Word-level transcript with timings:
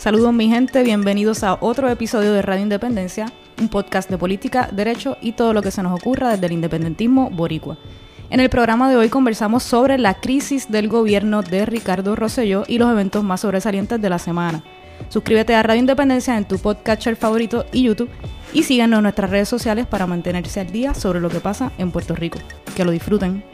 Saludos 0.00 0.32
mi 0.32 0.48
gente, 0.48 0.82
bienvenidos 0.82 1.44
a 1.44 1.58
otro 1.60 1.90
episodio 1.90 2.32
de 2.32 2.40
Radio 2.40 2.62
Independencia, 2.62 3.30
un 3.60 3.68
podcast 3.68 4.08
de 4.08 4.16
política, 4.16 4.66
derecho 4.72 5.18
y 5.20 5.32
todo 5.32 5.52
lo 5.52 5.60
que 5.60 5.70
se 5.70 5.82
nos 5.82 5.92
ocurra 5.92 6.30
desde 6.30 6.46
el 6.46 6.52
independentismo 6.52 7.28
boricua. 7.28 7.76
En 8.30 8.40
el 8.40 8.48
programa 8.48 8.88
de 8.88 8.96
hoy 8.96 9.10
conversamos 9.10 9.62
sobre 9.62 9.98
la 9.98 10.14
crisis 10.14 10.70
del 10.70 10.88
gobierno 10.88 11.42
de 11.42 11.66
Ricardo 11.66 12.16
Rosselló 12.16 12.64
y 12.66 12.78
los 12.78 12.90
eventos 12.90 13.22
más 13.22 13.42
sobresalientes 13.42 14.00
de 14.00 14.08
la 14.08 14.18
semana. 14.18 14.64
Suscríbete 15.10 15.54
a 15.54 15.62
Radio 15.62 15.80
Independencia 15.80 16.38
en 16.38 16.46
tu 16.46 16.56
podcatcher 16.56 17.16
favorito 17.16 17.66
y 17.70 17.82
YouTube 17.82 18.08
y 18.54 18.62
síganos 18.62 19.00
en 19.00 19.02
nuestras 19.02 19.28
redes 19.28 19.50
sociales 19.50 19.86
para 19.86 20.06
mantenerse 20.06 20.60
al 20.60 20.72
día 20.72 20.94
sobre 20.94 21.20
lo 21.20 21.28
que 21.28 21.40
pasa 21.40 21.72
en 21.76 21.90
Puerto 21.90 22.14
Rico. 22.14 22.38
Que 22.74 22.86
lo 22.86 22.90
disfruten. 22.90 23.44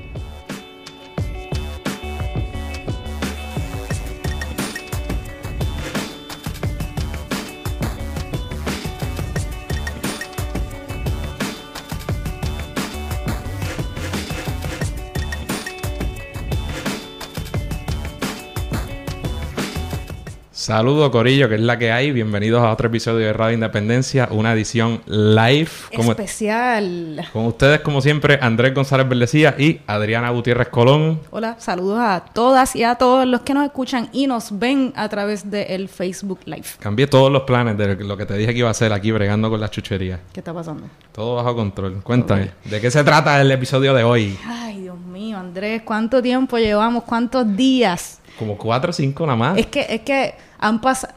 Saludos 20.67 21.11
Corillo, 21.11 21.49
que 21.49 21.55
es 21.55 21.61
la 21.61 21.79
que 21.79 21.93
hay. 21.93 22.11
Bienvenidos 22.11 22.61
a 22.61 22.73
otro 22.73 22.89
episodio 22.89 23.25
de 23.25 23.33
Radio 23.33 23.55
Independencia, 23.55 24.29
una 24.33 24.53
edición 24.53 25.01
live. 25.07 25.71
Especial. 25.93 27.25
Con 27.33 27.47
ustedes, 27.47 27.83
como 27.83 28.01
siempre, 28.01 28.41
Andrés 28.43 28.75
González 28.75 29.09
Verdecía 29.09 29.55
y 29.57 29.81
Adriana 29.87 30.31
Gutiérrez 30.31 30.67
Colón. 30.71 31.21
Hola, 31.31 31.55
saludos 31.61 32.01
a 32.01 32.25
todas 32.33 32.75
y 32.75 32.83
a 32.83 32.97
todos 32.97 33.29
los 33.29 33.43
que 33.43 33.55
nos 33.55 33.65
escuchan 33.65 34.09
y 34.13 34.27
nos 34.27 34.59
ven 34.59 34.93
a 34.97 35.09
través 35.09 35.49
del 35.49 35.89
Facebook 35.89 36.41
Live. 36.47 36.67
Cambié 36.81 37.07
todos 37.07 37.31
los 37.31 37.43
planes 37.43 37.79
de 37.79 37.95
lo 37.95 38.17
que 38.17 38.27
te 38.27 38.37
dije 38.37 38.53
que 38.53 38.59
iba 38.59 38.69
a 38.69 38.73
hacer 38.73 38.93
aquí 38.93 39.13
bregando 39.13 39.49
con 39.49 39.61
las 39.61 39.71
chucherías. 39.71 40.19
¿Qué 40.33 40.41
está 40.41 40.53
pasando? 40.53 40.89
Todo 41.13 41.37
bajo 41.37 41.55
control. 41.55 42.03
Cuéntame, 42.03 42.51
¿de 42.65 42.81
qué 42.81 42.91
se 42.91 43.05
trata 43.05 43.41
el 43.41 43.53
episodio 43.53 43.95
de 43.95 44.03
hoy? 44.03 44.37
Ay, 44.45 44.81
Dios 44.81 44.99
mío, 44.99 45.39
Andrés, 45.39 45.83
¿cuánto 45.85 46.21
tiempo 46.21 46.59
llevamos? 46.59 47.05
¿Cuántos 47.05 47.57
días? 47.57 48.19
Como 48.37 48.59
cuatro 48.59 48.91
o 48.91 48.93
cinco 48.93 49.25
nada 49.27 49.37
más. 49.37 49.59
Es 49.59 49.67
que, 49.67 49.87
es 49.89 50.01
que 50.01 50.35
han 50.59 50.81
pasado... 50.81 51.15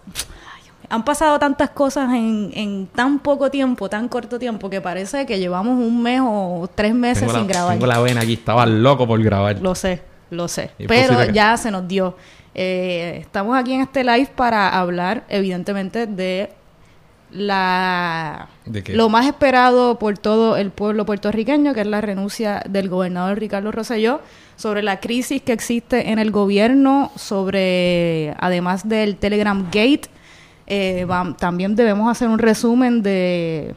Han 0.92 1.06
pasado 1.06 1.38
tantas 1.38 1.70
cosas 1.70 2.12
en, 2.16 2.50
en, 2.56 2.88
tan 2.88 3.20
poco 3.20 3.52
tiempo, 3.52 3.88
tan 3.88 4.10
corto 4.10 4.40
tiempo, 4.40 4.72
que 4.72 4.82
parece 4.82 5.28
que 5.28 5.38
llevamos 5.38 5.78
un 5.78 6.02
mes 6.02 6.20
o 6.24 6.68
tres 6.74 6.96
meses 6.96 7.32
sin 7.32 7.46
grabar. 7.46 7.74
Tengo 7.74 7.86
la 7.86 8.00
vena 8.00 8.22
aquí, 8.22 8.34
estaba 8.34 8.66
loco 8.66 9.06
por 9.06 9.22
grabar. 9.22 9.62
Lo 9.62 9.76
sé, 9.76 10.02
lo 10.32 10.48
sé. 10.48 10.72
Pero 10.88 11.26
ya 11.26 11.56
se 11.58 11.70
nos 11.70 11.88
dio. 11.88 12.16
Eh, 12.56 13.20
estamos 13.22 13.56
aquí 13.56 13.74
en 13.74 13.82
este 13.82 14.04
live 14.04 14.32
para 14.36 14.80
hablar, 14.80 15.26
evidentemente, 15.30 16.08
de 16.08 16.50
la 17.32 18.50
lo 18.88 19.10
más 19.10 19.26
esperado 19.26 20.00
por 20.00 20.18
todo 20.18 20.58
el 20.58 20.72
pueblo 20.72 21.06
puertorriqueño, 21.06 21.74
que 21.74 21.82
es 21.82 21.88
la 21.88 22.02
renuncia 22.02 22.64
del 22.70 22.90
gobernador 22.90 23.40
Ricardo 23.40 23.72
Rosselló, 23.72 24.22
sobre 24.56 24.84
la 24.84 25.00
crisis 25.00 25.42
que 25.42 25.54
existe 25.54 26.12
en 26.12 26.20
el 26.20 26.32
gobierno, 26.32 27.12
sobre, 27.16 28.36
además 28.40 28.88
del 28.88 29.16
Telegram 29.16 29.66
Gate, 29.66 30.10
eh, 30.68 31.06
va, 31.06 31.36
también 31.38 31.76
debemos 31.76 32.10
hacer 32.10 32.28
un 32.28 32.40
resumen 32.40 33.02
de, 33.02 33.76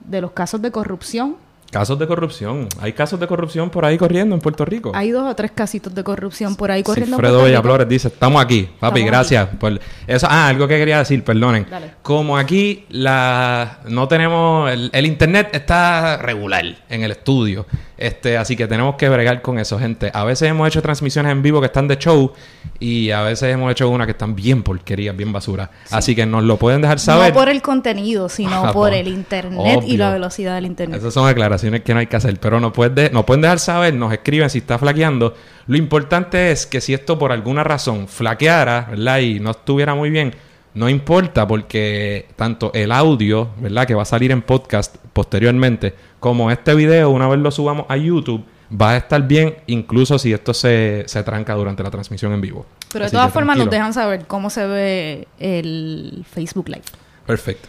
de 0.00 0.20
los 0.20 0.32
casos 0.32 0.62
de 0.62 0.70
corrupción. 0.70 1.36
Casos 1.72 1.98
de 1.98 2.06
corrupción. 2.06 2.68
Hay 2.82 2.92
casos 2.92 3.18
de 3.18 3.26
corrupción 3.26 3.70
por 3.70 3.86
ahí 3.86 3.96
corriendo 3.96 4.34
en 4.34 4.42
Puerto 4.42 4.62
Rico. 4.66 4.92
Hay 4.94 5.10
dos 5.10 5.30
o 5.30 5.34
tres 5.34 5.52
casitos 5.52 5.94
de 5.94 6.04
corrupción 6.04 6.54
por 6.54 6.70
ahí 6.70 6.82
corriendo. 6.82 7.16
Fredo 7.16 7.44
Bellaflores 7.44 7.88
dice, 7.88 8.08
estamos 8.08 8.44
aquí, 8.44 8.68
papi, 8.78 9.00
Estamos 9.00 9.06
gracias. 9.06 9.48
Por 9.58 9.80
eso, 10.06 10.26
ah, 10.28 10.48
algo 10.48 10.68
que 10.68 10.76
quería 10.76 10.98
decir, 10.98 11.24
perdonen. 11.24 11.66
Dale. 11.70 11.92
Como 12.02 12.36
aquí 12.36 12.84
la 12.90 13.78
no 13.88 14.06
tenemos, 14.06 14.70
el, 14.70 14.90
el 14.92 15.06
internet 15.06 15.48
está 15.52 16.18
regular 16.18 16.62
en 16.90 17.04
el 17.04 17.12
estudio. 17.12 17.64
Este, 18.02 18.36
así 18.36 18.56
que 18.56 18.66
tenemos 18.66 18.96
que 18.96 19.08
bregar 19.08 19.42
con 19.42 19.60
eso, 19.60 19.78
gente. 19.78 20.10
A 20.12 20.24
veces 20.24 20.48
hemos 20.50 20.66
hecho 20.66 20.82
transmisiones 20.82 21.30
en 21.30 21.40
vivo 21.40 21.60
que 21.60 21.66
están 21.66 21.86
de 21.86 21.96
show 21.98 22.32
y 22.80 23.10
a 23.12 23.22
veces 23.22 23.54
hemos 23.54 23.70
hecho 23.70 23.88
unas 23.88 24.06
que 24.08 24.10
están 24.10 24.34
bien 24.34 24.64
porquerías, 24.64 25.16
bien 25.16 25.32
basura. 25.32 25.70
Así 25.90 26.16
que 26.16 26.26
nos 26.26 26.42
lo 26.42 26.56
pueden 26.56 26.82
dejar 26.82 26.98
saber. 26.98 27.28
No 27.32 27.38
por 27.38 27.48
el 27.48 27.62
contenido, 27.62 28.28
sino 28.28 28.66
Ah, 28.66 28.72
por 28.72 28.92
el 28.92 29.06
internet 29.06 29.84
y 29.86 29.96
la 29.96 30.10
velocidad 30.10 30.56
del 30.56 30.66
internet. 30.66 30.98
Esas 30.98 31.14
son 31.14 31.28
aclaraciones 31.28 31.82
que 31.82 31.94
no 31.94 32.00
hay 32.00 32.08
que 32.08 32.16
hacer, 32.16 32.40
pero 32.40 32.58
nos, 32.58 32.72
pueden 32.72 32.94
de- 32.96 33.10
nos 33.10 33.24
pueden 33.24 33.42
dejar 33.42 33.60
saber, 33.60 33.94
nos 33.94 34.12
escriben 34.12 34.50
si 34.50 34.58
está 34.58 34.78
flaqueando. 34.78 35.34
Lo 35.68 35.76
importante 35.76 36.50
es 36.50 36.66
que 36.66 36.80
si 36.80 36.94
esto 36.94 37.18
por 37.20 37.30
alguna 37.30 37.62
razón 37.62 38.08
flaqueara, 38.08 38.88
¿verdad? 38.90 39.18
Y 39.20 39.38
no 39.38 39.52
estuviera 39.52 39.94
muy 39.94 40.10
bien, 40.10 40.34
no 40.74 40.88
importa 40.88 41.46
porque 41.46 42.28
tanto 42.36 42.70
el 42.74 42.92
audio, 42.92 43.50
¿verdad? 43.58 43.86
Que 43.86 43.94
va 43.94 44.02
a 44.02 44.06
salir 44.06 44.30
en 44.30 44.42
podcast 44.42 44.96
posteriormente, 45.12 45.94
como 46.20 46.50
este 46.50 46.74
video, 46.74 47.10
una 47.10 47.28
vez 47.28 47.40
lo 47.40 47.50
subamos 47.50 47.86
a 47.88 47.96
YouTube, 47.96 48.44
va 48.80 48.92
a 48.92 48.96
estar 48.96 49.26
bien 49.26 49.56
incluso 49.66 50.18
si 50.18 50.32
esto 50.32 50.54
se, 50.54 51.04
se 51.06 51.22
tranca 51.22 51.54
durante 51.54 51.82
la 51.82 51.90
transmisión 51.90 52.32
en 52.32 52.40
vivo. 52.40 52.66
Pero 52.92 53.04
de 53.04 53.10
todas 53.10 53.32
formas 53.32 53.58
nos 53.58 53.70
dejan 53.70 53.92
saber 53.92 54.26
cómo 54.26 54.50
se 54.50 54.66
ve 54.66 55.28
el 55.38 56.24
Facebook 56.30 56.68
Live. 56.68 56.84
Perfecto. 57.26 57.68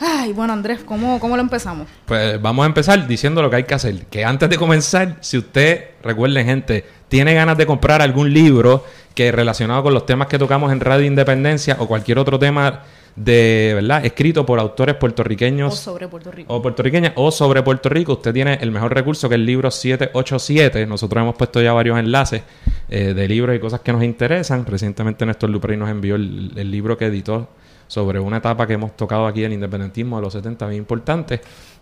Ay, 0.00 0.32
bueno 0.32 0.52
Andrés, 0.52 0.80
¿cómo, 0.84 1.18
cómo 1.18 1.36
lo 1.36 1.42
empezamos? 1.42 1.88
Pues 2.06 2.40
vamos 2.40 2.62
a 2.62 2.66
empezar 2.66 3.06
diciendo 3.08 3.42
lo 3.42 3.50
que 3.50 3.56
hay 3.56 3.64
que 3.64 3.74
hacer. 3.74 4.06
Que 4.06 4.24
antes 4.24 4.48
de 4.48 4.56
comenzar, 4.56 5.16
si 5.20 5.38
usted, 5.38 5.86
recuerden 6.02 6.46
gente, 6.46 6.84
tiene 7.08 7.34
ganas 7.34 7.58
de 7.58 7.66
comprar 7.66 8.00
algún 8.00 8.32
libro 8.32 8.84
que 9.14 9.32
relacionado 9.32 9.82
con 9.82 9.94
los 9.94 10.06
temas 10.06 10.28
que 10.28 10.38
tocamos 10.38 10.70
en 10.70 10.78
Radio 10.78 11.04
Independencia 11.04 11.76
o 11.80 11.88
cualquier 11.88 12.18
otro 12.20 12.38
tema 12.38 12.82
de, 13.16 13.72
¿verdad? 13.74 14.06
Escrito 14.06 14.46
por 14.46 14.60
autores 14.60 14.94
O 14.94 14.98
puertorriqueños 15.00 15.76
sobre 15.76 16.06
Puerto 16.06 16.30
Rico. 16.30 16.54
o 16.54 16.62
puertorriqueñas 16.62 17.12
o 17.16 17.32
sobre 17.32 17.64
Puerto 17.64 17.88
Rico, 17.88 18.12
usted 18.12 18.32
tiene 18.32 18.58
el 18.60 18.70
mejor 18.70 18.94
recurso 18.94 19.28
que 19.28 19.34
es 19.34 19.40
el 19.40 19.46
libro 19.46 19.72
787. 19.72 20.86
Nosotros 20.86 21.22
hemos 21.22 21.34
puesto 21.34 21.60
ya 21.60 21.72
varios 21.72 21.98
enlaces 21.98 22.42
eh, 22.88 23.14
de 23.14 23.26
libros 23.26 23.56
y 23.56 23.58
cosas 23.58 23.80
que 23.80 23.92
nos 23.92 24.04
interesan. 24.04 24.64
Recientemente 24.64 25.26
Néstor 25.26 25.50
Luprey 25.50 25.76
nos 25.76 25.90
envió 25.90 26.14
el, 26.14 26.52
el 26.54 26.70
libro 26.70 26.96
que 26.96 27.06
editó 27.06 27.48
sobre 27.88 28.20
una 28.20 28.36
etapa 28.36 28.66
que 28.66 28.74
hemos 28.74 28.96
tocado 28.96 29.26
aquí 29.26 29.40
del 29.40 29.52
independentismo 29.52 30.16
de 30.16 30.22
los 30.22 30.32
70, 30.32 30.66
bien 30.68 30.78
importante. 30.78 31.40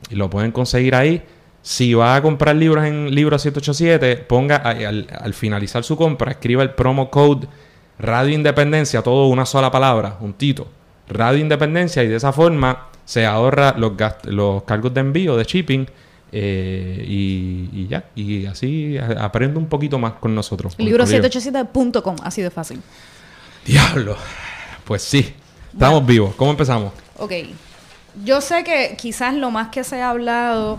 Y 0.08 0.14
lo 0.14 0.30
pueden 0.30 0.52
conseguir 0.52 0.94
ahí. 0.94 1.22
Si 1.60 1.92
va 1.94 2.14
a 2.14 2.22
comprar 2.22 2.56
libros 2.56 2.84
en 2.86 3.14
libro 3.14 3.38
787, 3.38 4.24
ponga 4.28 4.56
al, 4.56 5.06
al 5.10 5.34
finalizar 5.34 5.84
su 5.84 5.96
compra, 5.96 6.30
escriba 6.30 6.62
el 6.62 6.70
promo 6.70 7.10
code 7.10 7.48
Radio 7.98 8.34
Independencia, 8.34 9.02
todo 9.02 9.26
una 9.26 9.46
sola 9.46 9.70
palabra, 9.70 10.10
juntito. 10.12 10.68
Radio 11.08 11.40
Independencia 11.40 12.02
y 12.02 12.08
de 12.08 12.16
esa 12.16 12.32
forma 12.32 12.88
se 13.04 13.24
ahorra 13.24 13.74
los, 13.76 13.92
los 14.24 14.62
cargos 14.64 14.92
de 14.92 15.00
envío, 15.00 15.36
de 15.36 15.44
shipping 15.44 15.86
eh, 16.32 17.04
y, 17.06 17.70
y 17.72 17.86
ya. 17.88 18.04
Y 18.14 18.46
así 18.46 18.98
aprende 18.98 19.58
un 19.58 19.66
poquito 19.66 19.98
más 19.98 20.14
con 20.14 20.34
nosotros. 20.34 20.76
con 20.76 20.84
Libro 20.84 21.04
el 21.04 21.10
corillo. 21.22 21.28
787.com, 21.28 22.16
así 22.22 22.42
de 22.42 22.50
fácil. 22.50 22.80
Diablo. 23.64 24.16
Pues 24.84 25.02
sí, 25.02 25.34
estamos 25.76 26.06
vivos. 26.06 26.34
¿Cómo 26.36 26.50
empezamos? 26.50 26.92
Ok. 27.18 27.32
Yo 28.24 28.40
sé 28.40 28.64
que 28.64 28.96
quizás 28.96 29.34
lo 29.34 29.50
más 29.50 29.68
que 29.68 29.84
se 29.84 30.00
ha 30.00 30.10
hablado 30.10 30.78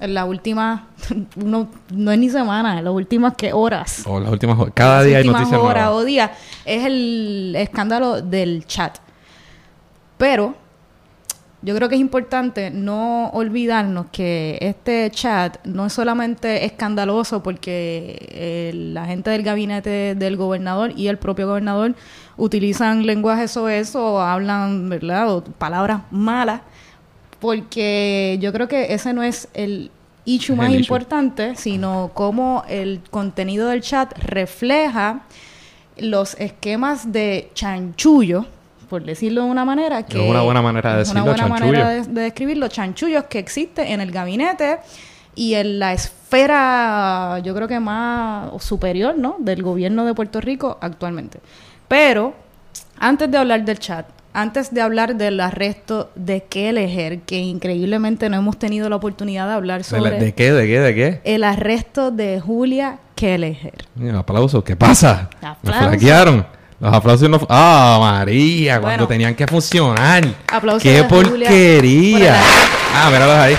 en 0.00 0.14
las 0.14 0.26
últimas, 0.26 0.82
no, 1.36 1.68
no 1.90 2.12
es 2.12 2.18
ni 2.18 2.30
semana, 2.30 2.78
en 2.78 2.84
las 2.84 2.94
últimas 2.94 3.34
que 3.34 3.52
horas. 3.52 4.02
O 4.06 4.18
las 4.18 4.32
últimas 4.32 4.58
horas. 4.58 4.72
Cada 4.74 5.02
día 5.02 5.18
hay 5.18 5.24
noticias 5.24 5.60
nuevas. 5.60 5.88
o 5.90 6.04
días, 6.04 6.30
es 6.64 6.84
el 6.84 7.54
escándalo 7.56 8.22
del 8.22 8.66
chat. 8.66 8.98
Pero 10.16 10.54
yo 11.60 11.74
creo 11.74 11.88
que 11.88 11.96
es 11.96 12.00
importante 12.00 12.70
no 12.70 13.30
olvidarnos 13.30 14.06
que 14.12 14.58
este 14.60 15.10
chat 15.10 15.58
no 15.64 15.86
es 15.86 15.92
solamente 15.92 16.64
escandaloso 16.64 17.42
porque 17.42 18.16
eh, 18.30 18.70
la 18.74 19.06
gente 19.06 19.30
del 19.30 19.42
gabinete 19.42 20.14
del 20.14 20.36
gobernador 20.36 20.92
y 20.96 21.08
el 21.08 21.18
propio 21.18 21.48
gobernador 21.48 21.96
utilizan 22.36 23.06
lenguaje 23.06 23.48
soez 23.48 23.96
o 23.96 24.20
hablan, 24.20 24.88
¿verdad? 24.88 25.34
O 25.34 25.42
palabras 25.42 26.02
malas, 26.12 26.60
porque 27.40 28.38
yo 28.40 28.52
creo 28.52 28.68
que 28.68 28.94
ese 28.94 29.12
no 29.12 29.24
es 29.24 29.48
el 29.54 29.90
issue 30.24 30.54
más 30.54 30.68
el 30.68 30.74
issue. 30.74 30.82
importante, 30.82 31.56
sino 31.56 32.12
cómo 32.14 32.62
el 32.68 33.00
contenido 33.10 33.68
del 33.68 33.80
chat 33.80 34.16
refleja 34.18 35.22
los 35.96 36.34
esquemas 36.38 37.10
de 37.10 37.50
chanchullo, 37.54 38.46
por 38.88 39.04
decirlo 39.04 39.44
de 39.44 39.50
una 39.50 39.64
manera, 39.64 40.04
que 40.04 40.22
Es 40.22 40.30
una 40.30 40.42
buena 40.42 40.62
manera 40.62 40.96
de 40.96 41.02
es 41.02 41.10
una 41.10 41.20
decirlo, 41.24 41.46
buena 41.48 41.60
manera 41.66 41.88
de, 41.90 42.02
de 42.02 42.20
describir 42.22 42.56
los 42.56 42.70
chanchullos 42.70 43.24
que 43.24 43.38
existen 43.38 43.86
en 43.86 44.00
el 44.00 44.10
gabinete 44.10 44.78
y 45.34 45.54
en 45.54 45.78
la 45.78 45.92
esfera, 45.92 47.38
yo 47.44 47.54
creo 47.54 47.68
que 47.68 47.78
más 47.80 48.50
superior, 48.62 49.16
¿no? 49.16 49.36
Del 49.38 49.62
gobierno 49.62 50.04
de 50.04 50.14
Puerto 50.14 50.40
Rico 50.40 50.78
actualmente. 50.80 51.38
Pero, 51.86 52.34
antes 52.98 53.30
de 53.30 53.38
hablar 53.38 53.64
del 53.64 53.78
chat, 53.78 54.06
antes 54.32 54.72
de 54.72 54.80
hablar 54.80 55.16
del 55.16 55.40
arresto 55.40 56.10
de 56.14 56.42
Kelleher, 56.44 57.20
que 57.20 57.38
increíblemente 57.38 58.28
no 58.28 58.36
hemos 58.36 58.58
tenido 58.58 58.88
la 58.88 58.96
oportunidad 58.96 59.46
de 59.48 59.54
hablar 59.54 59.82
¿De, 59.84 59.92
la- 59.92 59.98
sobre 60.08 60.20
de 60.20 60.34
qué? 60.34 60.52
¿De 60.52 60.66
qué? 60.66 60.80
¿De 60.80 60.94
qué? 60.94 61.20
el 61.24 61.44
arresto 61.44 62.10
de 62.10 62.40
Julia 62.40 62.98
Kelleher. 63.14 63.86
Mira, 63.94 64.18
aplausos. 64.20 64.62
¿Qué 64.64 64.76
pasa? 64.76 65.30
Me 65.40 65.48
Aplausos. 65.48 65.88
flaquearon. 65.88 66.46
Los 66.80 66.94
aplausos 66.94 67.28
no... 67.28 67.40
¡Ah, 67.48 67.98
María! 68.00 68.80
Cuando 68.80 69.06
tenían 69.08 69.34
que 69.34 69.46
funcionar. 69.46 70.24
Aplausos 70.52 70.82
¡Qué 70.82 71.02
porquería! 71.04 72.36
Ah, 72.94 73.10
míralos 73.10 73.36
ahí. 73.36 73.56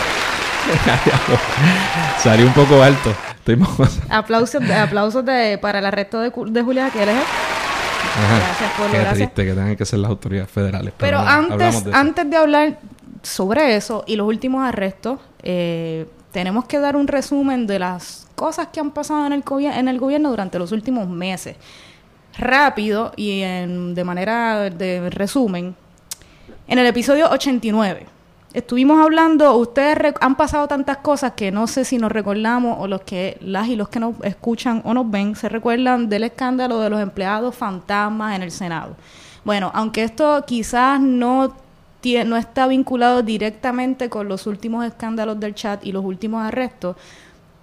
Salió 2.20 2.46
un 2.46 2.54
poco 2.54 2.82
alto. 2.82 3.14
Estoy 3.38 3.58
aplausos 4.10 4.62
aplausos 4.70 5.26
de, 5.26 5.58
para 5.58 5.80
el 5.80 5.86
arresto 5.86 6.20
de, 6.20 6.32
de 6.48 6.62
Julia 6.62 6.90
Keller. 6.92 7.24
Gracias 8.16 8.72
por 8.78 8.92
Qué 8.92 9.16
triste 9.16 9.46
que 9.46 9.54
tengan 9.54 9.76
que 9.76 9.86
ser 9.86 10.00
las 10.00 10.10
autoridades 10.10 10.50
federales. 10.50 10.94
Pero, 10.98 11.20
antes, 11.20 11.84
de 11.84 11.94
antes 11.94 12.30
de 12.30 12.38
hablar 12.38 12.80
sobre 13.22 13.76
eso 13.76 14.04
y 14.08 14.16
los 14.16 14.28
últimos 14.28 14.68
arrestos, 14.68 15.20
eh, 15.44 16.08
tenemos 16.32 16.66
que 16.66 16.80
dar 16.80 16.96
un 16.96 17.08
resumen 17.08 17.68
de 17.68 17.80
las 17.80 18.28
cosas 18.36 18.68
que 18.68 18.80
han 18.80 18.92
pasado 18.92 19.26
en 19.26 19.34
el, 19.34 19.44
en 19.74 19.88
el 19.88 20.00
gobierno 20.00 20.30
durante 20.30 20.60
los 20.60 20.72
últimos 20.72 21.08
meses. 21.08 21.56
Rápido 22.40 23.12
y 23.16 23.42
en, 23.42 23.94
de 23.94 24.04
manera 24.04 24.70
de 24.70 25.10
resumen. 25.10 25.76
En 26.68 26.80
el 26.80 26.86
episodio 26.86 27.30
89 27.30 28.08
estuvimos 28.54 29.00
hablando, 29.00 29.56
ustedes 29.58 30.14
han 30.22 30.36
pasado 30.36 30.68
tantas 30.68 30.98
cosas 30.98 31.34
que 31.34 31.52
no 31.52 31.68
sé 31.68 31.86
si 31.86 31.98
nos 31.98 32.12
recordamos 32.12 32.78
o 32.80 32.88
los 32.88 33.02
que 33.02 33.38
las 33.42 33.68
y 33.68 33.76
los 33.76 33.90
que 33.90 34.00
nos 34.00 34.16
escuchan 34.24 34.82
o 34.86 34.94
nos 34.94 35.10
ven 35.10 35.36
se 35.36 35.50
recuerdan 35.50 36.10
del 36.10 36.24
escándalo 36.24 36.80
de 36.80 36.90
los 36.90 37.02
empleados 37.02 37.56
fantasmas 37.56 38.36
en 38.36 38.44
el 38.44 38.52
Senado. 38.52 38.96
Bueno, 39.44 39.72
aunque 39.74 40.04
esto 40.04 40.44
quizás 40.46 41.00
no 41.00 41.54
no 42.26 42.38
está 42.38 42.66
vinculado 42.68 43.24
directamente 43.24 44.10
con 44.10 44.30
los 44.30 44.48
últimos 44.48 44.86
escándalos 44.86 45.38
del 45.38 45.54
chat 45.54 45.86
y 45.86 45.92
los 45.92 46.06
últimos 46.06 46.42
arrestos, 46.46 46.96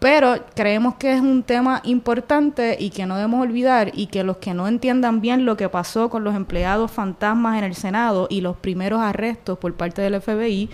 pero 0.06 0.37
creemos 0.55 0.94
que 0.94 1.14
es 1.14 1.20
un 1.20 1.43
tema 1.43 1.81
importante 1.82 2.76
y 2.79 2.91
que 2.91 3.06
no 3.06 3.17
debemos 3.17 3.43
olvidar 3.43 3.91
y 3.93 4.06
que 4.06 4.23
los 4.23 4.37
que 4.37 4.55
no 4.55 4.69
entiendan 4.69 5.20
bien 5.20 5.44
lo 5.44 5.56
que 5.56 5.69
pasó 5.69 6.11
con 6.11 6.23
los 6.23 6.37
empleados 6.37 6.93
fantasmas 6.93 7.58
en 7.58 7.64
el 7.64 7.75
Senado 7.75 8.29
y 8.31 8.41
los 8.41 8.56
primeros 8.56 9.00
arrestos 9.00 9.58
por 9.58 9.75
parte 9.75 10.03
del 10.03 10.20
FBI, 10.20 10.70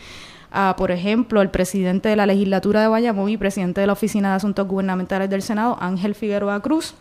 por 0.77 0.91
ejemplo, 0.91 1.41
el 1.41 1.49
presidente 1.49 2.11
de 2.11 2.17
la 2.17 2.27
legislatura 2.27 2.83
de 2.83 2.89
Bayamón 2.89 3.31
y 3.31 3.39
presidente 3.39 3.81
de 3.81 3.87
la 3.87 3.95
Oficina 3.95 4.29
de 4.29 4.35
Asuntos 4.35 4.69
Gubernamentales 4.69 5.31
del 5.31 5.41
Senado, 5.41 5.79
Ángel 5.81 6.15
Figueroa 6.15 6.61
Cruz, 6.61 6.95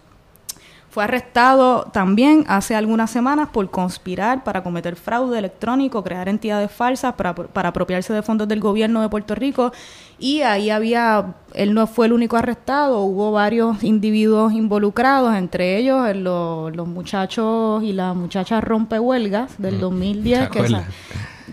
fue 0.92 1.06
arrestado 1.06 1.84
también 1.94 2.44
hace 2.50 2.76
algunas 2.76 3.10
semanas 3.10 3.48
por 3.48 3.72
conspirar 3.72 4.44
para 4.44 4.62
cometer 4.62 4.98
fraude 4.98 5.40
electrónico, 5.40 6.04
crear 6.04 6.28
entidades 6.28 6.70
falsas 6.70 7.14
para, 7.14 7.34
para 7.34 7.70
apropiarse 7.70 8.12
de 8.12 8.22
fondos 8.22 8.46
del 8.50 8.60
gobierno 8.60 9.02
de 9.02 9.08
Puerto 9.08 9.34
Rico. 9.34 9.72
Y 10.20 10.42
ahí 10.42 10.70
había, 10.70 11.36
él 11.54 11.74
no 11.74 11.88
fue 11.88 12.08
el 12.08 12.12
único 12.12 12.36
arrestado, 12.36 13.00
hubo 13.04 13.32
varios 13.32 13.86
individuos 13.86 14.52
involucrados, 14.52 15.34
entre 15.34 15.78
ellos 15.78 16.14
los, 16.14 16.88
muchachos 16.90 17.82
y 17.84 17.94
las 17.94 18.14
muchachas 18.14 18.62
rompehuelgas 18.62 19.62
del 19.62 19.80
2010, 19.80 20.50
mm, 20.50 20.52
que, 20.52 20.82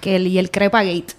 que 0.00 0.16
el, 0.16 0.26
y 0.26 0.38
el 0.38 0.50
Crepagate. 0.50 1.14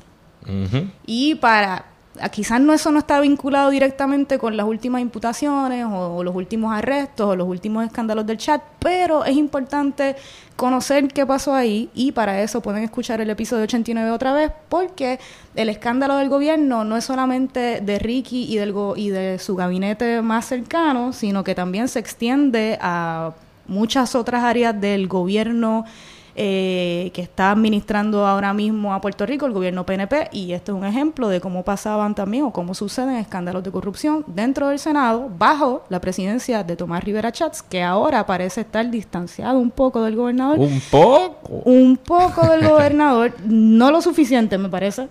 Y 1.06 1.36
para 1.36 1.86
quizás 2.28 2.60
no 2.60 2.74
eso 2.74 2.92
no 2.92 3.00
está 3.00 3.22
vinculado 3.22 3.70
directamente 3.70 4.38
con 4.38 4.58
las 4.58 4.66
últimas 4.66 5.02
imputaciones 5.02 5.86
o, 5.90 6.24
los 6.24 6.36
últimos 6.36 6.74
arrestos 6.74 7.28
o 7.28 7.36
los 7.36 7.48
últimos 7.48 7.86
escándalos 7.86 8.26
del 8.26 8.38
chat, 8.38 8.62
pero 8.80 9.24
es 9.24 9.38
importante 9.38 10.16
conocer 10.58 11.08
qué 11.08 11.26
pasó 11.26 11.56
ahí 11.56 11.90
y 11.94 12.12
para 12.12 12.42
eso 12.42 12.62
pueden 12.62 12.84
escuchar 12.84 13.22
el 13.22 13.30
episodio 13.30 13.64
89 13.64 14.12
otra 14.12 14.34
vez 14.34 14.52
porque 14.68 15.20
el 15.56 15.70
escándalo 15.70 16.18
del 16.18 16.28
gobierno 16.28 16.84
no 16.84 16.98
es 16.98 17.06
solamente 17.06 17.80
de 17.80 18.00
Ricky 18.00 18.52
y, 18.54 18.58
del 18.58 18.74
y 18.98 19.10
de 19.10 19.40
su 19.40 19.56
gabinete 19.56 20.22
más 20.22 20.46
cercano, 20.46 21.14
sino 21.14 21.44
que 21.44 21.56
también 21.56 21.88
se 21.88 22.00
extiende 22.00 22.78
a 22.82 23.32
muchas 23.68 24.16
otras 24.16 24.44
áreas 24.44 24.80
del 24.80 25.08
gobierno 25.08 25.86
eh, 26.36 27.12
que 27.14 27.22
está 27.22 27.52
administrando 27.52 28.26
ahora 28.26 28.54
mismo 28.54 28.94
a 28.94 29.02
Puerto 29.02 29.26
Rico 29.26 29.46
el 29.46 29.54
gobierno 29.54 29.86
PNP 29.86 30.30
y 30.32 30.54
este 30.54 30.72
es 30.72 30.78
un 30.78 30.86
ejemplo 30.86 31.28
de 31.28 31.42
cómo 31.42 31.64
pasaban 31.64 32.16
también 32.16 32.44
o 32.44 32.52
cómo 32.52 32.74
suceden 32.74 33.16
escándalos 33.16 33.64
de 33.64 33.72
corrupción 33.72 34.24
dentro 34.28 34.70
del 34.70 34.80
Senado 34.80 35.30
bajo 35.38 35.84
la 35.90 36.00
presidencia 36.02 36.64
de 36.64 36.76
Tomás 36.76 37.04
Rivera 37.04 37.32
Chats 37.32 37.62
que 37.62 37.84
ahora 37.84 38.26
parece 38.26 38.62
estar 38.62 38.90
distanciado 38.90 39.60
un 39.60 39.72
poco 39.72 40.04
del 40.04 40.16
gobernador. 40.16 40.60
Un 40.60 40.82
poco. 40.92 41.54
Un 41.66 41.98
poco 41.98 42.48
del 42.48 42.68
gobernador, 42.68 43.34
no 43.46 43.92
lo 43.92 44.02
suficiente 44.02 44.58
me 44.58 44.70
parece 44.70 45.08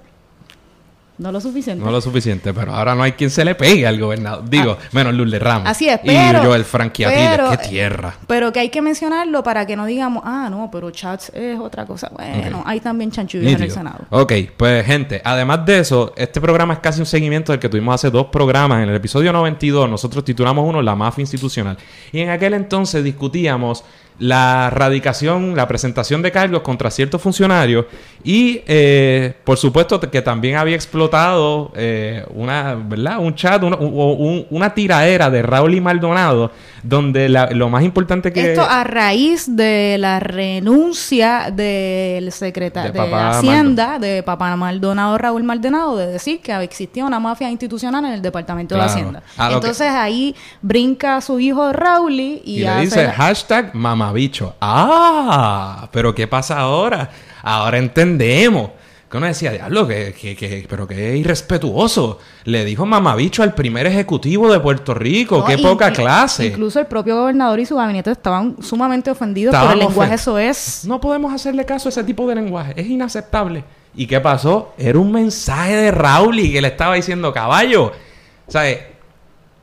no 1.19 1.33
lo 1.33 1.41
suficiente. 1.41 1.85
No 1.85 1.91
lo 1.91 2.01
suficiente, 2.01 2.55
pero 2.55 2.73
ahora 2.73 2.95
no 2.95 3.03
hay 3.03 3.13
quien 3.13 3.31
se 3.31 3.45
le 3.45 3.55
pegue 3.55 3.87
al 3.87 3.99
gobernador. 3.99 4.49
Digo, 4.49 4.79
ah, 4.81 4.89
menos 4.93 5.15
Luz 5.15 5.37
Ramos. 5.39 5.69
Así 5.69 5.89
es, 5.89 5.99
pero... 6.05 6.41
Y 6.41 6.45
yo 6.45 6.55
el 6.55 6.65
Franquiatiles, 6.65 7.41
qué 7.51 7.69
tierra. 7.69 8.15
Pero 8.27 8.53
que 8.53 8.61
hay 8.61 8.69
que 8.69 8.81
mencionarlo 8.81 9.43
para 9.43 9.67
que 9.67 9.77
no 9.77 9.87
digamos, 9.87 10.23
ah, 10.25 10.49
no, 10.51 10.71
pero 10.71 10.91
Chats 10.91 11.31
es 11.35 11.59
otra 11.59 11.87
cosa. 11.87 12.11
Bueno, 12.15 12.63
hay 12.65 12.81
también 12.81 13.11
chanchullos 13.11 13.53
en 13.53 13.63
el 13.63 13.71
Senado. 13.71 14.01
Ok, 14.11 14.33
pues 14.57 14.87
gente, 14.87 15.21
además 15.25 15.67
de 15.67 15.81
eso, 15.81 16.13
este 16.17 16.41
programa 16.41 16.75
es 16.75 16.81
casi 16.81 17.01
un 17.01 17.07
seguimiento 17.07 17.53
del 17.53 17.61
que 17.61 17.69
tuvimos 17.69 17.97
hace 17.97 18.11
dos 18.11 18.27
programas. 18.27 18.83
En 18.83 18.89
el 18.89 18.95
episodio 18.95 19.33
92 19.33 19.91
nosotros 19.91 20.25
titulamos 20.25 20.69
uno 20.69 20.81
La 20.83 20.95
mafia 20.95 21.23
institucional. 21.23 21.77
Y 22.13 22.21
en 22.21 22.31
aquel 22.31 22.55
entonces 22.55 23.03
discutíamos 23.03 23.85
la 24.19 24.71
radicación, 24.71 25.55
la 25.55 25.69
presentación 25.69 26.23
de 26.23 26.33
cargos 26.33 26.63
contra 26.63 26.91
ciertos 26.91 27.23
funcionarios 27.23 27.87
y, 28.25 28.63
eh, 28.67 29.35
por 29.45 29.59
supuesto, 29.59 30.01
que 30.01 30.23
también 30.23 30.57
había 30.57 30.75
explotado 30.75 31.73
eh, 31.77 32.25
una, 32.35 32.75
¿verdad? 32.75 33.21
Un 33.21 33.35
chat, 33.35 33.63
una, 33.63 33.77
una 33.77 34.75
tiraera 34.75 35.31
de 35.31 35.43
Raúl 35.43 35.75
y 35.75 35.81
Maldonado, 35.81 36.51
donde 36.83 37.29
lo 37.29 37.69
más 37.69 37.85
importante 37.85 38.33
que... 38.33 38.51
Esto 38.51 38.63
a 38.63 38.83
raíz 38.83 39.55
de 39.55 39.97
la 39.99 40.19
renuncia 40.19 41.51
del 41.53 42.33
secretario 42.33 42.93
de, 42.93 43.15
Hacienda, 43.15 43.99
de 44.01 44.23
Papá 44.25 44.57
Maldonado, 44.57 45.17
Raúl 45.17 45.45
Maldonado, 45.45 45.97
de 45.97 46.09
decir 46.09 46.41
que 46.41 46.53
existía 46.63 47.05
una 47.05 47.21
mafia 47.21 47.51
institucional 47.51 48.05
en 48.05 48.13
el 48.13 48.23
Departamento 48.23 48.75
de 48.75 48.81
Hacienda. 48.81 49.23
Entonces 49.51 49.89
ahí 49.89 50.35
brinca 50.61 51.21
su 51.21 51.39
hijo 51.39 51.73
Raúl 51.73 52.19
y, 52.19 52.43
y 52.45 52.59
le 52.61 52.81
dice 52.81 53.07
hashtag 53.07 53.75
mamá 53.75 54.08
mamabicho. 54.09 54.55
Ah, 54.61 55.89
pero 55.93 56.15
¿qué 56.15 56.27
pasa 56.27 56.59
ahora? 56.59 57.11
Ahora 57.43 57.79
entendemos. 57.79 58.71
Que 59.11 59.17
uno 59.17 59.27
decía, 59.27 59.53
diablo, 59.53 59.89
que, 59.89 60.13
que, 60.13 60.67
pero 60.69 60.87
que 60.87 61.17
irrespetuoso. 61.17 62.19
Le 62.45 62.65
dijo 62.65 62.85
mamabicho 62.85 63.43
al 63.43 63.55
primer 63.55 63.87
ejecutivo 63.87 64.53
de 64.53 64.61
Puerto 64.61 64.93
Rico. 64.93 65.45
qué 65.45 65.57
poca 65.57 65.93
clase. 65.93 66.47
Incluso 66.47 66.79
el 66.79 66.87
propio 66.87 67.17
gobernador 67.17 67.59
y 67.59 67.65
su 67.65 67.77
gabinete 67.77 68.11
estaban 68.11 68.57
sumamente 68.63 69.11
ofendidos 69.11 69.55
por 69.55 69.73
el 69.73 69.79
lenguaje 69.79 70.15
eso 70.15 70.39
es. 70.39 70.85
No 70.85 71.01
podemos 71.01 71.33
hacerle 71.33 71.65
caso 71.65 71.89
a 71.89 71.91
ese 71.91 72.05
tipo 72.05 72.27
de 72.29 72.35
lenguaje. 72.35 72.75
Es 72.77 72.87
inaceptable. 72.87 73.65
¿Y 73.95 74.07
qué 74.07 74.21
pasó? 74.21 74.75
Era 74.77 74.99
un 74.99 75.11
mensaje 75.11 75.75
de 75.75 75.91
Raúl 75.91 76.39
y 76.39 76.53
que 76.53 76.61
le 76.61 76.69
estaba 76.69 76.95
diciendo, 76.95 77.33
caballo, 77.33 77.93
¿sabes? 78.47 78.79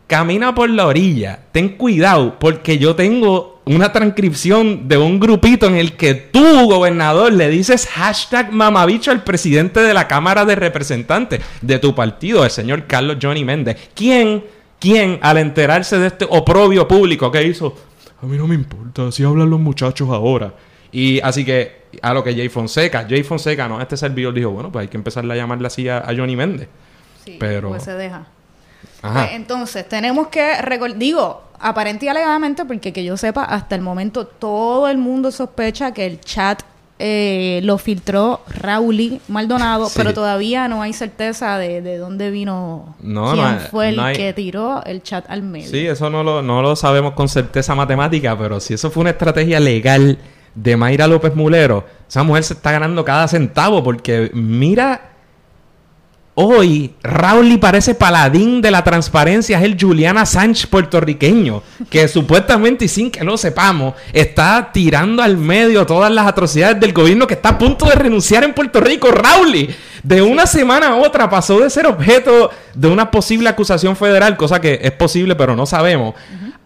Camina 0.08 0.54
por 0.54 0.70
la 0.70 0.86
orilla. 0.86 1.40
Ten 1.52 1.70
cuidado 1.70 2.38
porque 2.40 2.78
yo 2.78 2.96
tengo 2.96 3.56
una 3.66 3.92
transcripción 3.92 4.88
de 4.88 4.98
un 4.98 5.20
grupito 5.20 5.66
en 5.66 5.76
el 5.76 5.94
que 5.98 6.14
tú, 6.14 6.70
gobernador, 6.70 7.34
le 7.34 7.50
dices 7.50 7.88
hashtag 7.88 8.52
mamabicho 8.52 9.10
al 9.12 9.24
presidente 9.24 9.80
de 9.82 9.94
la 9.94 10.08
Cámara 10.08 10.46
de 10.46 10.56
Representantes 10.56 11.42
de 11.62 11.80
tu 11.80 11.96
partido, 11.96 12.44
el 12.44 12.52
señor 12.52 12.86
Carlos 12.86 13.18
Johnny 13.22 13.44
Méndez. 13.44 13.90
¿Quién, 13.96 14.44
quién, 14.80 15.20
al 15.22 15.40
enterarse 15.40 15.98
de 15.98 16.08
este 16.08 16.28
oprobio 16.30 16.88
público, 16.88 17.32
qué 17.32 17.44
hizo? 17.44 17.76
A 18.22 18.28
mí 18.28 18.38
no 18.38 18.48
me 18.48 18.56
importa, 18.56 19.08
así 19.08 19.24
hablan 19.24 19.50
los 19.50 19.60
muchachos 19.60 20.10
ahora. 20.10 20.54
Y 20.92 21.20
así 21.22 21.44
que, 21.44 21.86
a 22.02 22.14
lo 22.14 22.24
que 22.24 22.34
Jay 22.36 22.50
Fonseca, 22.50 23.06
Jay 23.10 23.24
Fonseca, 23.24 23.68
no, 23.68 23.82
este 23.82 23.98
servidor 23.98 24.34
dijo, 24.34 24.52
bueno, 24.52 24.72
pues 24.72 24.84
hay 24.84 24.88
que 24.88 24.98
empezar 24.98 25.30
a 25.30 25.36
llamarle 25.36 25.68
así 25.68 25.90
a, 25.90 26.06
Johnny 26.16 26.36
Méndez. 26.36 26.70
Sí, 27.24 27.38
Pero... 27.40 27.70
pues 27.70 27.84
se 27.84 27.94
deja. 27.94 28.28
Pues, 29.14 29.32
entonces, 29.34 29.88
tenemos 29.88 30.28
que 30.28 30.62
recordar, 30.62 30.98
digo, 30.98 31.42
aparente 31.60 32.06
y 32.06 32.10
alegadamente, 32.10 32.66
porque 32.66 32.94
que 32.94 33.04
yo 33.04 33.18
sepa, 33.18 33.44
hasta 33.44 33.76
el 33.76 33.82
momento 33.82 34.26
todo 34.26 34.88
el 34.88 34.98
mundo 34.98 35.32
sospecha 35.32 35.94
que 35.94 36.06
el 36.06 36.20
chat 36.20 36.62
eh, 36.98 37.60
lo 37.64 37.78
filtró 37.78 38.42
Raúl 38.48 39.20
Maldonado, 39.28 39.90
pero 39.96 40.14
todavía 40.14 40.70
no 40.70 40.82
hay 40.82 40.94
certeza 40.94 41.58
de, 41.58 41.82
de 41.82 41.98
dónde 41.98 42.32
vino, 42.32 42.96
quién 43.02 43.60
fue 43.70 43.90
el 43.90 44.14
que 44.16 44.32
tiró 44.32 44.82
el 44.86 45.04
chat 45.04 45.26
al 45.28 45.42
medio. 45.42 45.70
Sí, 45.70 45.86
eso 45.86 46.10
no 46.10 46.24
lo, 46.24 46.42
no 46.42 46.62
lo 46.62 46.76
sabemos 46.76 47.14
con 47.14 47.28
certeza 47.28 47.76
matemática, 47.76 48.38
pero 48.38 48.62
si 48.62 48.76
eso 48.76 48.90
fue 48.92 49.02
una 49.02 49.10
estrategia 49.10 49.60
legal 49.60 50.18
de 50.54 50.78
Mayra 50.78 51.08
López 51.08 51.36
Mulero, 51.36 51.86
esa 52.08 52.24
mujer 52.24 52.46
se 52.46 52.54
está 52.54 52.72
ganando 52.72 53.04
cada 53.04 53.28
centavo, 53.28 53.84
porque 53.84 54.32
mira 54.34 55.15
Hoy, 56.38 56.94
Raúl 57.02 57.58
parece 57.60 57.96
paladín 57.96 58.62
de 58.62 58.70
la 58.70 58.84
transparencia, 58.84 59.58
es 59.58 59.64
el 59.64 59.78
Juliana 59.80 60.26
Sánchez 60.26 60.68
puertorriqueño, 60.68 61.64
que 61.90 62.08
supuestamente 62.10 62.86
y 62.86 62.88
sin 62.90 63.10
que 63.10 63.24
lo 63.24 63.38
sepamos, 63.38 63.96
está 64.12 64.70
tirando 64.74 65.24
al 65.24 65.38
medio 65.38 65.86
todas 65.86 66.12
las 66.12 66.28
atrocidades 66.28 66.78
del 66.82 66.92
gobierno 66.92 67.26
que 67.26 67.36
está 67.36 67.50
a 67.50 67.58
punto 67.58 67.86
de 67.86 67.96
renunciar 67.96 68.44
en 68.44 68.54
Puerto 68.54 68.82
Rico. 68.82 69.12
Raúl, 69.12 69.70
de 70.04 70.22
una 70.22 70.46
semana 70.46 70.90
a 70.90 70.96
otra 70.98 71.30
pasó 71.30 71.62
de 71.62 71.70
ser 71.70 71.88
objeto 71.88 72.52
de 72.74 72.90
una 72.90 73.10
posible 73.12 73.48
acusación 73.48 73.96
federal, 73.96 74.36
cosa 74.36 74.60
que 74.60 74.80
es 74.82 74.92
posible 74.92 75.36
pero 75.36 75.56
no 75.56 75.66
sabemos, 75.66 76.16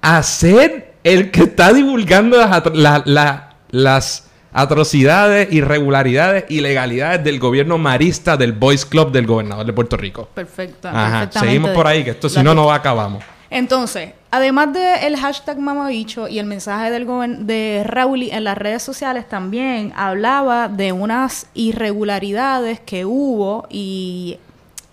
a 0.02 0.24
ser 0.24 0.96
el 1.04 1.30
que 1.30 1.44
está 1.44 1.74
divulgando 1.74 2.38
la 2.74 3.50
las 3.72 4.28
atrocidades, 4.51 5.51
irregularidades, 5.51 6.46
ilegalidades 6.50 7.24
del 7.24 7.39
gobierno 7.39 7.77
marista 7.77 8.38
del 8.38 8.53
Boys 8.53 8.86
Club 8.86 9.12
del 9.12 9.27
gobernador 9.27 9.65
de 9.65 9.74
Puerto 9.74 9.98
Rico. 9.98 10.27
Perfecta. 10.34 10.89
Ajá, 10.89 11.32
seguimos 11.32 11.72
por 11.72 11.88
ahí, 11.88 12.03
que 12.03 12.12
esto 12.12 12.29
si 12.29 12.41
no, 12.41 12.53
no 12.53 12.72
acabamos. 12.72 13.24
Entonces, 13.51 14.12
además 14.29 14.74
del 14.74 15.18
hashtag 15.18 15.58
mamabicho 15.58 16.27
y 16.27 16.38
el 16.38 16.46
mensaje 16.46 16.91
del 16.91 17.08
de 17.46 17.84
Raúl 17.84 18.24
en 18.24 18.44
las 18.44 18.58
redes 18.58 18.84
sociales, 18.84 19.27
también 19.27 19.91
hablaba 19.96 20.68
de 20.68 20.91
unas 20.91 21.48
irregularidades 21.56 22.79
que 22.79 23.06
hubo 23.06 23.68
y 23.70 24.38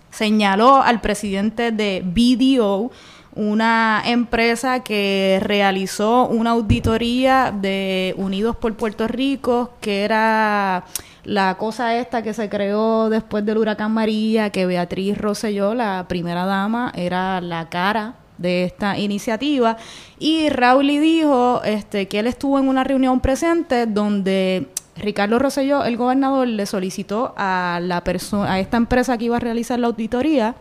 señaló 0.09 0.81
al 0.81 1.01
presidente 1.01 1.71
de 1.71 2.01
BDO, 2.03 2.91
una 3.37 4.01
empresa 4.05 4.83
que 4.83 5.39
realizó 5.41 6.27
una 6.27 6.51
auditoría 6.51 7.51
de 7.51 8.15
Unidos 8.17 8.55
por 8.55 8.75
Puerto 8.75 9.07
Rico, 9.07 9.73
que 9.79 10.03
era 10.03 10.85
la 11.23 11.55
cosa 11.57 11.97
esta 11.97 12.23
que 12.23 12.33
se 12.33 12.49
creó 12.49 13.09
después 13.09 13.45
del 13.45 13.57
huracán 13.57 13.93
María, 13.93 14.49
que 14.49 14.65
Beatriz 14.65 15.17
Rosselló, 15.17 15.75
la 15.75 16.05
primera 16.07 16.45
dama, 16.45 16.91
era 16.95 17.39
la 17.39 17.69
cara 17.69 18.15
de 18.39 18.63
esta 18.63 18.97
iniciativa. 18.97 19.77
Y 20.17 20.49
Raúl 20.49 20.87
dijo 20.87 21.61
este 21.63 22.07
que 22.07 22.19
él 22.19 22.27
estuvo 22.27 22.57
en 22.57 22.67
una 22.67 22.83
reunión 22.83 23.19
presente 23.19 23.85
donde 23.85 24.67
Ricardo 24.95 25.37
Rosselló, 25.37 25.85
el 25.85 25.95
gobernador, 25.95 26.47
le 26.47 26.65
solicitó 26.65 27.33
a 27.37 27.79
la 27.83 28.03
a 28.47 28.59
esta 28.59 28.77
empresa 28.77 29.17
que 29.17 29.25
iba 29.25 29.37
a 29.37 29.39
realizar 29.39 29.77
la 29.77 29.87
auditoría 29.87 30.55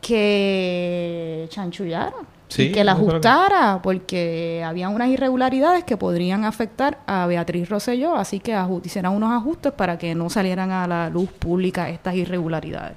que 0.00 1.46
chanchullara 1.50 2.14
Sí, 2.50 2.62
y 2.64 2.72
que 2.72 2.82
la 2.82 2.92
ajustara 2.92 3.80
porque 3.80 4.64
había 4.66 4.88
unas 4.88 5.08
irregularidades 5.08 5.84
que 5.84 5.96
podrían 5.96 6.44
afectar 6.44 6.98
a 7.06 7.26
Beatriz 7.26 7.68
Rosselló, 7.68 8.16
así 8.16 8.40
que 8.40 8.58
hicieran 8.82 9.12
unos 9.12 9.30
ajustes 9.32 9.72
para 9.72 9.98
que 9.98 10.16
no 10.16 10.28
salieran 10.30 10.72
a 10.72 10.88
la 10.88 11.10
luz 11.10 11.30
pública 11.30 11.88
estas 11.88 12.16
irregularidades. 12.16 12.96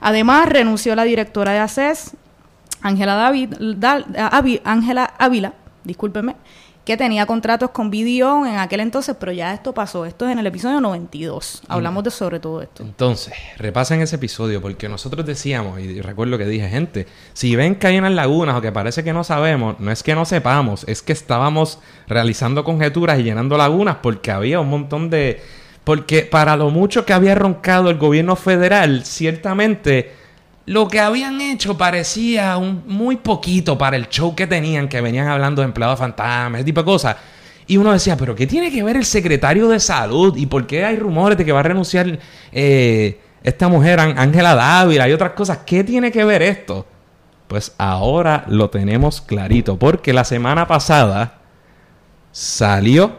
Además, 0.00 0.48
renunció 0.48 0.96
la 0.96 1.04
directora 1.04 1.52
de 1.52 1.60
ACES, 1.60 2.16
Ángela 2.80 3.28
Ávila, 5.16 5.52
discúlpeme, 5.84 6.34
que 6.84 6.96
tenía 6.96 7.26
contratos 7.26 7.70
con 7.70 7.90
BDO 7.90 8.44
en 8.44 8.58
aquel 8.58 8.80
entonces, 8.80 9.14
pero 9.18 9.30
ya 9.30 9.54
esto 9.54 9.72
pasó. 9.72 10.04
Esto 10.04 10.26
es 10.26 10.32
en 10.32 10.40
el 10.40 10.46
episodio 10.46 10.80
92. 10.80 11.62
Hablamos 11.68 12.02
de 12.02 12.10
sobre 12.10 12.40
todo 12.40 12.60
esto. 12.60 12.82
Entonces, 12.82 13.34
repasen 13.56 14.00
ese 14.00 14.16
episodio 14.16 14.60
porque 14.60 14.88
nosotros 14.88 15.24
decíamos, 15.24 15.78
y 15.78 16.00
recuerdo 16.00 16.38
que 16.38 16.46
dije, 16.46 16.68
gente, 16.68 17.06
si 17.34 17.54
ven 17.54 17.76
que 17.76 17.86
hay 17.86 17.98
unas 17.98 18.12
lagunas 18.12 18.56
o 18.56 18.60
que 18.60 18.72
parece 18.72 19.04
que 19.04 19.12
no 19.12 19.22
sabemos, 19.22 19.78
no 19.78 19.92
es 19.92 20.02
que 20.02 20.14
no 20.14 20.24
sepamos, 20.24 20.84
es 20.88 21.02
que 21.02 21.12
estábamos 21.12 21.78
realizando 22.08 22.64
conjeturas 22.64 23.20
y 23.20 23.22
llenando 23.22 23.56
lagunas 23.56 23.98
porque 24.02 24.30
había 24.30 24.60
un 24.60 24.68
montón 24.68 25.10
de... 25.10 25.40
Porque 25.84 26.22
para 26.22 26.56
lo 26.56 26.70
mucho 26.70 27.04
que 27.04 27.12
había 27.12 27.34
roncado 27.34 27.90
el 27.90 27.98
gobierno 27.98 28.36
federal, 28.36 29.04
ciertamente 29.04 30.21
lo 30.66 30.88
que 30.88 31.00
habían 31.00 31.40
hecho 31.40 31.76
parecía 31.76 32.56
un, 32.56 32.84
muy 32.86 33.16
poquito 33.16 33.76
para 33.76 33.96
el 33.96 34.08
show 34.08 34.34
que 34.34 34.46
tenían, 34.46 34.88
que 34.88 35.00
venían 35.00 35.28
hablando 35.28 35.62
de 35.62 35.66
empleados 35.66 35.98
fantasmas, 35.98 36.60
ese 36.60 36.64
tipo 36.66 36.80
de 36.80 36.84
cosas. 36.84 37.16
Y 37.66 37.76
uno 37.76 37.92
decía, 37.92 38.16
pero 38.16 38.34
¿qué 38.34 38.46
tiene 38.46 38.70
que 38.70 38.82
ver 38.82 38.96
el 38.96 39.04
secretario 39.04 39.68
de 39.68 39.80
salud? 39.80 40.36
¿Y 40.36 40.46
por 40.46 40.66
qué 40.66 40.84
hay 40.84 40.96
rumores 40.96 41.38
de 41.38 41.44
que 41.44 41.52
va 41.52 41.60
a 41.60 41.64
renunciar 41.64 42.18
eh, 42.52 43.20
esta 43.42 43.68
mujer, 43.68 43.98
Án- 44.00 44.18
Ángela 44.18 44.54
Dávila 44.54 45.08
y 45.08 45.12
otras 45.12 45.32
cosas? 45.32 45.58
¿Qué 45.64 45.82
tiene 45.84 46.10
que 46.12 46.24
ver 46.24 46.42
esto? 46.42 46.86
Pues 47.48 47.74
ahora 47.78 48.44
lo 48.48 48.70
tenemos 48.70 49.20
clarito, 49.20 49.78
porque 49.78 50.12
la 50.12 50.24
semana 50.24 50.66
pasada 50.66 51.38
salió 52.30 53.18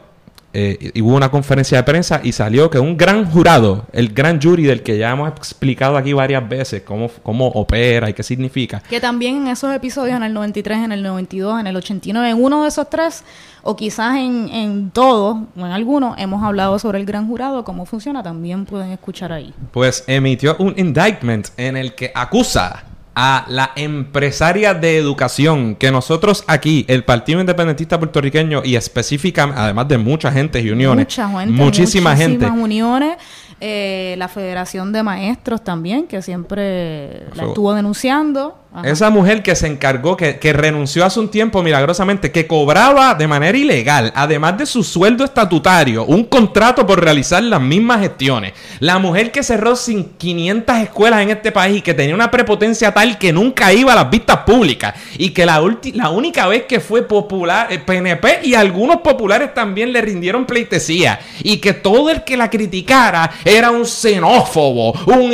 eh, 0.54 0.92
y 0.94 1.02
hubo 1.02 1.16
una 1.16 1.32
conferencia 1.32 1.78
de 1.80 1.84
prensa 1.84 2.22
y 2.24 2.32
salió 2.32 2.70
que 2.70 2.78
un 2.78 2.96
gran 2.96 3.26
jurado, 3.26 3.86
el 3.92 4.14
gran 4.14 4.40
jury 4.40 4.64
del 4.64 4.84
que 4.84 4.98
ya 5.00 5.12
hemos 5.12 5.30
explicado 5.30 5.98
aquí 5.98 6.14
varias 6.14 6.48
veces 6.48 6.84
cómo, 6.84 7.10
cómo 7.24 7.48
opera 7.48 8.10
y 8.10 8.14
qué 8.14 8.22
significa, 8.22 8.82
Que 8.88 9.00
también 9.00 9.38
en 9.38 9.48
esos 9.48 9.74
episodios, 9.74 10.16
en 10.16 10.24
el 10.24 10.34
93, 10.34 10.80
en 10.80 10.92
el 10.92 11.02
92, 11.02 11.60
en 11.60 11.68
el 11.68 11.76
89, 11.76 12.30
en 12.30 12.44
uno 12.44 12.62
de 12.62 12.70
esos 12.70 12.88
tres, 12.90 13.24
o 13.64 13.76
quizás 13.76 14.18
en, 14.18 14.50
en 14.50 14.92
todos, 14.92 15.38
o 15.58 15.66
en 15.66 15.72
algunos, 15.72 16.18
hemos 16.20 16.44
hablado 16.44 16.78
sobre 16.78 17.00
el 17.00 17.06
gran 17.06 17.28
jurado, 17.28 17.64
cómo 17.64 17.86
funciona, 17.86 18.22
también 18.22 18.66
pueden 18.66 18.92
escuchar 18.92 19.32
ahí. 19.32 19.54
pues 19.72 20.04
emitió 20.06 20.56
un 20.60 20.74
indictment 20.78 21.48
en 21.58 21.78
el 21.78 21.96
que 21.96 22.12
acusa 22.14 22.84
a 23.16 23.46
la 23.48 23.72
empresaria 23.76 24.74
de 24.74 24.98
educación 24.98 25.76
que 25.76 25.92
nosotros 25.92 26.44
aquí, 26.48 26.86
el 26.88 27.04
Partido 27.04 27.40
Independentista 27.40 28.00
Puertorriqueño 28.00 28.62
y 28.64 28.76
específicamente, 28.76 29.60
además 29.60 29.88
de 29.88 29.98
mucha 29.98 30.32
gente 30.32 30.62
y 30.62 30.72
uniones, 30.72 31.06
Mucha 31.06 31.30
gente, 31.30 31.52
muchísima 31.52 32.16
gente, 32.16 32.38
muchísimas 32.38 32.64
uniones, 32.64 33.18
eh, 33.60 34.16
la 34.18 34.28
Federación 34.28 34.92
de 34.92 35.04
Maestros 35.04 35.64
también, 35.64 36.08
que 36.08 36.22
siempre 36.22 37.28
la 37.36 37.46
estuvo 37.46 37.74
denunciando. 37.74 38.63
Esa 38.84 39.12
mujer 39.12 39.44
que 39.44 39.56
se 39.56 39.68
encargó, 39.68 40.18
que, 40.18 40.40
que 40.40 40.52
renunció 40.52 41.06
hace 41.06 41.20
un 41.20 41.30
tiempo 41.30 41.62
milagrosamente, 41.62 42.32
que 42.32 42.48
cobraba 42.48 43.14
de 43.14 43.28
manera 43.28 43.56
ilegal, 43.56 44.12
además 44.16 44.58
de 44.58 44.66
su 44.66 44.84
sueldo 44.84 45.24
estatutario, 45.24 46.06
un 46.06 46.24
contrato 46.24 46.86
por 46.88 47.00
realizar 47.00 47.44
las 47.44 47.62
mismas 47.62 48.00
gestiones. 48.00 48.54
La 48.80 48.98
mujer 48.98 49.32
que 49.32 49.44
cerró 49.44 49.76
sin 49.76 50.06
500 50.18 50.78
escuelas 50.78 51.22
en 51.22 51.30
este 51.30 51.52
país 51.52 51.78
y 51.78 51.82
que 51.82 51.94
tenía 51.94 52.16
una 52.16 52.32
prepotencia 52.32 52.92
tal 52.92 53.20
que 53.20 53.32
nunca 53.32 53.72
iba 53.72 53.94
a 53.94 53.96
las 53.96 54.10
vistas 54.10 54.38
públicas 54.38 54.96
y 55.20 55.30
que 55.30 55.46
la, 55.46 55.62
la 55.94 56.10
única 56.10 56.48
vez 56.48 56.64
que 56.64 56.80
fue 56.80 57.04
popular, 57.04 57.68
eh, 57.70 57.78
PNP 57.78 58.40
y 58.44 58.56
algunos 58.56 58.98
populares 58.98 59.54
también 59.54 59.94
le 59.94 60.02
rindieron 60.02 60.46
pleitesía 60.46 61.20
y 61.44 61.58
que 61.58 61.74
todo 61.74 62.10
el 62.10 62.24
que 62.24 62.38
la 62.38 62.50
criticara 62.50 63.30
era 63.46 63.70
un 63.70 63.86
xenófobo, 63.86 64.94
un, 65.06 65.32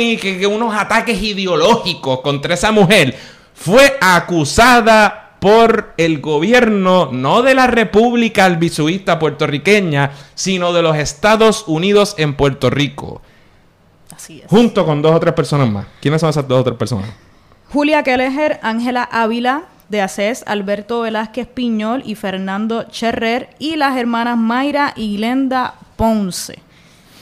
unos 0.52 0.74
ataques 0.74 1.20
ideológicos 1.22 2.20
contra 2.20 2.52
esa 2.52 2.70
mujer, 2.70 3.16
fue 3.60 3.98
acusada 4.00 5.36
por 5.38 5.92
el 5.98 6.22
gobierno, 6.22 7.10
no 7.12 7.42
de 7.42 7.54
la 7.54 7.66
República 7.66 8.46
Albisuista 8.46 9.18
puertorriqueña, 9.18 10.12
sino 10.34 10.72
de 10.72 10.80
los 10.80 10.96
Estados 10.96 11.64
Unidos 11.66 12.14
en 12.16 12.36
Puerto 12.36 12.70
Rico, 12.70 13.20
Así 14.16 14.40
es. 14.40 14.46
junto 14.48 14.86
con 14.86 15.02
dos 15.02 15.14
o 15.14 15.20
tres 15.20 15.34
personas 15.34 15.70
más. 15.70 15.86
¿Quiénes 16.00 16.22
son 16.22 16.30
esas 16.30 16.48
dos 16.48 16.60
o 16.60 16.64
tres 16.64 16.76
personas? 16.78 17.10
Julia 17.70 18.02
Kelleher, 18.02 18.60
Ángela 18.62 19.02
Ávila 19.02 19.64
de 19.90 20.00
ACES, 20.00 20.42
Alberto 20.46 21.02
Velázquez 21.02 21.46
Piñol 21.46 22.02
y 22.06 22.14
Fernando 22.14 22.84
Cherrer 22.84 23.50
y 23.58 23.76
las 23.76 23.98
hermanas 23.98 24.38
Mayra 24.38 24.94
y 24.96 25.16
Glenda 25.18 25.74
Ponce. 25.96 26.60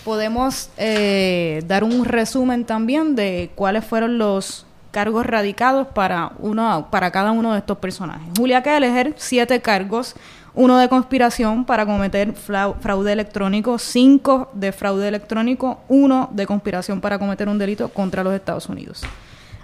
Podemos 0.04 0.70
eh, 0.76 1.64
dar 1.66 1.82
un 1.82 2.04
resumen 2.04 2.64
también 2.64 3.16
de 3.16 3.50
cuáles 3.56 3.84
fueron 3.84 4.18
los 4.18 4.66
cargos 4.90 5.26
radicados 5.26 5.86
para, 5.88 6.32
uno, 6.38 6.88
para 6.90 7.10
cada 7.10 7.32
uno 7.32 7.52
de 7.52 7.58
estos 7.58 7.78
personajes. 7.78 8.26
Julia 8.36 8.62
Kelleher, 8.62 9.14
siete 9.16 9.60
cargos, 9.60 10.14
uno 10.54 10.78
de 10.78 10.88
conspiración 10.88 11.64
para 11.64 11.86
cometer 11.86 12.32
fraude 12.34 13.12
electrónico, 13.12 13.78
cinco 13.78 14.50
de 14.54 14.72
fraude 14.72 15.06
electrónico, 15.06 15.80
uno 15.88 16.28
de 16.32 16.46
conspiración 16.46 17.00
para 17.00 17.18
cometer 17.18 17.48
un 17.48 17.58
delito 17.58 17.88
contra 17.90 18.24
los 18.24 18.34
Estados 18.34 18.68
Unidos. 18.68 19.02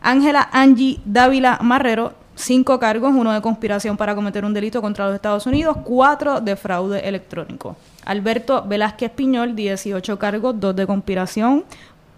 Ángela 0.01 0.49
Angie 0.53 1.01
Dávila 1.05 1.59
Marrero, 1.63 2.13
cinco 2.35 2.79
cargos, 2.79 3.13
uno 3.15 3.33
de 3.33 3.41
conspiración 3.41 3.97
para 3.97 4.15
cometer 4.15 4.45
un 4.45 4.55
delito 4.55 4.83
contra 4.83 5.07
los 5.07 5.15
Estados 5.15 5.47
Unidos, 5.47 5.79
cuatro 5.83 6.41
de 6.41 6.57
fraude 6.57 7.01
electrónico. 7.09 7.77
Alberto 8.05 8.65
Velázquez 8.67 9.11
Piñol, 9.11 9.57
18 9.57 10.19
cargos, 10.19 10.61
dos 10.61 10.77
de 10.77 10.87
conspiración 10.87 11.65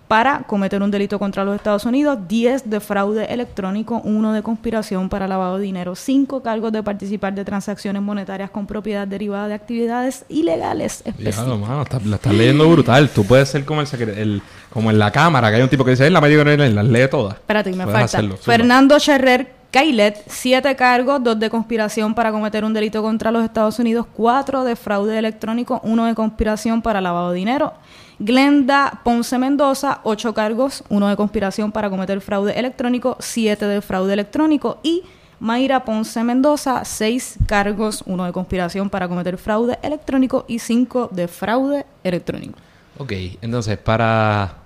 para 0.08 0.44
cometer 0.44 0.82
un 0.82 0.90
delito 0.90 1.18
contra 1.18 1.44
los 1.44 1.56
Estados 1.56 1.84
Unidos, 1.84 2.18
10 2.28 2.70
de 2.70 2.78
fraude 2.80 3.24
electrónico, 3.24 4.00
uno 4.04 4.32
de 4.32 4.42
conspiración 4.42 5.08
para 5.08 5.26
lavado 5.26 5.58
de 5.58 5.64
dinero, 5.64 5.96
cinco 5.96 6.42
cargos 6.42 6.70
de 6.72 6.82
participar 6.82 7.34
de 7.34 7.44
transacciones 7.44 8.00
monetarias 8.02 8.50
con 8.50 8.66
propiedad 8.66 9.06
derivada 9.08 9.48
de 9.48 9.54
actividades 9.54 10.24
ilegales. 10.28 11.02
Diablo, 11.18 11.58
mano, 11.58 11.82
está- 11.82 11.98
la 12.04 12.16
estás 12.16 12.32
leyendo 12.34 12.70
brutal. 12.70 13.08
Tú 13.10 13.24
puedes 13.24 13.48
ser 13.48 13.64
como 13.64 13.80
el, 13.80 13.88
el- 14.10 14.42
como 14.72 14.90
en 14.90 14.98
la 14.98 15.10
cámara, 15.10 15.50
que 15.50 15.56
hay 15.56 15.62
un 15.62 15.68
tipo 15.68 15.84
que 15.84 15.90
dice, 15.92 16.06
"Eh, 16.06 16.10
la 16.10 16.20
medio 16.20 16.44
que 16.44 16.56
las 16.56 16.84
lee 16.84 17.08
todas. 17.10 17.34
Espérate, 17.34 17.70
me 17.70 17.78
Puedes 17.84 17.92
falta. 17.92 18.04
hacerlo. 18.04 18.36
Fernando 18.36 18.98
Cherrer 19.00 19.56
Cailet, 19.72 20.22
siete 20.28 20.74
cargos, 20.76 21.22
dos 21.22 21.38
de 21.38 21.50
conspiración 21.50 22.14
para 22.14 22.30
cometer 22.30 22.64
un 22.64 22.72
delito 22.72 23.02
contra 23.02 23.30
los 23.30 23.44
Estados 23.44 23.78
Unidos, 23.78 24.06
cuatro 24.14 24.64
de 24.64 24.74
fraude 24.76 25.18
electrónico, 25.18 25.80
uno 25.84 26.06
de 26.06 26.14
conspiración 26.14 26.80
para 26.80 27.00
lavado 27.00 27.32
de 27.32 27.38
dinero. 27.38 27.74
Glenda 28.18 29.00
Ponce 29.04 29.36
Mendoza, 29.38 30.00
ocho 30.02 30.32
cargos, 30.32 30.82
uno 30.88 31.08
de 31.08 31.16
conspiración 31.16 31.70
para 31.70 31.90
cometer 31.90 32.20
fraude 32.22 32.58
electrónico, 32.58 33.16
siete 33.20 33.66
de 33.66 33.82
fraude 33.82 34.14
electrónico 34.14 34.78
y 34.82 35.02
Mayra 35.38 35.84
Ponce 35.84 36.24
Mendoza, 36.24 36.86
seis 36.86 37.36
cargos, 37.46 38.02
uno 38.06 38.24
de 38.24 38.32
conspiración 38.32 38.88
para 38.88 39.06
cometer 39.06 39.36
fraude 39.36 39.78
electrónico 39.82 40.46
y 40.48 40.60
cinco 40.60 41.10
de 41.12 41.28
fraude 41.28 41.84
electrónico. 42.04 42.58
Ok, 42.96 43.12
entonces, 43.42 43.76
para 43.76 44.60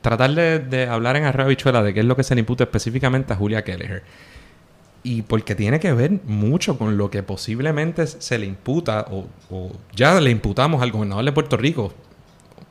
tratar 0.00 0.30
de, 0.30 0.88
hablar 0.88 1.16
en 1.16 1.24
arroba 1.24 1.48
bichuela 1.50 1.82
de 1.82 1.92
qué 1.92 2.00
es 2.00 2.06
lo 2.06 2.16
que 2.16 2.22
se 2.22 2.34
le 2.34 2.40
imputa 2.40 2.64
específicamente 2.64 3.34
a 3.34 3.36
Julia 3.36 3.64
Kelleher. 3.64 4.02
y 5.02 5.20
porque 5.20 5.54
tiene 5.54 5.78
que 5.78 5.92
ver 5.92 6.12
mucho 6.24 6.78
con 6.78 6.96
lo 6.96 7.10
que 7.10 7.22
posiblemente 7.22 8.06
se 8.06 8.38
le 8.38 8.46
imputa 8.46 9.06
o 9.10 9.70
ya 9.94 10.18
le 10.18 10.30
imputamos 10.30 10.80
al 10.80 10.90
gobernador 10.90 11.26
de 11.26 11.32
Puerto 11.32 11.58
Rico. 11.58 11.92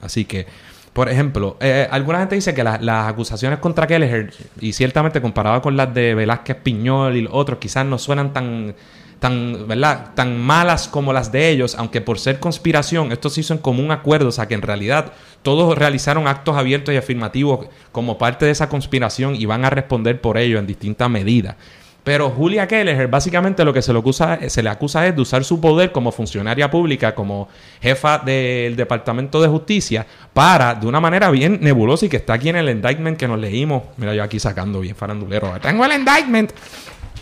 Así 0.04 0.26
que, 0.26 0.46
por 0.94 1.10
ejemplo, 1.10 1.58
eh, 1.60 1.88
alguna 1.90 2.20
gente 2.20 2.36
dice 2.36 2.54
que 2.54 2.64
las 2.64 3.08
acusaciones 3.08 3.60
contra 3.60 3.88
Kelleher, 3.88 4.34
y 4.60 4.74
ciertamente 4.74 5.22
comparado 5.22 5.62
con 5.62 5.76
las 5.76 5.94
de 5.94 6.14
Velázquez 6.14 6.58
Piñol 6.58 7.18
y 7.18 7.28
otros, 7.32 7.60
quizás 7.60 7.86
no 7.86 7.98
suenan 7.98 8.34
tan 8.34 8.76
tan, 9.24 9.70
¿verdad? 9.70 10.10
tan 10.16 10.38
malas 10.38 10.90
como 10.90 11.14
las 11.14 11.32
de 11.32 11.48
ellos, 11.48 11.76
aunque 11.80 12.02
por 12.02 12.20
ser 12.20 12.42
conspiración, 12.42 13.14
esto 13.14 13.30
se 13.30 13.40
hizo 13.40 13.54
en 13.54 13.60
común 13.60 13.90
acuerdo, 13.92 14.28
o 14.28 14.32
sea 14.34 14.50
que 14.50 14.54
en 14.54 14.62
realidad 14.62 15.14
todos 15.44 15.78
realizaron 15.78 16.28
actos 16.28 16.58
abiertos 16.58 16.94
y 16.94 16.98
afirmativos 16.98 17.68
como 17.94 18.18
parte 18.18 18.46
de 18.46 18.52
esa 18.52 18.68
conspiración 18.68 19.38
y 19.38 19.46
van 19.46 19.64
a 19.64 19.70
responder 19.70 20.20
por 20.20 20.38
ello 20.38 20.60
en 20.60 20.68
distintas 20.68 21.10
medidas. 21.10 21.56
Pero 22.04 22.30
Julia 22.30 22.68
Keller, 22.68 23.08
básicamente 23.08 23.64
lo 23.64 23.74
que 23.74 23.82
se 23.82 23.94
le, 23.94 24.00
acusa, 24.00 24.38
se 24.50 24.62
le 24.62 24.70
acusa 24.70 25.08
es 25.08 25.16
de 25.16 25.22
usar 25.22 25.44
su 25.46 25.62
poder 25.62 25.92
como 25.94 26.12
funcionaria 26.12 26.70
pública, 26.70 27.16
como 27.16 27.48
jefa 27.82 28.18
del 28.20 28.76
Departamento 28.76 29.42
de 29.42 29.48
Justicia, 29.48 30.06
para, 30.34 30.76
de 30.76 30.86
una 30.86 31.00
manera 31.00 31.32
bien 31.32 31.60
nebulosa 31.62 32.06
y 32.06 32.10
que 32.10 32.18
está 32.18 32.34
aquí 32.34 32.50
en 32.50 32.58
el 32.58 32.70
indictment 32.70 33.18
que 33.18 33.28
nos 33.28 33.40
leímos. 33.40 33.84
Mira, 33.98 34.14
yo 34.14 34.24
aquí 34.24 34.38
sacando 34.40 34.82
bien 34.82 34.96
farandulero. 34.96 35.54
Tengo 35.62 35.86
el 35.86 35.94
indictment. 35.94 36.52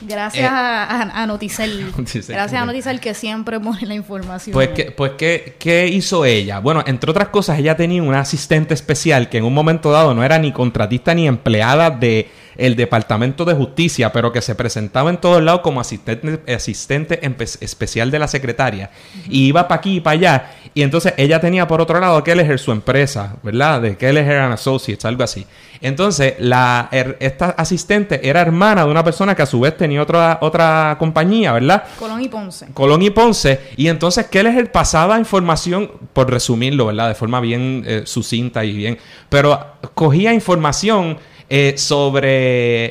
Gracias 0.01 0.43
eh, 0.43 0.47
a, 0.47 1.21
a, 1.21 1.25
Noticel. 1.27 1.91
Gracias 1.95 2.53
a 2.53 2.65
Noticel 2.65 2.99
que 2.99 3.13
siempre 3.13 3.59
pone 3.59 3.85
la 3.85 3.93
información. 3.93 4.53
Pues, 4.53 4.69
que, 4.69 4.91
pues 4.91 5.13
¿qué, 5.17 5.57
¿qué 5.59 5.87
hizo 5.87 6.25
ella? 6.25 6.59
Bueno, 6.59 6.83
entre 6.87 7.11
otras 7.11 7.29
cosas, 7.29 7.59
ella 7.59 7.75
tenía 7.75 8.01
una 8.01 8.21
asistente 8.21 8.73
especial 8.73 9.29
que 9.29 9.37
en 9.37 9.43
un 9.43 9.53
momento 9.53 9.91
dado 9.91 10.13
no 10.13 10.23
era 10.23 10.39
ni 10.39 10.51
contratista 10.51 11.13
ni 11.13 11.27
empleada 11.27 11.91
de 11.91 12.29
el 12.57 12.75
Departamento 12.75 13.45
de 13.45 13.53
Justicia, 13.53 14.11
pero 14.11 14.31
que 14.31 14.41
se 14.41 14.55
presentaba 14.55 15.09
en 15.09 15.17
todos 15.17 15.41
lados 15.41 15.61
como 15.61 15.81
asistente, 15.81 16.41
asistente 16.53 17.19
especial 17.59 18.11
de 18.11 18.19
la 18.19 18.27
secretaria. 18.27 18.91
Y 19.29 19.47
iba 19.47 19.67
para 19.67 19.79
aquí 19.79 19.97
y 19.97 19.99
para 19.99 20.13
allá. 20.13 20.51
Y 20.73 20.83
entonces 20.83 21.13
ella 21.17 21.39
tenía 21.39 21.67
por 21.67 21.81
otro 21.81 21.99
lado 21.99 22.23
Kelleher 22.23 22.59
su 22.59 22.71
empresa, 22.71 23.35
¿verdad? 23.43 23.81
De 23.81 23.97
Kelleher 23.97 24.39
and 24.39 24.53
Associates, 24.53 25.03
algo 25.05 25.23
así. 25.23 25.45
Entonces, 25.81 26.35
la, 26.39 26.89
esta 27.19 27.49
asistente 27.49 28.27
era 28.27 28.41
hermana 28.41 28.85
de 28.85 28.91
una 28.91 29.03
persona 29.03 29.33
que 29.33 29.41
a 29.41 29.47
su 29.47 29.59
vez 29.59 29.75
tenía 29.75 30.01
otra, 30.01 30.37
otra 30.41 30.95
compañía, 30.99 31.51
¿verdad? 31.53 31.83
Colón 31.97 32.21
y 32.21 32.29
Ponce. 32.29 32.67
Colón 32.73 33.01
y 33.01 33.09
Ponce. 33.09 33.59
Y 33.77 33.87
entonces 33.87 34.27
Kelleher 34.27 34.71
pasaba 34.71 35.17
información, 35.17 35.91
por 36.13 36.29
resumirlo, 36.29 36.85
¿verdad? 36.85 37.09
De 37.09 37.15
forma 37.15 37.39
bien 37.39 37.83
eh, 37.85 38.03
sucinta 38.05 38.63
y 38.63 38.73
bien. 38.73 38.97
Pero 39.29 39.59
cogía 39.95 40.33
información 40.33 41.17
eh, 41.53 41.73
sobre 41.77 42.85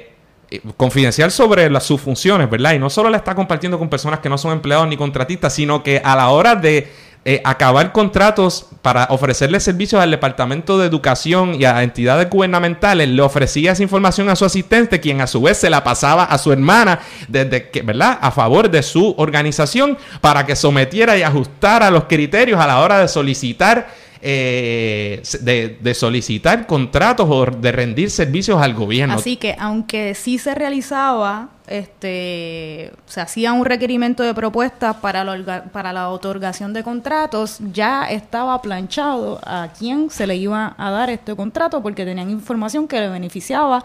eh, 0.51 0.61
confidencial 0.77 1.31
sobre 1.31 1.71
las, 1.71 1.83
sus 1.83 1.99
funciones, 1.99 2.51
¿verdad? 2.51 2.75
Y 2.75 2.79
no 2.79 2.91
solo 2.91 3.09
la 3.09 3.17
está 3.17 3.35
compartiendo 3.35 3.79
con 3.79 3.89
personas 3.89 4.21
que 4.21 4.29
no 4.29 4.37
son 4.37 4.53
empleados 4.53 4.87
ni 4.87 4.99
contratistas, 4.99 5.55
sino 5.55 5.83
que 5.83 6.03
a 6.05 6.15
la 6.15 6.29
hora 6.29 6.57
de 6.57 6.93
eh, 7.25 7.41
acabar 7.43 7.93
contratos 7.93 8.67
para 8.83 9.07
ofrecerle 9.09 9.61
servicios 9.61 10.03
al 10.03 10.11
Departamento 10.11 10.77
de 10.77 10.87
Educación 10.87 11.55
y 11.59 11.65
a 11.65 11.83
entidades 11.83 12.29
gubernamentales, 12.29 13.09
le 13.09 13.23
ofrecía 13.23 13.73
esa 13.73 13.83
información 13.83 14.29
a 14.29 14.37
su 14.37 14.45
asistente, 14.45 15.01
quien 15.01 15.23
a 15.23 15.27
su 15.27 15.41
vez 15.41 15.57
se 15.57 15.71
la 15.71 15.83
pasaba 15.83 16.25
a 16.25 16.37
su 16.37 16.53
hermana, 16.53 17.01
desde 17.29 17.71
que, 17.71 17.81
¿verdad? 17.81 18.19
A 18.21 18.31
favor 18.31 18.71
de 18.71 18.83
su 18.83 19.15
organización 19.17 19.97
para 20.21 20.45
que 20.45 20.55
sometiera 20.55 21.17
y 21.17 21.23
ajustara 21.23 21.91
los 21.91 22.05
criterios 22.05 22.61
a 22.61 22.67
la 22.67 22.81
hora 22.81 22.99
de 22.99 23.09
solicitar 23.09 23.89
eh, 24.23 25.23
de, 25.41 25.95
solicitar 25.95 26.67
contratos 26.67 27.27
o 27.31 27.47
de 27.47 27.73
rendir 27.73 28.11
servicios 28.11 28.61
al 28.61 28.75
gobierno. 28.75 29.15
Así 29.15 29.37
que 29.37 29.57
aunque 29.59 30.15
sí 30.15 30.37
se 30.37 30.55
realizaba, 30.55 31.49
este, 31.67 32.93
se 33.07 33.21
hacía 33.21 33.55
un 33.55 33.65
requerimiento 33.65 34.23
de 34.23 34.35
propuestas 34.35 34.97
para 34.97 35.25
la, 35.25 35.65
para 35.65 35.95
la 35.95 36.11
otorgación 36.11 36.75
de 36.75 36.83
contratos, 36.83 37.61
ya 37.73 38.11
estaba 38.11 38.61
planchado 38.61 39.41
a 39.43 39.69
quién 39.79 40.11
se 40.11 40.27
le 40.27 40.37
iba 40.37 40.75
a 40.77 40.91
dar 40.91 41.09
este 41.09 41.35
contrato 41.35 41.83
porque 41.83 42.05
tenían 42.05 42.29
información 42.29 42.87
que 42.87 43.01
le 43.01 43.09
beneficiaba. 43.09 43.85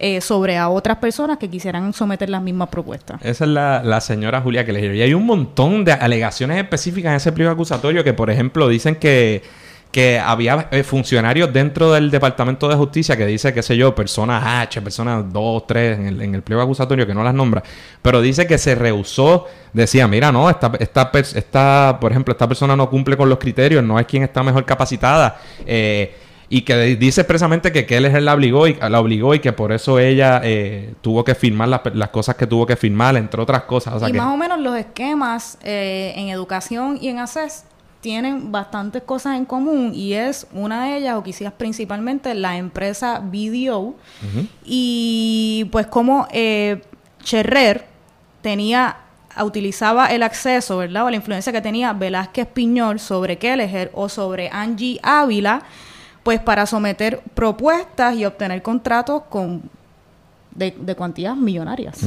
Eh, 0.00 0.20
sobre 0.20 0.56
a 0.56 0.68
otras 0.68 0.98
personas 0.98 1.38
que 1.38 1.50
quisieran 1.50 1.92
someter 1.92 2.30
las 2.30 2.40
mismas 2.40 2.68
propuestas. 2.68 3.20
Esa 3.20 3.44
es 3.44 3.50
la, 3.50 3.82
la 3.82 4.00
señora 4.00 4.40
Julia 4.40 4.64
que 4.64 4.72
le 4.72 4.94
Y 4.94 5.02
hay 5.02 5.12
un 5.12 5.26
montón 5.26 5.84
de 5.84 5.90
alegaciones 5.90 6.56
específicas 6.56 7.10
en 7.10 7.16
ese 7.16 7.32
pliego 7.32 7.50
acusatorio 7.50 8.04
que, 8.04 8.14
por 8.14 8.30
ejemplo, 8.30 8.68
dicen 8.68 8.94
que 8.94 9.42
que 9.90 10.18
había 10.18 10.68
eh, 10.70 10.82
funcionarios 10.82 11.52
dentro 11.52 11.92
del 11.92 12.10
Departamento 12.10 12.68
de 12.68 12.76
Justicia 12.76 13.16
que 13.16 13.24
dice, 13.24 13.54
qué 13.54 13.62
sé 13.62 13.76
yo, 13.76 13.94
personas 13.94 14.44
H, 14.44 14.82
personas 14.82 15.32
2, 15.32 15.66
3 15.66 15.98
en 15.98 16.06
el, 16.06 16.22
en 16.22 16.34
el 16.34 16.42
pliego 16.42 16.62
acusatorio 16.62 17.06
que 17.06 17.14
no 17.14 17.24
las 17.24 17.34
nombra, 17.34 17.62
pero 18.02 18.20
dice 18.20 18.46
que 18.46 18.58
se 18.58 18.74
rehusó, 18.74 19.46
decía, 19.72 20.06
mira, 20.06 20.30
no, 20.30 20.50
esta, 20.50 20.72
esta, 20.78 21.10
esta, 21.14 21.98
por 22.00 22.12
ejemplo, 22.12 22.32
esta 22.32 22.46
persona 22.46 22.76
no 22.76 22.90
cumple 22.90 23.16
con 23.16 23.28
los 23.28 23.38
criterios, 23.38 23.82
no 23.82 23.98
es 23.98 24.06
quien 24.06 24.22
está 24.22 24.42
mejor 24.42 24.64
capacitada. 24.64 25.40
Eh, 25.66 26.14
y 26.50 26.62
que 26.62 26.96
dice 26.96 27.20
expresamente 27.20 27.72
que 27.72 27.84
Keller 27.84 28.22
la 28.22 28.32
obligó 28.32 28.66
y 28.66 28.74
la 28.74 29.00
obligó 29.00 29.34
y 29.34 29.38
que 29.38 29.52
por 29.52 29.70
eso 29.70 29.98
ella 29.98 30.40
eh, 30.42 30.94
tuvo 31.02 31.22
que 31.22 31.34
firmar 31.34 31.68
las, 31.68 32.08
cosas 32.08 32.36
que 32.36 32.46
tuvo 32.46 32.64
que 32.64 32.74
firmar, 32.74 33.16
entre 33.16 33.42
otras 33.42 33.64
cosas. 33.64 34.02
y 34.08 34.14
más 34.14 34.32
o 34.32 34.36
menos 34.38 34.58
los 34.58 34.74
esquemas 34.74 35.58
en 35.62 36.30
educación 36.30 36.98
y 37.02 37.08
en 37.08 37.18
ACES 37.18 37.64
tienen 38.00 38.52
bastantes 38.52 39.02
cosas 39.02 39.36
en 39.36 39.44
común 39.44 39.92
y 39.94 40.12
es 40.12 40.46
una 40.52 40.84
de 40.84 40.98
ellas, 40.98 41.16
o 41.16 41.22
quizás 41.22 41.52
principalmente, 41.52 42.34
la 42.34 42.56
empresa 42.56 43.20
BDO. 43.20 43.94
Y 44.64 45.68
pues 45.72 45.86
como 45.86 46.28
eh, 46.30 46.82
Cherrer 47.22 47.86
tenía 48.40 48.96
utilizaba 49.44 50.06
el 50.06 50.22
acceso, 50.22 50.78
¿verdad? 50.78 51.06
O 51.06 51.10
la 51.10 51.16
influencia 51.16 51.52
que 51.52 51.60
tenía 51.60 51.92
Velázquez 51.92 52.46
Piñol 52.48 52.98
sobre 52.98 53.38
Kelleher 53.38 53.90
o 53.94 54.08
sobre 54.08 54.48
Angie 54.50 54.98
Ávila, 55.02 55.62
pues 56.22 56.40
para 56.40 56.66
someter 56.66 57.20
propuestas 57.34 58.16
y 58.16 58.24
obtener 58.24 58.62
contratos 58.62 59.22
con 59.28 59.62
de, 60.54 60.74
de 60.76 60.94
cuantías 60.96 61.36
millonarias. 61.36 62.04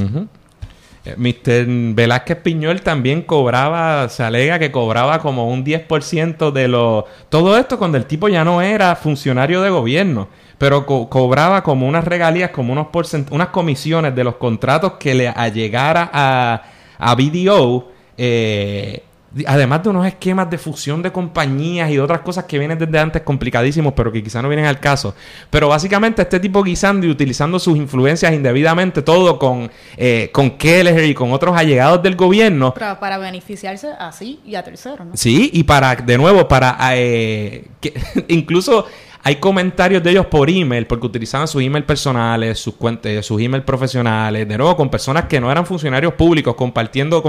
Mr. 1.04 1.66
Velázquez 1.94 2.38
Piñol 2.38 2.80
también 2.80 3.22
cobraba, 3.22 4.08
se 4.08 4.22
alega 4.22 4.58
que 4.58 4.70
cobraba 4.70 5.18
como 5.18 5.48
un 5.48 5.64
10% 5.64 6.52
de 6.52 6.68
lo... 6.68 7.06
Todo 7.28 7.56
esto 7.58 7.78
cuando 7.78 7.98
el 7.98 8.06
tipo 8.06 8.28
ya 8.28 8.44
no 8.44 8.62
era 8.62 8.94
funcionario 8.94 9.62
de 9.62 9.70
gobierno, 9.70 10.28
pero 10.58 10.86
cobraba 10.86 11.62
como 11.64 11.88
unas 11.88 12.04
regalías, 12.04 12.50
como 12.50 12.72
unos 12.72 12.86
unas 13.30 13.48
comisiones 13.48 14.14
de 14.14 14.22
los 14.22 14.36
contratos 14.36 14.92
que 14.92 15.14
le 15.14 15.28
allegara 15.28 16.08
a, 16.12 16.62
a 16.98 17.14
BDO. 17.16 17.90
Eh, 18.16 19.02
Además 19.46 19.82
de 19.82 19.88
unos 19.88 20.06
esquemas 20.06 20.50
de 20.50 20.58
fusión 20.58 21.02
de 21.02 21.10
compañías 21.10 21.90
y 21.90 21.94
de 21.94 22.00
otras 22.00 22.20
cosas 22.20 22.44
que 22.44 22.58
vienen 22.58 22.78
desde 22.78 22.98
antes 22.98 23.22
complicadísimos, 23.22 23.94
pero 23.94 24.12
que 24.12 24.22
quizá 24.22 24.42
no 24.42 24.48
vienen 24.48 24.66
al 24.66 24.80
caso. 24.80 25.14
Pero 25.50 25.68
básicamente 25.68 26.22
este 26.22 26.38
tipo 26.40 26.62
guisando 26.62 27.06
y 27.06 27.10
utilizando 27.10 27.58
sus 27.58 27.76
influencias 27.76 28.32
indebidamente, 28.32 29.02
todo 29.02 29.38
con, 29.38 29.70
eh, 29.96 30.30
con 30.32 30.50
Keller 30.58 31.04
y 31.04 31.14
con 31.14 31.32
otros 31.32 31.56
allegados 31.56 32.02
del 32.02 32.16
gobierno. 32.16 32.74
Para, 32.74 33.00
para 33.00 33.18
beneficiarse 33.18 33.88
así 33.98 34.40
y 34.44 34.54
a 34.54 34.62
terceros, 34.62 35.06
¿no? 35.06 35.16
Sí, 35.16 35.50
y 35.52 35.62
para, 35.64 35.96
de 35.96 36.18
nuevo, 36.18 36.46
para 36.48 36.76
eh, 36.94 37.66
que, 37.80 37.94
incluso 38.28 38.86
hay 39.24 39.36
comentarios 39.36 40.02
de 40.02 40.10
ellos 40.10 40.26
por 40.26 40.50
email, 40.50 40.86
porque 40.86 41.06
utilizaban 41.06 41.46
sus 41.46 41.62
email 41.62 41.84
personales, 41.84 42.58
sus 42.58 42.74
cuentas, 42.74 43.24
sus 43.24 43.40
email 43.40 43.62
profesionales, 43.62 44.48
de 44.48 44.58
nuevo 44.58 44.76
con 44.76 44.90
personas 44.90 45.26
que 45.26 45.40
no 45.40 45.50
eran 45.50 45.64
funcionarios 45.64 46.14
públicos, 46.14 46.56
compartiendo 46.56 47.22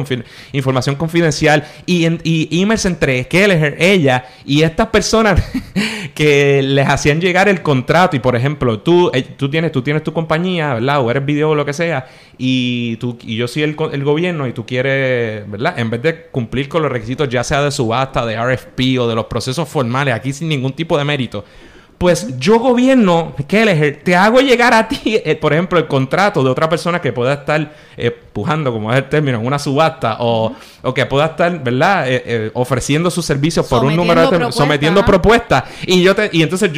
información 0.53 0.95
confidencial 0.95 1.63
y, 1.85 2.07
y 2.23 2.61
emails 2.61 2.85
entre 2.85 3.27
Keller, 3.27 3.75
ella 3.77 4.25
y 4.43 4.63
estas 4.63 4.87
personas 4.87 5.43
que 6.15 6.63
les 6.63 6.87
hacían 6.89 7.21
llegar 7.21 7.47
el 7.47 7.61
contrato. 7.61 8.15
Y 8.15 8.19
por 8.19 8.35
ejemplo, 8.35 8.79
tú, 8.79 9.11
eh, 9.13 9.21
tú, 9.21 9.47
tienes, 9.49 9.71
tú 9.71 9.83
tienes 9.83 10.03
tu 10.03 10.13
compañía, 10.13 10.73
¿verdad? 10.73 10.99
O 10.99 11.11
eres 11.11 11.23
video 11.23 11.51
o 11.51 11.55
lo 11.55 11.63
que 11.63 11.73
sea, 11.73 12.07
y, 12.39 12.97
tú, 12.97 13.19
y 13.21 13.35
yo 13.35 13.47
soy 13.47 13.61
el, 13.61 13.75
el 13.91 14.03
gobierno 14.03 14.47
y 14.47 14.53
tú 14.53 14.65
quieres, 14.65 15.49
¿verdad? 15.49 15.77
En 15.77 15.91
vez 15.91 16.01
de 16.01 16.25
cumplir 16.31 16.67
con 16.67 16.81
los 16.81 16.91
requisitos, 16.91 17.29
ya 17.29 17.43
sea 17.43 17.61
de 17.61 17.69
subasta, 17.69 18.25
de 18.25 18.35
RFP 18.35 18.99
o 18.99 19.07
de 19.07 19.13
los 19.13 19.25
procesos 19.25 19.69
formales, 19.69 20.15
aquí 20.15 20.33
sin 20.33 20.49
ningún 20.49 20.73
tipo 20.73 20.97
de 20.97 21.03
mérito 21.03 21.45
pues 22.03 22.37
yo 22.37 22.59
gobierno, 22.59 23.33
Kelleher, 23.47 24.01
te 24.03 24.13
hago 24.13 24.41
llegar 24.41 24.73
a 24.73 24.89
ti, 24.89 25.21
eh, 25.23 25.37
por 25.37 25.53
ejemplo, 25.53 25.79
el 25.79 25.87
contrato 25.87 26.43
de 26.43 26.49
otra 26.49 26.67
persona 26.67 26.99
que 26.99 27.13
pueda 27.13 27.31
estar 27.31 27.73
eh, 27.95 28.11
pujando, 28.11 28.73
como 28.73 28.91
es 28.91 28.97
el 28.97 29.07
término, 29.07 29.39
en 29.39 29.47
una 29.47 29.57
subasta, 29.57 30.17
o, 30.19 30.53
o 30.81 30.93
que 30.93 31.05
pueda 31.05 31.27
estar, 31.27 31.63
¿verdad?, 31.63 32.03
eh, 32.07 32.51
ofreciendo 32.55 33.09
sus 33.09 33.25
servicios 33.25 33.65
por 33.67 33.85
un 33.85 33.95
número 33.95 34.29
de 34.29 34.51
sometiendo 34.51 35.05
propuestas. 35.05 35.63
Y 35.87 36.03
yo 36.03 36.13
te, 36.13 36.29
y 36.33 36.43
entonces 36.43 36.71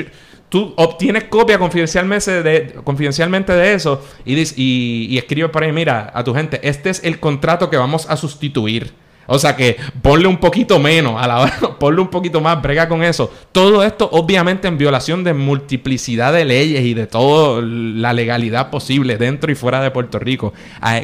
tú 0.48 0.76
obtienes 0.78 1.24
copia 1.24 1.58
confidencialmente 1.58 2.44
de, 2.44 2.76
confidencialmente 2.84 3.52
de 3.52 3.74
eso 3.74 4.06
y, 4.26 4.40
y, 4.40 5.08
y 5.10 5.18
escribes 5.18 5.50
por 5.50 5.64
ahí, 5.64 5.72
mira, 5.72 6.12
a 6.14 6.24
tu 6.24 6.36
gente, 6.36 6.60
este 6.62 6.92
es 6.92 7.04
el 7.04 7.20
contrato 7.20 7.68
que 7.72 7.78
vamos 7.78 8.08
a 8.08 8.16
sustituir 8.16 8.94
O 9.28 9.40
sea 9.40 9.56
que 9.56 9.78
ponle 10.02 10.28
un 10.28 10.38
poquito 10.38 10.80
menos 10.80 11.22
a 11.22 11.28
la 11.28 11.40
hora, 11.40 11.54
ponle 11.80 12.02
un 12.02 12.10
poquito 12.10 12.42
más, 12.42 12.62
brega 12.62 12.88
con 12.88 13.04
eso. 13.04 13.32
Todo 13.52 13.84
esto 13.84 14.10
obviamente 14.12 14.68
en 14.68 14.78
violación 14.78 15.24
de 15.24 15.34
multiplicidad 15.34 16.34
de 16.34 16.46
leyes 16.46 16.84
y 16.84 16.94
de 16.94 17.08
toda 17.08 17.62
la 17.62 18.14
legalidad 18.14 18.70
posible 18.70 19.18
dentro 19.18 19.52
y 19.52 19.56
fuera 19.56 19.82
de 19.82 19.92
Puerto 19.92 20.20
Rico. 20.20 20.54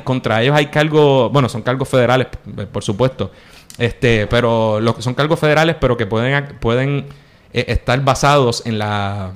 contra 0.03 0.41
ellos 0.41 0.55
hay 0.55 0.67
cargos, 0.67 1.31
bueno, 1.31 1.49
son 1.49 1.61
cargos 1.61 1.89
federales, 1.89 2.27
por 2.71 2.83
supuesto. 2.83 3.31
Este, 3.77 4.27
pero 4.27 4.79
son 4.99 5.13
cargos 5.13 5.39
federales, 5.39 5.75
pero 5.79 5.97
que 5.97 6.05
pueden, 6.05 6.57
pueden 6.59 7.05
eh, 7.53 7.65
estar 7.67 8.03
basados 8.03 8.63
en 8.65 8.77
la 8.77 9.31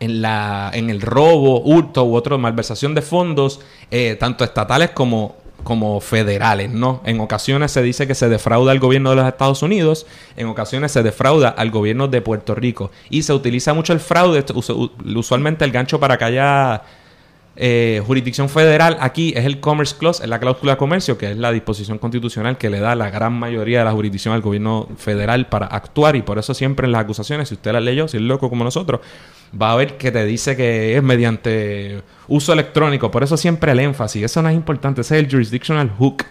en, 0.00 0.22
la, 0.22 0.70
en 0.74 0.90
el 0.90 1.00
robo, 1.00 1.60
hurto 1.60 2.04
u 2.04 2.14
otra 2.14 2.38
malversación 2.38 2.94
de 2.94 3.02
fondos, 3.02 3.60
eh, 3.90 4.16
tanto 4.18 4.44
estatales 4.44 4.90
como, 4.90 5.36
como 5.64 6.00
federales, 6.00 6.70
¿no? 6.70 7.02
En 7.04 7.20
ocasiones 7.20 7.72
se 7.72 7.82
dice 7.82 8.06
que 8.06 8.14
se 8.14 8.28
defrauda 8.28 8.72
al 8.72 8.78
gobierno 8.78 9.10
de 9.10 9.16
los 9.16 9.26
Estados 9.26 9.62
Unidos, 9.62 10.06
en 10.36 10.46
ocasiones 10.46 10.92
se 10.92 11.02
defrauda 11.02 11.48
al 11.48 11.70
gobierno 11.70 12.08
de 12.08 12.20
Puerto 12.20 12.54
Rico. 12.54 12.90
Y 13.10 13.22
se 13.22 13.32
utiliza 13.32 13.74
mucho 13.74 13.92
el 13.92 14.00
fraude, 14.00 14.44
usualmente 15.14 15.64
el 15.64 15.72
gancho 15.72 16.00
para 16.00 16.16
que 16.16 16.24
haya 16.24 16.82
eh, 17.60 18.00
jurisdicción 18.06 18.48
federal 18.48 18.96
aquí 19.00 19.32
es 19.34 19.44
el 19.44 19.58
Commerce 19.58 19.96
Clause, 19.98 20.22
es 20.22 20.28
la 20.28 20.38
cláusula 20.38 20.72
de 20.72 20.78
comercio, 20.78 21.18
que 21.18 21.32
es 21.32 21.36
la 21.36 21.50
disposición 21.50 21.98
constitucional 21.98 22.56
que 22.56 22.70
le 22.70 22.78
da 22.78 22.94
la 22.94 23.10
gran 23.10 23.32
mayoría 23.32 23.80
de 23.80 23.84
la 23.86 23.90
jurisdicción 23.90 24.32
al 24.32 24.42
gobierno 24.42 24.88
federal 24.96 25.48
para 25.48 25.66
actuar 25.66 26.14
y 26.14 26.22
por 26.22 26.38
eso 26.38 26.54
siempre 26.54 26.86
en 26.86 26.92
las 26.92 27.00
acusaciones, 27.02 27.48
si 27.48 27.56
usted 27.56 27.72
las 27.72 27.82
leyó, 27.82 28.06
si 28.06 28.18
es 28.18 28.22
loco 28.22 28.48
como 28.48 28.62
nosotros, 28.62 29.00
va 29.60 29.72
a 29.72 29.76
ver 29.76 29.96
que 29.96 30.12
te 30.12 30.24
dice 30.24 30.56
que 30.56 30.96
es 30.96 31.02
mediante 31.02 32.02
uso 32.28 32.52
electrónico. 32.52 33.10
Por 33.10 33.22
eso 33.22 33.36
siempre 33.36 33.72
el 33.72 33.80
énfasis. 33.80 34.22
Eso 34.22 34.42
no 34.42 34.48
es 34.48 34.54
importante. 34.54 35.00
Ese 35.00 35.18
es 35.18 35.24
el 35.24 35.30
jurisdictional 35.30 35.90
hook, 35.98 36.24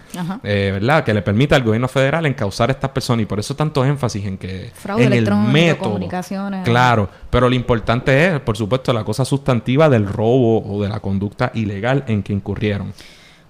eh, 0.43 0.69
¿verdad? 0.73 1.03
Que 1.03 1.13
le 1.13 1.21
permite 1.21 1.55
al 1.55 1.63
gobierno 1.63 1.87
federal 1.87 2.25
encauzar 2.25 2.69
a 2.69 2.73
estas 2.73 2.91
personas. 2.91 3.23
Y 3.23 3.25
por 3.25 3.39
eso 3.39 3.55
tanto 3.55 3.83
énfasis 3.83 4.25
en 4.25 4.37
que... 4.37 4.71
Fraude 4.73 5.05
en 5.05 5.13
el 5.13 5.35
método. 5.51 5.89
comunicaciones. 5.89 6.63
Claro. 6.63 7.09
Pero 7.29 7.49
lo 7.49 7.55
importante 7.55 8.27
es, 8.27 8.39
por 8.39 8.55
supuesto, 8.55 8.93
la 8.93 9.03
cosa 9.03 9.25
sustantiva 9.25 9.89
del 9.89 10.07
robo 10.07 10.63
o 10.63 10.81
de 10.81 10.89
la 10.89 10.99
conducta 10.99 11.51
ilegal 11.53 12.03
en 12.07 12.23
que 12.23 12.33
incurrieron. 12.33 12.93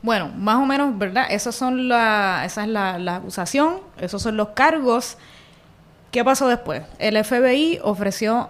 Bueno, 0.01 0.29
más 0.37 0.55
o 0.57 0.65
menos, 0.65 0.97
¿verdad? 0.97 1.25
Esos 1.29 1.55
son 1.55 1.89
la, 1.89 2.43
esa 2.45 2.63
es 2.63 2.69
la, 2.69 2.97
la 2.97 3.17
acusación, 3.17 3.79
esos 3.99 4.21
son 4.21 4.37
los 4.37 4.49
cargos. 4.49 5.17
¿Qué 6.11 6.23
pasó 6.23 6.47
después? 6.47 6.83
El 6.99 7.23
FBI 7.23 7.79
ofreció 7.83 8.49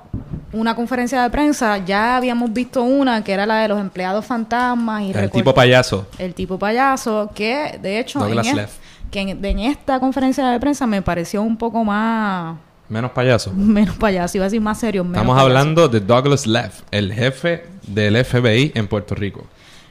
una 0.53 0.75
conferencia 0.75 1.23
de 1.23 1.29
prensa, 1.29 1.79
ya 1.79 2.15
habíamos 2.15 2.53
visto 2.53 2.83
una 2.83 3.23
que 3.23 3.33
era 3.33 3.45
la 3.45 3.57
de 3.57 3.67
los 3.67 3.79
empleados 3.79 4.25
fantasmas 4.25 5.03
y 5.03 5.11
el 5.11 5.29
tipo 5.29 5.53
payaso. 5.53 6.07
El 6.17 6.33
tipo 6.33 6.57
payaso, 6.57 7.31
que 7.33 7.77
de 7.81 7.99
hecho 7.99 8.25
en, 8.25 8.67
que 9.11 9.21
en, 9.21 9.59
esta 9.59 9.99
conferencia 9.99 10.47
de 10.47 10.59
prensa 10.59 10.87
me 10.87 11.01
pareció 11.01 11.41
un 11.41 11.57
poco 11.57 11.83
más 11.83 12.57
menos 12.89 13.11
payaso. 13.11 13.51
Menos 13.55 13.97
payaso, 13.97 14.37
iba 14.37 14.45
a 14.45 14.47
decir 14.47 14.61
más 14.61 14.79
serio. 14.79 15.03
Estamos 15.03 15.37
hablando 15.37 15.89
de 15.89 15.99
Douglas 15.99 16.47
Leff, 16.47 16.83
el 16.91 17.11
jefe 17.11 17.65
del 17.85 18.23
FBI 18.23 18.71
en 18.75 18.87
Puerto 18.87 19.13
Rico 19.13 19.45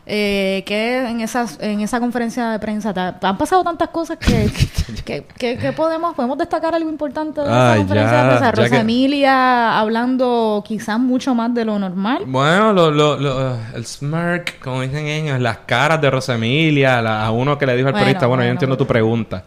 eh, 0.08 0.62
que 0.64 0.98
en 1.08 1.20
esa, 1.20 1.46
en 1.58 1.80
esa 1.80 1.98
conferencia 1.98 2.50
de 2.50 2.60
prensa 2.60 2.94
han 3.20 3.36
pasado 3.36 3.64
tantas 3.64 3.88
cosas 3.88 4.16
que, 5.04 5.24
que, 5.36 5.72
podemos 5.72 6.14
podemos 6.14 6.38
destacar 6.38 6.76
algo 6.76 6.88
importante 6.88 7.40
de 7.40 7.46
esa 7.48 7.74
conferencia 7.76 8.22
de 8.22 8.28
prensa. 8.28 8.52
Rosa 8.52 8.80
Emilia 8.80 9.78
hablando 9.80 10.62
quizás 10.64 11.00
mucho 11.00 11.34
más 11.34 11.52
de 11.52 11.64
lo 11.64 11.76
normal. 11.80 12.22
Bueno, 12.24 12.72
lo, 12.72 12.92
lo, 12.92 13.56
el 13.74 13.84
smirk, 13.84 14.60
como 14.60 14.82
dicen 14.82 15.06
ellos, 15.06 15.40
las 15.40 15.58
caras 15.66 16.00
de 16.00 16.08
Rosa 16.08 16.36
Emilia, 16.36 16.98
a 16.98 17.30
uno 17.32 17.58
que 17.58 17.66
le 17.66 17.76
dijo 17.76 17.88
al 17.88 17.94
periodista, 17.94 18.26
bueno, 18.26 18.44
yo 18.44 18.50
entiendo 18.50 18.76
tu 18.76 18.86
pregunta. 18.86 19.42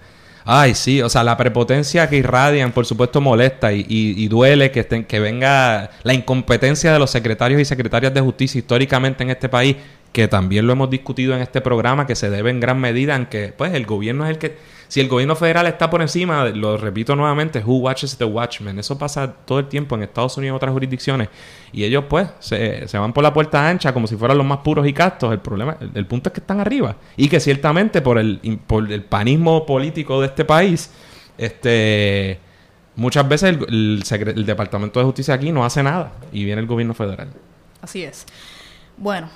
Ay, 0.52 0.74
sí, 0.74 1.02
o 1.02 1.10
sea, 1.10 1.24
la 1.24 1.38
prepotencia 1.38 2.10
que 2.10 2.18
irradian, 2.18 2.72
por 2.72 2.86
supuesto, 2.86 3.22
molesta 3.22 3.72
y, 3.72 3.86
y, 3.88 4.28
duele 4.28 4.72
que, 4.72 4.80
estén, 4.80 5.06
que 5.06 5.20
venga 5.20 5.92
la 6.02 6.14
incompetencia 6.14 6.92
de 6.92 6.98
los 6.98 7.12
secretarios 7.12 7.62
y 7.62 7.66
secretarias 7.66 8.14
de 8.14 8.20
justicia 8.22 8.58
históricamente 8.58 9.24
en 9.24 9.30
este 9.30 9.48
país 9.48 9.76
que 10.12 10.28
también 10.28 10.66
lo 10.66 10.74
hemos 10.74 10.90
discutido 10.90 11.36
en 11.36 11.42
este 11.42 11.62
programa, 11.62 12.08
que 12.08 12.16
se 12.16 12.30
debe 12.30 12.50
en 12.50 12.60
gran 12.60 12.80
medida 12.80 13.16
en 13.16 13.28
que, 13.28 13.54
pues, 13.56 13.74
el 13.74 13.86
gobierno 13.86 14.26
es 14.26 14.32
el 14.32 14.38
que, 14.40 14.58
si 14.88 15.00
el 15.02 15.08
gobierno 15.08 15.36
federal 15.36 15.68
está 15.68 15.90
por 15.90 16.02
encima, 16.02 16.46
lo 16.46 16.78
repito 16.78 17.16
nuevamente, 17.16 17.60
who 17.64 17.78
watches 17.78 18.18
the 18.18 18.26
watchmen, 18.26 18.80
eso 18.80 18.98
pasa 18.98 19.32
todo 19.32 19.60
el 19.60 19.68
tiempo 19.68 19.96
en 19.96 20.04
Estados 20.04 20.36
Unidos 20.38 20.56
y 20.56 20.58
otras 20.58 20.74
jurisdicciones, 20.74 21.30
y 21.72 21.84
ellos, 21.84 22.06
pues, 22.10 22.28
se, 22.40 22.88
van 22.94 23.14
por 23.14 23.24
la 23.24 23.34
puerta 23.34 23.70
ancha 23.70 23.94
como 23.94 24.08
si 24.08 24.16
fueran 24.16 24.38
los 24.38 24.48
más 24.48 24.60
puros 24.60 24.88
y 24.88 24.94
castos, 24.94 25.32
el 25.32 25.40
problema, 25.40 25.78
el, 25.94 26.06
punto 26.08 26.30
es 26.30 26.34
que 26.34 26.40
están 26.40 26.60
arriba, 26.60 26.96
y 27.16 27.30
que 27.30 27.40
ciertamente 27.40 28.02
por 28.02 28.18
el, 28.18 28.40
por 28.66 28.92
el 28.92 29.04
panismo 29.04 29.66
político 29.66 30.22
de 30.22 30.28
este 30.28 30.46
país, 30.46 30.92
este... 31.38 32.40
Muchas 32.96 33.30
veces 33.30 33.56
el, 33.70 34.04
el 34.12 34.46
Departamento 34.46 35.00
de 35.00 35.06
Justicia 35.06 35.34
aquí 35.34 35.54
no 35.54 35.64
hace 35.64 35.82
nada 35.82 36.12
y 36.34 36.44
viene 36.44 36.60
el 36.60 36.68
gobierno 36.68 36.94
federal. 36.94 37.30
Así 37.82 38.04
es. 38.04 38.26
Bueno, 38.98 39.30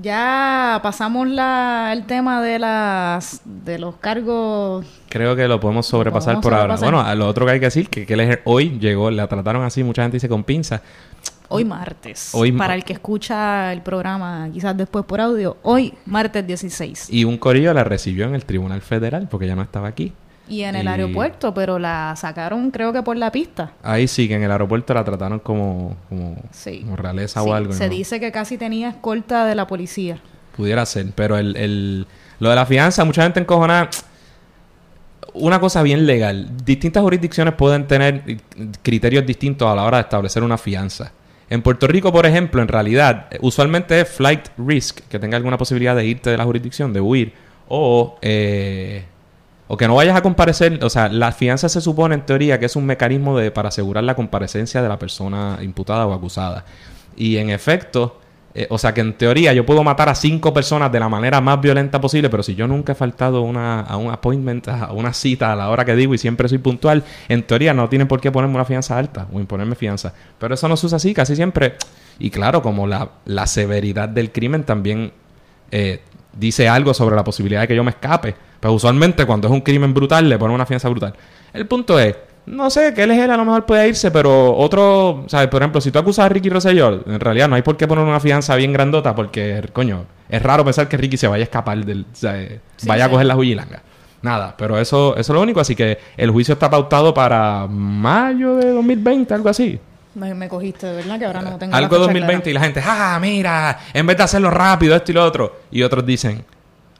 ya 0.00 0.80
pasamos 0.82 1.28
la, 1.28 1.90
el 1.92 2.04
tema 2.04 2.40
de 2.42 2.58
las 2.58 3.40
de 3.44 3.78
los 3.78 3.96
cargos. 3.96 4.86
Creo 5.08 5.36
que 5.36 5.46
lo 5.48 5.60
podemos 5.60 5.86
sobrepasar 5.86 6.40
por 6.40 6.54
ahora. 6.54 6.76
Bueno, 6.76 7.14
lo 7.14 7.28
otro 7.28 7.46
que 7.46 7.52
hay 7.52 7.60
que 7.60 7.66
decir 7.66 7.88
que 7.88 8.06
que 8.06 8.40
hoy 8.44 8.78
llegó, 8.78 9.10
la 9.10 9.26
trataron 9.26 9.64
así, 9.64 9.82
mucha 9.84 10.02
gente 10.02 10.16
dice 10.16 10.28
con 10.28 10.44
pinza. 10.44 10.82
Hoy 11.48 11.66
martes. 11.66 12.30
Hoy 12.32 12.50
para 12.52 12.74
el 12.74 12.82
que 12.82 12.94
escucha 12.94 13.72
el 13.74 13.82
programa 13.82 14.48
quizás 14.52 14.74
después 14.74 15.04
por 15.04 15.20
audio, 15.20 15.58
hoy 15.62 15.92
martes 16.06 16.46
16. 16.46 17.10
Y 17.10 17.24
un 17.24 17.36
corillo 17.36 17.74
la 17.74 17.84
recibió 17.84 18.24
en 18.24 18.34
el 18.34 18.46
Tribunal 18.46 18.80
Federal 18.80 19.28
porque 19.30 19.46
ya 19.46 19.54
no 19.54 19.60
estaba 19.60 19.88
aquí. 19.88 20.14
Y 20.52 20.64
en 20.64 20.76
el 20.76 20.86
aeropuerto, 20.86 21.54
pero 21.54 21.78
la 21.78 22.14
sacaron 22.14 22.70
creo 22.70 22.92
que 22.92 23.02
por 23.02 23.16
la 23.16 23.32
pista. 23.32 23.72
Ahí 23.82 24.06
sí, 24.06 24.28
que 24.28 24.34
en 24.34 24.42
el 24.42 24.50
aeropuerto 24.50 24.92
la 24.92 25.02
trataron 25.02 25.38
como, 25.38 25.96
como, 26.10 26.36
realeza 26.96 27.42
o 27.42 27.54
algo. 27.54 27.72
Se 27.72 27.88
dice 27.88 28.20
que 28.20 28.30
casi 28.30 28.58
tenía 28.58 28.90
escolta 28.90 29.46
de 29.46 29.54
la 29.54 29.66
policía. 29.66 30.18
Pudiera 30.54 30.84
ser, 30.84 31.06
pero 31.14 31.38
el, 31.38 31.56
el, 31.56 32.06
lo 32.38 32.50
de 32.50 32.54
la 32.54 32.66
fianza, 32.66 33.04
mucha 33.06 33.22
gente 33.22 33.40
encojonada. 33.40 33.88
Una 35.32 35.58
cosa 35.58 35.82
bien 35.82 36.04
legal. 36.04 36.50
Distintas 36.62 37.02
jurisdicciones 37.02 37.54
pueden 37.54 37.86
tener 37.86 38.22
criterios 38.82 39.24
distintos 39.24 39.66
a 39.66 39.74
la 39.74 39.84
hora 39.84 39.96
de 39.96 40.02
establecer 40.02 40.42
una 40.42 40.58
fianza. 40.58 41.12
En 41.48 41.62
Puerto 41.62 41.86
Rico, 41.86 42.12
por 42.12 42.26
ejemplo, 42.26 42.60
en 42.60 42.68
realidad, 42.68 43.28
usualmente 43.40 44.00
es 44.00 44.08
flight 44.08 44.48
risk, 44.58 45.00
que 45.08 45.18
tenga 45.18 45.38
alguna 45.38 45.56
posibilidad 45.56 45.96
de 45.96 46.04
irte 46.04 46.28
de 46.28 46.36
la 46.36 46.44
jurisdicción, 46.44 46.92
de 46.92 47.00
huir, 47.00 47.32
o 47.68 48.18
eh, 48.20 49.04
o 49.72 49.76
que 49.78 49.88
no 49.88 49.94
vayas 49.94 50.14
a 50.14 50.20
comparecer, 50.20 50.84
o 50.84 50.90
sea, 50.90 51.08
la 51.08 51.32
fianza 51.32 51.66
se 51.66 51.80
supone 51.80 52.14
en 52.14 52.26
teoría 52.26 52.58
que 52.60 52.66
es 52.66 52.76
un 52.76 52.84
mecanismo 52.84 53.38
de, 53.38 53.50
para 53.50 53.70
asegurar 53.70 54.04
la 54.04 54.14
comparecencia 54.14 54.82
de 54.82 54.88
la 54.90 54.98
persona 54.98 55.60
imputada 55.62 56.06
o 56.06 56.12
acusada. 56.12 56.66
Y 57.16 57.38
en 57.38 57.48
efecto, 57.48 58.20
eh, 58.54 58.66
o 58.68 58.76
sea 58.76 58.92
que 58.92 59.00
en 59.00 59.14
teoría 59.14 59.54
yo 59.54 59.64
puedo 59.64 59.82
matar 59.82 60.10
a 60.10 60.14
cinco 60.14 60.52
personas 60.52 60.92
de 60.92 61.00
la 61.00 61.08
manera 61.08 61.40
más 61.40 61.58
violenta 61.58 62.02
posible, 62.02 62.28
pero 62.28 62.42
si 62.42 62.54
yo 62.54 62.68
nunca 62.68 62.92
he 62.92 62.94
faltado 62.94 63.40
una, 63.40 63.80
a 63.80 63.96
un 63.96 64.12
appointment, 64.12 64.68
a 64.68 64.92
una 64.92 65.14
cita 65.14 65.54
a 65.54 65.56
la 65.56 65.70
hora 65.70 65.86
que 65.86 65.96
digo 65.96 66.12
y 66.12 66.18
siempre 66.18 66.50
soy 66.50 66.58
puntual, 66.58 67.02
en 67.30 67.42
teoría 67.42 67.72
no 67.72 67.88
tienen 67.88 68.08
por 68.08 68.20
qué 68.20 68.30
ponerme 68.30 68.56
una 68.56 68.66
fianza 68.66 68.98
alta 68.98 69.26
o 69.32 69.40
imponerme 69.40 69.74
fianza. 69.74 70.12
Pero 70.38 70.52
eso 70.52 70.68
no 70.68 70.76
se 70.76 70.84
usa 70.84 70.96
así, 70.96 71.14
casi 71.14 71.34
siempre. 71.34 71.76
Y 72.18 72.28
claro, 72.28 72.60
como 72.60 72.86
la, 72.86 73.12
la 73.24 73.46
severidad 73.46 74.10
del 74.10 74.32
crimen 74.32 74.64
también 74.64 75.12
eh, 75.70 76.02
dice 76.32 76.68
algo 76.68 76.94
sobre 76.94 77.16
la 77.16 77.24
posibilidad 77.24 77.62
de 77.62 77.68
que 77.68 77.76
yo 77.76 77.84
me 77.84 77.90
escape. 77.90 78.34
Pues 78.60 78.74
usualmente 78.74 79.26
cuando 79.26 79.48
es 79.48 79.52
un 79.52 79.60
crimen 79.60 79.92
brutal 79.92 80.28
le 80.28 80.38
ponen 80.38 80.54
una 80.54 80.66
fianza 80.66 80.88
brutal. 80.88 81.14
El 81.52 81.66
punto 81.66 81.98
es, 81.98 82.16
no 82.46 82.70
sé, 82.70 82.92
que 82.94 83.02
él 83.02 83.10
a 83.10 83.36
lo 83.36 83.44
mejor 83.44 83.66
puede 83.66 83.88
irse, 83.88 84.10
pero 84.10 84.56
otro, 84.56 85.24
¿sabes? 85.28 85.48
Por 85.48 85.62
ejemplo, 85.62 85.80
si 85.80 85.90
tú 85.90 85.98
acusas 85.98 86.26
a 86.26 86.28
Ricky 86.28 86.48
Rosselló, 86.48 87.02
en 87.06 87.20
realidad 87.20 87.48
no 87.48 87.56
hay 87.56 87.62
por 87.62 87.76
qué 87.76 87.86
poner 87.86 88.04
una 88.04 88.20
fianza 88.20 88.56
bien 88.56 88.72
grandota 88.72 89.14
porque, 89.14 89.68
coño, 89.72 90.06
es 90.28 90.42
raro 90.42 90.64
pensar 90.64 90.88
que 90.88 90.96
Ricky 90.96 91.16
se 91.16 91.28
vaya 91.28 91.42
a 91.42 91.44
escapar 91.44 91.84
del, 91.84 92.06
vaya 92.84 93.04
a 93.04 93.08
coger 93.10 93.26
la 93.26 93.36
huyilanga. 93.36 93.82
Nada, 94.22 94.54
pero 94.56 94.78
eso, 94.78 95.16
eso 95.16 95.32
es 95.32 95.34
lo 95.34 95.42
único, 95.42 95.60
así 95.60 95.74
que 95.74 95.98
el 96.16 96.30
juicio 96.30 96.54
está 96.54 96.70
pautado 96.70 97.12
para 97.12 97.66
mayo 97.68 98.56
de 98.56 98.70
2020, 98.70 99.34
algo 99.34 99.48
así. 99.48 99.80
Me, 100.14 100.48
cogiste, 100.48 100.86
de 100.86 100.96
verdad, 100.96 101.18
que 101.18 101.24
ahora 101.24 101.40
no 101.40 101.56
tengo 101.58 101.74
Algo 101.74 101.98
2020 101.98 102.50
y 102.50 102.52
la 102.52 102.60
gente, 102.60 102.82
ah, 102.84 103.18
mira, 103.20 103.78
en 103.94 104.06
vez 104.06 104.16
de 104.16 104.22
hacerlo 104.22 104.50
rápido, 104.50 104.94
esto 104.94 105.10
y 105.10 105.14
lo 105.14 105.24
otro. 105.24 105.60
Y 105.70 105.82
otros 105.82 106.04
dicen, 106.04 106.44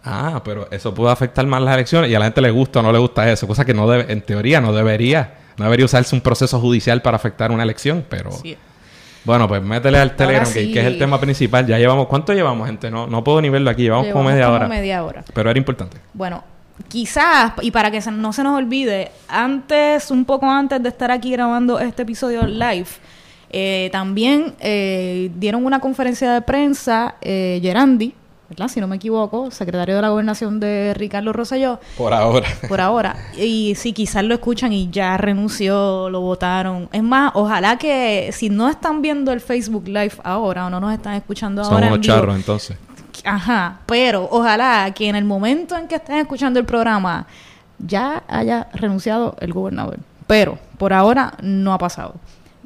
ah, 0.04 0.40
pero 0.44 0.68
eso 0.70 0.94
puede 0.94 1.12
afectar 1.12 1.46
más 1.46 1.60
las 1.60 1.74
elecciones 1.74 2.10
y 2.10 2.14
a 2.14 2.18
la 2.18 2.24
gente 2.26 2.40
le 2.40 2.50
gusta 2.50 2.80
o 2.80 2.82
no 2.82 2.92
le 2.92 2.98
gusta 2.98 3.30
eso. 3.30 3.46
Cosa 3.46 3.64
que 3.64 3.74
no 3.74 3.88
debe, 3.88 4.10
en 4.10 4.22
teoría 4.22 4.60
no 4.60 4.72
debería, 4.72 5.34
no 5.58 5.64
debería 5.64 5.84
usarse 5.84 6.14
un 6.14 6.22
proceso 6.22 6.58
judicial 6.58 7.02
para 7.02 7.16
afectar 7.16 7.50
una 7.50 7.62
elección, 7.62 8.04
pero... 8.08 8.30
Bueno, 9.24 9.46
pues 9.46 9.62
métele 9.62 9.98
al 9.98 10.16
Telegram, 10.16 10.52
que, 10.52 10.72
es 10.72 10.84
el 10.84 10.98
tema 10.98 11.20
principal. 11.20 11.64
Ya 11.66 11.78
llevamos, 11.78 12.08
¿cuánto 12.08 12.32
llevamos, 12.32 12.66
gente? 12.66 12.90
No, 12.90 13.06
no 13.06 13.22
puedo 13.22 13.40
ni 13.40 13.50
verlo 13.50 13.70
aquí, 13.70 13.82
llevamos, 13.82 14.08
como 14.08 14.24
media 14.24 14.50
hora. 14.50 14.66
media 14.66 15.04
hora. 15.04 15.24
Pero 15.32 15.48
era 15.48 15.58
importante. 15.58 15.98
Bueno, 16.12 16.42
quizás, 16.88 17.52
y 17.62 17.70
para 17.70 17.90
que 17.90 18.00
no 18.10 18.32
se 18.32 18.42
nos 18.42 18.56
olvide, 18.58 19.12
antes, 19.28 20.10
un 20.10 20.24
poco 20.24 20.46
antes 20.46 20.82
de 20.82 20.88
estar 20.88 21.10
aquí 21.10 21.32
grabando 21.32 21.78
este 21.78 22.02
episodio 22.02 22.46
live, 22.46 22.88
eh, 23.50 23.90
también 23.92 24.54
eh, 24.60 25.30
dieron 25.36 25.64
una 25.64 25.80
conferencia 25.80 26.32
de 26.32 26.42
prensa, 26.42 27.16
eh, 27.20 27.60
Gerandi, 27.62 28.14
¿verdad? 28.48 28.68
Si 28.68 28.80
no 28.80 28.86
me 28.86 28.96
equivoco, 28.96 29.50
secretario 29.50 29.96
de 29.96 30.02
la 30.02 30.08
gobernación 30.10 30.60
de 30.60 30.94
Ricardo 30.94 31.32
Rosselló. 31.32 31.78
Por 31.96 32.12
ahora. 32.12 32.48
Por 32.68 32.80
ahora. 32.80 33.16
Y 33.36 33.74
si 33.76 33.92
quizás 33.92 34.24
lo 34.24 34.34
escuchan 34.34 34.72
y 34.72 34.90
ya 34.90 35.16
renunció, 35.16 36.10
lo 36.10 36.20
votaron. 36.20 36.88
Es 36.92 37.02
más, 37.02 37.32
ojalá 37.34 37.78
que 37.78 38.30
si 38.32 38.50
no 38.50 38.68
están 38.68 39.00
viendo 39.02 39.32
el 39.32 39.40
Facebook 39.40 39.86
Live 39.86 40.14
ahora 40.22 40.66
o 40.66 40.70
no 40.70 40.80
nos 40.80 40.92
están 40.92 41.14
escuchando 41.14 41.64
Son 41.64 41.74
ahora. 41.74 41.86
unos 41.88 41.96
en 41.96 42.02
vivo, 42.02 42.14
charros 42.14 42.36
entonces. 42.36 42.76
Ajá, 43.24 43.78
pero 43.86 44.28
ojalá 44.30 44.90
que 44.92 45.08
en 45.08 45.16
el 45.16 45.24
momento 45.24 45.76
en 45.76 45.86
que 45.86 45.96
estén 45.96 46.16
escuchando 46.16 46.58
el 46.58 46.66
programa 46.66 47.26
ya 47.78 48.22
haya 48.28 48.68
renunciado 48.72 49.36
el 49.40 49.52
gobernador. 49.52 49.98
Pero 50.26 50.58
por 50.78 50.92
ahora 50.92 51.34
no 51.40 51.72
ha 51.72 51.78
pasado. 51.78 52.14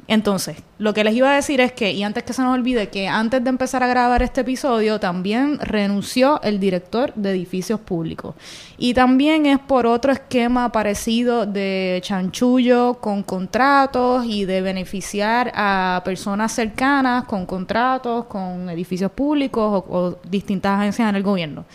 Entonces, 0.09 0.63
lo 0.77 0.93
que 0.93 1.03
les 1.03 1.13
iba 1.13 1.31
a 1.31 1.35
decir 1.35 1.59
es 1.59 1.73
que, 1.73 1.91
y 1.91 2.01
antes 2.03 2.23
que 2.23 2.31
se 2.31 2.41
nos 2.41 2.53
olvide, 2.53 2.87
que 2.87 3.09
antes 3.09 3.43
de 3.43 3.49
empezar 3.49 3.83
a 3.83 3.87
grabar 3.87 4.23
este 4.23 4.41
episodio, 4.41 5.01
también 5.01 5.59
renunció 5.59 6.41
el 6.43 6.61
director 6.61 7.13
de 7.15 7.31
edificios 7.31 7.81
públicos. 7.81 8.33
Y 8.77 8.93
también 8.93 9.45
es 9.45 9.59
por 9.59 9.85
otro 9.85 10.13
esquema 10.13 10.71
parecido 10.71 11.45
de 11.45 11.99
chanchullo 12.01 12.99
con 13.01 13.21
contratos 13.21 14.25
y 14.25 14.45
de 14.45 14.61
beneficiar 14.61 15.51
a 15.53 16.01
personas 16.05 16.53
cercanas 16.53 17.25
con 17.25 17.45
contratos, 17.45 18.25
con 18.25 18.69
edificios 18.69 19.11
públicos 19.11 19.83
o, 19.89 20.17
distintas 20.29 20.79
agencias 20.79 21.09
en 21.09 21.17
el 21.17 21.23
gobierno. 21.23 21.65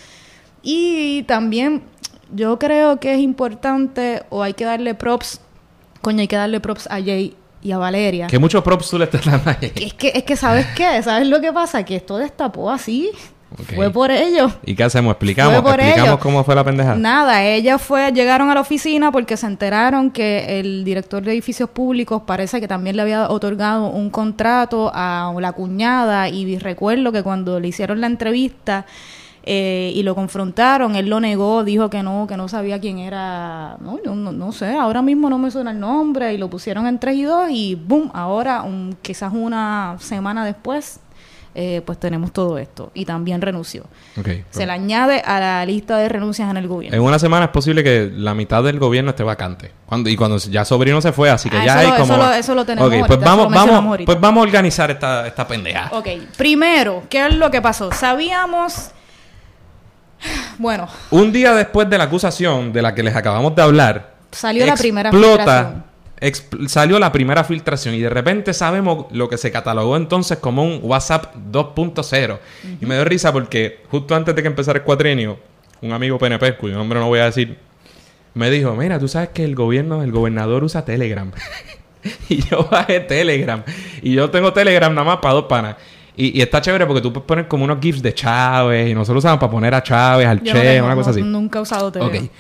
Y 0.62 1.25
también 1.25 1.83
yo 2.35 2.59
creo 2.59 2.99
que 2.99 3.12
es 3.12 3.21
importante 3.21 4.23
o 4.31 4.42
hay 4.42 4.55
que 4.55 4.64
darle 4.64 4.95
props, 4.95 5.38
coño, 6.01 6.21
hay 6.21 6.29
que 6.29 6.37
darle 6.37 6.61
props 6.61 6.87
a 6.87 6.95
Jay 6.95 7.37
y 7.62 7.72
a 7.72 7.79
Valeria. 7.79 8.27
Que 8.27 8.38
muchos 8.38 8.62
props 8.62 8.90
tú 8.90 8.98
le 8.98 9.05
estás 9.05 9.25
dando 9.25 9.51
ahí. 9.51 9.72
Es 9.75 9.94
que, 9.94 10.12
es 10.14 10.25
que, 10.25 10.37
¿sabes 10.37 10.66
qué? 10.77 11.03
¿Sabes 11.03 11.29
lo 11.29 11.40
que 11.40 11.53
pasa? 11.53 11.85
Que 11.85 11.96
esto 11.96 12.18
destapó 12.18 12.70
así. 12.70 13.11
Fue 13.75 13.90
por 13.90 14.11
ellos. 14.11 14.53
¿Y 14.64 14.75
qué 14.75 14.85
hacemos? 14.85 15.12
¿Explicamos? 15.12 15.53
Fue 15.53 15.62
por 15.62 15.81
¿Explicamos 15.81 16.09
ello. 16.09 16.18
cómo 16.20 16.42
fue 16.42 16.55
la 16.55 16.64
pendejada? 16.64 16.96
Nada, 16.96 17.44
ellas 17.44 17.83
fue, 17.83 18.11
llegaron 18.12 18.51
a 18.51 18.55
la 18.55 18.61
oficina 18.61 19.12
porque 19.12 19.37
se 19.37 19.46
enteraron 19.46 20.11
que 20.11 20.59
el 20.61 20.85
director 20.85 21.22
de 21.22 21.33
edificios 21.33 21.68
públicos 21.68 22.22
parece 22.27 22.61
que 22.61 22.68
también 22.68 22.96
le 22.96 23.03
había 23.03 23.29
otorgado 23.29 23.88
un 23.88 24.11
contrato 24.11 24.90
a 24.94 25.35
la 25.38 25.53
cuñada 25.53 26.29
y 26.31 26.59
recuerdo 26.59 27.12
que 27.12 27.22
cuando 27.22 27.61
le 27.61 27.68
hicieron 27.68 28.01
la 28.01 28.07
entrevista 28.07 28.87
eh, 29.44 29.92
y 29.94 30.02
lo 30.05 30.14
confrontaron, 30.14 30.94
él 30.96 31.09
lo 31.09 31.18
negó, 31.20 31.64
dijo 31.64 31.90
que 31.90 32.02
no, 32.02 32.26
que 32.28 32.37
no 32.37 32.48
sabía 32.48 32.81
quién 32.81 32.98
era, 32.98 33.76
no, 33.81 33.98
yo 34.05 34.14
no, 34.14 34.31
no 34.33 34.52
sé, 34.52 34.76
ahora 34.76 35.02
mismo 35.02 35.28
no 35.31 35.38
me 35.38 35.50
suena 35.50 35.72
el 35.72 35.81
nombre 35.81 36.33
y 36.33 36.38
lo 36.38 36.48
pusieron 36.48 36.87
en 36.87 36.98
3 36.98 37.16
y 37.16 37.22
2 37.24 37.50
y 37.50 37.74
boom, 37.74 38.11
ahora 38.14 38.62
un- 38.62 38.96
quizás 39.02 39.33
una 39.35 39.96
semana 39.98 40.44
después, 40.44 41.00
eh, 41.55 41.83
pues 41.85 41.98
tenemos 42.00 42.33
todo 42.33 42.57
esto 42.57 42.90
y 42.94 43.05
también 43.05 43.42
renunció. 43.42 43.85
Se 44.50 44.64
le 44.64 44.72
añade 44.72 45.20
a 45.20 45.38
la 45.38 45.66
lista 45.66 45.98
de 45.98 46.09
renuncias 46.09 46.48
en 46.50 46.57
el 46.57 46.66
gobierno. 46.66 46.96
En 46.96 47.02
una 47.05 47.18
semana 47.18 47.44
es 47.46 47.50
posible 47.50 47.85
que 47.85 48.11
la 48.14 48.33
mitad 48.35 48.62
del 48.62 48.78
gobierno 48.78 49.11
esté 49.11 49.22
vacante. 49.22 49.70
Cuando, 49.85 50.09
y 50.09 50.16
cuando 50.16 50.38
ya 50.38 50.64
Sobrino 50.64 51.02
se 51.02 51.12
fue, 51.12 51.28
así 51.28 51.50
que 51.50 51.59
Ah, 51.59 51.66
ya 51.66 51.72
eso 51.83 51.92
hay 51.92 51.98
lo- 51.98 52.07
como... 52.07 52.14
eso 52.14 52.22
lo- 52.28 52.33
eso 52.35 52.55
lo 52.55 52.64
tenemos 52.64 52.87
Ok, 52.88 52.92
ahorita, 52.94 53.07
pues 53.09 53.18
eso 53.20 53.28
vamos, 53.37 53.50
lo 53.52 53.59
vamos, 53.59 53.85
ahorita. 53.90 54.07
pues 54.07 54.20
vamos 54.20 54.40
a 54.40 54.42
organizar 54.44 54.90
esta, 54.92 55.26
esta 55.26 55.46
pendeja. 55.46 55.90
Ok, 55.92 56.07
primero, 56.38 57.02
¿qué 57.11 57.26
es 57.26 57.35
lo 57.35 57.50
que 57.50 57.61
pasó? 57.61 57.92
Sabíamos. 57.92 58.92
Bueno, 60.58 60.88
Un 61.11 61.32
día 61.32 61.54
después 61.54 61.88
de 61.90 61.98
la 61.98 62.04
acusación 62.04 62.72
de 62.72 62.82
la 62.82 62.94
que 62.94 63.02
les 63.02 63.14
acabamos 63.16 63.54
de 63.56 63.62
hablar, 63.62 64.12
Salió 64.30 64.64
la 64.64 64.76
primera 64.76 65.11
explota, 65.11 65.85
exp- 66.20 66.66
salió 66.68 66.98
la 66.98 67.12
primera 67.12 67.44
filtración 67.44 67.94
y 67.94 68.00
de 68.00 68.08
repente 68.08 68.54
sabemos 68.54 69.06
lo 69.11 69.28
que 69.28 69.37
se 69.37 69.50
catalogó 69.50 69.96
entonces 69.96 70.38
como 70.38 70.64
un 70.64 70.80
WhatsApp 70.82 71.35
2.0. 71.50 72.38
Y 72.80 72.87
me 72.87 72.94
dio 72.94 73.04
risa 73.04 73.32
porque 73.32 73.82
justo 73.90 74.14
antes 74.14 74.35
de 74.35 74.40
que 74.42 74.48
empezara 74.48 74.78
el 74.78 74.85
cuatrienio, 74.85 75.38
un 75.82 75.92
amigo 75.92 76.18
PNP, 76.18 76.56
cuyo 76.56 76.76
nombre 76.76 76.98
no 76.98 77.08
voy 77.08 77.18
a 77.18 77.24
decir, 77.24 77.58
me 78.35 78.48
dijo, 78.50 78.74
mira, 78.74 78.98
tú 78.98 79.08
sabes 79.08 79.30
que 79.30 79.44
el 79.44 79.54
gobierno, 79.54 80.02
el 80.02 80.12
gobernador 80.12 80.64
usa 80.64 80.85
Telegram. 80.85 81.30
y 82.28 82.42
yo 82.48 82.68
bajé 82.70 83.00
Telegram. 83.00 83.62
Y 84.00 84.14
yo 84.14 84.30
tengo 84.30 84.52
Telegram 84.52 84.94
nada 84.94 85.04
más 85.06 85.18
para 85.18 85.35
dos 85.35 85.44
panas. 85.44 85.76
Y, 86.16 86.38
y 86.38 86.42
está 86.42 86.61
chévere 86.61 86.87
porque 86.87 87.01
tú 87.01 87.12
puedes 87.12 87.27
poner 87.27 87.48
como 87.48 87.64
unos 87.64 87.79
GIFs 87.81 88.03
de 88.03 88.12
Chávez 88.14 88.90
y 88.90 88.94
nosotros 88.94 89.25
usamos 89.25 89.40
para 89.40 89.51
poner 89.51 89.75
a 89.75 89.83
Chávez, 89.83 90.27
al 90.27 90.42
yo 90.42 90.53
no 90.53 90.61
Che, 90.61 90.66
tengo- 90.66 90.87
una 90.87 90.94
cosa 90.94 91.11
no- 91.11 91.16
así. 91.16 91.22
Nunca 91.22 91.59
he 91.59 91.62
usado 91.62 91.90
Telegram. 91.90 92.25
Ok. 92.25 92.31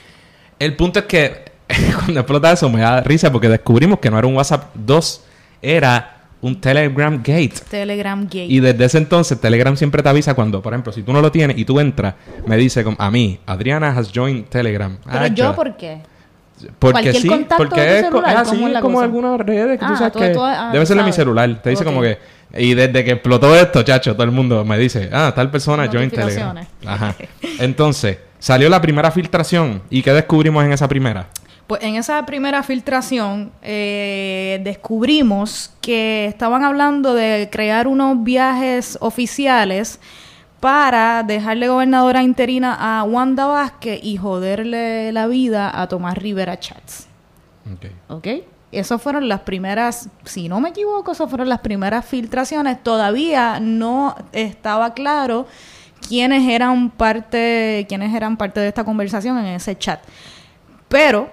El 0.58 0.76
punto 0.76 0.98
es 0.98 1.04
que 1.06 1.44
cuando 1.96 2.20
explota 2.20 2.52
eso 2.52 2.68
me 2.68 2.80
da 2.80 3.00
risa 3.00 3.32
porque 3.32 3.48
descubrimos 3.48 3.98
que 3.98 4.10
no 4.10 4.18
era 4.18 4.26
un 4.26 4.36
WhatsApp 4.36 4.70
2, 4.74 5.24
era 5.62 6.18
un 6.42 6.60
Telegram 6.60 7.16
Gate. 7.18 7.52
Telegram 7.70 8.24
Gate. 8.24 8.46
Y 8.48 8.60
desde 8.60 8.84
ese 8.84 8.98
entonces 8.98 9.40
Telegram 9.40 9.76
siempre 9.76 10.02
te 10.02 10.08
avisa 10.08 10.34
cuando, 10.34 10.60
por 10.60 10.72
ejemplo, 10.74 10.92
si 10.92 11.02
tú 11.02 11.12
no 11.12 11.20
lo 11.22 11.30
tienes 11.32 11.56
y 11.56 11.64
tú 11.64 11.78
entras, 11.80 12.14
me 12.46 12.56
dice 12.56 12.84
a 12.98 13.10
mí, 13.10 13.38
Adriana 13.46 13.96
has 13.96 14.10
joined 14.12 14.44
Telegram. 14.46 14.98
Pero 15.04 15.18
Ah, 15.18 15.26
yo. 15.28 15.54
¿por 15.54 15.76
qué? 15.76 16.00
Porque 16.78 16.92
cualquier 16.92 17.14
sí, 17.16 17.26
contacto 17.28 17.56
porque 17.56 17.80
de 17.80 17.86
tu 17.86 17.92
es, 17.94 18.02
celular, 18.06 18.30
es 18.30 18.36
así, 18.36 18.50
¿cómo 18.56 18.66
es 18.68 18.72
la 18.74 18.80
como 18.80 18.94
cosa? 18.94 19.04
algunas 19.04 19.40
redes 19.40 19.78
que 19.80 19.86
tú 19.86 19.92
Ah, 19.92 19.96
sabes 19.96 20.12
tú- 20.12 20.18
que 20.20 20.34
ah, 20.38 20.70
debe 20.72 20.86
ser 20.86 20.96
de 20.96 21.02
mi 21.02 21.12
celular. 21.12 21.62
Te 21.62 21.70
dice 21.70 21.84
como 21.84 22.00
que 22.02 22.18
y 22.54 22.74
desde 22.74 23.04
que 23.04 23.12
explotó 23.12 23.54
esto, 23.56 23.82
chacho, 23.82 24.12
todo 24.14 24.24
el 24.24 24.30
mundo 24.30 24.64
me 24.64 24.78
dice, 24.78 25.08
ah, 25.12 25.32
tal 25.34 25.50
persona 25.50 25.88
join 25.90 26.10
Telegram. 26.10 26.54
Notificaciones. 26.54 26.68
Ajá. 26.86 27.14
Entonces, 27.58 28.18
salió 28.38 28.68
la 28.68 28.80
primera 28.80 29.10
filtración 29.10 29.82
y 29.88 30.02
¿qué 30.02 30.12
descubrimos 30.12 30.64
en 30.64 30.72
esa 30.72 30.88
primera? 30.88 31.28
Pues 31.66 31.82
en 31.82 31.94
esa 31.94 32.26
primera 32.26 32.62
filtración 32.62 33.52
eh, 33.62 34.60
descubrimos 34.62 35.72
que 35.80 36.26
estaban 36.26 36.64
hablando 36.64 37.14
de 37.14 37.48
crear 37.50 37.86
unos 37.86 38.22
viajes 38.22 38.98
oficiales 39.00 39.98
para 40.60 41.22
dejarle 41.22 41.68
gobernadora 41.68 42.22
interina 42.22 42.76
a 42.78 43.04
Wanda 43.04 43.46
Vázquez 43.46 44.00
y 44.02 44.16
joderle 44.16 45.12
la 45.12 45.26
vida 45.26 45.80
a 45.80 45.88
Tomás 45.88 46.18
Rivera 46.18 46.60
Chats. 46.60 47.08
Ok. 47.72 47.86
¿Ok? 48.08 48.28
Esas 48.72 49.02
fueron 49.02 49.28
las 49.28 49.40
primeras, 49.40 50.08
si 50.24 50.48
no 50.48 50.58
me 50.60 50.70
equivoco, 50.70 51.12
esas 51.12 51.28
fueron 51.28 51.48
las 51.50 51.60
primeras 51.60 52.06
filtraciones. 52.06 52.82
Todavía 52.82 53.60
no 53.60 54.16
estaba 54.32 54.94
claro 54.94 55.46
quiénes 56.08 56.48
eran 56.48 56.90
parte, 56.90 57.84
quiénes 57.88 58.14
eran 58.14 58.38
parte 58.38 58.60
de 58.60 58.68
esta 58.68 58.84
conversación 58.84 59.38
en 59.38 59.46
ese 59.46 59.76
chat. 59.76 60.00
Pero, 60.88 61.30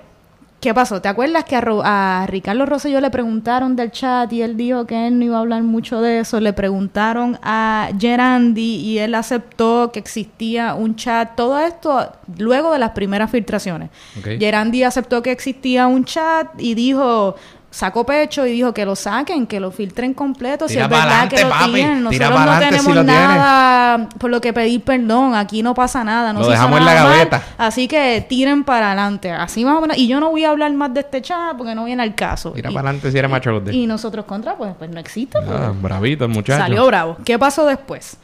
¿qué 0.59 0.73
pasó? 0.73 1.01
¿Te 1.01 1.07
acuerdas 1.07 1.43
que 1.45 1.55
a, 1.55 1.61
Ro- 1.61 1.81
a 1.83 2.25
Ricardo 2.27 2.65
Rosselló 2.65 2.99
le 3.01 3.09
preguntaron 3.09 3.75
del 3.75 3.91
chat 3.91 4.31
y 4.33 4.41
él 4.41 4.57
dijo 4.57 4.85
que 4.85 5.07
él 5.07 5.17
no 5.17 5.25
iba 5.25 5.37
a 5.37 5.39
hablar 5.39 5.63
mucho 5.63 6.01
de 6.01 6.19
eso? 6.19 6.39
Le 6.39 6.53
preguntaron 6.53 7.37
a 7.41 7.89
Gerandi 7.97 8.75
y 8.75 8.97
él 8.99 9.15
aceptó 9.15 9.91
que 9.91 9.99
existía 9.99 10.73
un 10.75 10.95
chat. 10.95 11.35
Todo 11.35 11.59
esto 11.59 12.11
luego 12.37 12.73
de 12.73 12.79
las 12.79 12.91
primeras 12.91 13.31
filtraciones. 13.31 13.89
Ok. 14.19 14.27
Gerandi 14.39 14.83
aceptó 14.83 15.21
que 15.23 15.31
existía 15.31 15.87
un 15.87 16.03
chat 16.05 16.47
y 16.57 16.73
dijo, 16.75 17.35
sacó 17.71 18.05
pecho 18.05 18.45
y 18.45 18.53
dijo 18.53 18.73
que 18.73 18.85
lo 18.85 18.95
saquen, 18.95 19.45
que 19.45 19.59
lo 19.59 19.71
filtren 19.71 20.13
completo. 20.13 20.67
si 20.67 20.77
es 20.77 20.89
verdad 20.89 21.07
pa'lante, 21.07 21.35
que 21.35 21.43
lo 21.43 21.49
papi, 21.49 21.71
tienen. 21.73 22.03
Nosotros 22.03 22.29
no 22.31 22.53
si 22.53 22.59
tenemos 22.59 22.83
tienes. 22.85 23.05
nada 23.05 24.09
por 24.17 24.29
lo 24.29 24.41
que 24.41 24.53
pedir 24.53 24.81
perdón. 24.83 25.35
Aquí 25.35 25.61
no 25.61 25.73
pasa 25.73 26.03
nada. 26.03 26.33
No 26.33 26.41
Lo 26.41 26.49
dejamos 26.49 26.79
en 26.79 26.85
la 26.85 26.93
nada 26.93 27.03
mal, 27.05 27.17
gaveta. 27.17 27.43
así 27.57 27.87
que 27.87 28.25
tiren 28.27 28.63
para 28.63 28.87
adelante. 28.87 29.31
Así 29.31 29.63
más 29.63 29.75
o 29.75 29.81
menos. 29.81 29.97
Y 29.97 30.07
yo 30.07 30.19
no 30.19 30.31
voy 30.31 30.43
a 30.45 30.49
hablar 30.49 30.71
más 30.73 30.93
de 30.93 31.01
este 31.01 31.21
chat 31.21 31.55
porque 31.57 31.75
no 31.75 31.85
viene 31.85 32.03
al 32.03 32.15
caso. 32.15 32.51
Tira 32.51 32.71
y, 32.71 32.73
para 32.73 32.89
adelante 32.89 33.11
si 33.11 33.17
eres 33.17 33.29
macho 33.29 33.61
y 33.71 33.87
nosotros 33.87 34.25
contra, 34.25 34.55
pues, 34.55 34.73
pues 34.77 34.89
no 34.89 34.99
existe. 34.99 35.39
pues. 35.39 35.51
Ah, 35.51 35.73
bravito 35.79 36.25
el 36.25 36.31
muchacho. 36.31 36.59
Salió 36.59 36.85
bravo. 36.87 37.17
¿Qué 37.23 37.37
pasó 37.37 37.65
después? 37.65 38.17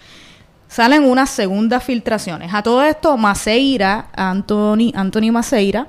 Salen 0.67 1.03
unas 1.03 1.29
segundas 1.29 1.83
filtraciones. 1.83 2.53
A 2.53 2.61
todo 2.61 2.83
esto, 2.83 3.15
Maceira, 3.17 4.07
Anthony, 4.15 4.91
Anthony 4.93 5.31
Maceira, 5.31 5.87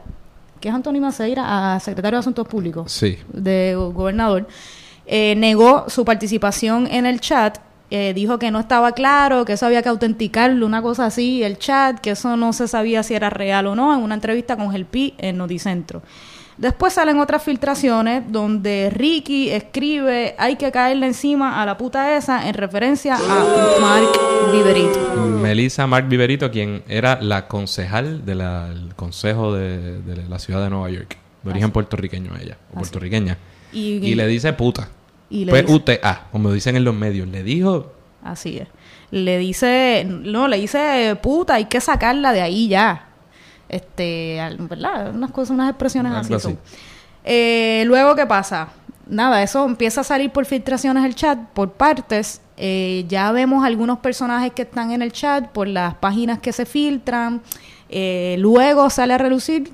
que 0.60 0.68
es 0.68 0.74
Anthony 0.74 1.00
Maceira, 1.00 1.74
a 1.74 1.80
secretario 1.80 2.16
de 2.16 2.20
Asuntos 2.20 2.46
Públicos 2.48 2.90
Sí. 2.92 3.18
de 3.32 3.74
go- 3.76 3.92
gobernador, 3.92 4.46
eh, 5.06 5.34
negó 5.36 5.84
su 5.88 6.04
participación 6.04 6.86
en 6.90 7.06
el 7.06 7.20
chat. 7.20 7.58
eh, 7.88 8.12
dijo 8.14 8.36
que 8.40 8.50
no 8.50 8.58
estaba 8.58 8.90
claro, 8.90 9.44
que 9.44 9.52
eso 9.52 9.64
había 9.64 9.80
que 9.80 9.88
autenticarlo, 9.88 10.66
una 10.66 10.82
cosa 10.82 11.06
así, 11.06 11.44
el 11.44 11.56
chat, 11.56 12.00
que 12.00 12.10
eso 12.10 12.36
no 12.36 12.52
se 12.52 12.66
sabía 12.66 13.04
si 13.04 13.14
era 13.14 13.30
real 13.30 13.68
o 13.68 13.76
no, 13.76 13.94
en 13.94 14.00
una 14.02 14.16
entrevista 14.16 14.56
con 14.56 14.72
Gelpi 14.72 15.14
en 15.18 15.36
Noticentro. 15.38 16.02
Después 16.58 16.94
salen 16.94 17.20
otras 17.20 17.42
filtraciones 17.42 18.22
donde 18.32 18.88
Ricky 18.90 19.50
escribe 19.50 20.34
hay 20.38 20.56
que 20.56 20.72
caerle 20.72 21.06
encima 21.06 21.60
a 21.62 21.66
la 21.66 21.76
puta 21.76 22.16
esa 22.16 22.48
en 22.48 22.54
referencia 22.54 23.16
a 23.16 23.76
Mark 23.80 24.08
Viverito. 24.52 24.98
Melissa 25.42 25.86
Mark 25.86 26.08
Viverito, 26.08 26.50
quien 26.50 26.82
era 26.88 27.18
la 27.20 27.46
concejal 27.46 28.24
del 28.24 28.42
consejo 28.96 29.52
de, 29.54 30.00
de 30.00 30.26
la 30.28 30.38
ciudad 30.38 30.62
de 30.62 30.70
Nueva 30.70 30.88
York. 30.88 31.18
De 31.42 31.50
origen 31.50 31.70
puertorriqueño 31.70 32.32
ella, 32.40 32.56
o 32.68 32.72
Así. 32.72 32.78
puertorriqueña. 32.80 33.36
Y, 33.72 33.96
Y 33.98 34.14
le 34.14 34.26
dice 34.26 34.52
puta. 34.54 34.88
y 35.28 35.44
le 35.44 35.52
dice- 35.52 35.64
P-U-T-A, 35.64 36.28
como 36.32 36.50
dicen 36.52 36.74
en 36.76 36.84
los 36.84 36.94
medios. 36.94 37.28
Le 37.28 37.42
dijo, 37.42 37.92
Así 38.24 38.58
es. 38.58 38.68
Le 39.12 39.38
dice, 39.38 40.04
no, 40.08 40.48
le 40.48 40.56
dice 40.56 41.16
puta, 41.22 41.54
hay 41.54 41.66
que 41.66 41.80
sacarla 41.80 42.32
de 42.32 42.40
ahí 42.40 42.66
ya. 42.66 43.05
Este, 43.68 44.40
¿verdad? 44.58 45.14
Unas 45.14 45.30
cosas, 45.30 45.50
unas 45.50 45.70
expresiones 45.70 46.12
así 46.12 46.34
así. 46.34 46.56
Eh, 47.24 47.82
luego, 47.86 48.14
¿qué 48.14 48.26
pasa? 48.26 48.68
Nada, 49.08 49.42
eso 49.42 49.64
empieza 49.64 50.00
a 50.00 50.04
salir 50.04 50.30
por 50.30 50.44
filtraciones 50.44 51.04
el 51.04 51.14
chat, 51.14 51.38
por 51.54 51.72
partes, 51.72 52.40
Eh, 52.58 53.04
ya 53.06 53.32
vemos 53.32 53.64
algunos 53.66 53.98
personajes 53.98 54.50
que 54.52 54.62
están 54.62 54.90
en 54.90 55.02
el 55.02 55.12
chat 55.12 55.46
por 55.48 55.68
las 55.68 55.94
páginas 55.96 56.38
que 56.38 56.52
se 56.52 56.64
filtran. 56.64 57.42
Eh, 57.90 58.36
luego 58.38 58.88
sale 58.88 59.12
a 59.12 59.18
relucir. 59.18 59.72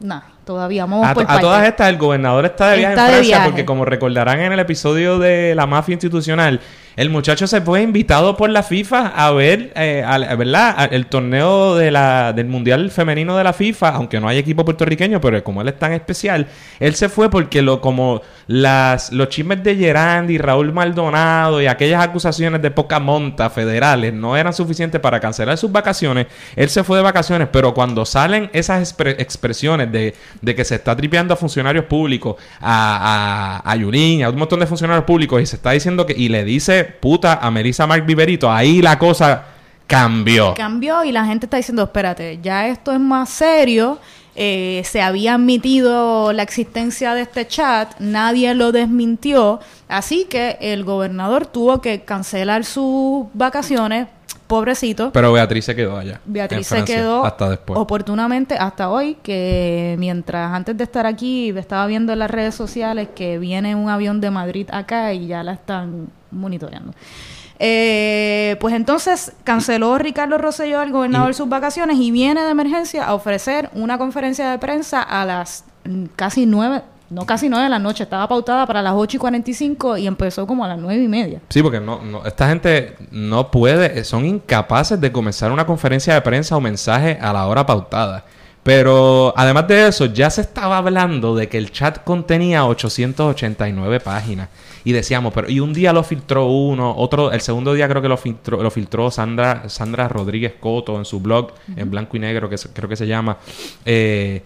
Nada, 0.00 0.24
todavía 0.44 0.84
vamos 0.86 1.06
A, 1.06 1.12
por 1.12 1.24
a 1.28 1.40
todas 1.40 1.66
estas, 1.66 1.90
el 1.90 1.98
gobernador 1.98 2.46
está 2.46 2.70
de 2.70 2.78
viaje 2.78 2.94
Está 2.94 3.06
en 3.06 3.12
Francia 3.12 3.36
viaje. 3.36 3.48
porque, 3.50 3.64
como 3.66 3.84
recordarán 3.84 4.40
en 4.40 4.52
el 4.52 4.58
episodio 4.60 5.18
de 5.18 5.54
la 5.54 5.66
mafia 5.66 5.92
institucional, 5.92 6.60
el 6.96 7.10
muchacho 7.10 7.46
se 7.46 7.60
fue 7.60 7.82
invitado 7.82 8.36
por 8.36 8.48
la 8.50 8.62
FIFA 8.62 9.08
a 9.08 9.30
ver, 9.32 9.72
eh, 9.76 10.02
¿verdad? 10.38 10.88
El 10.92 11.06
torneo 11.06 11.76
de 11.76 11.90
la, 11.90 12.32
del 12.32 12.46
Mundial 12.46 12.90
Femenino 12.90 13.36
de 13.36 13.44
la 13.44 13.52
FIFA, 13.52 13.90
aunque 13.90 14.18
no 14.18 14.28
hay 14.28 14.38
equipo 14.38 14.64
puertorriqueño, 14.64 15.20
pero 15.20 15.44
como 15.44 15.60
él 15.60 15.68
es 15.68 15.78
tan 15.78 15.92
especial, 15.92 16.46
él 16.80 16.94
se 16.94 17.08
fue 17.08 17.30
porque 17.30 17.60
lo 17.62 17.80
como 17.80 18.22
las 18.46 19.12
los 19.12 19.28
chismes 19.28 19.62
de 19.62 19.76
Gerandi, 19.76 20.38
Raúl 20.38 20.72
Maldonado 20.72 21.60
y 21.60 21.66
aquellas 21.66 22.02
acusaciones 22.02 22.62
de 22.62 22.70
poca 22.70 22.98
monta 22.98 23.50
federales 23.50 24.14
no 24.14 24.36
eran 24.36 24.52
suficientes 24.52 25.00
para 25.00 25.20
cancelar 25.20 25.58
sus 25.58 25.70
vacaciones, 25.70 26.26
él 26.54 26.68
se 26.70 26.82
fue 26.82 26.96
de 26.96 27.02
vacaciones, 27.02 27.48
pero 27.52 27.74
cuando 27.74 28.06
salen 28.06 28.48
esas 28.52 28.80
expre- 28.96 29.16
expresiones 29.18 29.92
de, 29.92 30.14
de 30.40 30.54
que 30.54 30.64
se 30.64 30.76
está 30.76 30.96
tripeando 30.96 31.34
a 31.34 31.36
funcionarios 31.36 31.84
públicos, 31.84 32.36
a, 32.60 33.60
a, 33.64 33.70
a 33.70 33.76
Yulín, 33.76 34.22
a 34.24 34.30
un 34.30 34.36
montón 34.36 34.60
de 34.60 34.66
funcionarios 34.66 35.04
públicos, 35.04 35.42
y 35.42 35.46
se 35.46 35.56
está 35.56 35.72
diciendo 35.72 36.06
que, 36.06 36.14
y 36.16 36.28
le 36.28 36.44
dice 36.44 36.85
puta 36.86 37.34
a 37.34 37.50
Melissa 37.50 37.86
Mark 37.86 38.04
Viverito, 38.06 38.50
ahí 38.50 38.80
la 38.82 38.98
cosa 38.98 39.44
cambió. 39.86 40.54
cambió 40.54 41.04
y 41.04 41.12
la 41.12 41.24
gente 41.24 41.46
está 41.46 41.56
diciendo, 41.56 41.84
espérate, 41.84 42.38
ya 42.42 42.66
esto 42.68 42.92
es 42.92 43.00
más 43.00 43.28
serio. 43.30 43.98
eh, 44.38 44.82
se 44.84 45.00
había 45.00 45.34
admitido 45.34 46.32
la 46.34 46.42
existencia 46.42 47.14
de 47.14 47.22
este 47.22 47.46
chat, 47.48 47.98
nadie 48.00 48.54
lo 48.54 48.70
desmintió, 48.70 49.60
así 49.88 50.26
que 50.28 50.58
el 50.60 50.84
gobernador 50.84 51.46
tuvo 51.46 51.80
que 51.80 52.02
cancelar 52.02 52.66
sus 52.66 53.26
vacaciones, 53.32 54.08
pobrecito. 54.46 55.10
Pero 55.10 55.32
Beatriz 55.32 55.64
se 55.64 55.74
quedó 55.74 55.96
allá. 55.96 56.20
Beatriz 56.26 56.66
se 56.66 56.84
quedó 56.84 57.24
Hasta 57.24 57.48
después. 57.48 57.78
oportunamente 57.80 58.56
hasta 58.58 58.90
hoy, 58.90 59.16
que 59.22 59.96
mientras 59.98 60.52
antes 60.52 60.76
de 60.76 60.84
estar 60.84 61.06
aquí 61.06 61.48
estaba 61.56 61.86
viendo 61.86 62.12
en 62.12 62.18
las 62.18 62.30
redes 62.30 62.54
sociales 62.54 63.08
que 63.14 63.38
viene 63.38 63.74
un 63.74 63.88
avión 63.88 64.20
de 64.20 64.30
Madrid 64.30 64.68
acá 64.70 65.14
y 65.14 65.28
ya 65.28 65.42
la 65.42 65.54
están 65.54 66.08
monitoreando. 66.36 66.92
Eh, 67.58 68.56
pues 68.60 68.74
entonces 68.74 69.32
canceló 69.44 69.96
Ricardo 69.98 70.36
Rosselló, 70.38 70.82
el 70.82 70.92
gobernador, 70.92 71.30
Y- 71.30 71.34
sus 71.34 71.48
vacaciones 71.48 71.96
y 71.98 72.10
viene 72.10 72.42
de 72.42 72.50
emergencia 72.50 73.06
a 73.06 73.14
ofrecer 73.14 73.70
una 73.74 73.96
conferencia 73.98 74.50
de 74.50 74.58
prensa 74.58 75.00
a 75.02 75.24
las 75.24 75.64
mm, 75.84 76.04
casi 76.16 76.44
nueve, 76.44 76.82
no 77.08 77.24
casi 77.24 77.48
nueve 77.48 77.64
de 77.64 77.70
la 77.70 77.78
noche, 77.78 78.02
estaba 78.02 78.28
pautada 78.28 78.66
para 78.66 78.82
las 78.82 78.92
8 78.94 79.16
y 79.16 79.20
45 79.20 79.96
y 79.96 80.06
empezó 80.06 80.46
como 80.46 80.64
a 80.64 80.68
las 80.68 80.78
nueve 80.78 81.02
y 81.02 81.08
media. 81.08 81.40
Sí, 81.48 81.62
porque 81.62 81.80
no, 81.80 82.02
no, 82.02 82.26
esta 82.26 82.48
gente 82.48 82.94
no 83.10 83.50
puede, 83.50 84.04
son 84.04 84.26
incapaces 84.26 85.00
de 85.00 85.10
comenzar 85.10 85.50
una 85.50 85.64
conferencia 85.64 86.12
de 86.14 86.20
prensa 86.20 86.56
o 86.56 86.60
mensaje 86.60 87.16
a 87.20 87.32
la 87.32 87.46
hora 87.46 87.64
pautada. 87.64 88.24
Pero 88.66 89.32
además 89.36 89.68
de 89.68 89.86
eso, 89.86 90.06
ya 90.06 90.28
se 90.28 90.40
estaba 90.40 90.78
hablando 90.78 91.36
de 91.36 91.48
que 91.48 91.56
el 91.56 91.70
chat 91.70 92.02
contenía 92.02 92.66
889 92.66 94.00
páginas. 94.00 94.48
Y 94.82 94.90
decíamos, 94.90 95.32
pero 95.32 95.48
y 95.48 95.60
un 95.60 95.72
día 95.72 95.92
lo 95.92 96.02
filtró 96.02 96.46
uno, 96.46 96.92
otro, 96.96 97.30
el 97.30 97.40
segundo 97.40 97.74
día 97.74 97.88
creo 97.88 98.02
que 98.02 98.08
lo 98.08 98.16
filtró, 98.16 98.60
lo 98.60 98.70
filtró 98.72 99.08
Sandra, 99.12 99.68
Sandra 99.68 100.08
Rodríguez 100.08 100.54
Coto 100.58 100.98
en 100.98 101.04
su 101.04 101.20
blog, 101.20 101.52
en 101.76 101.88
blanco 101.92 102.16
y 102.16 102.20
negro, 102.20 102.50
que 102.50 102.56
creo 102.74 102.88
que 102.88 102.96
se 102.96 103.06
llama. 103.06 103.38
Eh, 103.84 104.42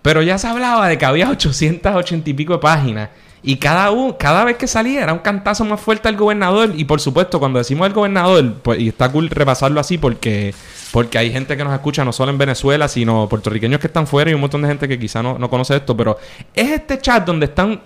pero 0.00 0.22
ya 0.22 0.38
se 0.38 0.46
hablaba 0.46 0.88
de 0.88 0.96
que 0.96 1.04
había 1.04 1.28
880 1.28 2.30
y 2.30 2.32
pico 2.32 2.54
de 2.54 2.60
páginas. 2.60 3.10
Y 3.42 3.56
cada, 3.56 3.90
un, 3.90 4.12
cada 4.14 4.44
vez 4.44 4.56
que 4.56 4.66
salía 4.66 5.02
era 5.02 5.12
un 5.12 5.20
cantazo 5.20 5.64
más 5.64 5.80
fuerte 5.80 6.08
al 6.08 6.16
gobernador. 6.16 6.72
Y 6.74 6.84
por 6.84 7.00
supuesto, 7.00 7.38
cuando 7.38 7.58
decimos 7.58 7.86
el 7.86 7.92
gobernador, 7.92 8.54
pues, 8.62 8.80
y 8.80 8.88
está 8.88 9.10
cool 9.10 9.30
repasarlo 9.30 9.80
así 9.80 9.98
porque, 9.98 10.54
porque 10.92 11.18
hay 11.18 11.30
gente 11.30 11.56
que 11.56 11.64
nos 11.64 11.72
escucha 11.72 12.04
no 12.04 12.12
solo 12.12 12.30
en 12.30 12.38
Venezuela, 12.38 12.88
sino 12.88 13.28
puertorriqueños 13.28 13.80
que 13.80 13.86
están 13.86 14.06
fuera 14.06 14.30
y 14.30 14.34
un 14.34 14.40
montón 14.40 14.62
de 14.62 14.68
gente 14.68 14.88
que 14.88 14.98
quizá 14.98 15.22
no, 15.22 15.38
no 15.38 15.48
conoce 15.48 15.76
esto. 15.76 15.96
Pero 15.96 16.18
es 16.54 16.70
este 16.70 16.98
chat 17.00 17.24
donde 17.24 17.46
están 17.46 17.80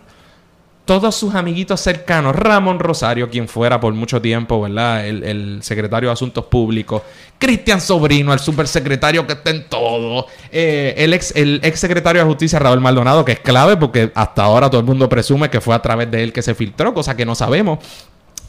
todos 0.85 1.14
sus 1.14 1.35
amiguitos 1.35 1.81
cercanos, 1.81 2.35
Ramón 2.35 2.79
Rosario, 2.81 3.31
quien 3.31 3.47
fuera 3.47 3.79
por 3.79 3.95
mucho 3.95 4.21
tiempo, 4.21 4.61
¿verdad? 4.61 5.07
El, 5.07 5.23
el 5.23 5.62
secretario 5.62 6.09
de 6.09 6.14
Asuntos 6.14 6.47
Públicos, 6.47 7.03
Cristian 7.38 7.81
Sobrino, 7.81 8.33
el 8.33 8.40
supersecretario 8.40 9.27
que 9.27 9.35
está 9.35 9.51
en 9.51 9.68
todo, 9.68 10.27
eh, 10.51 10.95
el, 10.97 11.14
ex, 11.14 11.35
el 11.37 11.61
ex 11.62 11.79
secretario 11.79 12.23
de 12.23 12.29
Justicia, 12.29 12.59
Raúl 12.59 12.81
Maldonado, 12.81 13.25
que 13.25 13.33
es 13.33 13.40
clave 13.40 13.77
porque 13.77 14.11
hasta 14.14 14.42
ahora 14.42 14.68
todo 14.68 14.81
el 14.81 14.87
mundo 14.87 15.09
presume 15.09 15.51
que 15.51 15.61
fue 15.61 15.75
a 15.75 15.83
través 15.83 16.11
de 16.11 16.23
él 16.25 16.33
que 16.33 16.42
se 16.42 16.55
filtró, 16.55 16.92
cosa 16.92 17.16
que 17.16 17.25
no 17.25 17.35
sabemos. 17.35 17.79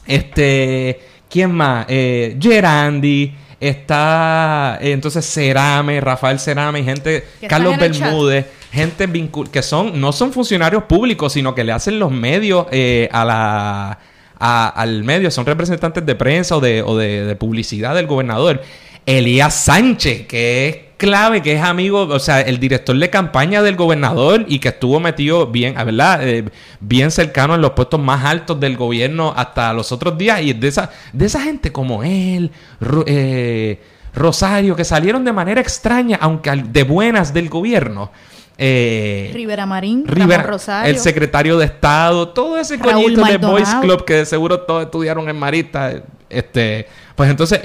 Este, 0.07 0.99
¿quién 1.29 1.51
más? 1.51 1.85
Eh, 1.87 2.37
Gerandi. 2.41 3.35
Está 3.59 4.77
eh, 4.81 4.91
entonces 4.91 5.25
Cerame, 5.25 5.99
Rafael 6.01 6.39
Cerame, 6.39 6.83
gente, 6.83 7.23
Que 7.39 7.47
Carlos. 7.47 7.77
Bermúdez, 7.77 8.45
gente 8.71 9.07
vincul 9.07 9.49
que 9.49 9.61
son, 9.61 9.99
no 9.99 10.11
son 10.11 10.31
funcionarios 10.33 10.83
públicos, 10.83 11.33
sino 11.33 11.53
que 11.55 11.63
le 11.63 11.71
hacen 11.71 11.99
los 11.99 12.11
medios 12.11 12.67
eh, 12.71 13.09
a 13.11 13.25
la 13.25 13.99
a- 14.39 14.67
al 14.69 15.03
medio, 15.03 15.31
son 15.31 15.45
representantes 15.45 16.05
de 16.05 16.15
prensa 16.15 16.57
o 16.57 16.59
de, 16.59 16.81
o 16.81 16.97
de, 16.97 17.25
de 17.25 17.35
publicidad 17.35 17.95
del 17.95 18.07
gobernador. 18.07 18.61
Elías 19.05 19.53
Sánchez, 19.53 20.27
que 20.27 20.67
es 20.67 20.77
clave, 21.03 21.41
que 21.41 21.53
es 21.53 21.61
amigo, 21.61 22.03
o 22.03 22.19
sea, 22.19 22.39
el 22.39 22.59
director 22.59 22.97
de 22.97 23.09
campaña 23.09 23.61
del 23.61 23.75
gobernador 23.75 24.45
y 24.47 24.59
que 24.59 24.69
estuvo 24.69 25.01
metido 25.01 25.47
bien, 25.47 25.77
a 25.77 25.83
¿verdad? 25.83 26.25
Eh, 26.25 26.45
bien 26.79 27.11
cercano 27.11 27.55
en 27.55 27.61
los 27.61 27.71
puestos 27.71 27.99
más 27.99 28.23
altos 28.23 28.57
del 28.59 28.77
gobierno 28.77 29.33
hasta 29.35 29.73
los 29.73 29.91
otros 29.91 30.17
días. 30.17 30.41
Y 30.41 30.53
de 30.53 30.67
esa, 30.69 30.89
de 31.11 31.25
esa 31.25 31.41
gente 31.41 31.73
como 31.73 32.03
él, 32.03 32.51
Ro- 32.79 33.03
eh, 33.05 33.81
Rosario, 34.15 34.75
que 34.77 34.85
salieron 34.85 35.25
de 35.25 35.33
manera 35.33 35.59
extraña, 35.59 36.17
aunque 36.21 36.51
de 36.51 36.83
buenas 36.83 37.33
del 37.33 37.49
gobierno. 37.49 38.09
Eh, 38.57 39.31
Rivera 39.33 39.65
Marín, 39.65 40.05
Rivera, 40.07 40.43
Ramón 40.43 40.53
Rosario. 40.53 40.89
el 40.91 40.99
secretario 40.99 41.57
de 41.57 41.65
Estado, 41.65 42.29
todo 42.29 42.57
ese 42.57 42.77
Raúl 42.77 43.15
coñito 43.15 43.25
de 43.25 43.37
Boys. 43.37 43.75
Club 43.81 44.05
que 44.05 44.13
de 44.13 44.25
seguro 44.25 44.61
todos 44.61 44.85
estudiaron 44.85 45.27
en 45.27 45.37
Marista. 45.37 45.91
Este, 46.29 46.87
pues 47.15 47.29
entonces, 47.29 47.59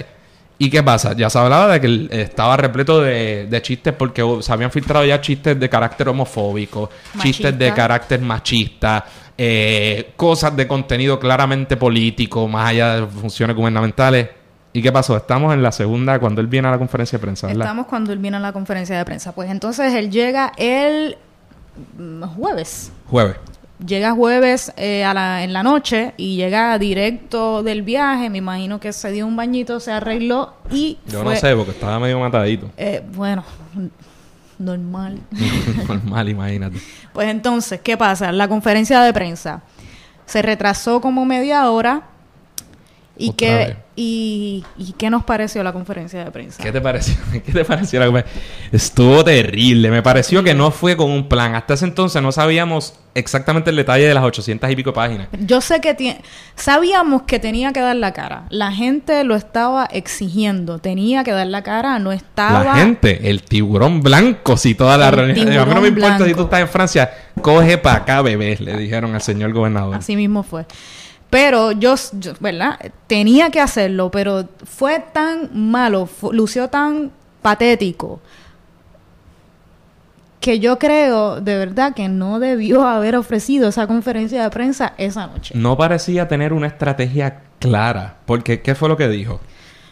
¿y 0.59 0.71
qué 0.71 0.83
pasa? 0.83 1.15
Ya 1.15 1.31
se 1.31 1.39
hablaba 1.39 1.79
de 1.79 1.81
que 1.81 2.09
estaba 2.23 2.57
repleto 2.57 3.01
de, 3.01 3.47
de 3.47 3.63
chistes 3.63 3.95
porque 3.95 4.23
se 4.41 4.53
habían 4.53 4.71
filtrado 4.71 5.05
ya 5.05 5.21
chistes 5.21 5.59
de 5.59 5.69
carácter 5.69 6.09
homofóbico, 6.09 6.91
Machista. 7.15 7.23
chistes 7.23 7.59
de 7.59 7.73
carácter 7.73 8.21
machista, 8.21 9.05
eh, 9.37 10.13
cosas 10.17 10.57
de 10.57 10.67
contenido 10.67 11.19
claramente 11.19 11.77
político, 11.77 12.49
más 12.49 12.71
allá 12.71 12.97
de 12.97 13.07
funciones 13.07 13.55
gubernamentales. 13.55 14.29
¿Y 14.73 14.83
qué 14.83 14.93
pasó? 14.93 15.17
Estamos 15.17 15.55
en 15.55 15.63
la 15.63 15.73
segunda, 15.73 16.19
cuando 16.19 16.41
él 16.41 16.47
viene 16.47 16.69
a 16.69 16.73
la 16.73 16.79
conferencia 16.79 17.19
de 17.19 17.23
prensa, 17.23 17.47
¿verdad? 17.47 17.63
Estamos 17.65 17.87
cuando 17.87 18.13
él 18.13 18.19
viene 18.19 18.37
a 18.37 18.41
la 18.41 18.53
conferencia 18.53 18.99
de 18.99 19.05
prensa. 19.05 19.33
Pues 19.33 19.51
entonces 19.51 19.95
él 19.95 20.11
llega 20.11 20.53
el 20.57 21.17
mm, 21.97 22.23
jueves. 22.25 22.93
Jueves. 23.07 23.37
Llega 23.87 24.13
jueves 24.13 24.73
eh, 24.77 25.05
a 25.05 25.15
la, 25.15 25.45
en 25.45 25.53
la 25.53 25.63
noche 25.63 26.13
y 26.17 26.35
llega 26.37 26.77
directo 26.79 27.63
del 27.63 27.83
viaje. 27.83 28.29
Me 28.29 28.39
imagino 28.39 28.81
que 28.81 28.93
se 28.93 29.13
dio 29.13 29.27
un 29.27 29.37
bañito, 29.37 29.79
se 29.79 29.93
arregló 29.93 30.55
y 30.71 30.99
Yo 31.07 31.23
fue, 31.23 31.35
no 31.35 31.41
sé, 31.41 31.55
porque 31.55 31.71
estaba 31.71 32.01
medio 32.01 32.19
matadito. 32.19 32.71
eh, 32.77 33.05
bueno, 33.15 33.45
normal. 34.59 35.21
Normal, 35.89 36.29
imagínate. 36.29 36.79
Pues 37.13 37.29
entonces, 37.29 37.81
¿qué 37.81 37.97
pasa? 37.97 38.33
La 38.33 38.49
conferencia 38.49 39.01
de 39.03 39.13
prensa 39.13 39.63
se 40.27 40.43
retrasó 40.43 41.01
como 41.01 41.25
media 41.25 41.71
hora. 41.71 42.03
¿Y 43.21 43.33
qué, 43.33 43.77
y, 43.97 44.65
¿Y 44.79 44.93
qué 44.93 45.11
nos 45.11 45.25
pareció 45.25 45.63
la 45.65 45.73
conferencia 45.73 46.25
de 46.25 46.31
prensa? 46.31 46.63
¿Qué 46.63 46.71
te 46.71 46.81
pareció? 46.81 47.17
¿Qué 47.33 47.53
te 47.53 47.65
pareció 47.65 47.99
la? 47.99 48.25
Estuvo 48.71 49.25
terrible. 49.25 49.91
Me 49.91 50.03
pareció 50.03 50.45
que 50.45 50.55
no 50.55 50.71
fue 50.71 50.97
con 50.97 51.11
un 51.11 51.29
plan. 51.29 51.57
Hasta 51.57 51.75
ese 51.75 51.85
entonces 51.87 52.23
no 52.23 52.31
sabíamos 52.31 52.95
exactamente 53.15 53.71
el 53.71 53.77
detalle 53.77 54.07
de 54.07 54.15
las 54.15 54.23
800 54.23 54.71
y 54.71 54.77
pico 54.77 54.93
páginas. 54.93 55.27
Yo 55.41 55.61
sé 55.61 55.81
que 55.81 55.97
tie- 55.97 56.21
sabíamos 56.55 57.23
que 57.23 57.41
tenía 57.41 57.73
que 57.73 57.81
dar 57.81 57.97
la 57.97 58.13
cara. 58.13 58.45
La 58.51 58.71
gente 58.71 59.25
lo 59.25 59.35
estaba 59.35 59.87
exigiendo. 59.91 60.79
Tenía 60.79 61.25
que 61.25 61.33
dar 61.33 61.49
la 61.49 61.65
cara, 61.65 61.99
no 61.99 62.13
estaba. 62.13 62.63
La 62.63 62.75
gente, 62.77 63.29
el 63.31 63.43
tiburón 63.43 64.01
blanco, 64.03 64.57
si 64.57 64.77
toda 64.77 64.97
la 64.97 65.11
reunión. 65.11 65.49
A 65.59 65.65
mí 65.67 65.75
no 65.75 65.81
me 65.81 65.89
importa 65.89 66.19
si 66.19 66.23
blanco. 66.25 66.37
tú 66.37 66.45
estás 66.45 66.61
en 66.61 66.69
Francia, 66.69 67.11
coge 67.43 67.79
para 67.79 67.97
acá, 67.97 68.23
bebé, 68.23 68.57
le 68.61 68.77
dijeron 68.77 69.13
al 69.15 69.23
señor 69.23 69.53
gobernador. 69.53 69.97
Así 69.97 70.15
mismo 70.15 70.45
fue. 70.45 70.67
Pero 71.31 71.73
yo, 71.73 71.95
yo, 72.13 72.33
¿verdad? 72.41 72.79
Tenía 73.07 73.51
que 73.51 73.61
hacerlo, 73.61 74.11
pero 74.11 74.49
fue 74.65 75.05
tan 75.13 75.51
malo, 75.53 76.09
lució 76.33 76.69
tan 76.69 77.11
patético, 77.43 78.21
que 80.41 80.61
yo 80.61 80.79
creo 80.79 81.41
de 81.41 81.59
verdad 81.59 81.95
que 81.95 82.09
no 82.09 82.39
debió 82.39 82.87
haber 82.89 83.17
ofrecido 83.17 83.69
esa 83.69 83.87
conferencia 83.87 84.43
de 84.43 84.51
prensa 84.51 84.95
esa 84.97 85.27
noche. 85.27 85.55
No 85.57 85.77
parecía 85.77 86.29
tener 86.29 86.53
una 86.53 86.69
estrategia 86.69 87.43
clara. 87.59 88.17
Porque, 88.25 88.63
¿qué 88.63 88.75
fue 88.75 88.89
lo 88.89 88.97
que 88.97 89.09
dijo? 89.09 89.41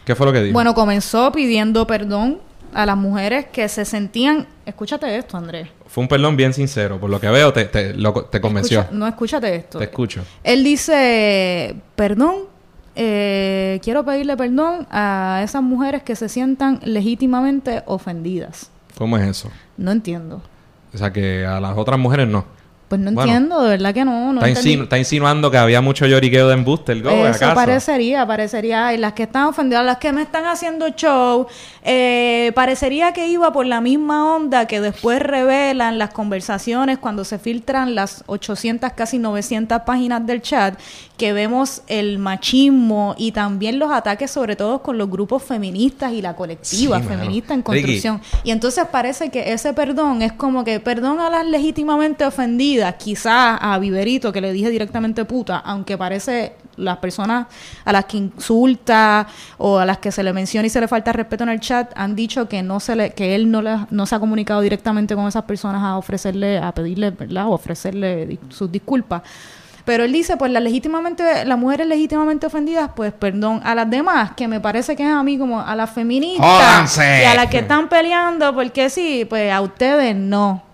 ¿Qué 0.05 0.15
fue 0.15 0.25
lo 0.25 0.33
que 0.33 0.41
dijo? 0.41 0.53
Bueno, 0.53 0.73
comenzó 0.73 1.31
pidiendo 1.31 1.85
perdón 1.85 2.39
a 2.77 2.85
las 2.85 2.95
mujeres 2.97 3.47
que 3.51 3.67
se 3.69 3.85
sentían... 3.85 4.45
Escúchate 4.65 5.17
esto, 5.17 5.35
Andrés. 5.37 5.67
Fue 5.87 6.03
un 6.03 6.07
perdón 6.07 6.35
bien 6.37 6.53
sincero. 6.53 6.99
Por 6.99 7.09
lo 7.09 7.19
que 7.19 7.27
veo, 7.29 7.51
te, 7.51 7.65
te, 7.65 7.93
lo- 7.95 8.13
te 8.25 8.39
convenció. 8.39 8.81
Escucha- 8.81 8.95
no, 8.97 9.07
escúchate 9.07 9.55
esto. 9.55 9.79
Te 9.79 9.85
escucho. 9.85 10.23
Él 10.43 10.63
dice, 10.63 11.75
perdón, 11.95 12.35
eh, 12.95 13.79
quiero 13.83 14.03
pedirle 14.05 14.37
perdón 14.37 14.87
a 14.91 15.41
esas 15.43 15.63
mujeres 15.63 16.03
que 16.03 16.15
se 16.15 16.29
sientan 16.29 16.79
legítimamente 16.83 17.83
ofendidas. 17.85 18.69
¿Cómo 18.97 19.17
es 19.17 19.27
eso? 19.27 19.49
No 19.77 19.91
entiendo. 19.91 20.41
O 20.93 20.97
sea, 20.97 21.11
que 21.11 21.45
a 21.45 21.59
las 21.59 21.77
otras 21.77 21.99
mujeres 21.99 22.27
no. 22.27 22.45
Pues 22.87 23.01
no 23.01 23.11
Bueno. 23.11 23.29
entiendo, 23.33 23.61
de 23.63 23.69
verdad 23.71 23.93
que 23.93 24.05
no. 24.05 24.31
no 24.31 24.39
está, 24.39 24.47
entendí. 24.47 24.75
insinu- 24.77 24.83
está 24.83 24.97
insinuando 24.97 25.51
que 25.51 25.57
había 25.57 25.81
mucho 25.81 26.05
lloriqueo 26.05 26.47
de 26.47 26.53
embuste 26.53 26.93
el 26.93 27.05
Eso 27.05 27.25
¿acaso? 27.27 27.53
parecería, 27.53 28.25
parecería. 28.25 28.93
Y 28.93 28.97
las 28.97 29.11
que 29.11 29.23
están 29.23 29.43
ofendidas, 29.45 29.83
las 29.85 29.97
que 29.97 30.13
me 30.13 30.21
están 30.21 30.45
haciendo 30.45 30.87
show, 30.89 31.47
eh, 31.83 32.51
parecería 32.55 33.11
que 33.11 33.27
iba 33.27 33.51
por 33.51 33.65
la 33.65 33.81
misma 33.81 34.33
onda 34.35 34.67
que 34.67 34.79
después 34.79 35.21
revelan 35.21 35.97
las 35.97 36.11
conversaciones 36.11 36.97
cuando 36.97 37.25
se 37.25 37.39
filtran 37.39 37.93
las 37.93 38.23
800, 38.27 38.93
casi 38.93 39.17
900 39.19 39.81
páginas 39.81 40.25
del 40.25 40.41
chat, 40.41 40.79
que 41.17 41.33
vemos 41.33 41.81
el 41.87 42.19
machismo 42.19 43.15
y 43.17 43.31
también 43.31 43.79
los 43.79 43.91
ataques, 43.91 44.31
sobre 44.31 44.55
todo 44.55 44.81
con 44.81 44.97
los 44.97 45.09
grupos 45.09 45.43
feministas 45.43 46.13
y 46.13 46.21
la 46.21 46.35
colectiva 46.35 46.97
Sí, 46.99 47.03
mano. 47.03 47.03
feminista 47.21 47.53
en 47.53 47.59
Ricky. 47.61 47.65
construcción. 47.81 48.21
Y 48.43 48.51
entonces 48.51 48.85
parece 48.91 49.29
que 49.29 49.51
ese 49.51 49.73
perdón 49.73 50.21
es 50.21 50.31
como 50.31 50.63
que 50.63 50.79
perdón 50.79 51.19
a 51.19 51.29
las 51.29 51.45
legítimamente 51.45 52.23
ofendidas, 52.25 52.76
quizás 52.97 53.57
a 53.61 53.77
Viverito 53.79 54.31
que 54.31 54.41
le 54.41 54.51
dije 54.51 54.69
directamente 54.69 55.25
puta, 55.25 55.57
aunque 55.57 55.97
parece 55.97 56.53
las 56.77 56.97
personas 56.97 57.47
a 57.85 57.91
las 57.91 58.05
que 58.05 58.17
insulta 58.17 59.27
o 59.57 59.79
a 59.79 59.85
las 59.85 59.97
que 59.97 60.11
se 60.11 60.23
le 60.23 60.31
menciona 60.31 60.67
y 60.67 60.69
se 60.69 60.79
le 60.79 60.87
falta 60.87 61.11
respeto 61.11 61.43
en 61.43 61.49
el 61.49 61.59
chat 61.59 61.91
han 61.95 62.15
dicho 62.15 62.47
que 62.47 62.61
no 62.61 62.79
se 62.79 62.95
le 62.95 63.09
que 63.11 63.35
él 63.35 63.49
no 63.49 63.61
le, 63.61 63.77
no 63.89 64.05
se 64.05 64.15
ha 64.15 64.19
comunicado 64.19 64.61
directamente 64.61 65.15
con 65.15 65.27
esas 65.27 65.43
personas 65.43 65.81
a 65.83 65.97
ofrecerle 65.97 66.59
a 66.59 66.71
pedirle, 66.71 67.11
¿verdad? 67.11 67.47
o 67.47 67.51
ofrecerle 67.51 68.37
sus 68.49 68.71
disculpas. 68.71 69.23
Pero 69.87 70.03
él 70.03 70.11
dice, 70.11 70.35
pues 70.35 70.51
las 70.51 70.61
legítimamente, 70.61 71.45
las 71.45 71.57
mujeres 71.57 71.87
legítimamente 71.87 72.45
ofendidas, 72.45 72.91
pues 72.93 73.13
perdón. 73.13 73.61
A 73.63 73.73
las 73.73 73.89
demás, 73.89 74.31
que 74.35 74.45
me 74.45 74.59
parece 74.59 74.97
que 74.97 75.03
es 75.03 75.09
a 75.09 75.23
mí 75.23 75.37
como 75.37 75.61
a 75.61 75.77
las 75.77 75.89
feministas 75.89 76.45
¡Jódanse! 76.45 77.21
y 77.21 77.25
a 77.25 77.33
las 77.33 77.47
que 77.47 77.59
están 77.59 77.87
peleando, 77.87 78.53
porque 78.53 78.89
sí, 78.89 79.23
pues 79.23 79.49
a 79.49 79.61
ustedes 79.61 80.13
no. 80.13 80.66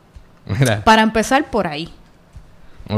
Mira, 0.45 0.83
Para 0.83 1.01
empezar 1.01 1.49
por 1.49 1.67
ahí. 1.67 1.89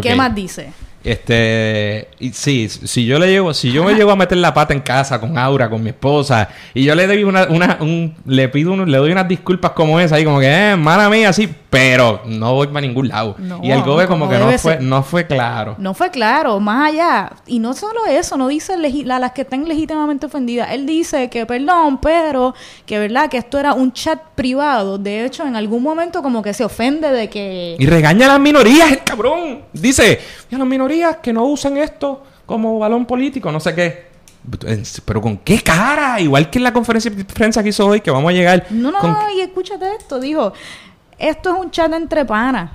¿Qué 0.02 0.16
más 0.16 0.34
dice? 0.34 0.72
Este, 1.04 2.08
y 2.20 2.32
sí, 2.34 2.68
si 2.68 3.06
yo 3.06 3.20
le 3.20 3.28
llevo, 3.28 3.54
si 3.54 3.72
yo 3.72 3.84
me 3.84 3.94
llego 3.94 4.10
a 4.12 4.16
meter 4.16 4.40
la 4.40 4.54
pata 4.56 4.74
en 4.74 4.80
casa 4.80 5.20
con 5.22 5.38
Aura, 5.38 5.70
con 5.70 5.84
mi 5.84 5.90
esposa, 5.90 6.50
y 6.74 6.84
yo 6.84 6.96
le 6.96 7.06
doy 7.06 7.24
una, 7.24 7.44
una, 7.46 7.78
un, 7.80 8.16
le 8.26 8.50
pido 8.50 8.74
un- 8.74 8.90
le 8.92 8.98
doy 8.98 9.12
unas 9.12 9.28
disculpas 9.28 9.72
como 9.72 10.00
esa, 10.00 10.16
ahí 10.16 10.26
como 10.26 10.40
que, 10.40 10.72
eh, 10.72 10.76
mala 10.76 11.08
mía, 11.10 11.30
así, 11.30 11.48
pero 11.76 12.22
no 12.26 12.54
voy 12.54 12.68
para 12.68 12.82
ningún 12.82 13.10
lado. 13.10 13.36
No, 13.38 13.60
y 13.62 13.70
el 13.72 13.84
gobe 13.84 14.08
como 14.08 14.30
que 14.30 14.38
no 14.38 14.46
fue, 14.58 14.58
ser. 14.58 14.82
no 14.82 15.04
fue 15.04 15.28
claro. 15.28 15.76
No 15.78 15.94
fue 15.94 16.10
claro, 16.10 16.60
más 16.60 16.90
allá. 16.90 17.34
Y 17.48 17.60
no 17.60 17.74
solo 17.74 18.06
eso, 18.06 18.38
no 18.38 18.48
dice 18.48 18.74
a 18.74 19.20
las 19.20 19.32
que 19.34 19.42
están 19.42 19.68
legítimamente 19.68 20.26
ofendidas. 20.26 20.70
Él 20.72 20.86
dice 20.86 21.30
que 21.30 21.46
perdón, 21.46 22.00
pero 22.00 22.54
que 22.86 22.98
verdad 22.98 23.30
que 23.30 23.38
esto 23.38 23.60
era 23.60 23.74
un 23.74 23.92
chat 23.92 24.22
privado. 24.36 24.98
De 24.98 25.26
hecho, 25.26 25.46
en 25.46 25.56
algún 25.56 25.84
momento 25.84 26.22
como 26.22 26.42
que 26.42 26.54
se 26.54 26.64
ofende 26.64 27.12
de 27.12 27.30
que... 27.30 27.76
Y 27.78 27.86
regaña 27.86 28.26
a 28.28 28.30
las 28.30 28.40
minorías, 28.40 28.92
el 28.92 29.04
cabrón. 29.04 29.64
Dice, 29.74 30.20
y 30.50 30.56
a 30.56 30.58
las 30.58 30.68
minorías 30.68 31.18
que 31.18 31.34
no 31.34 31.46
usen 31.46 31.78
esto 31.78 32.24
como 32.46 32.80
balón 32.80 33.06
político, 33.06 33.52
no 33.52 33.60
sé 33.60 33.76
qué. 33.76 34.16
Pero 35.06 35.22
con 35.22 35.38
qué 35.38 35.60
cara, 35.62 36.20
igual 36.20 36.50
que 36.50 36.60
en 36.60 36.64
la 36.64 36.74
conferencia 36.74 37.10
de 37.10 37.26
prensa 37.26 37.64
que 37.64 37.70
hizo 37.70 37.88
hoy, 37.88 38.02
que 38.02 38.12
vamos 38.12 38.30
a 38.30 38.34
llegar. 38.34 38.68
No, 38.70 38.92
no, 38.92 39.00
con- 39.00 39.12
no, 39.12 39.32
y 39.36 39.42
escúchate 39.42 39.86
esto, 39.98 40.20
dijo, 40.20 40.54
esto 41.18 41.54
es 41.54 41.60
un 41.60 41.72
chat 41.72 41.94
entre 41.94 42.26
panas, 42.26 42.72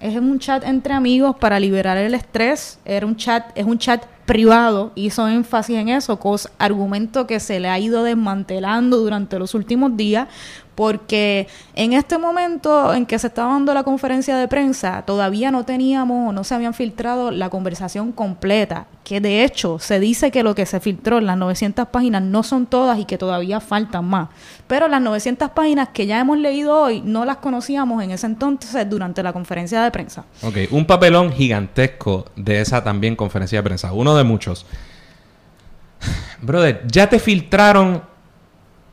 es 0.00 0.16
un 0.16 0.38
chat 0.38 0.64
entre 0.64 0.94
amigos 0.94 1.36
para 1.36 1.60
liberar 1.60 1.96
el 1.96 2.14
estrés, 2.14 2.78
era 2.84 3.06
un 3.06 3.16
chat, 3.16 3.50
es 3.54 3.64
un 3.64 3.78
chat 3.78 4.04
privado, 4.26 4.92
hizo 4.94 5.26
énfasis 5.28 5.76
en 5.76 5.88
eso, 5.88 6.18
cosa, 6.18 6.50
argumento 6.58 7.26
que 7.26 7.40
se 7.40 7.60
le 7.60 7.68
ha 7.68 7.78
ido 7.78 8.02
desmantelando 8.02 8.98
durante 8.98 9.38
los 9.38 9.54
últimos 9.54 9.96
días, 9.96 10.28
porque 10.74 11.48
en 11.74 11.92
este 11.92 12.18
momento 12.18 12.94
en 12.94 13.06
que 13.06 13.18
se 13.18 13.26
estaba 13.26 13.52
dando 13.52 13.74
la 13.74 13.82
conferencia 13.82 14.36
de 14.36 14.48
prensa, 14.48 15.02
todavía 15.02 15.50
no 15.50 15.64
teníamos 15.64 16.30
o 16.30 16.32
no 16.32 16.44
se 16.44 16.54
habían 16.54 16.74
filtrado 16.74 17.30
la 17.30 17.50
conversación 17.50 18.12
completa, 18.12 18.86
que 19.04 19.20
de 19.20 19.44
hecho 19.44 19.78
se 19.78 20.00
dice 20.00 20.30
que 20.30 20.42
lo 20.42 20.54
que 20.54 20.66
se 20.66 20.80
filtró 20.80 21.18
en 21.18 21.26
las 21.26 21.36
900 21.36 21.88
páginas 21.88 22.22
no 22.22 22.42
son 22.42 22.66
todas 22.66 22.98
y 22.98 23.04
que 23.04 23.18
todavía 23.18 23.60
faltan 23.60 24.06
más. 24.06 24.28
Pero 24.66 24.88
las 24.88 25.02
900 25.02 25.50
páginas 25.50 25.90
que 25.92 26.06
ya 26.06 26.20
hemos 26.20 26.38
leído 26.38 26.80
hoy 26.80 27.02
no 27.02 27.24
las 27.24 27.38
conocíamos 27.38 28.02
en 28.02 28.10
ese 28.12 28.26
entonces 28.26 28.88
durante 28.88 29.22
la 29.22 29.32
conferencia 29.32 29.82
de 29.82 29.90
prensa. 29.90 30.24
Ok, 30.42 30.56
un 30.70 30.86
papelón 30.86 31.32
gigantesco 31.32 32.26
de 32.36 32.60
esa 32.60 32.82
también 32.82 33.16
conferencia 33.16 33.58
de 33.58 33.62
prensa, 33.62 33.92
uno 33.92 34.16
de 34.16 34.24
muchos. 34.24 34.66
Brother, 36.40 36.86
ya 36.86 37.08
te 37.08 37.18
filtraron, 37.18 37.96
o 37.96 38.02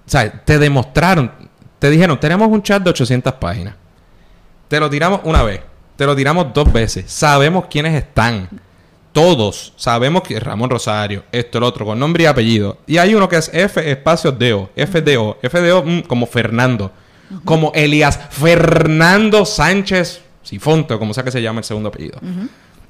sea, 0.06 0.44
te 0.44 0.60
demostraron, 0.60 1.49
te 1.80 1.90
dijeron, 1.90 2.20
tenemos 2.20 2.48
un 2.50 2.62
chat 2.62 2.84
de 2.84 2.90
800 2.90 3.34
páginas. 3.34 3.76
Te 4.68 4.80
lo 4.80 4.90
tiramos 4.90 5.22
una 5.24 5.42
vez, 5.44 5.62
te 5.96 6.06
lo 6.06 6.16
tiramos 6.16 6.54
dos 6.54 6.72
veces, 6.72 7.12
sabemos 7.12 7.66
quiénes 7.70 7.96
están. 7.96 8.48
Todos 9.12 9.74
sabemos 9.76 10.22
que 10.22 10.40
Ramón 10.40 10.70
Rosario, 10.70 11.24
esto, 11.32 11.58
el 11.58 11.64
otro, 11.64 11.86
con 11.86 11.98
nombre 11.98 12.24
y 12.24 12.26
apellido. 12.28 12.78
Y 12.86 12.98
hay 12.98 13.16
uno 13.16 13.28
que 13.28 13.38
es 13.38 13.50
F 13.52 13.90
espacio 13.90 14.32
Deo, 14.32 14.70
FDO, 14.76 15.38
FDO 15.42 15.84
mm, 15.84 16.02
como 16.02 16.28
Fernando, 16.28 16.92
como 17.44 17.72
Elias 17.74 18.20
Fernando 18.30 19.46
Sánchez 19.46 20.22
Sifonte, 20.44 20.94
o 20.94 21.00
como 21.00 21.14
sea 21.14 21.24
que 21.24 21.32
se 21.32 21.42
llama 21.42 21.60
el 21.60 21.66
segundo 21.66 21.90
apellido. 21.90 22.20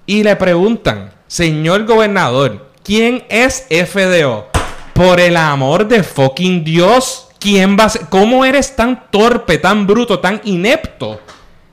Y 0.05 0.23
le 0.23 0.35
preguntan, 0.35 1.11
señor 1.27 1.85
gobernador, 1.85 2.69
¿quién 2.83 3.23
es 3.29 3.65
FDO? 3.69 4.47
Por 4.93 5.19
el 5.19 5.37
amor 5.37 5.87
de 5.87 6.03
fucking 6.03 6.63
Dios, 6.63 7.28
¿quién 7.39 7.77
va 7.79 7.85
a 7.85 7.89
ser? 7.89 8.03
¿Cómo 8.09 8.45
eres 8.45 8.75
tan 8.75 9.09
torpe, 9.09 9.57
tan 9.57 9.87
bruto, 9.87 10.19
tan 10.19 10.41
inepto 10.43 11.21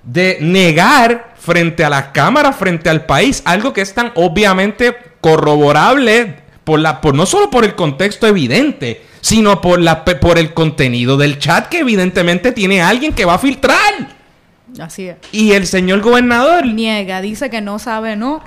de 0.02 0.38
negar 0.40 1.34
frente 1.36 1.84
a 1.84 1.90
las 1.90 2.06
cámaras, 2.06 2.56
frente 2.56 2.88
al 2.88 3.04
país, 3.06 3.42
algo 3.44 3.72
que 3.72 3.80
es 3.80 3.92
tan 3.94 4.12
obviamente 4.14 4.96
corroborable 5.20 6.36
por 6.64 6.80
la, 6.80 7.00
por, 7.00 7.14
no 7.14 7.26
solo 7.26 7.50
por 7.50 7.64
el 7.64 7.74
contexto 7.74 8.26
evidente, 8.26 9.02
sino 9.20 9.60
por, 9.60 9.80
la, 9.80 10.04
por 10.04 10.38
el 10.38 10.54
contenido 10.54 11.16
del 11.16 11.38
chat 11.38 11.68
que 11.68 11.80
evidentemente 11.80 12.52
tiene 12.52 12.82
alguien 12.82 13.12
que 13.12 13.24
va 13.24 13.34
a 13.34 13.38
filtrar? 13.38 14.16
Así 14.80 15.08
es. 15.08 15.16
Y 15.32 15.52
el 15.52 15.66
señor 15.66 16.00
gobernador 16.00 16.66
Niega, 16.66 17.20
dice 17.20 17.50
que 17.50 17.60
no 17.60 17.78
sabe, 17.78 18.16
no. 18.16 18.42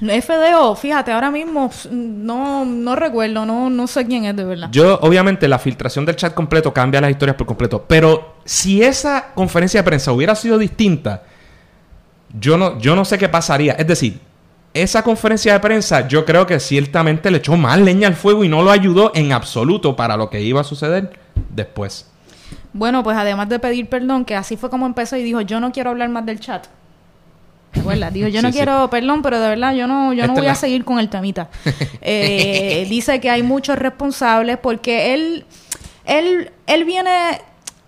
FDO, 0.00 0.76
fíjate, 0.76 1.12
ahora 1.12 1.30
mismo 1.30 1.70
no, 1.90 2.64
no 2.64 2.96
recuerdo, 2.96 3.44
no, 3.44 3.68
no 3.68 3.86
sé 3.86 4.06
quién 4.06 4.24
es 4.24 4.36
de 4.36 4.44
verdad. 4.44 4.68
Yo, 4.70 4.98
obviamente, 5.00 5.48
la 5.48 5.58
filtración 5.58 6.06
del 6.06 6.16
chat 6.16 6.34
completo 6.34 6.72
cambia 6.72 7.00
las 7.00 7.10
historias 7.10 7.36
por 7.36 7.46
completo. 7.46 7.84
Pero 7.88 8.36
si 8.44 8.82
esa 8.82 9.32
conferencia 9.34 9.80
de 9.80 9.84
prensa 9.84 10.12
hubiera 10.12 10.34
sido 10.34 10.56
distinta, 10.58 11.22
yo 12.38 12.56
no, 12.56 12.78
yo 12.78 12.94
no 12.94 13.04
sé 13.04 13.18
qué 13.18 13.28
pasaría. 13.28 13.72
Es 13.72 13.86
decir, 13.86 14.20
esa 14.74 15.02
conferencia 15.02 15.52
de 15.52 15.60
prensa 15.60 16.06
yo 16.06 16.24
creo 16.24 16.46
que 16.46 16.60
ciertamente 16.60 17.30
le 17.30 17.38
echó 17.38 17.56
más 17.56 17.78
leña 17.80 18.08
al 18.08 18.14
fuego 18.14 18.44
y 18.44 18.48
no 18.48 18.62
lo 18.62 18.70
ayudó 18.70 19.12
en 19.14 19.32
absoluto 19.32 19.96
para 19.96 20.16
lo 20.16 20.30
que 20.30 20.40
iba 20.40 20.60
a 20.60 20.64
suceder 20.64 21.18
después. 21.50 22.08
Bueno, 22.72 23.02
pues 23.02 23.16
además 23.16 23.48
de 23.48 23.58
pedir 23.58 23.88
perdón, 23.88 24.24
que 24.24 24.36
así 24.36 24.56
fue 24.56 24.70
como 24.70 24.86
empezó 24.86 25.16
y 25.16 25.22
dijo, 25.22 25.40
yo 25.40 25.58
no 25.60 25.72
quiero 25.72 25.90
hablar 25.90 26.08
más 26.10 26.24
del 26.26 26.38
chat. 26.38 26.66
¿Te 27.72 27.80
acuerdas? 27.80 28.12
Dijo, 28.12 28.28
yo 28.28 28.40
no 28.42 28.48
Sí, 28.48 28.52
sí. 28.52 28.58
quiero, 28.58 28.88
perdón, 28.90 29.22
pero 29.22 29.40
de 29.40 29.48
verdad 29.48 29.74
yo 29.74 29.86
no, 29.86 30.12
yo 30.12 30.26
no 30.26 30.32
Esta 30.32 30.40
voy 30.40 30.46
a 30.50 30.54
seguir 30.54 30.84
con 30.84 30.98
el 30.98 31.08
temita. 31.08 31.48
Eh, 32.00 32.86
dice 32.88 33.20
que 33.20 33.28
hay 33.30 33.42
muchos 33.42 33.78
responsables 33.78 34.56
porque 34.58 35.12
él, 35.14 35.44
él, 36.06 36.50
él 36.66 36.84
viene, 36.84 37.40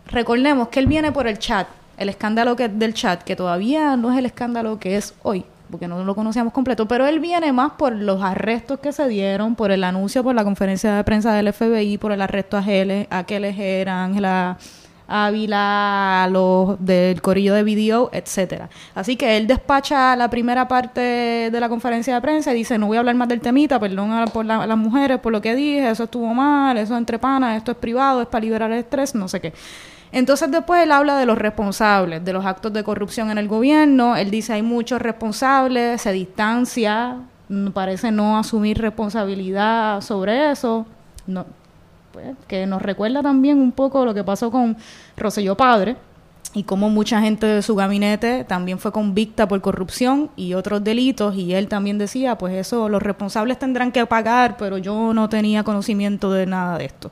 recordemos 0.06 0.68
que 0.68 0.80
él 0.80 0.86
viene 0.86 1.10
por 1.12 1.26
el 1.26 1.38
chat, 1.38 1.66
el 1.96 2.08
escándalo 2.10 2.56
que, 2.56 2.68
del 2.68 2.92
chat, 2.94 3.22
que 3.22 3.36
todavía 3.36 3.96
no 3.96 4.12
es 4.12 4.18
el 4.18 4.26
escándalo 4.26 4.78
que 4.78 4.96
es 4.96 5.14
hoy, 5.22 5.44
porque 5.70 5.88
no 5.88 6.04
lo 6.04 6.14
conocíamos 6.14 6.52
completo, 6.52 6.86
pero 6.86 7.06
él 7.06 7.20
viene 7.20 7.52
más 7.52 7.72
por 7.72 7.94
los 7.94 8.22
arrestos 8.22 8.80
que 8.80 8.92
se 8.92 9.08
dieron, 9.08 9.54
por 9.54 9.70
el 9.70 9.84
anuncio, 9.84 10.22
por 10.22 10.34
la 10.34 10.44
conferencia 10.44 10.94
de 10.94 11.04
prensa 11.04 11.32
del 11.32 11.52
FBI, 11.52 11.96
por 11.96 12.12
el 12.12 12.20
arresto 12.20 12.56
a 12.58 12.62
Gele, 12.62 13.06
a 13.10 13.24
Keles 13.24 13.58
era 13.58 14.04
Ángela 14.04 14.58
Ávila, 15.10 16.28
los 16.30 16.76
del 16.84 17.20
corillo 17.20 17.54
de 17.54 17.62
video, 17.62 18.10
etcétera. 18.12 18.68
Así 18.94 19.16
que 19.16 19.36
él 19.36 19.46
despacha 19.46 20.14
la 20.16 20.30
primera 20.30 20.68
parte 20.68 21.00
de 21.50 21.60
la 21.60 21.68
conferencia 21.68 22.14
de 22.14 22.20
prensa 22.20 22.52
y 22.52 22.56
dice, 22.56 22.78
no 22.78 22.86
voy 22.86 22.96
a 22.96 23.00
hablar 23.00 23.14
más 23.16 23.28
del 23.28 23.40
temita, 23.40 23.78
perdón 23.80 24.12
a, 24.12 24.26
por 24.26 24.44
la- 24.44 24.62
a 24.62 24.66
las 24.66 24.78
mujeres 24.78 25.18
por 25.18 25.32
lo 25.32 25.40
que 25.40 25.54
dije, 25.54 25.90
eso 25.90 26.04
estuvo 26.04 26.32
mal, 26.32 26.78
eso 26.78 26.94
es 26.94 26.98
entre 26.98 27.18
panas, 27.18 27.56
esto 27.56 27.72
es 27.72 27.76
privado, 27.78 28.22
es 28.22 28.28
para 28.28 28.42
liberar 28.44 28.70
el 28.70 28.78
estrés, 28.78 29.14
no 29.14 29.28
sé 29.28 29.40
qué. 29.40 29.52
Entonces 30.12 30.50
después 30.50 30.82
él 30.82 30.90
habla 30.92 31.16
de 31.18 31.26
los 31.26 31.38
responsables, 31.38 32.24
de 32.24 32.32
los 32.32 32.44
actos 32.44 32.72
de 32.72 32.82
corrupción 32.82 33.30
en 33.30 33.38
el 33.38 33.46
gobierno, 33.48 34.16
él 34.16 34.30
dice 34.30 34.52
hay 34.54 34.62
muchos 34.62 35.00
responsables, 35.00 36.00
se 36.02 36.10
distancia, 36.12 37.16
mm, 37.48 37.68
parece 37.68 38.10
no 38.10 38.36
asumir 38.38 38.78
responsabilidad 38.78 40.00
sobre 40.00 40.50
eso, 40.50 40.86
no, 41.26 41.46
pues, 42.22 42.36
que 42.46 42.66
nos 42.66 42.82
recuerda 42.82 43.22
también 43.22 43.58
un 43.58 43.72
poco 43.72 44.04
lo 44.04 44.14
que 44.14 44.24
pasó 44.24 44.50
con 44.50 44.76
Roselló 45.16 45.56
Padre, 45.56 45.96
y 46.52 46.64
como 46.64 46.90
mucha 46.90 47.20
gente 47.20 47.46
de 47.46 47.62
su 47.62 47.76
gabinete 47.76 48.44
también 48.44 48.78
fue 48.80 48.90
convicta 48.90 49.46
por 49.46 49.60
corrupción 49.60 50.30
y 50.34 50.54
otros 50.54 50.82
delitos 50.82 51.36
y 51.36 51.54
él 51.54 51.68
también 51.68 51.96
decía, 51.96 52.36
pues 52.38 52.54
eso 52.54 52.88
los 52.88 53.02
responsables 53.02 53.58
tendrán 53.58 53.92
que 53.92 54.04
pagar, 54.06 54.56
pero 54.56 54.76
yo 54.76 55.14
no 55.14 55.28
tenía 55.28 55.62
conocimiento 55.62 56.32
de 56.32 56.46
nada 56.46 56.78
de 56.78 56.86
esto. 56.86 57.10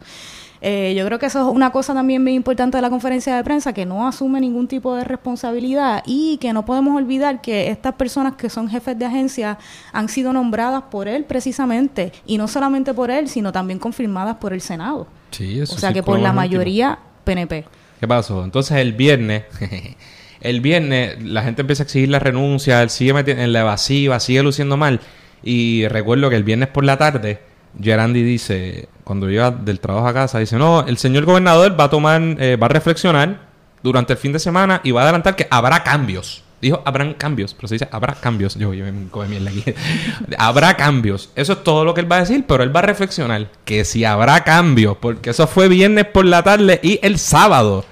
Eh, 0.60 0.94
yo 0.96 1.04
creo 1.06 1.18
que 1.18 1.26
eso 1.26 1.48
es 1.48 1.54
una 1.54 1.70
cosa 1.70 1.94
también 1.94 2.22
muy 2.22 2.34
importante 2.34 2.78
de 2.78 2.82
la 2.82 2.90
conferencia 2.90 3.36
de 3.36 3.44
prensa, 3.44 3.72
que 3.72 3.86
no 3.86 4.06
asume 4.08 4.40
ningún 4.40 4.66
tipo 4.66 4.94
de 4.94 5.04
responsabilidad 5.04 6.02
y 6.06 6.38
que 6.38 6.52
no 6.52 6.64
podemos 6.64 6.96
olvidar 6.96 7.40
que 7.40 7.70
estas 7.70 7.94
personas 7.94 8.34
que 8.34 8.50
son 8.50 8.68
jefes 8.68 8.98
de 8.98 9.04
agencia 9.04 9.58
han 9.92 10.08
sido 10.08 10.32
nombradas 10.32 10.84
por 10.90 11.08
él 11.08 11.24
precisamente, 11.24 12.12
y 12.26 12.38
no 12.38 12.48
solamente 12.48 12.94
por 12.94 13.10
él, 13.10 13.28
sino 13.28 13.52
también 13.52 13.78
confirmadas 13.78 14.36
por 14.36 14.52
el 14.52 14.60
Senado. 14.60 15.06
Sí, 15.30 15.60
eso 15.60 15.74
o 15.74 15.78
sea 15.78 15.92
que 15.92 16.02
por 16.02 16.18
la 16.18 16.32
mayoría 16.32 16.98
PNP. 17.24 17.64
¿Qué 18.00 18.08
pasó? 18.08 18.44
Entonces 18.44 18.78
el 18.78 18.92
viernes, 18.92 19.44
el 20.40 20.60
viernes 20.60 21.22
la 21.22 21.42
gente 21.42 21.62
empieza 21.62 21.82
a 21.82 21.84
exigir 21.84 22.08
la 22.08 22.18
renuncia, 22.18 22.82
él 22.82 22.90
sigue 22.90 23.12
metiendo 23.12 23.42
en 23.42 23.52
la 23.52 23.60
evasiva, 23.60 24.20
sigue 24.20 24.42
luciendo 24.42 24.76
mal. 24.76 25.00
Y 25.42 25.86
recuerdo 25.88 26.30
que 26.30 26.36
el 26.36 26.44
viernes 26.44 26.68
por 26.68 26.84
la 26.84 26.96
tarde, 26.96 27.40
Gerandi 27.80 28.22
dice, 28.22 28.88
cuando 29.08 29.26
llega 29.26 29.50
del 29.50 29.80
trabajo 29.80 30.06
a 30.06 30.12
casa, 30.12 30.38
dice, 30.38 30.58
no, 30.58 30.86
el 30.86 30.98
señor 30.98 31.24
gobernador 31.24 31.80
va 31.80 31.84
a 31.84 31.88
tomar, 31.90 32.20
eh, 32.20 32.56
va 32.56 32.66
a 32.66 32.68
reflexionar 32.68 33.40
durante 33.82 34.12
el 34.12 34.18
fin 34.18 34.34
de 34.34 34.38
semana 34.38 34.82
y 34.84 34.90
va 34.90 35.00
a 35.00 35.04
adelantar 35.04 35.34
que 35.34 35.48
habrá 35.50 35.82
cambios. 35.82 36.44
Dijo, 36.60 36.82
habrán 36.84 37.14
cambios, 37.14 37.54
pero 37.54 37.68
se 37.68 37.76
dice, 37.76 37.88
habrá 37.90 38.12
cambios. 38.16 38.56
Yo, 38.56 38.74
yo 38.74 38.84
me 38.84 39.08
coge 39.08 39.28
mierda 39.28 39.48
aquí. 39.48 39.64
habrá 40.38 40.76
cambios. 40.76 41.30
Eso 41.36 41.54
es 41.54 41.64
todo 41.64 41.86
lo 41.86 41.94
que 41.94 42.02
él 42.02 42.12
va 42.12 42.16
a 42.16 42.20
decir, 42.20 42.44
pero 42.46 42.62
él 42.62 42.74
va 42.74 42.80
a 42.80 42.82
reflexionar 42.82 43.48
que 43.64 43.86
si 43.86 44.04
habrá 44.04 44.44
cambios, 44.44 44.98
porque 44.98 45.30
eso 45.30 45.46
fue 45.46 45.68
viernes 45.68 46.04
por 46.04 46.26
la 46.26 46.42
tarde 46.42 46.78
y 46.82 47.00
el 47.02 47.18
sábado 47.18 47.86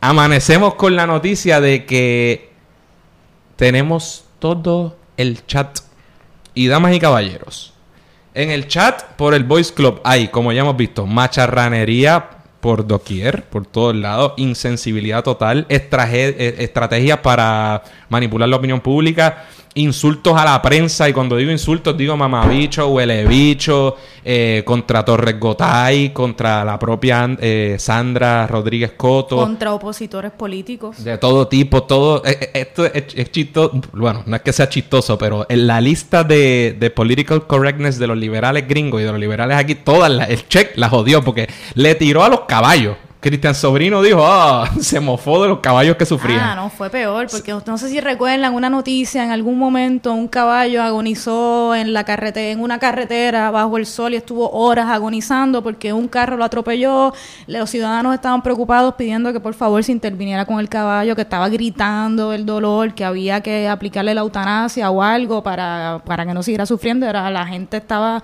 amanecemos 0.00 0.74
con 0.74 0.94
la 0.94 1.08
noticia 1.08 1.60
de 1.60 1.86
que 1.86 2.52
tenemos 3.56 4.26
todo 4.38 4.96
el 5.16 5.44
chat. 5.44 5.80
Y 6.54 6.68
damas 6.68 6.94
y 6.94 7.00
caballeros, 7.00 7.71
en 8.34 8.50
el 8.50 8.68
chat 8.68 9.02
por 9.16 9.34
el 9.34 9.44
Voice 9.44 9.72
Club. 9.74 10.00
Hay, 10.04 10.28
como 10.28 10.52
ya 10.52 10.60
hemos 10.62 10.76
visto, 10.76 11.06
macharranería 11.06 12.30
por 12.60 12.86
doquier, 12.86 13.44
por 13.44 13.66
todos 13.66 13.94
lados, 13.94 14.34
insensibilidad 14.36 15.24
total, 15.24 15.66
eh, 15.68 16.54
estrategias 16.58 17.18
para 17.18 17.82
manipular 18.08 18.48
la 18.48 18.56
opinión 18.56 18.80
pública 18.80 19.46
insultos 19.74 20.36
a 20.36 20.44
la 20.44 20.60
prensa, 20.60 21.08
y 21.08 21.12
cuando 21.12 21.36
digo 21.36 21.50
insultos 21.50 21.96
digo 21.96 22.16
mamabicho, 22.16 22.88
huele 22.88 23.24
bicho, 23.24 23.96
eh, 24.24 24.62
contra 24.64 25.04
Torres 25.04 25.38
Gotay, 25.40 26.10
contra 26.12 26.64
la 26.64 26.78
propia 26.78 27.36
eh, 27.40 27.76
Sandra 27.78 28.46
Rodríguez 28.46 28.92
Coto. 28.92 29.36
Contra 29.36 29.72
opositores 29.72 30.32
políticos. 30.32 31.02
De 31.02 31.16
todo 31.18 31.48
tipo, 31.48 31.84
todo. 31.84 32.22
Eh, 32.24 32.50
esto 32.54 32.84
es, 32.84 33.30
chistoso. 33.30 33.80
Bueno, 33.92 34.22
no 34.26 34.36
es 34.36 34.42
que 34.42 34.52
sea 34.52 34.68
chistoso, 34.68 35.16
pero 35.16 35.46
en 35.48 35.66
la 35.66 35.80
lista 35.80 36.22
de, 36.24 36.76
de 36.78 36.90
political 36.90 37.46
correctness 37.46 37.98
de 37.98 38.06
los 38.06 38.16
liberales 38.16 38.68
gringos 38.68 39.00
y 39.00 39.04
de 39.04 39.10
los 39.10 39.20
liberales 39.20 39.56
aquí, 39.56 39.74
todas 39.74 40.28
el 40.28 40.48
check 40.48 40.76
la 40.76 40.88
jodió 40.88 41.22
porque 41.22 41.48
le 41.74 41.94
tiró 41.94 42.22
a 42.24 42.28
los 42.28 42.40
caballos. 42.40 42.96
Cristian 43.22 43.54
Sobrino 43.54 44.02
dijo, 44.02 44.26
ah, 44.26 44.68
se 44.80 44.98
mofó 44.98 45.40
de 45.44 45.48
los 45.48 45.60
caballos 45.60 45.94
que 45.94 46.04
sufrían. 46.04 46.40
Ah, 46.40 46.56
no, 46.56 46.70
fue 46.70 46.90
peor, 46.90 47.28
porque 47.30 47.54
no 47.64 47.78
sé 47.78 47.88
si 47.88 48.00
recuerdan 48.00 48.52
una 48.52 48.68
noticia, 48.68 49.22
en 49.22 49.30
algún 49.30 49.60
momento 49.60 50.12
un 50.12 50.26
caballo 50.26 50.82
agonizó 50.82 51.72
en 51.76 51.92
la 51.92 52.02
carretera, 52.02 52.50
en 52.50 52.60
una 52.60 52.80
carretera 52.80 53.52
bajo 53.52 53.76
el 53.76 53.86
sol 53.86 54.14
y 54.14 54.16
estuvo 54.16 54.50
horas 54.50 54.88
agonizando 54.88 55.62
porque 55.62 55.92
un 55.92 56.08
carro 56.08 56.36
lo 56.36 56.42
atropelló. 56.42 57.14
Los 57.46 57.70
ciudadanos 57.70 58.12
estaban 58.12 58.42
preocupados 58.42 58.94
pidiendo 58.94 59.32
que 59.32 59.38
por 59.38 59.54
favor 59.54 59.84
se 59.84 59.92
interviniera 59.92 60.44
con 60.44 60.58
el 60.58 60.68
caballo, 60.68 61.14
que 61.14 61.22
estaba 61.22 61.48
gritando 61.48 62.32
el 62.32 62.44
dolor, 62.44 62.92
que 62.92 63.04
había 63.04 63.40
que 63.40 63.68
aplicarle 63.68 64.14
la 64.14 64.22
eutanasia 64.22 64.90
o 64.90 65.00
algo 65.00 65.44
para, 65.44 66.02
para 66.04 66.26
que 66.26 66.34
no 66.34 66.42
siguiera 66.42 66.66
sufriendo. 66.66 67.06
Era, 67.06 67.30
la 67.30 67.46
gente 67.46 67.76
estaba 67.76 68.20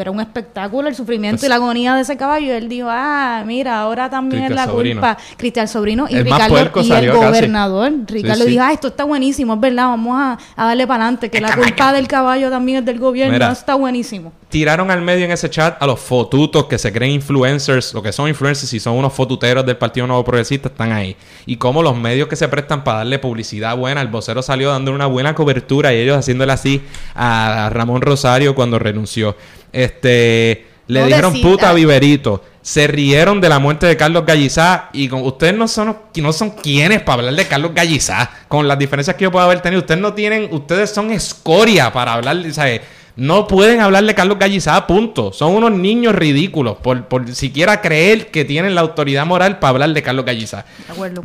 era 0.00 0.10
un 0.10 0.20
espectáculo 0.20 0.88
el 0.88 0.94
sufrimiento 0.94 1.44
y 1.44 1.48
la 1.48 1.56
agonía 1.56 1.94
de 1.94 2.02
ese 2.02 2.16
caballo. 2.16 2.46
Y 2.46 2.50
él 2.50 2.68
dijo, 2.68 2.88
ah, 2.90 3.42
mira, 3.46 3.80
ahora 3.80 4.08
también 4.08 4.44
es 4.44 4.50
la 4.50 4.66
culpa. 4.66 5.16
Cristian 5.36 5.68
Sobrino 5.68 6.06
y 6.08 6.22
Ricardo 6.22 6.56
y 6.82 6.92
el 6.92 7.12
gobernador. 7.12 7.92
Ricardo 8.06 8.44
dijo, 8.44 8.62
ah, 8.62 8.72
esto 8.72 8.88
está 8.88 9.04
buenísimo, 9.04 9.54
es 9.54 9.60
verdad, 9.60 9.86
vamos 9.88 10.16
a, 10.18 10.38
darle 10.56 10.86
para 10.86 11.04
adelante, 11.04 11.30
que 11.30 11.40
la 11.40 11.54
culpa 11.54 11.92
del 11.92 12.06
caballo 12.08 12.50
también 12.50 12.78
es 12.78 12.84
del 12.84 12.98
gobierno, 12.98 13.50
está 13.50 13.74
buenísimo. 13.74 14.32
Tiraron 14.48 14.90
al 14.90 15.00
medio 15.00 15.24
en 15.24 15.30
ese 15.30 15.48
chat 15.48 15.82
a 15.82 15.86
los 15.86 15.98
fotutos 15.98 16.66
que 16.66 16.76
se 16.76 16.92
creen 16.92 17.12
influencers, 17.12 17.94
lo 17.94 18.02
que 18.02 18.12
son 18.12 18.28
influencers 18.28 18.70
y 18.74 18.80
son 18.80 18.98
unos 18.98 19.14
fotuteros 19.14 19.64
del 19.64 19.78
Partido 19.78 20.06
Nuevo 20.06 20.22
Progresista, 20.24 20.68
están 20.68 20.92
ahí. 20.92 21.16
Y 21.46 21.56
como 21.56 21.82
los 21.82 21.96
medios 21.96 22.28
que 22.28 22.36
se 22.36 22.48
prestan 22.48 22.84
para 22.84 22.98
darle 22.98 23.18
publicidad 23.18 23.74
buena, 23.78 24.02
el 24.02 24.08
vocero 24.08 24.42
salió 24.42 24.68
dando 24.70 24.92
una 24.92 25.06
buena 25.06 25.34
cobertura 25.34 25.94
y 25.94 26.00
ellos 26.00 26.18
haciéndole 26.18 26.52
así 26.52 26.82
a 27.14 27.70
Ramón 27.72 28.02
Rosario 28.02 28.54
cuando 28.54 28.78
renunció. 28.78 29.36
Este, 29.72 30.66
le 30.86 31.04
dijeron 31.06 31.40
puta 31.40 31.72
viverito. 31.72 32.44
Se 32.60 32.86
rieron 32.86 33.40
de 33.40 33.48
la 33.48 33.58
muerte 33.58 33.86
de 33.86 33.96
Carlos 33.96 34.24
Gallizá 34.24 34.90
y 34.92 35.08
con, 35.08 35.22
ustedes 35.22 35.54
no 35.54 35.66
son 35.66 35.96
no 36.14 36.32
son 36.32 36.50
quienes 36.50 37.02
para 37.02 37.18
hablar 37.18 37.34
de 37.34 37.46
Carlos 37.48 37.72
Gallizá 37.74 38.30
con 38.46 38.68
las 38.68 38.78
diferencias 38.78 39.16
que 39.16 39.24
yo 39.24 39.32
puedo 39.32 39.44
haber 39.44 39.60
tenido. 39.60 39.80
Ustedes 39.80 40.00
no 40.00 40.14
tienen, 40.14 40.48
ustedes 40.52 40.90
son 40.90 41.10
escoria 41.10 41.92
para 41.92 42.12
hablar, 42.12 42.36
¿sabes? 42.52 42.82
No 43.16 43.46
pueden 43.46 43.80
hablar 43.80 44.04
de 44.04 44.14
Carlos 44.14 44.38
Gallizá, 44.38 44.86
punto. 44.86 45.32
Son 45.32 45.54
unos 45.54 45.72
niños 45.72 46.14
ridículos 46.14 46.78
por, 46.78 47.04
por 47.06 47.34
siquiera 47.34 47.80
creer 47.80 48.30
que 48.30 48.44
tienen 48.44 48.74
la 48.74 48.80
autoridad 48.80 49.26
moral 49.26 49.58
para 49.58 49.70
hablar 49.70 49.92
de 49.92 50.02
Carlos 50.02 50.24
Gallizá. 50.24 50.64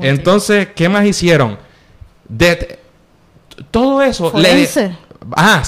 Entonces, 0.01 0.69
¿qué 0.75 0.89
más 0.89 1.05
hicieron? 1.05 1.57
De, 2.27 2.79
todo 3.71 4.01
eso. 4.01 4.33
Le, 4.35 4.67
ah, 5.35 5.63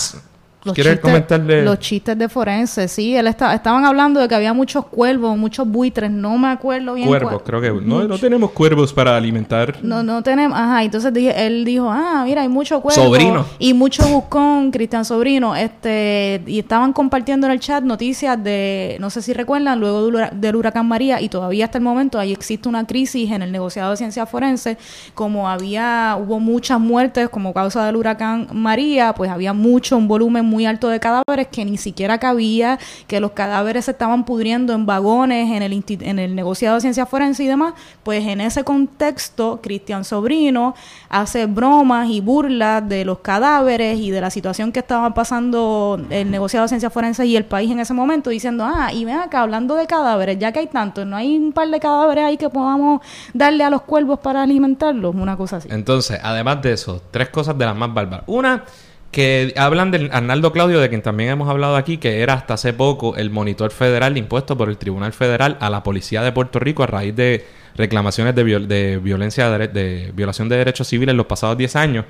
los 0.63 0.75
chistes, 0.75 0.99
comentarle? 0.99 1.63
Los 1.63 1.79
chistes 1.79 2.17
de 2.17 2.27
forense, 2.27 2.87
sí. 2.87 3.15
Él 3.15 3.27
estaba, 3.27 3.53
estaban 3.53 3.85
hablando 3.85 4.19
de 4.19 4.27
que 4.27 4.35
había 4.35 4.53
muchos 4.53 4.85
cuervos, 4.85 5.37
muchos 5.37 5.67
buitres, 5.67 6.11
no 6.11 6.37
me 6.37 6.49
acuerdo 6.49 6.95
bien. 6.95 7.07
Cuervos, 7.07 7.41
creo 7.43 7.61
que 7.61 7.71
no, 7.71 8.03
no, 8.03 8.17
tenemos 8.17 8.51
cuervos 8.51 8.91
para 8.91 9.15
alimentar. 9.15 9.77
No, 9.81 10.03
no 10.03 10.21
tenemos, 10.21 10.57
ajá. 10.57 10.83
Entonces 10.83 11.13
dije, 11.13 11.45
él 11.45 11.63
dijo, 11.63 11.89
ah, 11.89 12.23
mira, 12.25 12.41
hay 12.41 12.49
mucho 12.49 12.81
cuervo. 12.81 13.01
Sobrino. 13.01 13.45
Y 13.57 13.73
mucho 13.73 14.05
buscón, 14.07 14.71
Cristian 14.71 15.05
Sobrino. 15.05 15.55
Este, 15.55 16.41
y 16.45 16.59
estaban 16.59 16.91
compartiendo 16.91 17.47
en 17.47 17.53
el 17.53 17.59
chat 17.59 17.83
noticias 17.83 18.41
de, 18.43 18.97
no 18.99 19.09
sé 19.09 19.21
si 19.21 19.31
recuerdan, 19.33 19.79
luego 19.79 20.11
del 20.33 20.55
huracán 20.55 20.87
María, 20.87 21.21
y 21.21 21.29
todavía 21.29 21.65
hasta 21.65 21.77
el 21.77 21.83
momento 21.83 22.19
ahí 22.19 22.33
existe 22.33 22.67
una 22.67 22.85
crisis 22.85 23.31
en 23.31 23.41
el 23.41 23.51
negociado 23.51 23.91
de 23.91 23.97
ciencia 23.97 24.25
forense, 24.25 24.77
como 25.13 25.49
había, 25.49 26.17
hubo 26.19 26.39
muchas 26.39 26.79
muertes 26.79 27.29
como 27.29 27.53
causa 27.53 27.85
del 27.85 27.95
huracán 27.95 28.47
María, 28.51 29.13
pues 29.13 29.29
había 29.31 29.53
mucho, 29.53 29.97
un 29.97 30.07
volumen 30.07 30.48
muy 30.49 30.65
alto 30.65 30.89
de 30.89 30.99
cadáveres 30.99 31.47
que 31.47 31.63
ni 31.63 31.77
siquiera 31.77 32.17
cabía, 32.17 32.79
que 33.07 33.19
los 33.19 33.31
cadáveres 33.31 33.85
se 33.85 33.91
estaban 33.91 34.25
pudriendo 34.25 34.73
en 34.73 34.85
vagones, 34.85 35.51
en 35.51 35.63
el, 35.63 35.83
en 35.87 36.19
el 36.19 36.35
negociado 36.35 36.75
de 36.75 36.81
ciencia 36.81 37.05
forense 37.05 37.43
y 37.43 37.47
demás, 37.47 37.73
pues 38.03 38.25
en 38.25 38.41
ese 38.41 38.63
contexto, 38.63 39.59
Cristian 39.61 40.03
Sobrino 40.03 40.75
hace 41.09 41.45
bromas 41.45 42.09
y 42.09 42.21
burlas 42.21 42.87
de 42.87 43.05
los 43.05 43.19
cadáveres 43.19 43.99
y 43.99 44.11
de 44.11 44.21
la 44.21 44.29
situación 44.29 44.71
que 44.71 44.79
estaba 44.79 45.13
pasando 45.13 45.99
el 46.09 46.29
negociado 46.31 46.65
de 46.65 46.69
ciencia 46.69 46.89
forense 46.89 47.25
y 47.25 47.35
el 47.35 47.45
país 47.45 47.71
en 47.71 47.79
ese 47.79 47.93
momento, 47.93 48.29
diciendo, 48.29 48.65
ah, 48.65 48.91
y 48.93 49.05
ven 49.05 49.17
acá, 49.17 49.41
hablando 49.41 49.75
de 49.75 49.87
cadáveres, 49.87 50.37
ya 50.39 50.51
que 50.51 50.59
hay 50.59 50.67
tantos, 50.67 51.05
no 51.05 51.15
hay 51.15 51.37
un 51.37 51.51
par 51.51 51.69
de 51.69 51.79
cadáveres 51.79 52.25
ahí 52.25 52.37
que 52.37 52.49
podamos 52.49 53.01
darle 53.33 53.63
a 53.63 53.69
los 53.69 53.81
cuervos 53.83 54.19
para 54.19 54.43
alimentarlos, 54.43 55.15
una 55.15 55.37
cosa 55.37 55.57
así. 55.57 55.69
Entonces, 55.71 56.19
además 56.23 56.61
de 56.61 56.73
eso, 56.73 57.01
tres 57.11 57.29
cosas 57.29 57.57
de 57.57 57.65
las 57.65 57.75
más 57.75 57.93
bárbaras. 57.93 58.23
Una, 58.27 58.63
que 59.11 59.53
hablan 59.57 59.91
de 59.91 60.09
Arnaldo 60.11 60.51
Claudio, 60.51 60.79
de 60.79 60.89
quien 60.89 61.01
también 61.01 61.31
hemos 61.31 61.49
hablado 61.49 61.75
aquí, 61.75 61.97
que 61.97 62.21
era 62.21 62.33
hasta 62.33 62.53
hace 62.53 62.73
poco 62.73 63.15
el 63.15 63.31
monitor 63.31 63.71
federal 63.71 64.17
impuesto 64.17 64.57
por 64.57 64.69
el 64.69 64.77
Tribunal 64.77 65.13
Federal 65.13 65.57
a 65.59 65.69
la 65.69 65.81
Policía 65.83 66.21
de 66.21 66.31
Puerto 66.31 66.59
Rico 66.59 66.83
a 66.83 66.87
raíz 66.87 67.15
de 67.15 67.45
reclamaciones 67.75 68.35
de, 68.35 68.43
de 68.43 68.97
violencia, 68.97 69.49
de, 69.57 70.11
violación 70.13 70.49
de 70.49 70.57
derechos 70.57 70.87
civiles 70.87 71.13
en 71.13 71.17
los 71.17 71.25
pasados 71.25 71.57
10 71.57 71.75
años. 71.75 72.05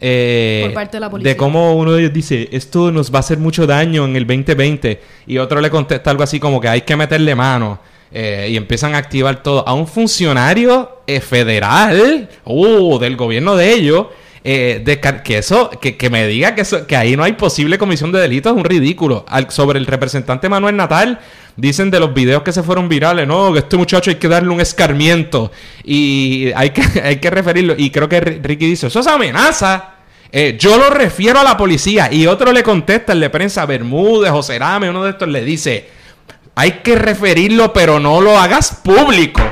Eh, 0.00 0.62
por 0.64 0.74
parte 0.74 0.96
de 0.96 1.00
la 1.00 1.10
policía. 1.10 1.32
De 1.32 1.36
cómo 1.36 1.74
uno 1.76 1.92
de 1.92 2.00
ellos 2.00 2.12
dice, 2.12 2.48
esto 2.52 2.90
nos 2.90 3.12
va 3.12 3.18
a 3.18 3.20
hacer 3.20 3.38
mucho 3.38 3.66
daño 3.66 4.06
en 4.06 4.16
el 4.16 4.26
2020, 4.26 5.00
y 5.26 5.38
otro 5.38 5.60
le 5.60 5.70
contesta 5.70 6.10
algo 6.10 6.22
así 6.22 6.40
como 6.40 6.60
que 6.60 6.68
hay 6.68 6.80
que 6.82 6.96
meterle 6.96 7.34
mano. 7.34 7.78
Eh, 8.12 8.48
y 8.50 8.56
empiezan 8.56 8.96
a 8.96 8.98
activar 8.98 9.40
todo 9.40 9.66
a 9.68 9.72
un 9.72 9.86
funcionario 9.86 11.02
eh, 11.06 11.20
federal, 11.20 12.28
uh, 12.44 12.98
del 12.98 13.16
gobierno 13.16 13.54
de 13.54 13.72
ellos, 13.72 14.06
eh, 14.42 14.80
de 14.82 15.00
que 15.22 15.38
eso, 15.38 15.70
que, 15.70 16.10
me 16.10 16.26
diga 16.26 16.54
que, 16.54 16.64
que 16.86 16.96
ahí 16.96 17.14
no 17.14 17.24
hay 17.24 17.34
posible 17.34 17.76
comisión 17.76 18.10
de 18.10 18.20
delitos 18.20 18.52
es 18.52 18.58
un 18.58 18.64
ridículo. 18.64 19.26
sobre 19.48 19.78
el 19.78 19.86
representante 19.86 20.48
Manuel 20.48 20.76
Natal, 20.76 21.20
dicen 21.56 21.90
de 21.90 22.00
los 22.00 22.14
videos 22.14 22.42
que 22.42 22.52
se 22.52 22.62
fueron 22.62 22.88
virales, 22.88 23.26
no, 23.26 23.52
que 23.52 23.58
este 23.58 23.76
muchacho 23.76 24.10
hay 24.10 24.16
que 24.16 24.28
darle 24.28 24.48
un 24.48 24.60
escarmiento 24.60 25.52
y 25.84 26.52
hay 26.56 26.70
que, 26.70 26.82
hay 27.04 27.16
que 27.16 27.30
referirlo. 27.30 27.74
Y 27.76 27.90
creo 27.90 28.08
que 28.08 28.20
Ricky 28.20 28.66
dice, 28.66 28.86
eso 28.86 29.00
es 29.00 29.06
amenaza. 29.06 29.94
Eh, 30.32 30.56
yo 30.58 30.78
lo 30.78 30.90
refiero 30.90 31.40
a 31.40 31.44
la 31.44 31.56
policía 31.56 32.12
y 32.12 32.26
otro 32.26 32.52
le 32.52 32.62
contesta, 32.62 33.12
el 33.12 33.20
de 33.20 33.30
prensa 33.30 33.66
Bermúdez 33.66 34.30
o 34.32 34.42
Cerame, 34.42 34.88
uno 34.88 35.02
de 35.02 35.10
estos 35.10 35.28
le 35.28 35.44
dice, 35.44 35.88
hay 36.54 36.72
que 36.84 36.94
referirlo 36.94 37.72
pero 37.72 37.98
no 38.00 38.20
lo 38.20 38.38
hagas 38.38 38.80
público. 38.82 39.42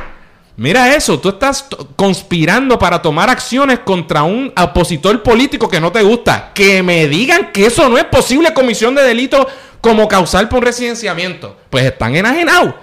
Mira 0.59 0.93
eso, 0.93 1.21
tú 1.21 1.29
estás 1.29 1.69
conspirando 1.95 2.81
para 2.81 3.01
tomar 3.01 3.31
acciones 3.31 3.79
contra 3.79 4.25
un 4.25 4.53
opositor 4.61 5.23
político 5.23 5.69
que 5.69 5.81
no 5.81 5.93
te 5.93 6.03
gusta. 6.03 6.51
Que 6.53 6.83
me 6.83 7.07
digan 7.07 7.53
que 7.53 7.67
eso 7.67 7.89
no 7.89 7.97
es 7.97 8.03
posible 8.07 8.53
comisión 8.53 8.97
de 8.97 9.05
delito 9.05 9.47
como 9.81 10.09
causal 10.09 10.49
por 10.49 10.59
un 10.59 10.65
residenciamiento. 10.65 11.57
Pues 11.71 11.85
están 11.85 12.17
enajenados. 12.17 12.75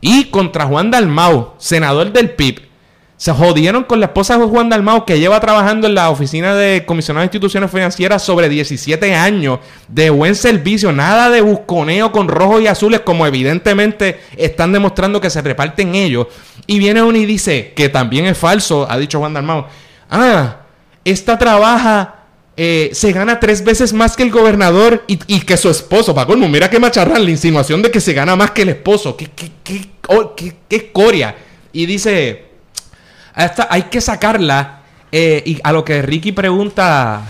Y 0.00 0.30
contra 0.30 0.64
Juan 0.64 0.90
Dalmau, 0.90 1.52
senador 1.58 2.12
del 2.12 2.30
PIB, 2.30 2.66
se 3.18 3.32
jodieron 3.32 3.82
con 3.82 3.98
la 3.98 4.06
esposa 4.06 4.38
de 4.38 4.44
Juan 4.44 4.68
Dalmau, 4.68 5.04
que 5.04 5.18
lleva 5.18 5.40
trabajando 5.40 5.88
en 5.88 5.96
la 5.96 6.08
oficina 6.08 6.54
de 6.54 6.86
comisionado 6.86 7.22
de 7.22 7.26
instituciones 7.26 7.68
financieras 7.68 8.22
sobre 8.22 8.48
17 8.48 9.12
años, 9.12 9.58
de 9.88 10.08
buen 10.08 10.36
servicio, 10.36 10.92
nada 10.92 11.28
de 11.28 11.40
busconeo 11.40 12.12
con 12.12 12.28
rojos 12.28 12.62
y 12.62 12.68
azules, 12.68 13.00
como 13.00 13.26
evidentemente 13.26 14.20
están 14.36 14.72
demostrando 14.72 15.20
que 15.20 15.30
se 15.30 15.42
reparten 15.42 15.96
ellos. 15.96 16.28
Y 16.68 16.78
viene 16.78 17.02
uno 17.02 17.18
y 17.18 17.26
dice, 17.26 17.72
que 17.74 17.88
también 17.88 18.24
es 18.26 18.38
falso, 18.38 18.86
ha 18.88 18.96
dicho 18.96 19.18
Juan 19.18 19.34
Dalmau, 19.34 19.66
ah, 20.10 20.58
esta 21.04 21.36
trabaja 21.36 22.18
eh, 22.56 22.90
se 22.92 23.10
gana 23.10 23.40
tres 23.40 23.64
veces 23.64 23.92
más 23.92 24.16
que 24.16 24.22
el 24.22 24.30
gobernador 24.30 25.02
y, 25.08 25.40
que 25.40 25.56
su 25.56 25.68
esposo. 25.70 26.14
Colmo, 26.14 26.48
mira 26.48 26.70
qué 26.70 26.78
macharrán 26.78 27.24
la 27.24 27.30
insinuación 27.30 27.82
de 27.82 27.90
que 27.90 28.00
se 28.00 28.12
gana 28.12 28.36
más 28.36 28.52
que 28.52 28.62
el 28.62 28.68
esposo. 28.68 29.16
¿Qué, 29.16 29.26
qué, 29.26 29.50
qué, 29.64 29.86
oh, 30.06 30.36
qué, 30.36 30.54
qué 30.68 30.76
escoria? 30.76 31.34
Y 31.72 31.86
dice, 31.86 32.47
esta 33.44 33.68
hay 33.70 33.82
que 33.84 34.00
sacarla. 34.00 34.74
Eh, 35.10 35.42
y 35.46 35.58
a 35.62 35.72
lo 35.72 35.84
que 35.84 36.02
Ricky 36.02 36.32
pregunta, 36.32 37.22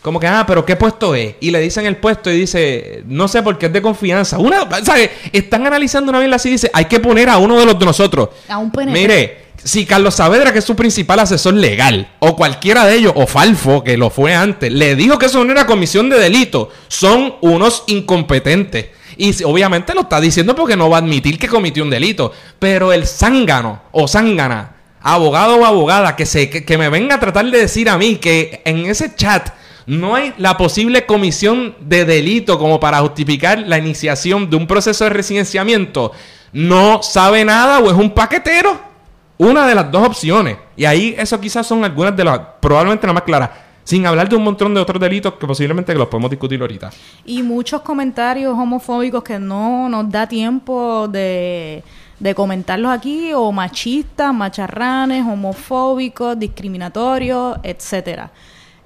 como 0.00 0.20
que, 0.20 0.26
ah, 0.26 0.44
pero 0.46 0.64
¿qué 0.64 0.76
puesto 0.76 1.14
es? 1.14 1.34
Y 1.40 1.50
le 1.50 1.60
dicen 1.60 1.84
el 1.84 1.96
puesto 1.96 2.30
y 2.30 2.38
dice, 2.38 3.02
no 3.06 3.28
sé 3.28 3.42
por 3.42 3.58
qué 3.58 3.66
es 3.66 3.72
de 3.72 3.82
confianza. 3.82 4.38
Una, 4.38 4.66
¿sabes? 4.84 5.10
Están 5.32 5.66
analizando 5.66 6.10
una 6.10 6.20
vez 6.20 6.32
así 6.32 6.48
y 6.48 6.52
dice, 6.52 6.70
hay 6.72 6.86
que 6.86 7.00
poner 7.00 7.28
a 7.28 7.38
uno 7.38 7.58
de 7.58 7.66
los 7.66 7.78
de 7.78 7.84
nosotros. 7.84 8.28
A 8.48 8.58
un 8.58 8.70
PNP. 8.70 8.92
Mire, 8.92 9.46
si 9.62 9.84
Carlos 9.84 10.14
Saavedra, 10.14 10.52
que 10.52 10.60
es 10.60 10.64
su 10.64 10.76
principal 10.76 11.18
asesor 11.18 11.54
legal, 11.54 12.08
o 12.20 12.36
cualquiera 12.36 12.86
de 12.86 12.94
ellos, 12.94 13.12
o 13.16 13.26
Falfo, 13.26 13.82
que 13.82 13.96
lo 13.96 14.10
fue 14.10 14.34
antes, 14.34 14.72
le 14.72 14.94
dijo 14.94 15.18
que 15.18 15.26
eso 15.26 15.44
no 15.44 15.50
era 15.50 15.66
comisión 15.66 16.08
de 16.08 16.20
delito, 16.20 16.70
son 16.88 17.34
unos 17.40 17.82
incompetentes. 17.88 18.86
Y 19.16 19.42
obviamente 19.42 19.94
lo 19.94 20.02
está 20.02 20.20
diciendo 20.20 20.54
porque 20.54 20.76
no 20.76 20.88
va 20.88 20.98
a 20.98 21.00
admitir 21.00 21.38
que 21.38 21.48
cometió 21.48 21.82
un 21.82 21.90
delito. 21.90 22.32
Pero 22.58 22.92
el 22.92 23.06
zángano 23.06 23.82
o 23.92 24.06
zángana, 24.06 24.75
abogado 25.14 25.56
o 25.56 25.64
abogada, 25.64 26.16
que, 26.16 26.26
se, 26.26 26.50
que 26.50 26.78
me 26.78 26.88
venga 26.88 27.14
a 27.14 27.20
tratar 27.20 27.48
de 27.48 27.58
decir 27.58 27.88
a 27.88 27.96
mí 27.96 28.16
que 28.16 28.60
en 28.64 28.86
ese 28.86 29.14
chat 29.14 29.50
no 29.86 30.16
hay 30.16 30.34
la 30.36 30.56
posible 30.56 31.06
comisión 31.06 31.76
de 31.80 32.04
delito 32.04 32.58
como 32.58 32.80
para 32.80 32.98
justificar 32.98 33.60
la 33.60 33.78
iniciación 33.78 34.50
de 34.50 34.56
un 34.56 34.66
proceso 34.66 35.04
de 35.04 35.10
residenciamiento, 35.10 36.10
no 36.52 37.02
sabe 37.04 37.44
nada 37.44 37.78
o 37.78 37.88
es 37.88 37.96
un 37.96 38.10
paquetero. 38.10 38.96
Una 39.38 39.66
de 39.66 39.74
las 39.74 39.92
dos 39.92 40.06
opciones. 40.06 40.56
Y 40.76 40.86
ahí 40.86 41.14
eso 41.18 41.38
quizás 41.38 41.66
son 41.66 41.84
algunas 41.84 42.16
de 42.16 42.24
las, 42.24 42.40
probablemente 42.60 43.06
las 43.06 43.14
más 43.14 43.22
claras. 43.22 43.50
Sin 43.84 44.06
hablar 44.06 44.28
de 44.28 44.34
un 44.34 44.42
montón 44.42 44.74
de 44.74 44.80
otros 44.80 45.00
delitos 45.00 45.34
que 45.34 45.46
posiblemente 45.46 45.94
los 45.94 46.08
podemos 46.08 46.30
discutir 46.30 46.60
ahorita. 46.60 46.90
Y 47.26 47.42
muchos 47.42 47.82
comentarios 47.82 48.54
homofóbicos 48.54 49.22
que 49.22 49.38
no 49.38 49.88
nos 49.88 50.10
da 50.10 50.26
tiempo 50.26 51.06
de, 51.06 51.84
de 52.18 52.34
comentarlos 52.34 52.90
aquí, 52.90 53.32
o 53.34 53.52
machistas, 53.52 54.32
macharranes, 54.32 55.24
homofóbicos, 55.24 56.38
discriminatorios, 56.38 57.58
etcétera. 57.62 58.30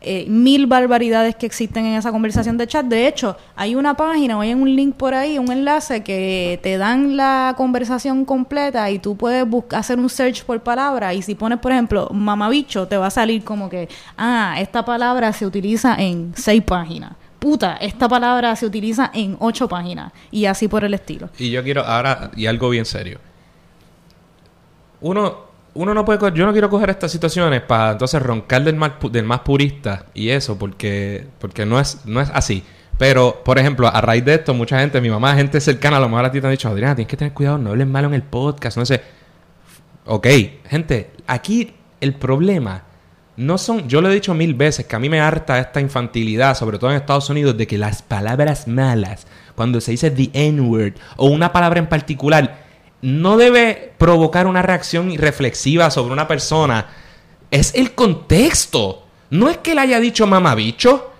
Eh, 0.03 0.25
mil 0.29 0.67
barbaridades 0.67 1.37
que 1.37 1.45
existen 1.45 1.85
en 1.85 1.95
esa 1.95 2.11
conversación 2.11 2.57
de 2.57 2.67
chat. 2.67 2.87
De 2.87 3.07
hecho, 3.07 3.37
hay 3.55 3.75
una 3.75 3.93
página 3.95 4.39
o 4.39 4.41
hay 4.41 4.55
un 4.55 4.75
link 4.75 4.95
por 4.95 5.15
ahí, 5.15 5.39
un 5.39 5.53
enlace 5.53 6.03
que 6.03 6.59
te 6.63 6.79
dan 6.79 7.19
la 7.19 7.53
conversación 7.55 8.25
completa 8.25 8.91
y 8.91 8.99
tú 8.99 9.15
puedes 9.15 9.47
buscar, 9.47 9.81
hacer 9.81 9.99
un 9.99 10.09
search 10.09 10.45
por 10.45 10.59
palabra 10.63 11.13
y 11.13 11.21
si 11.21 11.35
pones, 11.35 11.59
por 11.59 11.73
ejemplo, 11.73 12.09
mamabicho, 12.15 12.89
te 12.89 12.97
va 12.97 13.09
a 13.09 13.11
salir 13.11 13.45
como 13.45 13.69
que, 13.69 13.91
ah, 14.17 14.57
esta 14.59 14.87
palabra 14.87 15.35
se 15.35 15.45
utiliza 15.45 15.95
en 15.97 16.33
seis 16.35 16.63
páginas. 16.63 17.13
Puta, 17.41 17.79
esta 17.79 18.07
palabra 18.07 18.55
se 18.55 18.67
utiliza 18.67 19.11
en 19.15 19.37
ocho 19.41 19.67
páginas 19.67 20.13
y 20.31 20.45
así 20.45 20.69
por 20.69 20.85
el 20.85 20.93
estilo. 20.93 21.31
Y 21.39 21.51
yo 21.51 21.63
quiero 21.63 21.83
ahora, 21.83 22.31
y 22.37 22.45
algo 22.45 22.69
bien 22.69 22.85
serio. 22.85 23.19
Uno, 25.01 25.51
uno 25.73 25.95
no 25.95 26.05
puede 26.05 26.19
yo 26.35 26.45
no 26.45 26.53
quiero 26.53 26.69
coger 26.69 26.91
estas 26.91 27.11
situaciones 27.11 27.63
para 27.63 27.93
entonces 27.93 28.23
roncar 28.23 28.63
del 28.63 28.77
más, 28.77 28.93
del 29.11 29.25
más 29.25 29.41
purista 29.41 30.07
y 30.13 30.29
eso 30.29 30.59
porque 30.59 31.27
porque 31.39 31.65
no 31.65 31.81
es 31.81 32.05
no 32.05 32.21
es 32.21 32.31
así 32.35 32.63
pero 32.99 33.41
por 33.43 33.59
ejemplo 33.59 33.89
a 33.89 34.01
raíz 34.01 34.25
de 34.25 34.35
esto 34.35 34.53
mucha 34.53 34.81
gente 34.81 35.01
mi 35.01 35.09
mamá 35.09 35.35
gente 35.35 35.61
cercana 35.61 35.97
a 35.97 36.01
lo 36.01 36.09
mejor 36.09 36.27
a 36.27 36.31
ti 36.31 36.41
te 36.41 36.47
han 36.47 36.51
dicho 36.51 36.69
Adriana 36.69 36.95
tienes 36.97 37.09
que 37.09 37.17
tener 37.17 37.33
cuidado 37.33 37.57
no 37.57 37.71
hables 37.71 37.87
malo 37.87 38.09
en 38.09 38.15
el 38.15 38.23
podcast 38.23 38.77
no 38.77 38.85
sé 38.85 39.01
ok 40.07 40.27
gente 40.69 41.13
aquí 41.27 41.73
el 42.01 42.15
problema 42.15 42.83
no 43.37 43.59
son 43.59 43.89
yo 43.89 44.01
lo 44.01 44.11
he 44.11 44.15
dicho 44.15 44.35
mil 44.35 44.55
veces 44.55 44.87
que 44.87 44.97
a 44.97 44.99
mí 44.99 45.09
me 45.09 45.21
harta 45.21 45.59
esta 45.59 45.81
infantilidad 45.81 46.57
sobre 46.57 46.79
todo 46.79 46.91
en 46.91 46.97
Estados 46.97 47.31
Unidos 47.31 47.57
de 47.57 47.67
que 47.67 47.79
las 47.79 48.03
palabras 48.03 48.69
malas 48.69 49.27
cuando 49.55 49.81
se 49.81 49.93
dice 49.93 50.11
the 50.11 50.31
n 50.33 50.61
word 50.61 50.95
o 51.17 51.27
una 51.27 51.53
palabra 51.53 51.79
en 51.79 51.89
particular 51.89 52.71
no 53.03 53.37
debe 53.37 53.93
provocar 53.99 54.47
una 54.47 54.63
reacción 54.63 55.15
reflexiva 55.17 55.91
sobre 55.91 56.13
una 56.13 56.29
persona. 56.29 56.87
Es 57.51 57.75
el 57.75 57.95
contexto. 57.95 59.05
No 59.31 59.49
es 59.49 59.59
que 59.59 59.75
le 59.75 59.81
haya 59.81 60.01
dicho 60.01 60.27
mamabicho, 60.27 61.11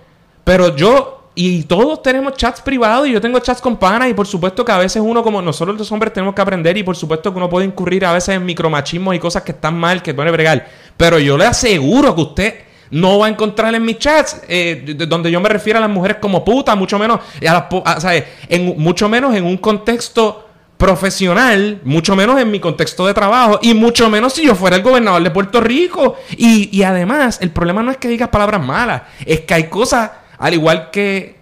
pero 0.43 0.75
yo 0.75 1.17
y 1.33 1.63
todos 1.63 2.03
tenemos 2.03 2.33
chats 2.33 2.61
privados 2.61 3.07
y 3.07 3.13
yo 3.13 3.21
tengo 3.21 3.39
chats 3.39 3.61
con 3.61 3.77
panas 3.77 4.09
y 4.09 4.13
por 4.13 4.27
supuesto 4.27 4.65
que 4.65 4.71
a 4.73 4.77
veces 4.77 5.01
uno 5.03 5.23
como 5.23 5.41
nosotros 5.41 5.77
los 5.77 5.89
hombres 5.89 6.11
tenemos 6.11 6.35
que 6.35 6.41
aprender 6.41 6.75
y 6.77 6.83
por 6.83 6.97
supuesto 6.97 7.31
que 7.31 7.37
uno 7.37 7.49
puede 7.49 7.65
incurrir 7.65 8.05
a 8.05 8.11
veces 8.11 8.35
en 8.35 8.45
micromachismos 8.45 9.15
y 9.15 9.19
cosas 9.19 9.43
que 9.43 9.53
están 9.53 9.79
mal, 9.79 10.03
que 10.03 10.13
puede 10.13 10.29
bregar. 10.29 10.67
Pero 10.97 11.19
yo 11.19 11.37
le 11.37 11.45
aseguro 11.45 12.15
que 12.15 12.21
usted 12.21 12.55
no 12.91 13.19
va 13.19 13.27
a 13.27 13.29
encontrar 13.29 13.73
en 13.73 13.83
mis 13.83 13.97
chats 13.97 14.41
eh, 14.47 14.95
donde 15.07 15.31
yo 15.31 15.39
me 15.39 15.49
refiero 15.49 15.79
a 15.79 15.81
las 15.81 15.89
mujeres 15.89 16.17
como 16.21 16.43
puta, 16.43 16.75
mucho 16.75 16.99
menos, 16.99 17.21
a 17.47 18.13
en, 18.49 18.79
mucho 18.79 19.07
menos 19.09 19.33
en 19.35 19.45
un 19.45 19.57
contexto 19.57 20.47
profesional, 20.81 21.79
mucho 21.83 22.15
menos 22.15 22.41
en 22.41 22.49
mi 22.49 22.59
contexto 22.59 23.05
de 23.05 23.13
trabajo 23.13 23.59
y 23.61 23.75
mucho 23.75 24.09
menos 24.09 24.33
si 24.33 24.47
yo 24.47 24.55
fuera 24.55 24.75
el 24.75 24.81
gobernador 24.81 25.21
de 25.21 25.29
Puerto 25.29 25.61
Rico. 25.61 26.15
Y, 26.35 26.81
además, 26.81 27.37
el 27.39 27.51
problema 27.51 27.83
no 27.83 27.91
es 27.91 27.97
que 27.97 28.07
digas 28.07 28.29
palabras 28.29 28.65
malas, 28.65 29.03
es 29.23 29.41
que 29.41 29.53
hay 29.53 29.69
cosas, 29.69 30.09
al 30.39 30.55
igual 30.55 30.89
que 30.89 31.35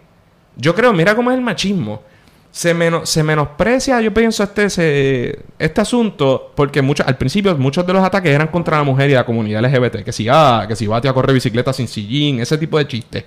yo 0.57 0.75
creo, 0.75 0.91
mira 0.91 1.15
cómo 1.15 1.31
es 1.31 1.37
el 1.37 1.41
machismo. 1.41 2.03
Se, 2.51 2.75
se 3.03 3.23
menosprecia, 3.23 4.01
yo 4.01 4.13
pienso, 4.13 4.43
este, 4.43 5.39
este 5.59 5.81
asunto, 5.81 6.51
porque 6.55 6.81
mucho, 6.81 7.03
al 7.05 7.15
principio 7.15 7.55
muchos 7.57 7.85
de 7.85 7.93
los 7.93 8.03
ataques 8.03 8.31
eran 8.31 8.47
contra 8.47 8.77
la 8.77 8.83
mujer 8.83 9.09
y 9.09 9.13
la 9.13 9.25
comunidad 9.25 9.63
LGBT, 9.63 10.03
que 10.03 10.11
si, 10.11 10.27
ah, 10.29 10.65
que 10.67 10.75
si 10.75 10.87
bate 10.87 11.07
a 11.07 11.13
correr 11.13 11.33
bicicleta 11.33 11.71
sin 11.73 11.87
sillín, 11.87 12.39
ese 12.39 12.57
tipo 12.57 12.77
de 12.77 12.87
chistes. 12.87 13.25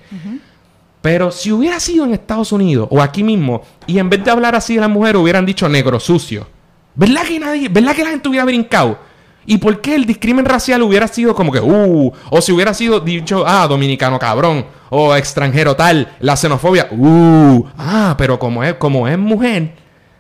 Pero 1.01 1.31
si 1.31 1.51
hubiera 1.51 1.81
sido 1.81 2.05
en 2.05 2.15
Estados 2.15 2.53
Unidos 2.53 2.89
o 2.91 3.01
aquí 3.01 3.23
mismo, 3.23 3.63
y 3.87 3.99
en 3.99 4.09
vez 4.09 4.25
de 4.25 4.31
hablar 4.31 4.55
así 4.55 4.77
de 4.77 4.81
la 4.81 4.89
mujer 4.89 5.17
hubieran 5.17 5.47
dicho 5.47 5.69
negro 5.69 5.99
sucio, 5.99 6.47
¿verdad 6.95 7.23
que 7.23 7.41
nadie, 7.41 7.69
verdad 7.69 7.95
que 7.95 8.05
la 8.05 8.11
gente 8.11 8.29
hubiera 8.29 8.45
brincado? 8.45 8.99
¿Y 9.45 9.59
por 9.59 9.81
qué 9.81 9.97
el 9.97 10.07
discrimen 10.07 10.45
racial 10.45 10.83
hubiera 10.83 11.09
sido 11.09 11.35
como 11.35 11.51
que, 11.51 11.61
uh, 11.61 12.13
o 12.31 12.41
si 12.41 12.53
hubiera 12.53 12.73
sido 12.73 13.01
dicho, 13.01 13.45
ah, 13.47 13.67
dominicano 13.67 14.19
cabrón, 14.19 14.65
o 14.95 15.17
extranjero 15.17 15.75
tal, 15.75 16.07
la 16.21 16.37
xenofobia, 16.37 16.89
uh, 16.91 17.65
ah, 17.79 18.15
pero 18.19 18.39
como 18.39 18.63
es, 18.63 18.75
como 18.75 19.09
es 19.09 19.17
mujer, 19.17 19.73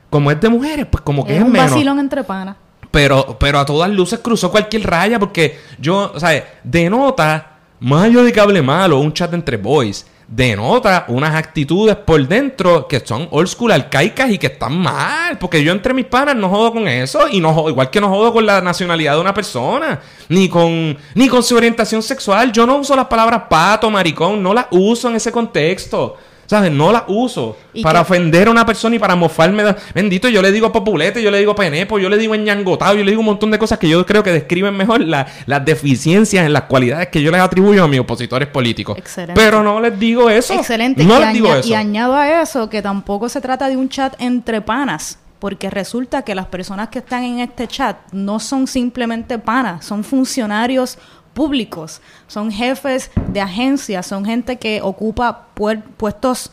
como 0.08 0.30
es 0.30 0.40
de 0.40 0.48
mujeres, 0.48 0.86
pues 0.90 1.02
como 1.02 1.26
que 1.26 1.34
es, 1.34 1.40
es 1.40 1.44
un 1.44 1.52
vacilón 1.52 1.98
entre 1.98 2.24
panas. 2.24 2.56
Pero, 2.90 3.36
pero 3.38 3.58
a 3.58 3.66
todas 3.66 3.90
luces 3.90 4.20
cruzó 4.20 4.50
cualquier 4.50 4.88
raya 4.88 5.18
porque 5.18 5.58
yo, 5.78 6.10
o 6.14 6.18
sea, 6.18 6.42
denota, 6.64 7.58
más 7.80 8.04
allá 8.04 8.22
de 8.22 8.32
que 8.32 8.40
hable 8.40 8.62
malo, 8.62 8.98
un 8.98 9.12
chat 9.12 9.34
entre 9.34 9.58
boys, 9.58 10.06
denota 10.34 11.04
unas 11.08 11.34
actitudes 11.34 11.94
por 11.94 12.26
dentro 12.26 12.88
que 12.88 13.00
son 13.00 13.28
old 13.30 13.48
school 13.48 13.70
arcaicas 13.70 14.30
y 14.30 14.38
que 14.38 14.46
están 14.46 14.78
mal. 14.78 15.38
Porque 15.38 15.62
yo 15.62 15.72
entre 15.72 15.92
mis 15.92 16.06
panas 16.06 16.34
no 16.34 16.48
jodo 16.48 16.72
con 16.72 16.88
eso. 16.88 17.28
Y 17.30 17.40
no 17.40 17.68
igual 17.68 17.90
que 17.90 18.00
no 18.00 18.08
jodo 18.08 18.32
con 18.32 18.46
la 18.46 18.60
nacionalidad 18.60 19.14
de 19.14 19.20
una 19.20 19.34
persona. 19.34 20.00
Ni 20.28 20.48
con, 20.48 20.96
ni 21.14 21.28
con 21.28 21.42
su 21.42 21.54
orientación 21.56 22.02
sexual. 22.02 22.50
Yo 22.50 22.66
no 22.66 22.76
uso 22.76 22.96
las 22.96 23.06
palabras 23.06 23.42
pato, 23.48 23.90
maricón. 23.90 24.42
No 24.42 24.54
las 24.54 24.66
uso 24.70 25.08
en 25.08 25.16
ese 25.16 25.30
contexto. 25.30 26.16
¿Sabes? 26.52 26.70
No 26.70 26.92
la 26.92 27.06
uso 27.08 27.56
para 27.82 28.02
ofender 28.02 28.46
a 28.46 28.50
una 28.50 28.66
persona 28.66 28.94
y 28.94 28.98
para 28.98 29.16
mofarme. 29.16 29.74
Bendito, 29.94 30.28
yo 30.28 30.42
le 30.42 30.52
digo 30.52 30.70
populete, 30.70 31.22
yo 31.22 31.30
le 31.30 31.38
digo 31.38 31.54
penepo, 31.54 31.98
yo 31.98 32.10
le 32.10 32.18
digo 32.18 32.34
ñangotado, 32.34 32.94
yo 32.94 33.02
le 33.02 33.10
digo 33.10 33.20
un 33.20 33.26
montón 33.26 33.50
de 33.50 33.58
cosas 33.58 33.78
que 33.78 33.88
yo 33.88 34.04
creo 34.04 34.22
que 34.22 34.32
describen 34.32 34.76
mejor 34.76 35.00
las 35.00 35.64
deficiencias 35.64 36.44
en 36.44 36.52
las 36.52 36.64
cualidades 36.64 37.08
que 37.08 37.22
yo 37.22 37.30
les 37.30 37.40
atribuyo 37.40 37.82
a 37.82 37.88
mis 37.88 38.00
opositores 38.00 38.48
políticos. 38.48 38.98
Excelente. 38.98 39.32
Pero 39.34 39.62
no 39.62 39.80
les 39.80 39.98
digo 39.98 40.28
eso. 40.28 40.52
Excelente. 40.52 41.02
No 41.04 41.18
les 41.20 41.32
digo 41.32 41.54
eso. 41.54 41.66
Y 41.66 41.72
añado 41.72 42.14
a 42.14 42.42
eso 42.42 42.68
que 42.68 42.82
tampoco 42.82 43.30
se 43.30 43.40
trata 43.40 43.70
de 43.70 43.78
un 43.78 43.88
chat 43.88 44.14
entre 44.20 44.60
panas 44.60 45.18
porque 45.38 45.70
resulta 45.70 46.20
que 46.20 46.34
las 46.34 46.48
personas 46.48 46.90
que 46.90 46.98
están 46.98 47.24
en 47.24 47.40
este 47.40 47.66
chat 47.66 47.96
no 48.12 48.38
son 48.38 48.66
simplemente 48.66 49.38
panas, 49.38 49.86
son 49.86 50.04
funcionarios 50.04 50.98
públicos, 51.34 52.00
son 52.26 52.50
jefes 52.50 53.10
de 53.28 53.40
agencias, 53.40 54.06
son 54.06 54.24
gente 54.24 54.56
que 54.56 54.80
ocupa 54.82 55.46
puestos 55.54 56.52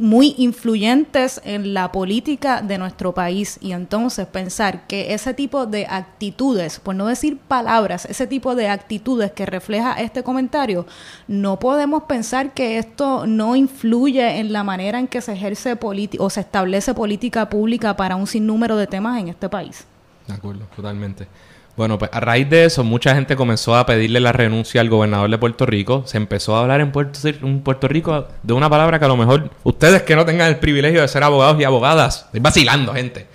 muy 0.00 0.34
influyentes 0.38 1.40
en 1.44 1.74
la 1.74 1.90
política 1.90 2.62
de 2.62 2.78
nuestro 2.78 3.12
país 3.12 3.58
y 3.60 3.72
entonces 3.72 4.26
pensar 4.26 4.86
que 4.86 5.14
ese 5.14 5.34
tipo 5.34 5.66
de 5.66 5.86
actitudes, 5.86 6.78
por 6.78 6.94
no 6.94 7.06
decir 7.06 7.38
palabras, 7.38 8.04
ese 8.04 8.26
tipo 8.26 8.54
de 8.54 8.68
actitudes 8.68 9.32
que 9.32 9.46
refleja 9.46 9.94
este 9.94 10.22
comentario, 10.22 10.86
no 11.26 11.58
podemos 11.58 12.04
pensar 12.04 12.54
que 12.54 12.78
esto 12.78 13.26
no 13.26 13.56
influye 13.56 14.38
en 14.38 14.52
la 14.52 14.62
manera 14.62 14.98
en 14.98 15.08
que 15.08 15.20
se 15.20 15.32
ejerce 15.32 15.76
o 16.18 16.30
se 16.30 16.40
establece 16.40 16.94
política 16.94 17.48
pública 17.48 17.96
para 17.96 18.16
un 18.16 18.26
sinnúmero 18.26 18.76
de 18.76 18.86
temas 18.86 19.18
en 19.20 19.28
este 19.28 19.48
país. 19.48 19.84
De 20.28 20.34
acuerdo, 20.34 20.66
totalmente. 20.76 21.26
Bueno, 21.80 21.96
pues 21.96 22.10
a 22.12 22.20
raíz 22.20 22.46
de 22.50 22.66
eso, 22.66 22.84
mucha 22.84 23.14
gente 23.14 23.36
comenzó 23.36 23.74
a 23.74 23.86
pedirle 23.86 24.20
la 24.20 24.32
renuncia 24.32 24.82
al 24.82 24.90
gobernador 24.90 25.30
de 25.30 25.38
Puerto 25.38 25.64
Rico. 25.64 26.02
Se 26.04 26.18
empezó 26.18 26.54
a 26.54 26.60
hablar 26.60 26.82
en 26.82 26.92
Puerto, 26.92 27.18
en 27.26 27.62
Puerto 27.62 27.88
Rico 27.88 28.28
de 28.42 28.52
una 28.52 28.68
palabra 28.68 28.98
que 28.98 29.06
a 29.06 29.08
lo 29.08 29.16
mejor 29.16 29.48
ustedes 29.62 30.02
que 30.02 30.14
no 30.14 30.26
tengan 30.26 30.48
el 30.48 30.58
privilegio 30.58 31.00
de 31.00 31.08
ser 31.08 31.22
abogados 31.22 31.58
y 31.58 31.64
abogadas, 31.64 32.24
estoy 32.26 32.40
vacilando, 32.40 32.92
gente. 32.92 33.26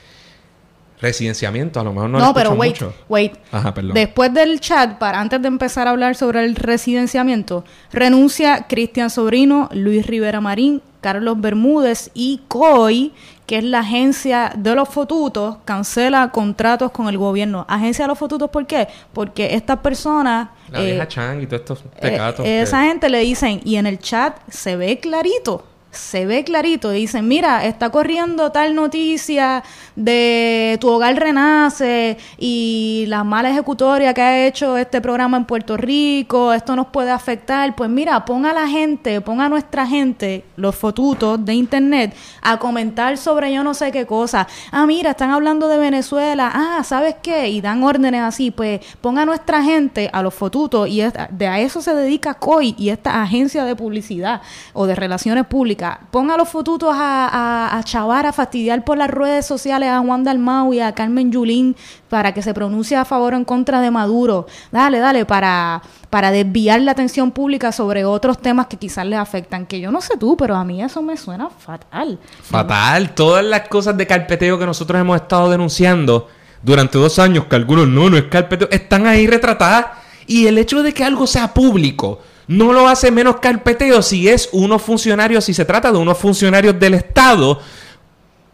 Residenciamiento, 1.02 1.80
a 1.80 1.84
lo 1.84 1.92
mejor 1.92 2.08
no 2.12 2.20
No, 2.20 2.36
pero 2.36 2.52
wait, 2.52 2.78
wait. 3.10 3.34
Ajá, 3.52 3.74
perdón. 3.74 3.96
Después 3.96 4.32
del 4.32 4.60
chat, 4.60 5.00
para 5.00 5.22
antes 5.22 5.42
de 5.42 5.48
empezar 5.48 5.88
a 5.88 5.90
hablar 5.90 6.16
sobre 6.16 6.46
el 6.46 6.56
residenciamiento, 6.56 7.66
renuncia 7.92 8.68
Cristian 8.70 9.10
Sobrino, 9.10 9.70
Luis 9.72 10.06
Rivera 10.06 10.40
Marín, 10.40 10.84
Carlos 11.06 11.40
Bermúdez 11.40 12.10
y 12.16 12.42
COI, 12.48 13.14
que 13.46 13.60
es 13.60 13.64
la 13.64 13.82
agencia 13.82 14.52
de 14.58 14.74
los 14.74 14.90
fotutos, 14.90 15.58
cancela 15.64 16.32
contratos 16.32 16.90
con 16.90 17.08
el 17.08 17.20
gobierno. 17.20 17.64
Agencia 17.70 18.06
de 18.06 18.08
los 18.08 18.18
fotutos, 18.18 18.50
¿por 18.50 18.66
qué? 18.66 18.88
Porque 19.14 19.54
estas 19.54 19.78
personas... 19.82 20.50
La 20.72 20.82
vieja 20.82 21.04
eh, 21.04 21.08
Chang 21.08 21.44
y 21.44 21.46
todos 21.46 21.62
estos 21.62 21.80
eh, 21.98 22.02
pecados. 22.02 22.40
esa 22.44 22.86
gente 22.86 23.08
le 23.10 23.20
dicen, 23.20 23.62
y 23.64 23.76
en 23.76 23.86
el 23.86 24.00
chat 24.00 24.40
se 24.50 24.78
ve 24.78 25.00
clarito 25.00 25.64
se 25.96 26.26
ve 26.26 26.44
clarito. 26.44 26.92
Dicen, 26.92 27.28
mira, 27.28 27.66
está 27.66 27.90
corriendo 27.90 28.52
tal 28.52 28.76
noticia 28.76 29.64
de 29.96 30.78
tu 30.82 30.90
hogar 30.90 31.16
renace 31.16 32.18
y 32.38 33.06
la 33.08 33.24
mala 33.24 33.50
ejecutoria 33.50 34.14
que 34.14 34.22
ha 34.22 34.46
hecho 34.48 34.78
este 34.78 35.02
programa 35.02 35.38
en 35.38 35.46
Puerto 35.46 35.78
Rico, 35.78 36.54
esto 36.54 36.76
nos 36.76 36.88
puede 36.88 37.12
afectar. 37.12 37.76
Pues 37.76 37.90
mira, 37.90 38.26
ponga 38.26 38.52
a 38.52 38.54
la 38.54 38.68
gente, 38.68 39.22
ponga 39.22 39.46
a 39.46 39.50
nuestra 39.50 39.88
gente, 39.88 40.44
los 40.56 40.76
fotutos 40.76 41.44
de 41.44 41.54
internet, 41.54 42.16
a 42.42 42.58
comentar 42.58 43.18
sobre 43.18 43.54
yo 43.54 43.64
no 43.64 43.74
sé 43.74 43.92
qué 43.92 44.06
cosa. 44.06 44.48
Ah, 44.72 44.86
mira, 44.86 45.12
están 45.12 45.32
hablando 45.32 45.68
de 45.68 45.78
Venezuela. 45.78 46.52
Ah, 46.54 46.84
¿sabes 46.84 47.16
qué? 47.22 47.50
Y 47.50 47.62
dan 47.62 47.84
órdenes 47.84 48.22
así. 48.22 48.52
Pues 48.52 48.82
ponga 49.02 49.24
a 49.24 49.26
nuestra 49.26 49.64
gente, 49.64 50.10
a 50.12 50.22
los 50.22 50.34
fotutos, 50.34 50.88
y 50.90 51.02
de 51.30 51.48
a 51.48 51.60
eso 51.60 51.82
se 51.82 51.94
dedica 51.94 52.34
COI 52.36 52.76
y 52.78 52.90
esta 52.90 53.22
agencia 53.22 53.66
de 53.66 53.76
publicidad 53.76 54.42
o 54.74 54.86
de 54.86 54.96
relaciones 54.96 55.46
públicas 55.46 55.85
ponga 56.12 56.38
los 56.38 56.50
fotutos 56.50 56.94
a, 56.94 57.78
a, 57.78 57.84
chavar, 57.84 58.26
a 58.26 58.34
fastidiar 58.34 58.84
por 58.84 58.98
las 58.98 59.10
redes 59.10 59.46
sociales 59.46 59.90
a 59.90 60.00
Juan 60.00 60.24
Dalmau 60.24 60.74
y 60.74 60.80
a 60.80 60.94
Carmen 60.94 61.32
Yulín 61.32 61.76
para 62.10 62.34
que 62.34 62.42
se 62.42 62.54
pronuncie 62.54 62.98
a 62.98 63.06
favor 63.06 63.34
o 63.34 63.38
en 63.38 63.46
contra 63.46 63.82
de 63.82 63.92
Maduro. 63.92 64.48
Dale, 64.72 65.00
dale, 65.00 65.26
para, 65.26 65.82
para 66.10 66.32
desviar 66.32 66.82
la 66.82 66.92
atención 66.92 67.32
pública 67.32 67.72
sobre 67.72 68.06
otros 68.06 68.40
temas 68.40 68.68
que 68.68 68.78
quizás 68.78 69.06
les 69.06 69.20
afectan. 69.20 69.66
Que 69.66 69.80
yo 69.80 69.92
no 69.92 70.02
sé 70.02 70.18
tú, 70.18 70.38
pero 70.38 70.56
a 70.56 70.64
mí 70.64 70.82
eso 70.82 71.02
me 71.02 71.18
suena 71.18 71.50
fatal. 71.50 72.20
Fatal. 72.42 73.14
Todas 73.14 73.44
las 73.44 73.68
cosas 73.68 73.98
de 73.98 74.08
carpeteo 74.08 74.58
que 74.58 74.66
nosotros 74.66 75.00
hemos 75.00 75.16
estado 75.22 75.50
denunciando 75.50 76.30
durante 76.62 76.98
dos 76.98 77.20
años, 77.20 77.46
que 77.46 77.56
algunos 77.56 77.88
no, 77.88 78.10
no 78.10 78.18
es 78.18 78.24
carpeteo, 78.24 78.68
están 78.72 79.08
ahí 79.08 79.28
retratadas. 79.28 79.86
Y 80.28 80.48
el 80.48 80.58
hecho 80.58 80.82
de 80.82 80.94
que 80.94 81.04
algo 81.04 81.28
sea 81.28 81.54
público 81.54 82.22
no 82.48 82.74
lo 82.74 82.88
hace 82.88 83.12
menos 83.12 83.38
carpeteo 83.38 84.02
si 84.02 84.28
es 84.28 84.50
unos 84.52 84.82
funcionarios, 84.82 85.46
si 85.46 85.54
se 85.54 85.66
trata 85.66 85.92
de 85.92 85.98
unos 85.98 86.18
funcionarios 86.18 86.80
del 86.80 86.94
Estado 86.94 87.60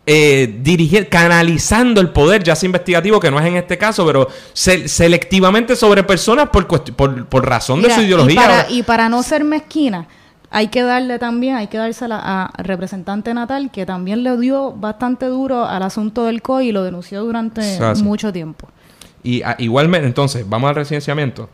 eh, 0.05 1.07
canalizando 1.09 2.01
el 2.01 2.09
poder, 2.09 2.43
ya 2.43 2.55
sea 2.55 2.67
investigativo, 2.67 3.19
que 3.19 3.29
no 3.29 3.39
es 3.39 3.45
en 3.45 3.55
este 3.55 3.77
caso, 3.77 4.05
pero 4.05 4.27
selectivamente 4.53 5.75
sobre 5.75 6.03
personas 6.03 6.49
por, 6.49 6.67
por, 6.95 7.45
razón 7.45 7.81
de 7.81 7.93
su 7.93 8.01
ideología. 8.01 8.67
Y 8.69 8.83
para, 8.83 9.09
no 9.09 9.21
ser 9.23 9.43
mezquina, 9.43 10.07
hay 10.49 10.69
que 10.69 10.81
darle 10.81 11.19
también, 11.19 11.55
hay 11.55 11.67
que 11.67 11.77
dársela 11.77 12.19
a 12.21 12.51
representante 12.61 13.33
Natal, 13.33 13.69
que 13.71 13.85
también 13.85 14.23
le 14.23 14.37
dio 14.37 14.71
bastante 14.71 15.27
duro 15.27 15.65
al 15.65 15.83
asunto 15.83 16.25
del 16.25 16.41
COI 16.41 16.69
y 16.69 16.71
lo 16.71 16.83
denunció 16.83 17.23
durante 17.23 17.79
mucho 18.03 18.33
tiempo. 18.33 18.67
Y 19.23 19.43
ah, 19.43 19.55
igualmente, 19.59 20.07
entonces, 20.07 20.49
vamos 20.49 20.69
al 20.69 20.75
residenciamiento. 20.75 21.47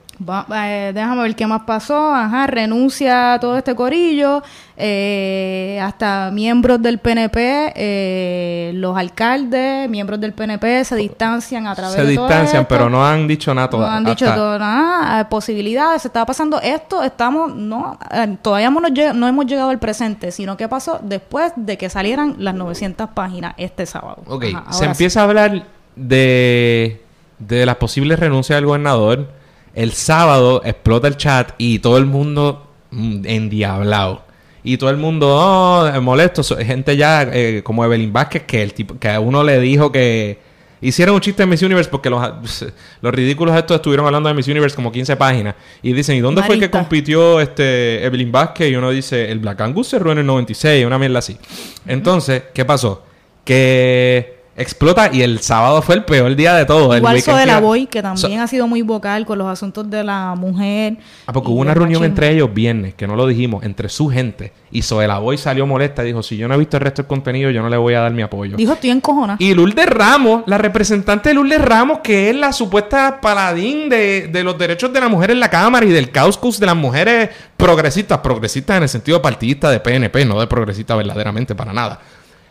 Eh, 0.53 0.91
déjame 0.93 1.21
ver 1.23 1.35
qué 1.35 1.45
más 1.47 1.61
pasó. 1.61 2.13
Ajá, 2.13 2.47
renuncia 2.47 3.33
a 3.33 3.39
todo 3.39 3.57
este 3.57 3.75
corillo. 3.75 4.43
Eh, 4.75 5.79
hasta 5.81 6.29
miembros 6.31 6.81
del 6.81 6.99
PNP, 6.99 7.73
eh, 7.75 8.71
los 8.75 8.97
alcaldes, 8.97 9.89
miembros 9.89 10.19
del 10.19 10.33
PNP 10.33 10.83
se 10.85 10.95
distancian 10.95 11.67
a 11.67 11.75
través 11.75 11.95
de. 11.97 12.03
Se 12.03 12.09
distancian, 12.09 12.65
pero 12.67 12.89
no 12.89 13.05
han 13.05 13.27
dicho 13.27 13.53
nada 13.53 13.69
todavía. 13.69 13.91
No 13.91 13.97
han 13.97 14.15
dicho 14.15 14.25
nada. 14.59 15.29
Posibilidades, 15.29 16.01
se 16.01 16.07
estaba 16.07 16.25
pasando 16.25 16.59
esto. 16.61 17.03
Estamos, 17.03 17.55
no, 17.55 17.97
todavía 18.41 18.69
no, 18.69 18.81
no 19.13 19.27
hemos 19.27 19.45
llegado 19.45 19.69
al 19.69 19.79
presente, 19.79 20.31
sino 20.31 20.57
que 20.57 20.67
pasó 20.67 20.99
después 21.01 21.53
de 21.55 21.77
que 21.77 21.89
salieran 21.89 22.35
las 22.39 22.55
900 22.55 23.09
páginas 23.09 23.53
este 23.57 23.85
sábado. 23.85 24.23
Ok, 24.27 24.45
se 24.71 24.85
empieza 24.85 25.21
a 25.21 25.23
hablar 25.23 25.65
de 25.95 27.01
de 27.39 27.65
las 27.65 27.75
posibles 27.77 28.19
renuncias 28.19 28.57
del 28.57 28.65
gobernador, 28.65 29.29
el 29.77 29.93
sábado 29.93 30.63
explota 30.65 31.07
el 31.07 31.17
chat 31.17 31.51
y 31.59 31.77
todo 31.77 31.99
el 31.99 32.07
mundo 32.07 32.67
mm, 32.89 33.25
endiablado. 33.25 34.23
Y 34.63 34.77
todo 34.77 34.89
el 34.89 34.97
mundo, 34.97 35.29
oh, 35.29 36.01
molesto. 36.01 36.41
Gente 36.57 36.97
ya 36.97 37.21
eh, 37.31 37.61
como 37.63 37.85
Evelyn 37.85 38.11
Vázquez, 38.11 38.43
que 38.43 38.63
el 38.63 38.73
tipo, 38.73 38.97
que 38.97 39.07
a 39.07 39.19
uno 39.19 39.43
le 39.43 39.59
dijo 39.59 39.91
que 39.91 40.39
hicieron 40.81 41.13
un 41.13 41.21
chiste 41.21 41.43
en 41.43 41.49
Miss 41.49 41.61
Universe 41.61 41.91
porque 41.91 42.09
los, 42.09 42.21
los 43.01 43.13
ridículos 43.13 43.55
estos 43.55 43.75
estuvieron 43.75 44.07
hablando 44.07 44.29
de 44.29 44.33
Miss 44.33 44.47
Universe 44.47 44.75
como 44.75 44.91
15 44.91 45.15
páginas. 45.15 45.53
Y 45.83 45.93
dicen, 45.93 46.15
¿y 46.15 46.21
dónde 46.21 46.41
fue 46.41 46.57
que 46.59 46.71
compitió 46.71 47.39
este 47.39 48.03
Evelyn 48.03 48.31
Vázquez? 48.31 48.71
Y 48.71 48.75
uno 48.75 48.89
dice, 48.89 49.31
el 49.31 49.37
Black 49.37 49.61
Angus 49.61 49.89
cerró 49.89 50.11
en 50.11 50.17
el 50.17 50.25
96, 50.25 50.87
una 50.87 50.97
mierda 50.97 51.19
así. 51.19 51.37
Entonces, 51.85 52.45
¿qué 52.51 52.65
pasó? 52.65 53.03
Que 53.45 54.36
explota 54.57 55.09
y 55.13 55.21
el 55.21 55.39
sábado 55.39 55.81
fue 55.83 55.95
el 55.95 56.03
peor 56.03 56.35
día 56.35 56.55
de 56.55 56.65
todo. 56.65 56.97
Igual 56.97 57.21
de 57.21 57.45
la 57.45 57.59
Boy, 57.59 57.85
que 57.85 58.01
también 58.01 58.39
ha 58.39 58.47
sido 58.47 58.67
muy 58.67 58.81
vocal 58.81 59.25
con 59.25 59.37
los 59.37 59.47
asuntos 59.47 59.89
de 59.89 60.03
la 60.03 60.33
mujer. 60.35 60.97
Ah, 61.27 61.33
porque 61.33 61.49
hubo 61.49 61.61
una 61.61 61.75
reunión 61.75 62.03
entre 62.03 62.31
ellos 62.31 62.51
viernes, 62.51 62.95
que 62.95 63.05
no 63.07 63.15
lo 63.15 63.27
dijimos, 63.27 63.63
entre 63.63 63.87
su 63.87 64.09
gente. 64.09 64.51
Y 64.71 64.81
la 64.81 65.19
Boy 65.19 65.37
salió 65.37 65.65
molesta 65.67 66.03
y 66.03 66.07
dijo, 66.07 66.23
si 66.23 66.37
yo 66.37 66.47
no 66.47 66.55
he 66.55 66.57
visto 66.57 66.77
el 66.77 66.81
resto 66.81 67.03
del 67.03 67.07
contenido, 67.07 67.51
yo 67.51 67.61
no 67.61 67.69
le 67.69 67.77
voy 67.77 67.93
a 67.93 68.01
dar 68.01 68.11
mi 68.11 68.23
apoyo. 68.23 68.57
Dijo, 68.57 68.73
estoy 68.73 68.89
en 68.89 68.99
cojona. 68.99 69.35
Y 69.39 69.53
Lourdes 69.53 69.87
Ramos, 69.87 70.43
la 70.47 70.57
representante 70.57 71.29
de 71.29 71.35
Lourdes 71.35 71.61
Ramos, 71.61 71.99
que 71.99 72.31
es 72.31 72.35
la 72.35 72.51
supuesta 72.51 73.21
paladín 73.21 73.89
de, 73.89 74.27
de 74.27 74.43
los 74.43 74.57
derechos 74.57 74.91
de 74.91 74.99
la 74.99 75.07
mujer 75.07 75.31
en 75.31 75.39
la 75.39 75.49
Cámara 75.49 75.85
y 75.85 75.89
del 75.89 76.09
causcus 76.09 76.59
de 76.59 76.65
las 76.65 76.75
mujeres 76.75 77.29
progresistas, 77.55 78.19
progresistas 78.19 78.77
en 78.77 78.83
el 78.83 78.89
sentido 78.89 79.21
partidista 79.21 79.69
de 79.69 79.79
PNP, 79.79 80.25
no 80.25 80.39
de 80.39 80.47
progresista 80.47 80.95
verdaderamente 80.95 81.53
para 81.53 81.73
nada 81.73 81.99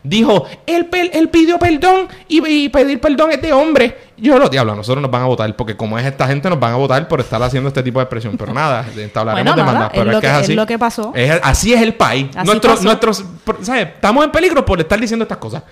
dijo, 0.03 0.45
él, 0.65 0.87
él 1.13 1.29
pidió 1.29 1.59
perdón 1.59 2.07
y, 2.27 2.69
pedir 2.69 2.99
perdón 2.99 3.31
es 3.31 3.41
de 3.41 3.53
hombre. 3.53 4.07
Yo 4.17 4.39
lo 4.39 4.49
diablo, 4.49 4.73
a 4.73 4.75
nosotros 4.75 5.01
nos 5.01 5.11
van 5.11 5.23
a 5.23 5.25
votar, 5.25 5.55
porque 5.55 5.77
como 5.77 5.97
es 5.99 6.05
esta 6.05 6.27
gente, 6.27 6.49
nos 6.49 6.59
van 6.59 6.73
a 6.73 6.75
votar 6.75 7.07
por 7.07 7.19
estar 7.19 7.41
haciendo 7.41 7.67
este 7.67 7.83
tipo 7.83 7.99
de 7.99 8.03
expresión. 8.03 8.35
Pero 8.37 8.53
nada, 8.53 8.85
hablaremos 9.13 9.55
de 9.55 9.63
nada, 9.63 9.91
pero 9.93 10.11
es, 10.11 10.19
que, 10.19 10.27
es 10.27 10.33
así. 10.33 10.53
lo 10.55 10.65
que 10.65 10.79
pasó. 10.79 11.13
así 11.43 11.73
es 11.73 11.81
el 11.81 11.93
país. 11.95 12.27
nuestros, 12.43 13.23
¿sabes? 13.61 13.87
Estamos 13.87 14.25
en 14.25 14.31
peligro 14.31 14.65
por 14.65 14.79
estar 14.79 14.99
diciendo 14.99 15.23
estas 15.23 15.37
cosas. 15.37 15.63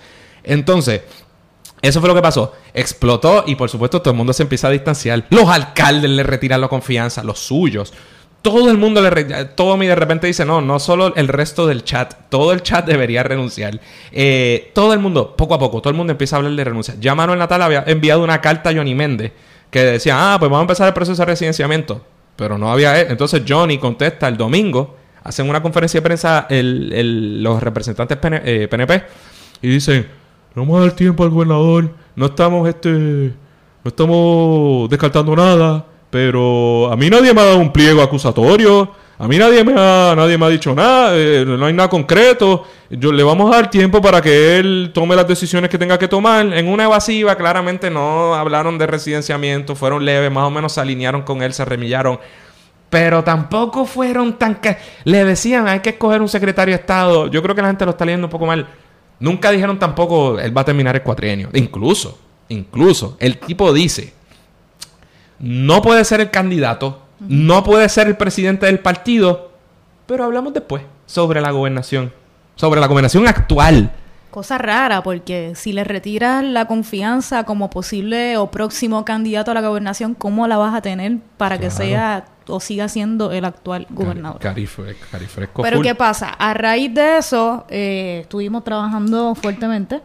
Entonces, 0.44 1.02
eso 1.82 2.00
fue 2.00 2.08
lo 2.08 2.14
que 2.14 2.22
pasó. 2.22 2.52
Explotó 2.72 3.44
y 3.46 3.56
por 3.56 3.68
supuesto 3.68 4.00
todo 4.00 4.12
el 4.12 4.16
mundo 4.16 4.32
se 4.32 4.42
empieza 4.42 4.68
a 4.68 4.70
distanciar. 4.70 5.24
Los 5.30 5.48
alcaldes 5.48 6.10
le 6.10 6.22
retiran 6.22 6.60
la 6.60 6.68
confianza, 6.68 7.22
los 7.24 7.38
suyos 7.38 7.92
todo 8.46 8.70
el 8.70 8.78
mundo 8.78 9.02
le 9.02 9.44
todo 9.56 9.76
mi 9.76 9.88
de 9.88 9.96
repente 9.96 10.28
dice 10.28 10.44
no 10.44 10.60
no 10.60 10.78
solo 10.78 11.12
el 11.16 11.26
resto 11.26 11.66
del 11.66 11.82
chat 11.82 12.14
todo 12.28 12.52
el 12.52 12.62
chat 12.62 12.86
debería 12.86 13.24
renunciar 13.24 13.80
eh, 14.12 14.70
todo 14.72 14.92
el 14.92 15.00
mundo 15.00 15.34
poco 15.34 15.54
a 15.54 15.58
poco 15.58 15.80
todo 15.80 15.90
el 15.90 15.96
mundo 15.96 16.12
empieza 16.12 16.36
a 16.36 16.38
hablar 16.38 16.52
de 16.52 16.62
renuncia. 16.62 16.94
Ya 17.00 17.16
Manuel 17.16 17.40
Natal 17.40 17.60
había 17.62 17.82
enviado 17.88 18.22
una 18.22 18.40
carta 18.40 18.70
a 18.70 18.72
Johnny 18.72 18.94
Méndez 18.94 19.32
que 19.68 19.82
decía 19.82 20.14
ah 20.16 20.38
pues 20.38 20.48
vamos 20.48 20.60
a 20.60 20.62
empezar 20.62 20.86
el 20.86 20.94
proceso 20.94 21.20
de 21.22 21.26
residenciamiento 21.26 22.06
pero 22.36 22.56
no 22.56 22.70
había 22.70 23.00
entonces 23.00 23.42
Johnny 23.48 23.78
contesta 23.78 24.28
el 24.28 24.36
domingo 24.36 24.94
hacen 25.24 25.50
una 25.50 25.60
conferencia 25.60 25.98
de 25.98 26.02
prensa 26.04 26.46
los 26.48 27.60
representantes 27.60 28.16
PNP 28.16 28.94
eh, 28.94 29.02
y 29.62 29.68
dicen 29.70 30.06
no 30.54 30.62
vamos 30.62 30.78
a 30.78 30.82
dar 30.82 30.92
tiempo 30.92 31.24
al 31.24 31.30
gobernador 31.30 31.90
no 32.14 32.26
estamos 32.26 32.68
este 32.68 32.90
no 32.90 33.88
estamos 33.88 34.88
descartando 34.88 35.34
nada 35.34 35.84
pero 36.16 36.90
a 36.90 36.96
mí 36.96 37.10
nadie 37.10 37.34
me 37.34 37.42
ha 37.42 37.44
dado 37.44 37.58
un 37.58 37.70
pliego 37.70 38.00
acusatorio. 38.00 38.90
A 39.18 39.28
mí 39.28 39.36
nadie 39.36 39.62
me 39.62 39.74
ha, 39.76 40.14
nadie 40.16 40.38
me 40.38 40.46
ha 40.46 40.48
dicho 40.48 40.74
nada. 40.74 41.10
Eh, 41.14 41.44
no 41.46 41.66
hay 41.66 41.74
nada 41.74 41.90
concreto. 41.90 42.64
Yo, 42.88 43.12
le 43.12 43.22
vamos 43.22 43.52
a 43.52 43.56
dar 43.56 43.68
tiempo 43.68 44.00
para 44.00 44.22
que 44.22 44.58
él 44.58 44.92
tome 44.94 45.14
las 45.14 45.28
decisiones 45.28 45.68
que 45.68 45.76
tenga 45.76 45.98
que 45.98 46.08
tomar. 46.08 46.46
En 46.54 46.68
una 46.68 46.84
evasiva, 46.84 47.36
claramente 47.36 47.90
no 47.90 48.34
hablaron 48.34 48.78
de 48.78 48.86
residenciamiento. 48.86 49.76
Fueron 49.76 50.06
leves, 50.06 50.32
más 50.32 50.44
o 50.44 50.50
menos 50.50 50.72
se 50.72 50.80
alinearon 50.80 51.20
con 51.20 51.42
él, 51.42 51.52
se 51.52 51.66
remillaron. 51.66 52.18
Pero 52.88 53.22
tampoco 53.22 53.84
fueron 53.84 54.38
tan... 54.38 54.58
Le 55.04 55.22
decían, 55.26 55.68
hay 55.68 55.80
que 55.80 55.90
escoger 55.90 56.22
un 56.22 56.30
secretario 56.30 56.74
de 56.74 56.80
Estado. 56.80 57.26
Yo 57.26 57.42
creo 57.42 57.54
que 57.54 57.60
la 57.60 57.68
gente 57.68 57.84
lo 57.84 57.90
está 57.90 58.06
leyendo 58.06 58.26
un 58.26 58.30
poco 58.30 58.46
mal. 58.46 58.66
Nunca 59.20 59.50
dijeron 59.50 59.78
tampoco, 59.78 60.38
él 60.38 60.56
va 60.56 60.62
a 60.62 60.64
terminar 60.64 60.96
el 60.96 61.02
cuatrienio. 61.02 61.50
Incluso, 61.52 62.18
incluso, 62.48 63.18
el 63.20 63.36
tipo 63.36 63.70
dice, 63.74 64.14
no 65.38 65.82
puede 65.82 66.04
ser 66.04 66.20
el 66.20 66.30
candidato, 66.30 67.02
no 67.20 67.64
puede 67.64 67.88
ser 67.88 68.06
el 68.06 68.16
presidente 68.16 68.66
del 68.66 68.78
partido, 68.78 69.50
pero 70.06 70.24
hablamos 70.24 70.54
después 70.54 70.82
sobre 71.06 71.40
la 71.40 71.50
gobernación, 71.50 72.12
sobre 72.54 72.80
la 72.80 72.86
gobernación 72.86 73.26
actual. 73.26 73.92
Cosa 74.36 74.58
rara, 74.58 75.02
porque 75.02 75.52
si 75.54 75.72
le 75.72 75.82
retiras 75.82 76.44
la 76.44 76.66
confianza 76.66 77.44
como 77.44 77.70
posible 77.70 78.36
o 78.36 78.50
próximo 78.50 79.02
candidato 79.02 79.50
a 79.50 79.54
la 79.54 79.62
gobernación, 79.62 80.12
¿cómo 80.12 80.46
la 80.46 80.58
vas 80.58 80.74
a 80.74 80.82
tener 80.82 81.16
para 81.38 81.56
que 81.56 81.70
sea 81.70 82.26
o 82.46 82.60
siga 82.60 82.86
siendo 82.90 83.32
el 83.32 83.46
actual 83.46 83.86
gobernador? 83.88 84.38
carifresco 84.38 85.62
Pero 85.62 85.80
¿qué 85.80 85.94
pasa? 85.94 86.28
A 86.28 86.52
raíz 86.52 86.92
de 86.92 87.16
eso, 87.16 87.64
eh, 87.70 88.18
estuvimos 88.24 88.62
trabajando 88.62 89.34
fuertemente. 89.34 90.02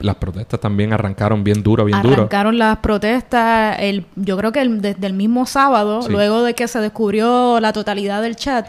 Las 0.00 0.16
protestas 0.16 0.60
también 0.60 0.92
arrancaron 0.92 1.42
bien 1.42 1.62
duro, 1.62 1.86
bien 1.86 2.02
duro. 2.02 2.14
Arrancaron 2.14 2.58
las 2.58 2.76
protestas, 2.76 3.78
el, 3.80 4.04
yo 4.16 4.36
creo 4.36 4.52
que 4.52 4.68
desde 4.68 5.06
el 5.06 5.14
mismo 5.14 5.46
sábado, 5.46 6.06
luego 6.10 6.42
de 6.42 6.52
que 6.52 6.68
se 6.68 6.78
descubrió 6.78 7.58
la 7.58 7.72
totalidad 7.72 8.20
del 8.20 8.36
chat, 8.36 8.66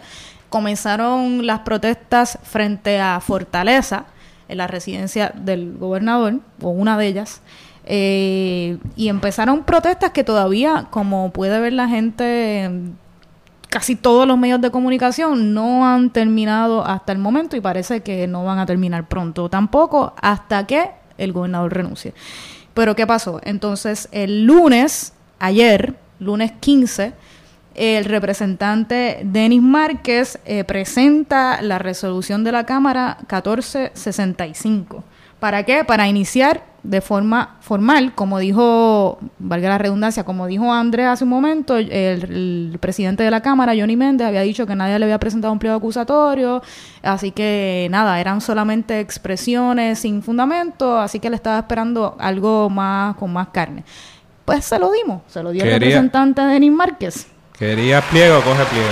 comenzaron 0.48 1.46
las 1.46 1.60
protestas 1.60 2.40
frente 2.44 3.02
a 3.02 3.20
Fortaleza 3.20 4.06
en 4.54 4.58
la 4.60 4.68
residencia 4.68 5.34
del 5.36 5.78
gobernador, 5.78 6.40
o 6.62 6.70
una 6.70 6.98
de 6.98 7.08
ellas. 7.08 7.42
Eh, 7.86 8.78
y 8.96 9.10
empezaron 9.10 9.64
protestas 9.64 10.12
que 10.12 10.24
todavía, 10.24 10.88
como 10.90 11.32
puede 11.32 11.60
ver 11.60 11.74
la 11.74 11.90
gente, 11.90 12.72
casi 13.70 13.96
todos 13.96 14.26
los 14.26 14.38
medios 14.38 14.62
de 14.62 14.72
comunicación 14.72 15.54
no 15.54 15.86
han 15.86 16.12
terminado 16.12 16.86
hasta 16.86 17.12
el 17.12 17.18
momento 17.18 17.58
y 17.58 17.62
parece 17.62 18.02
que 18.02 18.28
no 18.28 18.46
van 18.46 18.60
a 18.60 18.66
terminar 18.66 19.08
pronto 19.10 19.50
tampoco 19.50 20.14
hasta 20.22 20.66
que 20.66 20.92
el 21.18 21.34
gobernador 21.34 21.74
renuncie. 21.74 22.14
Pero 22.74 22.96
¿qué 22.96 23.06
pasó? 23.06 23.42
Entonces, 23.44 24.08
el 24.12 24.46
lunes, 24.46 25.14
ayer, 25.40 25.96
lunes 26.20 26.54
15, 26.60 27.14
el 27.76 28.06
representante 28.06 29.22
Denis 29.24 29.62
Márquez 29.62 30.40
eh, 30.46 30.64
presenta 30.64 31.62
la 31.62 31.80
resolución 31.80 32.44
de 32.44 32.52
la 32.52 32.66
Cámara 32.66 33.18
1465. 33.22 35.04
¿Para 35.40 35.64
qué? 35.64 35.84
Para 35.84 36.08
iniciar 36.08 36.64
de 36.84 37.02
forma 37.02 37.58
formal, 37.62 38.14
como 38.14 38.40
dijo, 38.40 39.18
valga 39.40 39.70
la 39.70 39.78
redundancia, 39.78 40.26
como 40.26 40.48
dijo 40.48 40.72
Andrés 40.72 41.08
hace 41.08 41.24
un 41.24 41.30
momento, 41.30 41.78
el, 41.78 42.78
presidente 42.80 43.24
de 43.24 43.32
la 43.32 43.42
Cámara, 43.42 43.74
Johnny 43.76 43.96
Méndez, 43.96 44.28
había 44.28 44.42
dicho 44.42 44.66
que 44.68 44.76
nadie 44.76 45.00
le 45.00 45.06
había 45.06 45.20
presentado 45.20 45.52
un 45.54 45.60
pliego 45.60 45.78
acusatorio, 45.78 46.62
así 47.02 47.32
que 47.32 47.88
nada, 47.90 48.20
eran 48.20 48.42
solamente 48.42 49.00
expresiones 49.00 50.00
sin 50.00 50.22
fundamento, 50.22 50.98
así 50.98 51.20
que 51.20 51.30
le 51.30 51.38
estaba 51.38 51.60
esperando 51.60 52.16
algo 52.20 52.70
más 52.70 53.16
con 53.16 53.32
más 53.32 53.48
carne. 53.50 53.86
Pues 54.44 54.66
se 54.66 54.78
lo 54.78 54.92
dimos, 54.92 55.22
se 55.28 55.42
lo 55.42 55.52
dio 55.52 55.64
el 55.64 55.72
representante 55.72 56.42
Denis 56.42 56.72
Márquez. 56.72 57.33
Quería 57.58 58.02
pliego, 58.02 58.42
coge 58.42 58.66
pliego. 58.66 58.90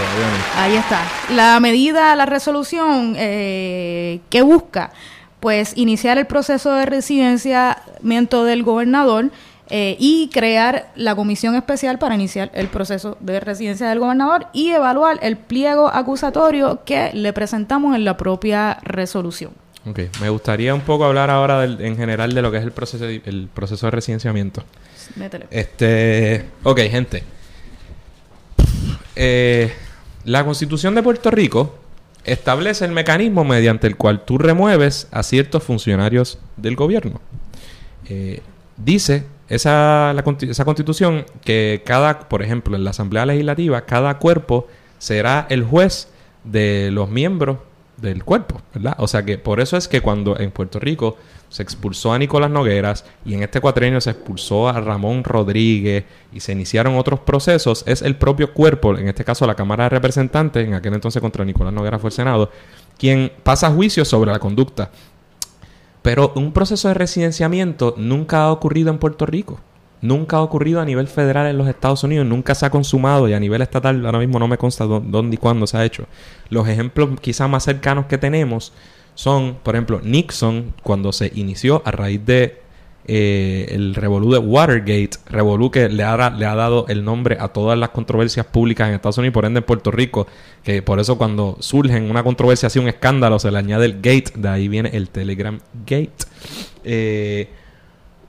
Ahí 0.56 0.76
está. 0.76 1.02
La 1.32 1.60
medida, 1.60 2.16
la 2.16 2.26
resolución 2.26 3.16
eh, 3.18 4.20
que 4.30 4.44
busca, 4.44 4.92
pues 5.40 5.74
iniciar 5.76 6.18
el 6.18 6.28
proceso 6.28 6.74
de 6.76 6.86
residenciamiento 6.86 8.44
del 8.46 8.64
gobernador 8.64 9.32
eh, 9.74 9.96
y 10.00 10.30
crear 10.34 10.92
la 10.96 11.16
comisión 11.16 11.56
especial 11.56 11.98
para 11.98 12.14
iniciar 12.14 12.52
el 12.54 12.68
proceso 12.68 13.18
de 13.22 13.40
residencia 13.40 13.90
del 13.90 14.00
gobernador 14.00 14.48
y 14.54 14.72
evaluar 14.72 15.18
el 15.22 15.38
pliego 15.38 15.88
acusatorio 15.88 16.82
que 16.86 17.10
le 17.14 17.34
presentamos 17.34 17.96
en 17.96 18.06
la 18.06 18.18
propia 18.18 18.78
resolución. 18.84 19.54
Ok, 19.90 20.00
me 20.22 20.30
gustaría 20.30 20.76
un 20.76 20.82
poco 20.82 21.06
hablar 21.06 21.30
ahora 21.32 21.64
en 21.64 21.98
general 21.98 22.34
de 22.34 22.42
lo 22.42 22.52
que 22.52 22.58
es 22.58 22.64
el 22.64 22.72
proceso 22.72 23.06
de, 23.06 23.22
el 23.26 23.50
proceso 23.52 23.88
de 23.88 23.92
residenciamiento. 23.92 24.64
Métele. 25.16 25.48
Este, 25.50 26.46
ok, 26.64 26.80
gente. 26.82 27.24
Eh, 29.16 29.74
la 30.26 30.44
Constitución 30.46 30.96
de 30.96 31.04
Puerto 31.04 31.32
Rico 31.32 31.76
establece 32.24 32.86
el 32.86 32.92
mecanismo 32.92 33.44
mediante 33.44 33.88
el 33.88 33.98
cual 33.98 34.24
tú 34.24 34.38
remueves 34.38 35.08
a 35.12 35.24
ciertos 35.24 35.64
funcionarios 35.64 36.40
del 36.58 36.76
gobierno. 36.76 37.20
Eh, 38.08 38.42
dice 38.78 39.26
esa, 39.50 40.14
esa 40.42 40.66
constitución 40.66 41.26
que 41.44 41.82
cada, 41.86 42.20
por 42.30 42.42
ejemplo, 42.44 42.76
en 42.76 42.84
la 42.84 42.92
Asamblea 42.92 43.26
Legislativa, 43.26 43.82
cada 43.86 44.18
cuerpo 44.18 44.68
será 44.98 45.48
el 45.50 45.64
juez 45.64 46.08
de 46.44 46.90
los 46.92 47.10
miembros 47.10 47.58
del 48.02 48.24
cuerpo, 48.24 48.62
¿verdad? 48.74 48.96
O 48.98 49.08
sea 49.08 49.24
que 49.24 49.38
por 49.38 49.60
eso 49.60 49.78
es 49.78 49.88
que 49.88 50.02
cuando 50.02 50.38
en 50.40 50.52
Puerto 50.52 50.80
Rico 50.80 51.18
se 51.50 51.64
expulsó 51.64 52.14
a 52.14 52.18
Nicolás 52.18 52.50
Nogueras 52.50 53.06
y 53.26 53.34
en 53.34 53.44
este 53.44 53.62
cuatrenio 53.62 54.02
se 54.02 54.12
expulsó 54.12 54.68
a 54.68 54.80
Ramón 54.82 55.24
Rodríguez 55.24 56.06
y 56.34 56.40
se 56.40 56.54
iniciaron 56.54 56.98
otros 56.98 57.20
procesos, 57.20 57.84
es 57.86 58.02
el 58.02 58.16
propio 58.16 58.54
cuerpo, 58.54 58.98
en 58.98 59.08
este 59.08 59.24
caso 59.24 59.46
la 59.46 59.56
Cámara 59.56 59.84
de 59.84 59.90
Representantes, 59.90 60.66
en 60.66 60.74
aquel 60.74 60.94
entonces 60.94 61.22
contra 61.22 61.46
Nicolás 61.46 61.74
Nogueras 61.74 62.02
fue 62.02 62.10
el 62.10 62.14
Senado, 62.14 62.52
quien 62.98 63.32
pasa 63.44 63.70
juicio 63.70 64.04
sobre 64.06 64.32
la 64.32 64.40
conducta. 64.40 64.92
Pero 66.02 66.34
un 66.36 66.52
proceso 66.52 66.88
de 66.88 66.96
residenciamiento 66.96 67.94
nunca 67.98 68.44
ha 68.44 68.52
ocurrido 68.52 68.90
en 68.90 68.98
Puerto 68.98 69.26
Rico. 69.26 69.60
Nunca 70.02 70.38
ha 70.38 70.42
ocurrido 70.42 70.82
a 70.82 70.86
nivel 70.86 71.08
federal 71.08 71.48
en 71.48 71.58
los 71.58 71.68
Estados 71.68 72.04
Unidos, 72.04 72.26
nunca 72.26 72.56
se 72.56 72.66
ha 72.66 72.72
consumado 72.72 73.30
y 73.30 73.34
a 73.34 73.40
nivel 73.40 73.62
estatal 73.62 74.04
ahora 74.06 74.20
mismo 74.20 74.40
no 74.40 74.48
me 74.48 74.58
consta 74.58 74.86
dónde 74.86 75.36
y 75.36 75.38
cuándo 75.38 75.68
se 75.68 75.78
ha 75.78 75.86
hecho. 75.86 76.06
Los 76.50 76.68
ejemplos 76.68 77.20
quizás 77.22 77.50
más 77.50 77.64
cercanos 77.64 78.08
que 78.08 78.18
tenemos 78.18 78.74
son, 79.14 79.58
por 79.62 79.76
ejemplo, 79.76 80.02
Nixon, 80.04 80.74
cuando 80.82 81.12
se 81.12 81.32
inició 81.36 81.84
a 81.86 81.92
raíz 81.92 82.26
de 82.26 82.62
eh, 83.06 83.68
el 83.70 83.96
revolú 83.96 84.32
de 84.32 84.40
Watergate, 84.40 85.12
revolú 85.28 85.70
que 85.70 85.90
le 85.90 86.04
ha, 86.04 86.30
le 86.30 86.46
ha 86.46 86.56
dado 86.56 86.86
el 86.88 87.04
nombre 87.04 87.38
a 87.40 87.50
todas 87.50 87.78
las 87.78 87.90
controversias 87.90 88.46
públicas 88.46 88.88
en 88.88 88.96
Estados 88.96 89.18
Unidos 89.18 89.32
y 89.32 89.36
por 89.36 89.46
ende 89.46 89.60
en 89.60 89.66
Puerto 89.66 89.92
Rico, 89.92 90.28
que 90.64 90.82
por 90.82 91.00
eso 91.00 91.18
cuando 91.18 91.58
surge 91.60 92.00
una 92.00 92.24
controversia 92.24 92.68
así, 92.68 92.80
un 92.80 92.88
escándalo, 92.88 93.38
se 93.40 93.52
le 93.52 93.58
añade 93.58 93.86
el 93.86 93.96
gate, 93.96 94.32
de 94.36 94.50
ahí 94.50 94.68
viene 94.68 94.90
el 94.94 95.10
Telegram 95.10 95.60
Gate. 95.86 96.12
Eh, 96.84 97.50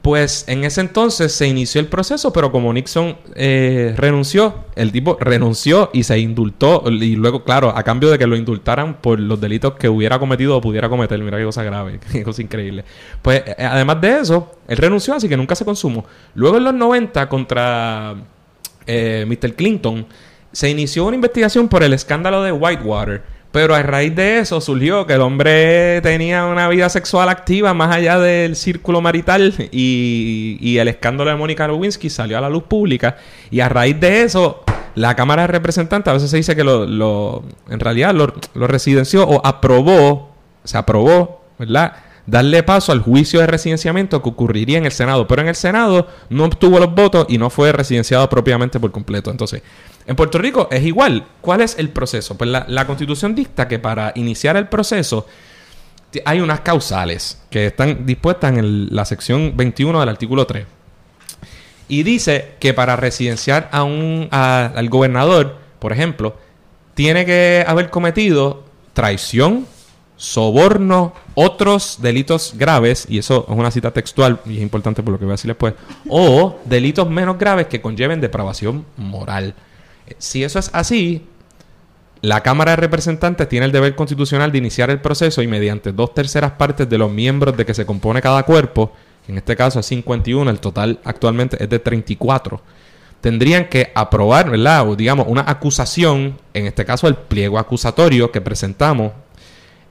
pues 0.03 0.45
en 0.49 0.65
ese 0.65 0.81
entonces 0.81 1.33
se 1.33 1.47
inició 1.47 1.81
el 1.81 1.87
proceso, 1.87 2.33
pero 2.33 2.51
como 2.51 2.73
Nixon 2.73 3.17
eh, 3.37 3.95
renunció, 3.97 4.65
el 4.75 4.91
tipo 4.91 5.17
renunció 5.21 5.91
y 5.93 6.03
se 6.03 6.19
indultó. 6.19 6.83
Y 6.91 7.15
luego, 7.15 7.45
claro, 7.45 7.73
a 7.75 7.85
cambio 7.85 8.11
de 8.11 8.19
que 8.19 8.27
lo 8.27 8.35
indultaran 8.35 9.01
por 9.01 9.21
los 9.21 9.41
delitos 9.41 9.75
que 9.75 9.89
hubiera 9.89 10.19
cometido 10.19 10.57
o 10.57 10.61
pudiera 10.61 10.89
cometer. 10.89 11.21
Mira 11.21 11.39
qué 11.39 11.45
cosa 11.45 11.63
grave, 11.63 12.01
qué 12.13 12.25
cosa 12.25 12.43
increíble. 12.43 12.85
Pues 13.23 13.45
eh, 13.47 13.65
además 13.65 14.01
de 14.01 14.19
eso, 14.19 14.57
él 14.67 14.77
renunció, 14.77 15.15
así 15.15 15.29
que 15.29 15.37
nunca 15.37 15.55
se 15.55 15.65
consumó. 15.65 16.05
Luego 16.35 16.57
en 16.57 16.65
los 16.65 16.75
90, 16.75 17.29
contra 17.29 18.17
eh, 18.85 19.25
Mr. 19.29 19.55
Clinton, 19.55 20.05
se 20.51 20.69
inició 20.69 21.07
una 21.07 21.15
investigación 21.15 21.69
por 21.69 21.85
el 21.85 21.93
escándalo 21.93 22.43
de 22.43 22.51
Whitewater 22.51 23.23
pero 23.53 23.75
a 23.75 23.83
raíz 23.83 24.15
de 24.17 24.39
eso 24.39 24.61
surgió 24.63 25.07
que 25.07 25.13
el 25.13 25.21
hombre 25.21 26.01
tenía 26.01 26.47
una 26.47 26.69
vida 26.69 26.89
sexual 26.89 27.29
activa 27.29 27.75
más 27.75 27.95
allá 27.95 28.19
del 28.19 28.57
círculo 28.57 29.03
marital 29.03 29.55
y, 29.71 30.79
el 30.79 30.89
escándalo 30.89 31.31
de 31.31 31.37
Mónica 31.37 31.69
Lewinsky 31.69 32.09
salió 32.09 32.39
a 32.39 32.41
la 32.41 32.49
luz 32.49 32.65
pública. 32.65 33.19
Y 33.51 33.61
a 33.61 33.69
raíz 33.69 34.01
de 34.01 34.23
eso, 34.23 34.65
la 34.95 35.15
Cámara 35.15 35.43
de 35.43 35.49
Representantes 35.49 36.11
a 36.11 36.15
veces 36.15 36.31
se 36.31 36.39
dice 36.39 36.57
que 36.57 36.65
lo, 36.65 37.45
en 37.69 37.79
realidad 37.79 38.15
lo, 38.15 38.33
lo 38.55 38.67
residenció 38.67 39.29
o 39.29 39.47
aprobó, 39.47 40.35
se 40.65 40.79
aprobó, 40.79 41.45
¿verdad? 41.59 41.93
Darle 42.27 42.63
paso 42.63 42.93
al 42.93 43.01
juicio 43.01 43.41
de 43.41 43.47
residenciamiento 43.47 44.23
que 44.23 44.29
ocurriría 44.29 44.79
en 44.79 44.87
el 44.87 44.93
Senado. 44.93 45.27
Pero 45.27 45.43
en 45.43 45.49
el 45.49 45.55
Senado 45.55 46.09
no 46.29 46.45
obtuvo 46.45 46.79
los 46.79 46.95
votos 46.95 47.27
y 47.29 47.39
no 47.39 47.51
fue 47.51 47.73
residenciado 47.73 48.29
propiamente 48.29 48.79
por 48.81 48.93
completo. 48.93 49.31
Entonces, 49.31 49.63
en 50.07 50.17
Puerto 50.17 50.39
Rico 50.39 50.69
es 50.71 50.85
igual. 50.85 51.25
¿Cuál 51.41 51.61
es 51.61 51.79
el 51.79 51.91
proceso? 51.91 52.37
Pues 52.37 52.51
la, 52.51 52.87
constitución 52.87 53.35
dicta 53.35 53.69
que 53.69 53.79
para 53.79 54.13
iniciar 54.15 54.57
el 54.57 54.69
proceso 54.69 55.27
hay 56.25 56.41
unas 56.41 56.61
causales 56.61 57.41
que 57.51 57.67
están 57.67 58.05
dispuestas 58.05 58.57
en 58.57 58.95
la 58.95 59.05
sección 59.05 59.57
21 59.57 60.01
del 60.01 60.09
artículo 60.09 60.47
3. 60.47 60.67
Y 61.89 62.03
dice 62.05 62.55
que 62.59 62.75
para 62.75 62.97
residenciar 62.97 63.69
a 63.73 63.83
un, 63.83 64.29
al 64.31 64.89
gobernador, 64.89 65.59
por 65.79 65.93
ejemplo, 65.93 66.37
tiene 66.95 67.25
que 67.25 67.65
haber 67.67 67.91
cometido 67.91 68.65
traición, 68.93 69.67
soborno, 70.23 71.15
otros 71.35 71.99
delitos 72.01 72.55
graves, 72.57 73.07
y 73.09 73.19
eso 73.19 73.45
es 73.49 73.57
una 73.57 73.73
cita 73.73 73.91
textual 73.91 74.39
y 74.47 74.59
es 74.59 74.63
importante 74.63 75.03
por 75.03 75.13
lo 75.13 75.19
que 75.19 75.25
voy 75.25 75.33
a 75.33 75.35
decir 75.35 75.49
después, 75.49 75.75
o 76.09 76.61
delitos 76.65 77.11
menos 77.11 77.37
graves 77.39 77.67
que 77.67 77.81
conlleven 77.81 78.21
depravación 78.21 78.87
moral. 78.97 79.57
Si 80.19 80.45
eso 80.45 80.61
es 80.61 80.71
así, 80.75 81.27
la 82.21 82.41
Cámara 82.41 82.71
de 82.71 82.77
Representantes 82.77 83.49
tiene 83.49 83.67
el 83.67 83.73
deber 83.73 83.97
constitucional 83.97 84.53
de 84.53 84.59
iniciar 84.59 84.91
el 84.91 85.01
proceso 85.01 85.43
y 85.43 85.49
mediante 85.49 85.91
dos 85.91 86.15
terceras 86.15 86.53
partes 86.53 86.89
de 86.89 86.99
los 86.99 87.11
miembros 87.11 87.57
de 87.57 87.67
que 87.67 87.75
se 87.75 87.85
compone 87.85 88.23
cada 88.23 88.45
cuerpo, 88.45 88.93
en 89.27 89.39
este 89.39 89.57
caso 89.57 89.81
es 89.81 89.87
51, 89.87 90.49
el 90.49 90.61
total 90.61 91.01
actualmente 91.03 91.61
es 91.61 91.69
de 91.69 91.81
34, 91.81 92.63
tendrían 93.21 93.69
que 93.69 93.91
aprobar, 93.97 94.51
¿verdad? 94.51 94.89
O 94.89 94.95
digamos, 94.95 95.27
una 95.29 95.43
acusación, 95.49 96.39
en 96.55 96.67
este 96.67 96.85
caso 96.85 97.09
el 97.09 97.17
pliego 97.17 97.59
acusatorio 97.59 98.31
que 98.31 98.41
presentamos, 98.41 99.11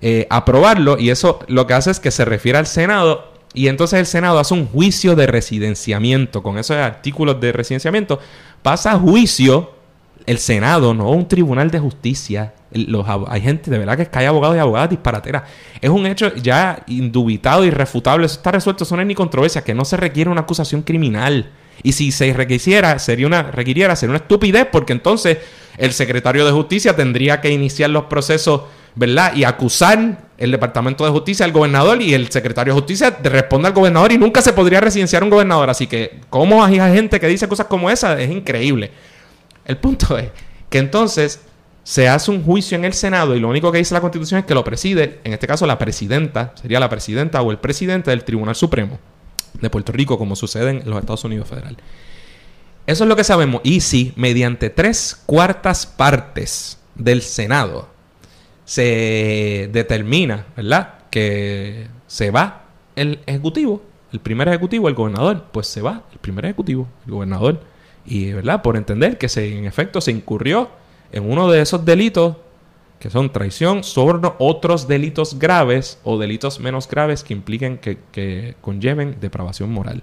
eh, 0.01 0.27
aprobarlo 0.29 0.97
y 0.97 1.09
eso 1.09 1.39
lo 1.47 1.67
que 1.67 1.73
hace 1.73 1.91
es 1.91 1.99
que 1.99 2.11
se 2.11 2.25
refiere 2.25 2.57
al 2.57 2.67
Senado 2.67 3.31
y 3.53 3.67
entonces 3.67 3.99
el 3.99 4.05
Senado 4.05 4.39
hace 4.39 4.53
un 4.53 4.67
juicio 4.67 5.15
de 5.15 5.27
residenciamiento 5.27 6.41
con 6.41 6.57
esos 6.57 6.77
artículos 6.77 7.39
de 7.41 7.51
residenciamiento, 7.51 8.19
pasa 8.61 8.93
a 8.93 8.99
juicio 8.99 9.71
el 10.25 10.37
Senado, 10.37 10.93
no 10.93 11.09
un 11.09 11.27
tribunal 11.27 11.71
de 11.71 11.79
justicia. 11.79 12.53
Los, 12.71 13.05
hay 13.27 13.41
gente 13.41 13.69
de 13.69 13.77
verdad 13.77 13.97
que 13.97 14.17
hay 14.17 14.25
abogados 14.25 14.55
y 14.55 14.59
abogadas 14.59 14.89
disparateras. 14.89 15.43
Es 15.81 15.89
un 15.89 16.05
hecho 16.05 16.33
ya 16.35 16.83
indubitado, 16.87 17.65
irrefutable. 17.65 18.25
Eso 18.25 18.35
está 18.35 18.51
resuelto. 18.51 18.83
Eso 18.83 18.95
no 18.95 19.01
es 19.01 19.07
ni 19.07 19.15
controversia. 19.15 19.63
Que 19.63 19.73
no 19.73 19.83
se 19.83 19.97
requiere 19.97 20.29
una 20.29 20.41
acusación 20.41 20.83
criminal. 20.83 21.49
Y 21.83 21.93
si 21.93 22.11
se 22.11 22.31
requisiera, 22.33 22.97
sería 22.99 23.27
una, 23.27 23.43
requiriera, 23.43 23.95
sería 23.95 24.11
una 24.11 24.19
estupidez, 24.19 24.67
porque 24.71 24.93
entonces 24.93 25.39
el 25.77 25.93
secretario 25.93 26.45
de 26.45 26.51
Justicia 26.51 26.95
tendría 26.95 27.41
que 27.41 27.49
iniciar 27.49 27.89
los 27.89 28.05
procesos, 28.05 28.61
¿verdad? 28.95 29.35
Y 29.35 29.43
acusar 29.43 30.17
el 30.37 30.51
Departamento 30.51 31.05
de 31.05 31.11
Justicia 31.11 31.45
al 31.45 31.51
gobernador 31.51 32.01
y 32.01 32.13
el 32.13 32.31
secretario 32.31 32.73
de 32.73 32.79
Justicia 32.79 33.17
responde 33.23 33.67
al 33.67 33.73
gobernador 33.73 34.11
y 34.11 34.17
nunca 34.17 34.41
se 34.41 34.53
podría 34.53 34.81
residenciar 34.81 35.23
un 35.23 35.29
gobernador. 35.29 35.69
Así 35.69 35.87
que, 35.87 36.19
¿cómo 36.29 36.63
hay 36.63 36.75
gente 36.75 37.19
que 37.19 37.27
dice 37.27 37.47
cosas 37.47 37.67
como 37.67 37.89
esa? 37.89 38.19
Es 38.19 38.31
increíble. 38.31 38.91
El 39.65 39.77
punto 39.77 40.17
es 40.17 40.29
que 40.69 40.79
entonces 40.79 41.41
se 41.83 42.07
hace 42.07 42.31
un 42.31 42.43
juicio 42.43 42.75
en 42.75 42.85
el 42.85 42.93
Senado 42.93 43.35
y 43.35 43.39
lo 43.39 43.49
único 43.49 43.71
que 43.71 43.77
dice 43.77 43.93
la 43.93 44.01
Constitución 44.01 44.39
es 44.39 44.45
que 44.45 44.53
lo 44.53 44.63
preside, 44.63 45.19
en 45.23 45.33
este 45.33 45.47
caso 45.47 45.65
la 45.65 45.77
presidenta, 45.77 46.53
sería 46.59 46.79
la 46.79 46.89
presidenta 46.89 47.41
o 47.41 47.51
el 47.51 47.59
presidente 47.59 48.11
del 48.11 48.23
Tribunal 48.23 48.55
Supremo 48.55 48.99
de 49.59 49.69
Puerto 49.69 49.91
Rico, 49.91 50.17
como 50.17 50.35
sucede 50.35 50.69
en 50.69 50.89
los 50.89 50.99
Estados 50.99 51.23
Unidos 51.23 51.47
Federal. 51.47 51.77
Eso 52.87 53.03
es 53.03 53.07
lo 53.07 53.15
que 53.15 53.23
sabemos. 53.23 53.61
Y 53.63 53.81
si 53.81 54.13
mediante 54.15 54.69
tres 54.69 55.21
cuartas 55.25 55.85
partes 55.85 56.79
del 56.95 57.21
Senado 57.21 57.90
se 58.71 59.69
determina, 59.73 60.45
¿verdad? 60.55 60.93
Que 61.09 61.87
se 62.07 62.31
va 62.31 62.67
el 62.95 63.19
ejecutivo, 63.25 63.81
el 64.13 64.21
primer 64.21 64.47
ejecutivo, 64.47 64.87
el 64.87 64.95
gobernador, 64.95 65.47
pues 65.51 65.67
se 65.67 65.81
va 65.81 66.03
el 66.13 66.19
primer 66.19 66.45
ejecutivo, 66.45 66.87
el 67.05 67.11
gobernador. 67.11 67.59
Y, 68.05 68.31
¿verdad? 68.31 68.61
Por 68.61 68.77
entender 68.77 69.17
que 69.17 69.27
se, 69.27 69.57
en 69.57 69.65
efecto 69.65 69.99
se 69.99 70.11
incurrió 70.11 70.69
en 71.11 71.29
uno 71.29 71.51
de 71.51 71.59
esos 71.59 71.83
delitos 71.83 72.37
que 72.97 73.09
son 73.09 73.33
traición, 73.33 73.83
soborno, 73.83 74.35
otros 74.39 74.87
delitos 74.87 75.37
graves 75.37 75.99
o 76.05 76.17
delitos 76.17 76.61
menos 76.61 76.87
graves 76.87 77.25
que 77.25 77.33
impliquen 77.33 77.77
que, 77.77 78.55
conlleven 78.61 79.17
depravación 79.19 79.69
moral. 79.69 80.01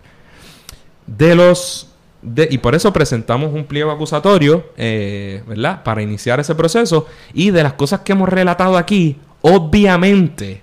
De 1.07 1.35
los 1.35 1.95
y 2.23 2.59
por 2.59 2.75
eso 2.75 2.93
presentamos 2.93 3.53
un 3.53 3.65
pliego 3.65 3.91
acusatorio, 3.91 4.71
eh, 4.77 5.43
¿verdad? 5.47 5.83
Para 5.85 6.03
iniciar 6.03 6.41
ese 6.41 6.55
proceso. 6.55 7.07
Y 7.33 7.51
de 7.51 7.63
las 7.63 7.75
cosas 7.75 8.01
que 8.01 8.13
hemos 8.13 8.29
relatado 8.29 8.77
aquí, 8.77 9.17
obviamente, 9.41 10.63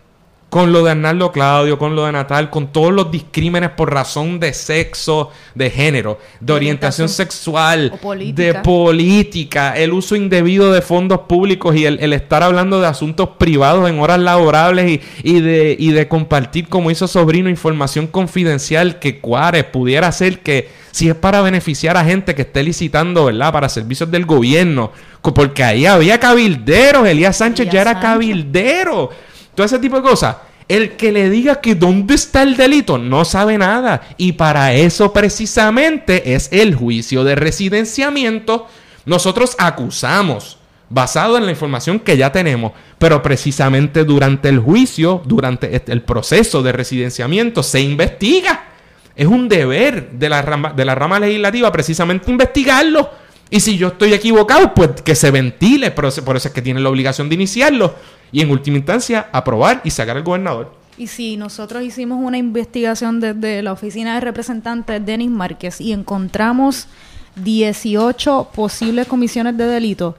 con 0.55 0.71
lo 0.71 0.85
de 0.85 0.91
Arnaldo 0.91 1.33
Claudio, 1.33 1.77
con 1.77 1.97
lo 1.97 2.05
de 2.05 2.13
Natal, 2.13 2.49
con 2.49 2.71
todos 2.71 2.93
los 2.93 3.11
discrímenes 3.11 3.71
por 3.71 3.93
razón 3.93 4.39
de 4.39 4.53
sexo, 4.53 5.31
de 5.53 5.69
género, 5.69 6.17
de 6.39 6.53
orientación, 6.53 7.09
sexual, 7.09 7.99
de 8.33 8.53
política, 8.55 9.73
el 9.75 9.91
uso 9.91 10.15
indebido 10.15 10.71
de 10.71 10.81
fondos 10.81 11.19
públicos 11.27 11.75
y 11.75 11.85
el, 11.85 12.13
estar 12.13 12.41
hablando 12.41 12.79
de 12.79 12.87
asuntos 12.87 13.31
privados 13.37 13.89
en 13.89 13.99
horas 13.99 14.19
laborables 14.19 15.01
y, 15.23 15.41
de, 15.41 15.75
y 15.77 15.91
de 15.91 16.07
compartir, 16.07 16.69
como 16.69 16.89
hizo 16.89 17.07
Sobrino, 17.07 17.49
información 17.49 18.07
confidencial 18.07 18.99
que 18.99 19.19
Cuárez 19.19 19.65
pudiera 19.65 20.09
ser 20.13 20.39
que 20.39 20.84
si 20.95 21.09
es 21.09 21.15
para 21.15 21.41
beneficiar 21.41 21.97
a 21.97 22.05
gente 22.05 22.33
que 22.33 22.43
esté 22.43 22.63
licitando, 22.63 23.25
¿verdad? 23.25 23.51
Para 23.51 23.67
servicios 23.67 24.09
del 24.09 24.25
gobierno, 24.25 24.93
porque 25.21 25.61
ahí 25.61 25.85
había 25.85 26.21
cabilderos, 26.21 27.05
Elías 27.05 27.35
Sánchez 27.35 27.69
ya 27.69 27.81
era 27.81 27.99
cabildero 27.99 29.09
todo 29.53 29.65
ese 29.65 29.77
tipo 29.79 29.97
de 29.97 30.03
cosas. 30.03 30.37
El 30.69 30.91
que 30.91 31.11
le 31.11 31.29
diga 31.29 31.59
que 31.59 31.75
dónde 31.75 32.15
está 32.15 32.43
el 32.43 32.55
delito 32.55 32.97
no 32.97 33.25
sabe 33.25 33.57
nada. 33.57 34.03
Y 34.15 34.31
para 34.31 34.73
eso 34.73 35.11
precisamente 35.11 36.33
es 36.33 36.47
el 36.53 36.75
juicio 36.75 37.25
de 37.25 37.35
residenciamiento. 37.35 38.67
Nosotros 39.05 39.57
acusamos, 39.59 40.59
basado 40.89 41.37
en 41.37 41.43
la 41.43 41.51
información 41.51 41.99
que 41.99 42.15
ya 42.15 42.31
tenemos, 42.31 42.71
pero 42.99 43.21
precisamente 43.21 44.05
durante 44.05 44.47
el 44.47 44.59
juicio, 44.59 45.21
durante 45.25 45.83
el 45.91 46.01
proceso 46.03 46.63
de 46.63 46.71
residenciamiento, 46.71 47.63
se 47.63 47.81
investiga. 47.81 48.74
Es 49.15 49.27
un 49.27 49.47
deber 49.47 50.11
de 50.11 50.29
la 50.29 50.41
rama, 50.41 50.73
de 50.73 50.85
la 50.85 50.95
rama 50.95 51.19
legislativa 51.19 51.71
precisamente 51.71 52.29
investigarlo. 52.29 53.09
Y 53.49 53.59
si 53.59 53.77
yo 53.77 53.89
estoy 53.89 54.13
equivocado, 54.13 54.73
pues 54.73 55.01
que 55.01 55.15
se 55.15 55.31
ventile, 55.31 55.91
por 55.91 56.05
eso, 56.05 56.23
es 56.35 56.49
que 56.49 56.61
tiene 56.61 56.79
la 56.79 56.89
obligación 56.89 57.29
de 57.29 57.35
iniciarlo 57.35 57.95
y 58.31 58.41
en 58.41 58.49
última 58.49 58.77
instancia 58.77 59.29
aprobar 59.31 59.81
y 59.83 59.91
sacar 59.91 60.17
al 60.17 60.23
gobernador. 60.23 60.73
Y 60.97 61.07
si 61.07 61.37
nosotros 61.37 61.83
hicimos 61.83 62.19
una 62.21 62.37
investigación 62.37 63.19
desde 63.19 63.61
la 63.61 63.73
oficina 63.73 64.15
de 64.15 64.21
representantes 64.21 65.05
Denis 65.05 65.29
Márquez 65.29 65.79
y 65.79 65.91
encontramos 65.91 66.87
18 67.35 68.49
posibles 68.55 69.07
comisiones 69.07 69.57
de 69.57 69.65
delito, 69.65 70.15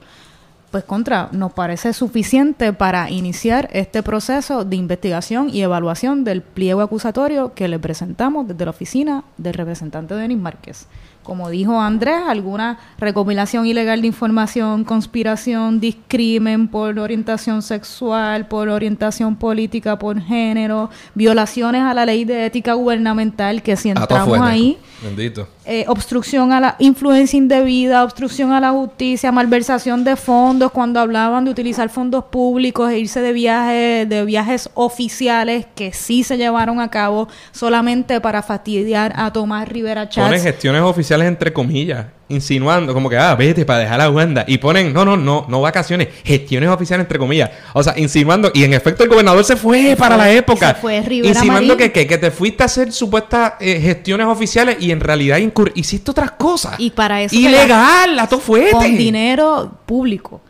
pues 0.71 0.83
contra, 0.83 1.29
nos 1.31 1.53
parece 1.53 1.93
suficiente 1.93 2.73
para 2.73 3.09
iniciar 3.09 3.69
este 3.71 4.03
proceso 4.03 4.65
de 4.65 4.75
investigación 4.75 5.49
y 5.49 5.61
evaluación 5.61 6.23
del 6.23 6.41
pliego 6.41 6.81
acusatorio 6.81 7.53
que 7.53 7.67
le 7.67 7.79
presentamos 7.79 8.47
desde 8.47 8.65
la 8.65 8.71
oficina 8.71 9.23
del 9.37 9.53
representante 9.53 10.15
Denis 10.15 10.37
Márquez 10.37 10.87
como 11.27 11.49
dijo 11.49 11.81
Andrés, 11.81 12.21
alguna 12.25 12.79
recopilación 12.97 13.67
ilegal 13.67 13.99
de 13.99 14.07
información, 14.07 14.85
conspiración, 14.85 15.81
discrimen 15.81 16.69
por 16.69 16.97
orientación 16.97 17.61
sexual, 17.61 18.47
por 18.47 18.69
orientación 18.69 19.35
política, 19.35 19.99
por 19.99 20.21
género, 20.21 20.89
violaciones 21.15 21.81
a 21.81 21.93
la 21.93 22.05
ley 22.05 22.23
de 22.23 22.45
ética 22.45 22.75
gubernamental, 22.75 23.61
que 23.61 23.75
si 23.75 23.89
entramos 23.89 24.39
ahí, 24.39 24.77
Bendito. 25.01 25.47
Eh, 25.63 25.85
obstrucción 25.87 26.51
a 26.51 26.59
la 26.59 26.75
influencia 26.79 27.37
indebida, 27.37 28.03
obstrucción 28.03 28.51
a 28.51 28.59
la 28.59 28.71
justicia, 28.71 29.31
malversación 29.31 30.03
de 30.03 30.15
fondos, 30.15 30.71
cuando 30.71 30.99
hablaban 30.99 31.45
de 31.45 31.51
utilizar 31.51 31.89
fondos 31.89 32.25
públicos 32.25 32.89
e 32.89 32.99
irse 32.99 33.21
de 33.21 33.31
viajes, 33.31 34.09
de 34.09 34.25
viajes 34.25 34.69
oficiales 34.73 35.67
que 35.75 35.93
sí 35.93 36.23
se 36.23 36.37
llevaron 36.37 36.79
a 36.79 36.89
cabo 36.89 37.27
solamente 37.51 38.19
para 38.21 38.41
fastidiar 38.41 39.13
a 39.15 39.31
Tomás 39.31 39.67
Rivera 39.67 40.09
Chávez. 40.09 40.41
Gestiones 40.41 40.81
oficiales 40.81 41.16
entre 41.25 41.51
comillas 41.51 42.05
insinuando 42.29 42.93
como 42.93 43.09
que, 43.09 43.17
ah, 43.17 43.35
vete 43.35 43.65
para 43.65 43.79
dejar 43.79 43.97
la 43.97 44.09
Wanda. 44.09 44.43
Y 44.47 44.57
ponen, 44.57 44.93
no, 44.93 45.05
no, 45.05 45.15
no, 45.15 45.45
no 45.47 45.61
vacaciones, 45.61 46.09
gestiones 46.23 46.69
oficiales 46.69 47.05
entre 47.05 47.19
comillas. 47.19 47.49
O 47.73 47.83
sea, 47.83 47.97
insinuando, 47.97 48.51
y 48.53 48.63
en 48.63 48.73
efecto 48.73 49.03
el 49.03 49.09
gobernador 49.09 49.43
se 49.43 49.55
fue 49.55 49.95
para 49.97 50.17
la 50.17 50.31
época. 50.31 50.75
Se 50.75 50.81
fue 50.81 50.97
Insinuando 51.23 51.77
que, 51.77 51.91
que, 51.91 52.17
te 52.17 52.31
fuiste 52.31 52.63
a 52.63 52.65
hacer 52.65 52.91
supuestas 52.91 53.53
eh, 53.59 53.79
gestiones 53.79 54.27
oficiales 54.27 54.77
y 54.79 54.91
en 54.91 54.99
realidad 54.99 55.39
hiciste 55.75 56.11
otras 56.11 56.31
cosas. 56.31 56.75
Y 56.79 56.91
para 56.91 57.21
eso... 57.21 57.35
Ilegal, 57.35 58.15
la, 58.15 58.27
to 58.27 58.39
fuerte. 58.39 58.71
Con 58.71 58.97
dinero 58.97 59.71
público. 59.85 60.41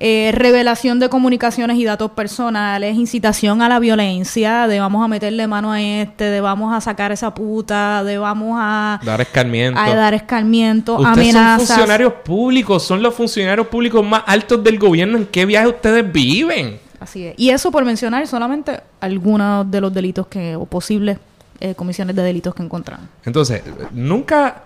Eh, 0.00 0.30
revelación 0.32 1.00
de 1.00 1.08
comunicaciones 1.08 1.76
y 1.76 1.84
datos 1.84 2.12
personales, 2.12 2.96
incitación 2.96 3.62
a 3.62 3.68
la 3.68 3.80
violencia, 3.80 4.68
de 4.68 4.78
vamos 4.78 5.04
a 5.04 5.08
meterle 5.08 5.48
mano 5.48 5.72
a 5.72 5.82
este, 5.82 6.22
de 6.22 6.40
vamos 6.40 6.72
a 6.72 6.80
sacar 6.80 7.10
esa 7.10 7.34
puta, 7.34 8.04
de 8.04 8.16
vamos 8.16 8.56
a 8.60 9.00
dar 9.04 9.20
escarmiento, 9.20 9.80
a 9.80 9.92
dar 9.96 10.14
escarmiento, 10.14 10.98
ustedes 10.98 11.32
son 11.32 11.58
funcionarios 11.58 12.12
públicos, 12.24 12.84
son 12.84 13.02
los 13.02 13.12
funcionarios 13.12 13.66
públicos 13.66 14.06
más 14.06 14.22
altos 14.26 14.62
del 14.62 14.78
gobierno. 14.78 15.18
¿En 15.18 15.26
qué 15.26 15.44
viaje 15.44 15.66
ustedes 15.66 16.12
viven? 16.12 16.78
Así 17.00 17.26
es. 17.26 17.34
Y 17.36 17.50
eso 17.50 17.72
por 17.72 17.84
mencionar 17.84 18.24
solamente 18.28 18.80
algunos 19.00 19.68
de 19.68 19.80
los 19.80 19.92
delitos 19.92 20.28
que 20.28 20.54
o 20.54 20.64
posibles 20.64 21.18
eh, 21.58 21.74
comisiones 21.74 22.14
de 22.14 22.22
delitos 22.22 22.54
que 22.54 22.62
encontraron. 22.62 23.08
Entonces, 23.24 23.64
nunca 23.90 24.62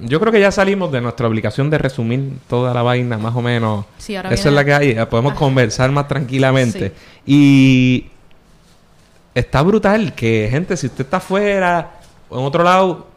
yo 0.00 0.20
creo 0.20 0.32
que 0.32 0.40
ya 0.40 0.50
salimos 0.50 0.90
de 0.92 1.00
nuestra 1.00 1.28
obligación 1.28 1.70
de 1.70 1.78
resumir 1.78 2.32
toda 2.48 2.72
la 2.72 2.82
vaina, 2.82 3.18
más 3.18 3.34
o 3.34 3.42
menos. 3.42 3.84
Sí, 3.98 4.16
ahora 4.16 4.30
Esa 4.30 4.48
es 4.48 4.54
la 4.54 4.64
que 4.64 4.74
hay. 4.74 5.06
Podemos 5.06 5.34
conversar 5.34 5.90
más 5.90 6.08
tranquilamente. 6.08 6.92
Y 7.26 8.06
está 9.34 9.62
brutal 9.62 10.14
que, 10.14 10.48
gente, 10.50 10.76
si 10.76 10.86
usted 10.86 11.04
está 11.04 11.18
afuera 11.18 12.00
o 12.28 12.38
en 12.38 12.44
otro 12.44 12.64
lado, 12.64 13.08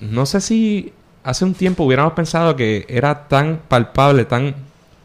no 0.00 0.26
sé 0.26 0.40
si 0.40 0.92
hace 1.22 1.44
un 1.44 1.54
tiempo 1.54 1.84
hubiéramos 1.84 2.12
pensado 2.12 2.54
que 2.54 2.84
era 2.88 3.26
tan 3.28 3.60
palpable, 3.68 4.24
tan 4.24 4.54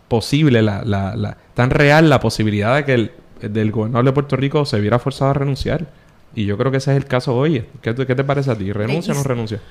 posible, 0.07 0.61
la, 0.61 0.83
la, 0.83 1.37
tan 1.53 1.69
real 1.69 2.09
la 2.09 2.19
posibilidad 2.19 2.75
de 2.75 2.85
que 2.85 2.93
el 2.93 3.11
del 3.41 3.71
gobernador 3.71 4.05
de 4.05 4.11
Puerto 4.11 4.35
Rico 4.35 4.65
se 4.65 4.79
viera 4.81 4.99
forzado 4.99 5.31
a 5.31 5.33
renunciar. 5.33 5.87
Y 6.35 6.45
yo 6.45 6.57
creo 6.57 6.71
que 6.71 6.77
ese 6.77 6.91
es 6.91 6.97
el 6.97 7.05
caso 7.05 7.35
hoy. 7.35 7.65
¿Qué, 7.81 7.95
qué 7.95 8.15
te 8.15 8.23
parece 8.23 8.51
a 8.51 8.55
ti? 8.55 8.71
¿Renuncia 8.71 9.13
o 9.13 9.17
no 9.17 9.23
renuncia? 9.23 9.61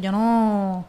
Yo 0.00 0.12
no... 0.12 0.86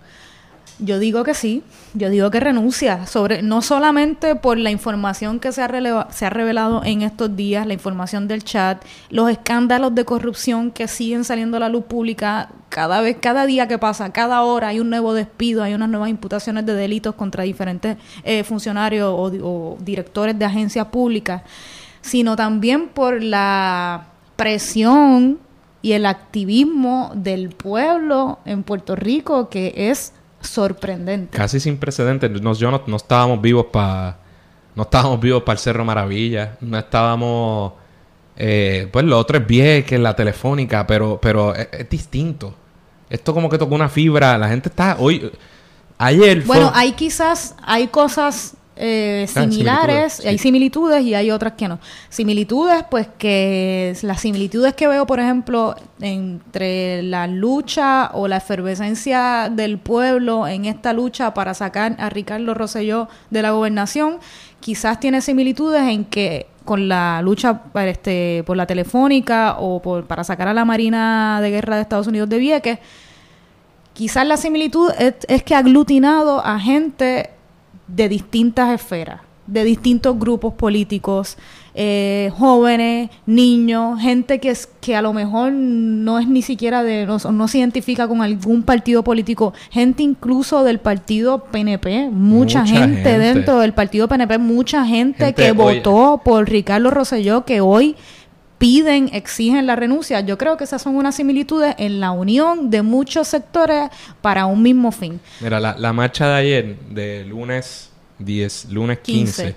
Yo 0.81 0.97
digo 0.97 1.25
que 1.25 1.33
sí, 1.33 1.61
yo 1.93 2.09
digo 2.09 2.31
que 2.31 2.39
renuncia, 2.39 3.05
sobre, 3.05 3.41
no 3.41 3.61
solamente 3.61 4.35
por 4.35 4.57
la 4.57 4.71
información 4.71 5.41
que 5.41 5.51
se 5.51 5.61
ha, 5.61 6.07
se 6.09 6.25
ha 6.25 6.29
revelado 6.29 6.85
en 6.85 7.01
estos 7.01 7.35
días, 7.35 7.67
la 7.67 7.73
información 7.73 8.29
del 8.29 8.45
chat, 8.45 8.81
los 9.09 9.29
escándalos 9.29 9.93
de 9.93 10.05
corrupción 10.05 10.71
que 10.71 10.87
siguen 10.87 11.25
saliendo 11.25 11.57
a 11.57 11.59
la 11.59 11.67
luz 11.67 11.83
pública 11.83 12.51
cada 12.69 13.01
vez, 13.01 13.17
cada 13.19 13.45
día 13.45 13.67
que 13.67 13.77
pasa, 13.77 14.13
cada 14.13 14.41
hora 14.43 14.69
hay 14.69 14.79
un 14.79 14.89
nuevo 14.89 15.13
despido, 15.13 15.63
hay 15.63 15.73
unas 15.73 15.89
nuevas 15.89 16.11
imputaciones 16.11 16.65
de 16.65 16.73
delitos 16.73 17.13
contra 17.13 17.43
diferentes 17.43 17.97
eh, 18.23 18.45
funcionarios 18.45 19.13
o 19.13 19.75
directores 19.81 20.39
de 20.39 20.45
agencias 20.45 20.87
públicas, 20.87 21.41
sino 21.99 22.37
también 22.37 22.87
por 22.87 23.21
la 23.21 24.05
presión 24.37 25.39
y 25.81 25.93
el 25.93 26.05
activismo 26.05 27.11
del 27.15 27.49
pueblo 27.49 28.39
en 28.45 28.63
Puerto 28.63 28.95
Rico 28.95 29.49
que 29.49 29.73
es 29.75 30.13
sorprendente. 30.41 31.37
Casi 31.37 31.59
sin 31.59 31.77
precedentes. 31.77 32.29
Nos, 32.41 32.59
yo 32.59 32.71
no, 32.71 32.95
estábamos 32.95 33.41
vivos 33.41 33.67
para... 33.71 34.17
No 34.75 34.83
estábamos 34.83 35.19
vivos 35.19 35.43
para 35.43 35.53
el 35.53 35.59
Cerro 35.59 35.85
Maravilla. 35.85 36.57
No 36.61 36.77
estábamos... 36.77 37.73
Eh, 38.37 38.87
pues 38.91 39.03
lo 39.03 39.17
otro 39.17 39.43
es 39.49 39.85
que 39.85 39.97
la 39.97 40.15
telefónica, 40.15 40.87
pero, 40.87 41.19
pero 41.21 41.53
es, 41.53 41.89
distinto. 41.89 42.53
Esto 43.09 43.33
como 43.33 43.49
que 43.49 43.57
tocó 43.57 43.75
una 43.75 43.89
fibra. 43.89 44.37
La 44.37 44.47
gente 44.49 44.69
está... 44.69 44.97
Hoy... 44.99 45.31
Ayer... 45.97 46.43
Bueno, 46.43 46.71
hay 46.73 46.93
quizás... 46.93 47.55
Hay 47.63 47.87
cosas 47.87 48.55
eh, 48.81 49.25
ah, 49.27 49.41
similares, 49.41 50.25
hay 50.25 50.37
similitudes 50.37 51.03
y 51.03 51.13
hay 51.13 51.31
otras 51.31 51.53
que 51.53 51.67
no. 51.67 51.79
Similitudes, 52.07 52.85
pues 52.89 53.09
que 53.17 53.93
las 54.03 54.21
similitudes 54.21 54.73
que 54.73 54.87
veo, 54.87 55.05
por 55.05 55.19
ejemplo, 55.19 55.75
entre 55.99 57.03
la 57.03 57.27
lucha 57.27 58.09
o 58.13 58.29
la 58.29 58.37
efervescencia 58.37 59.51
del 59.51 59.79
pueblo 59.79 60.47
en 60.47 60.63
esta 60.63 60.93
lucha 60.93 61.33
para 61.33 61.53
sacar 61.53 61.97
a 61.99 62.09
Ricardo 62.09 62.53
Rosselló 62.53 63.09
de 63.29 63.41
la 63.41 63.51
gobernación, 63.51 64.19
quizás 64.61 64.97
tiene 65.01 65.19
similitudes 65.19 65.81
en 65.81 66.05
que 66.05 66.47
con 66.63 66.87
la 66.87 67.21
lucha 67.21 67.63
este, 67.85 68.43
por 68.45 68.55
la 68.55 68.65
telefónica 68.65 69.57
o 69.59 69.81
por, 69.81 70.05
para 70.05 70.23
sacar 70.23 70.47
a 70.47 70.53
la 70.53 70.63
Marina 70.63 71.41
de 71.41 71.51
Guerra 71.51 71.75
de 71.75 71.81
Estados 71.81 72.07
Unidos 72.07 72.29
de 72.29 72.37
Vieques, 72.37 72.79
quizás 73.91 74.25
la 74.25 74.37
similitud 74.37 74.89
es, 74.97 75.15
es 75.27 75.43
que 75.43 75.53
ha 75.53 75.57
aglutinado 75.57 76.45
a 76.45 76.57
gente 76.61 77.31
de 77.95 78.09
distintas 78.09 78.69
esferas, 78.73 79.21
de 79.47 79.63
distintos 79.63 80.17
grupos 80.17 80.53
políticos, 80.53 81.37
eh, 81.75 82.31
jóvenes, 82.37 83.09
niños, 83.25 83.99
gente 84.01 84.39
que, 84.39 84.49
es, 84.49 84.67
que 84.81 84.95
a 84.95 85.01
lo 85.01 85.13
mejor 85.13 85.51
no 85.51 86.19
es 86.19 86.27
ni 86.27 86.41
siquiera 86.41 86.83
de, 86.83 87.05
no, 87.05 87.17
no, 87.31 87.47
se 87.47 87.59
identifica 87.59 88.07
con 88.07 88.21
algún 88.21 88.63
partido 88.63 89.03
político, 89.03 89.53
gente 89.69 90.03
incluso 90.03 90.63
del 90.63 90.79
partido 90.79 91.45
PNP, 91.45 92.09
mucha, 92.11 92.65
gente, 92.65 93.17
dentro 93.17 93.59
del 93.59 93.73
partido 93.73 94.07
PNP, 94.07 94.37
mucha 94.39 94.85
gente, 94.85 95.33
que 95.33 95.51
votó 95.51 96.21
por 96.23 96.49
Ricardo 96.49 96.91
Rosselló, 96.91 97.45
que 97.45 97.61
hoy 97.61 97.95
piden, 98.59 99.09
exigen 99.13 99.65
la 99.65 99.75
renuncia. 99.75 100.19
Yo 100.19 100.37
creo 100.37 100.57
que 100.57 100.65
esas 100.65 100.83
son 100.83 100.95
unas 100.95 101.15
similitudes 101.15 101.73
en 101.79 101.99
la 101.99 102.11
unión 102.11 102.69
de 102.69 102.83
muchos 102.83 103.27
sectores 103.27 103.89
para 104.21 104.45
un 104.45 104.61
mismo 104.61 104.91
fin. 104.91 105.19
Mira, 105.39 105.59
la, 105.59 105.93
marcha 105.93 106.27
de 106.27 106.35
ayer, 106.35 106.79
de 106.91 107.25
lunes 107.25 107.89
10, 108.19 108.65
lunes 108.65 108.99
15. 108.99 109.55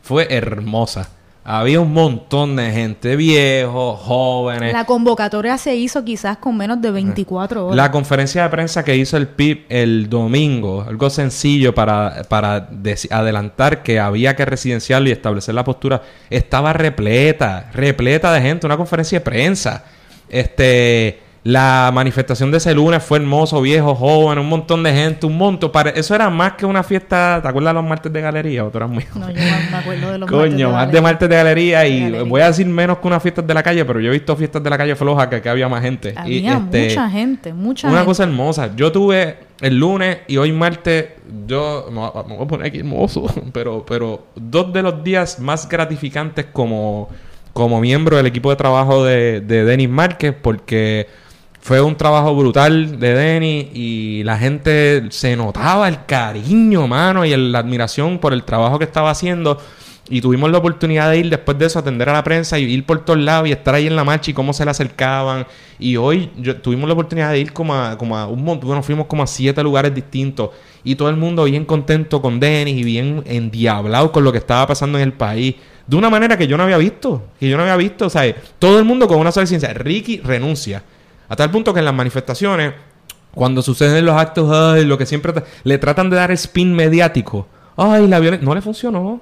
fue 0.00 0.26
hermosa. 0.30 1.10
Había 1.46 1.78
un 1.78 1.92
montón 1.92 2.56
de 2.56 2.70
gente, 2.70 3.16
viejos, 3.16 4.00
jóvenes. 4.00 4.72
La 4.72 4.86
convocatoria 4.86 5.58
se 5.58 5.76
hizo 5.76 6.02
quizás 6.02 6.38
con 6.38 6.56
menos 6.56 6.80
de 6.80 6.90
24 6.90 7.66
horas. 7.66 7.76
La 7.76 7.90
conferencia 7.90 8.44
de 8.44 8.48
prensa 8.48 8.82
que 8.82 8.96
hizo 8.96 9.18
el 9.18 9.28
PIB 9.28 9.66
el 9.68 10.08
domingo, 10.08 10.86
algo 10.88 11.10
sencillo 11.10 11.74
para, 11.74 12.22
para 12.30 12.70
adelantar 13.10 13.82
que 13.82 14.00
había 14.00 14.34
que 14.34 14.46
residenciarlo 14.46 15.10
y 15.10 15.12
establecer 15.12 15.54
la 15.54 15.64
postura, 15.64 16.00
estaba 16.30 16.72
repleta, 16.72 17.70
repleta 17.74 18.32
de 18.32 18.40
gente, 18.40 18.64
una 18.64 18.78
conferencia 18.78 19.18
de 19.18 19.24
prensa. 19.24 19.84
Este, 20.30 21.23
la 21.44 21.90
manifestación 21.92 22.50
de 22.50 22.56
ese 22.56 22.74
lunes 22.74 23.02
fue 23.02 23.18
hermoso, 23.18 23.60
viejo, 23.60 23.94
joven, 23.94 24.38
un 24.38 24.48
montón 24.48 24.82
de 24.82 24.94
gente, 24.94 25.26
un 25.26 25.36
montón. 25.36 25.70
Eso 25.94 26.14
era 26.14 26.30
más 26.30 26.54
que 26.54 26.64
una 26.64 26.82
fiesta. 26.82 27.38
¿Te 27.42 27.46
acuerdas 27.46 27.74
de 27.74 27.82
los 27.82 27.84
martes 27.84 28.10
de 28.10 28.20
galería? 28.22 28.64
¿O 28.64 28.70
tú 28.70 28.78
eras 28.78 28.88
muy 28.88 29.04
No, 29.14 29.28
yo 29.28 29.34
me 29.70 29.76
acuerdo 29.76 30.12
de 30.12 30.18
los 30.18 30.30
Coño, 30.30 30.72
más 30.72 30.90
de 30.90 31.02
martes 31.02 31.28
de 31.28 31.36
galería. 31.36 31.86
y 31.86 32.10
voy 32.22 32.40
a 32.40 32.46
decir 32.46 32.66
menos 32.66 32.96
que 32.96 33.08
unas 33.08 33.22
fiestas 33.22 33.46
de 33.46 33.52
la 33.52 33.62
calle, 33.62 33.84
pero 33.84 34.00
yo 34.00 34.08
he 34.08 34.12
visto 34.14 34.34
fiestas 34.34 34.62
de 34.62 34.70
la 34.70 34.78
calle 34.78 34.96
floja 34.96 35.28
que, 35.28 35.46
había 35.46 35.68
más 35.68 35.82
gente. 35.82 36.14
Había 36.16 36.54
este, 36.54 36.88
mucha 36.88 37.10
gente, 37.10 37.52
mucha 37.52 37.88
Una 37.88 38.06
cosa 38.06 38.22
hermosa. 38.22 38.74
Yo 38.74 38.90
tuve 38.90 39.36
el 39.60 39.78
lunes 39.78 40.20
y 40.26 40.38
hoy 40.38 40.50
martes, 40.50 41.08
yo 41.46 41.88
me 41.90 42.36
voy 42.36 42.42
a 42.42 42.48
poner 42.48 42.68
aquí 42.68 42.78
hermoso, 42.78 43.26
pero, 43.52 43.84
pero 43.86 44.28
dos 44.34 44.72
de 44.72 44.80
los 44.80 45.04
días 45.04 45.38
más 45.40 45.68
gratificantes 45.68 46.46
como, 46.50 47.10
como 47.52 47.82
miembro 47.82 48.16
del 48.16 48.24
equipo 48.24 48.48
de 48.48 48.56
trabajo 48.56 49.04
de, 49.04 49.42
de 49.42 49.66
Denis 49.66 49.90
Márquez, 49.90 50.34
porque 50.40 51.22
fue 51.64 51.80
un 51.80 51.96
trabajo 51.96 52.36
brutal 52.36 53.00
de 53.00 53.14
Denny 53.14 53.70
y 53.72 54.22
la 54.22 54.36
gente 54.36 55.04
se 55.08 55.34
notaba 55.34 55.88
el 55.88 56.04
cariño, 56.04 56.86
mano, 56.86 57.24
y 57.24 57.34
la 57.34 57.60
admiración 57.60 58.18
por 58.18 58.34
el 58.34 58.44
trabajo 58.44 58.78
que 58.78 58.84
estaba 58.84 59.08
haciendo. 59.08 59.58
Y 60.10 60.20
tuvimos 60.20 60.50
la 60.50 60.58
oportunidad 60.58 61.08
de 61.08 61.16
ir 61.16 61.30
después 61.30 61.58
de 61.58 61.64
eso, 61.64 61.78
atender 61.78 62.10
a 62.10 62.12
la 62.12 62.22
prensa 62.22 62.58
y 62.58 62.64
ir 62.64 62.84
por 62.84 63.02
todos 63.02 63.18
lados 63.18 63.48
y 63.48 63.52
estar 63.52 63.74
ahí 63.74 63.86
en 63.86 63.96
la 63.96 64.04
marcha 64.04 64.30
y 64.30 64.34
cómo 64.34 64.52
se 64.52 64.62
le 64.62 64.72
acercaban. 64.72 65.46
Y 65.78 65.96
hoy 65.96 66.30
yo, 66.36 66.54
tuvimos 66.54 66.86
la 66.86 66.92
oportunidad 66.92 67.30
de 67.30 67.38
ir 67.38 67.54
como 67.54 67.74
a, 67.74 67.96
como 67.96 68.14
a 68.14 68.26
un 68.26 68.44
montón, 68.44 68.66
bueno, 68.66 68.82
fuimos 68.82 69.06
como 69.06 69.22
a 69.22 69.26
siete 69.26 69.62
lugares 69.62 69.94
distintos 69.94 70.50
y 70.84 70.96
todo 70.96 71.08
el 71.08 71.16
mundo 71.16 71.44
bien 71.44 71.64
contento 71.64 72.20
con 72.20 72.40
Denis 72.40 72.76
y 72.76 72.84
bien 72.84 73.22
endiablado 73.24 74.12
con 74.12 74.22
lo 74.22 74.32
que 74.32 74.38
estaba 74.38 74.66
pasando 74.66 74.98
en 74.98 75.04
el 75.04 75.14
país. 75.14 75.54
De 75.86 75.96
una 75.96 76.10
manera 76.10 76.36
que 76.36 76.46
yo 76.46 76.58
no 76.58 76.64
había 76.64 76.76
visto, 76.76 77.22
que 77.40 77.48
yo 77.48 77.56
no 77.56 77.62
había 77.62 77.76
visto, 77.76 78.04
o 78.04 78.10
sea, 78.10 78.36
todo 78.58 78.78
el 78.78 78.84
mundo 78.84 79.08
con 79.08 79.18
una 79.18 79.32
sola 79.32 79.46
ciencia. 79.46 79.72
Ricky 79.72 80.18
renuncia. 80.18 80.82
A 81.34 81.36
tal 81.36 81.50
punto 81.50 81.74
que 81.74 81.80
en 81.80 81.84
las 81.84 81.94
manifestaciones, 81.94 82.74
cuando 83.32 83.60
suceden 83.60 84.06
los 84.06 84.16
actos, 84.16 84.52
ay, 84.52 84.84
lo 84.84 84.96
que 84.96 85.04
siempre 85.04 85.32
le 85.64 85.78
tratan 85.78 86.08
de 86.08 86.14
dar 86.14 86.30
spin 86.30 86.72
mediático. 86.72 87.48
Ay, 87.76 88.06
la 88.06 88.20
violencia. 88.20 88.46
No 88.46 88.54
le 88.54 88.62
funcionó. 88.62 89.20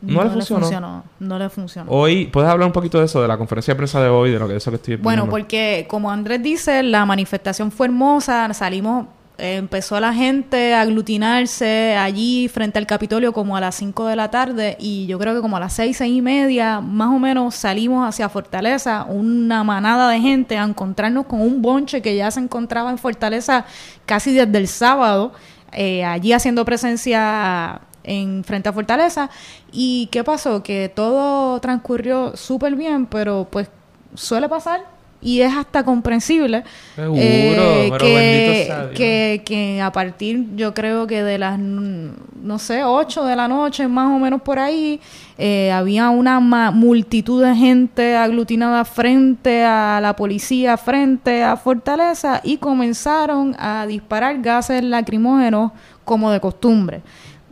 No, 0.00 0.24
le, 0.24 0.30
funcionó. 0.30 1.04
No 1.18 1.38
le 1.38 1.50
funcionó. 1.50 1.90
Hoy, 1.92 2.28
¿puedes 2.28 2.48
hablar 2.48 2.66
un 2.66 2.72
poquito 2.72 2.98
de 2.98 3.04
eso, 3.04 3.20
de 3.20 3.28
la 3.28 3.36
conferencia 3.36 3.74
de 3.74 3.76
prensa 3.76 4.00
de 4.00 4.08
hoy, 4.08 4.30
de 4.30 4.38
lo 4.38 4.48
que 4.48 4.56
eso 4.56 4.70
que 4.70 4.76
estoy 4.76 4.96
Bueno, 4.96 5.28
porque 5.28 5.84
como 5.86 6.10
Andrés 6.10 6.42
dice, 6.42 6.82
la 6.82 7.04
manifestación 7.04 7.70
fue 7.70 7.88
hermosa, 7.88 8.54
salimos 8.54 9.04
empezó 9.40 9.98
la 10.00 10.12
gente 10.12 10.74
a 10.74 10.82
aglutinarse 10.82 11.96
allí 11.96 12.48
frente 12.48 12.78
al 12.78 12.86
Capitolio 12.86 13.32
como 13.32 13.56
a 13.56 13.60
las 13.60 13.74
5 13.76 14.06
de 14.06 14.16
la 14.16 14.30
tarde 14.30 14.76
y 14.78 15.06
yo 15.06 15.18
creo 15.18 15.34
que 15.34 15.40
como 15.40 15.56
a 15.56 15.60
las 15.60 15.72
6, 15.72 15.96
6 15.96 16.12
y 16.12 16.22
media 16.22 16.80
más 16.80 17.08
o 17.08 17.18
menos 17.18 17.54
salimos 17.54 18.06
hacia 18.06 18.28
Fortaleza, 18.28 19.04
una 19.08 19.64
manada 19.64 20.10
de 20.10 20.20
gente 20.20 20.58
a 20.58 20.64
encontrarnos 20.64 21.26
con 21.26 21.40
un 21.40 21.62
bonche 21.62 22.02
que 22.02 22.14
ya 22.14 22.30
se 22.30 22.40
encontraba 22.40 22.90
en 22.90 22.98
Fortaleza 22.98 23.64
casi 24.06 24.32
desde 24.32 24.58
el 24.58 24.68
sábado, 24.68 25.32
eh, 25.72 26.04
allí 26.04 26.32
haciendo 26.32 26.64
presencia 26.64 27.80
en 28.04 28.44
frente 28.44 28.68
a 28.68 28.72
Fortaleza. 28.72 29.30
Y 29.72 30.08
qué 30.12 30.24
pasó 30.24 30.62
que 30.62 30.90
todo 30.94 31.60
transcurrió 31.60 32.36
súper 32.36 32.74
bien 32.74 33.06
pero 33.06 33.48
pues 33.50 33.68
suele 34.14 34.48
pasar 34.48 34.99
y 35.22 35.40
es 35.40 35.52
hasta 35.54 35.84
comprensible 35.84 36.64
eh, 36.96 37.90
que, 37.98 39.42
que, 39.44 39.80
a 39.80 39.92
partir 39.92 40.46
yo 40.56 40.72
creo 40.72 41.06
que 41.06 41.22
de 41.22 41.38
las 41.38 41.58
no 41.58 42.58
sé 42.58 42.84
8 42.84 43.24
de 43.24 43.36
la 43.36 43.46
noche 43.46 43.86
más 43.86 44.14
o 44.14 44.18
menos 44.18 44.40
por 44.42 44.58
ahí 44.58 45.00
eh, 45.36 45.70
había 45.72 46.10
una 46.10 46.40
multitud 46.40 47.44
de 47.44 47.54
gente 47.54 48.16
aglutinada 48.16 48.84
frente 48.84 49.62
a 49.64 50.00
la 50.00 50.16
policía 50.16 50.76
frente 50.76 51.42
a 51.42 51.56
Fortaleza 51.56 52.40
y 52.42 52.56
comenzaron 52.56 53.54
a 53.58 53.86
disparar 53.86 54.40
gases 54.40 54.82
lacrimógenos 54.82 55.72
como 56.04 56.30
de 56.30 56.40
costumbre 56.40 57.02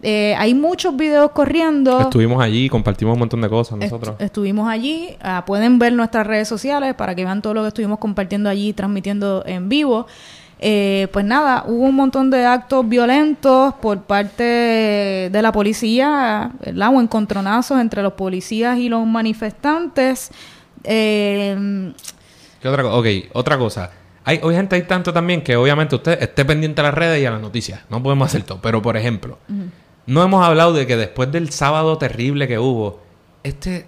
eh, 0.03 0.34
hay 0.38 0.55
muchos 0.55 0.96
videos 0.96 1.32
corriendo. 1.32 2.01
Estuvimos 2.01 2.42
allí, 2.42 2.68
compartimos 2.68 3.14
un 3.14 3.20
montón 3.20 3.40
de 3.40 3.49
cosas 3.49 3.78
nosotros. 3.78 4.16
estuvimos 4.18 4.68
allí. 4.68 5.16
Ah, 5.20 5.44
pueden 5.47 5.78
ver 5.78 5.93
nuestras 5.93 6.27
redes 6.27 6.47
sociales 6.47 6.94
para 6.94 7.14
que 7.14 7.24
vean 7.24 7.43
todo 7.43 7.55
lo 7.55 7.62
que 7.62 7.68
estuvimos 7.68 7.98
compartiendo 7.98 8.48
allí, 8.48 8.72
transmitiendo 8.72 9.43
en 9.47 9.68
vivo. 9.68 10.06
Eh, 10.60 11.06
pues 11.12 11.24
nada, 11.24 11.64
hubo 11.66 11.85
un 11.85 11.94
montón 11.94 12.31
de 12.31 12.44
actos 12.44 12.89
violentos 12.89 13.74
por 13.74 14.02
parte 14.02 14.43
de 14.43 15.43
la 15.43 15.52
policía, 15.52 16.51
¿verdad? 16.64 16.94
O 16.94 17.01
encontronazos 17.01 17.81
entre 17.81 18.02
los 18.02 18.14
policías 18.14 18.78
y 18.78 18.89
los 18.89 19.06
manifestantes. 19.06 20.31
Eh, 20.85 21.93
¿Qué 22.60 22.68
otra 22.68 22.82
cosa? 22.82 22.97
Ok, 22.97 23.06
otra 23.32 23.59
cosa. 23.59 23.90
Hay, 24.24 24.40
gente 24.40 24.77
hay 24.77 24.82
tanto 24.82 25.10
también 25.12 25.43
que 25.43 25.56
obviamente 25.56 25.94
usted 25.94 26.22
esté 26.22 26.44
pendiente 26.44 26.82
a 26.82 26.85
las 26.85 26.94
redes 26.94 27.22
y 27.22 27.24
a 27.24 27.31
las 27.31 27.40
noticias. 27.40 27.81
No 27.89 28.02
podemos 28.02 28.28
hacer 28.28 28.43
todo. 28.43 28.60
Pero, 28.60 28.82
por 28.82 28.97
ejemplo, 28.98 29.39
no 30.09 30.22
hemos 30.22 30.43
hablado 30.43 30.72
de 30.72 30.86
que 30.86 30.97
después 30.97 31.30
del 31.30 31.51
sábado 31.51 31.98
terrible 31.98 32.48
que 32.48 32.59
hubo, 32.59 33.01
este 33.43 33.86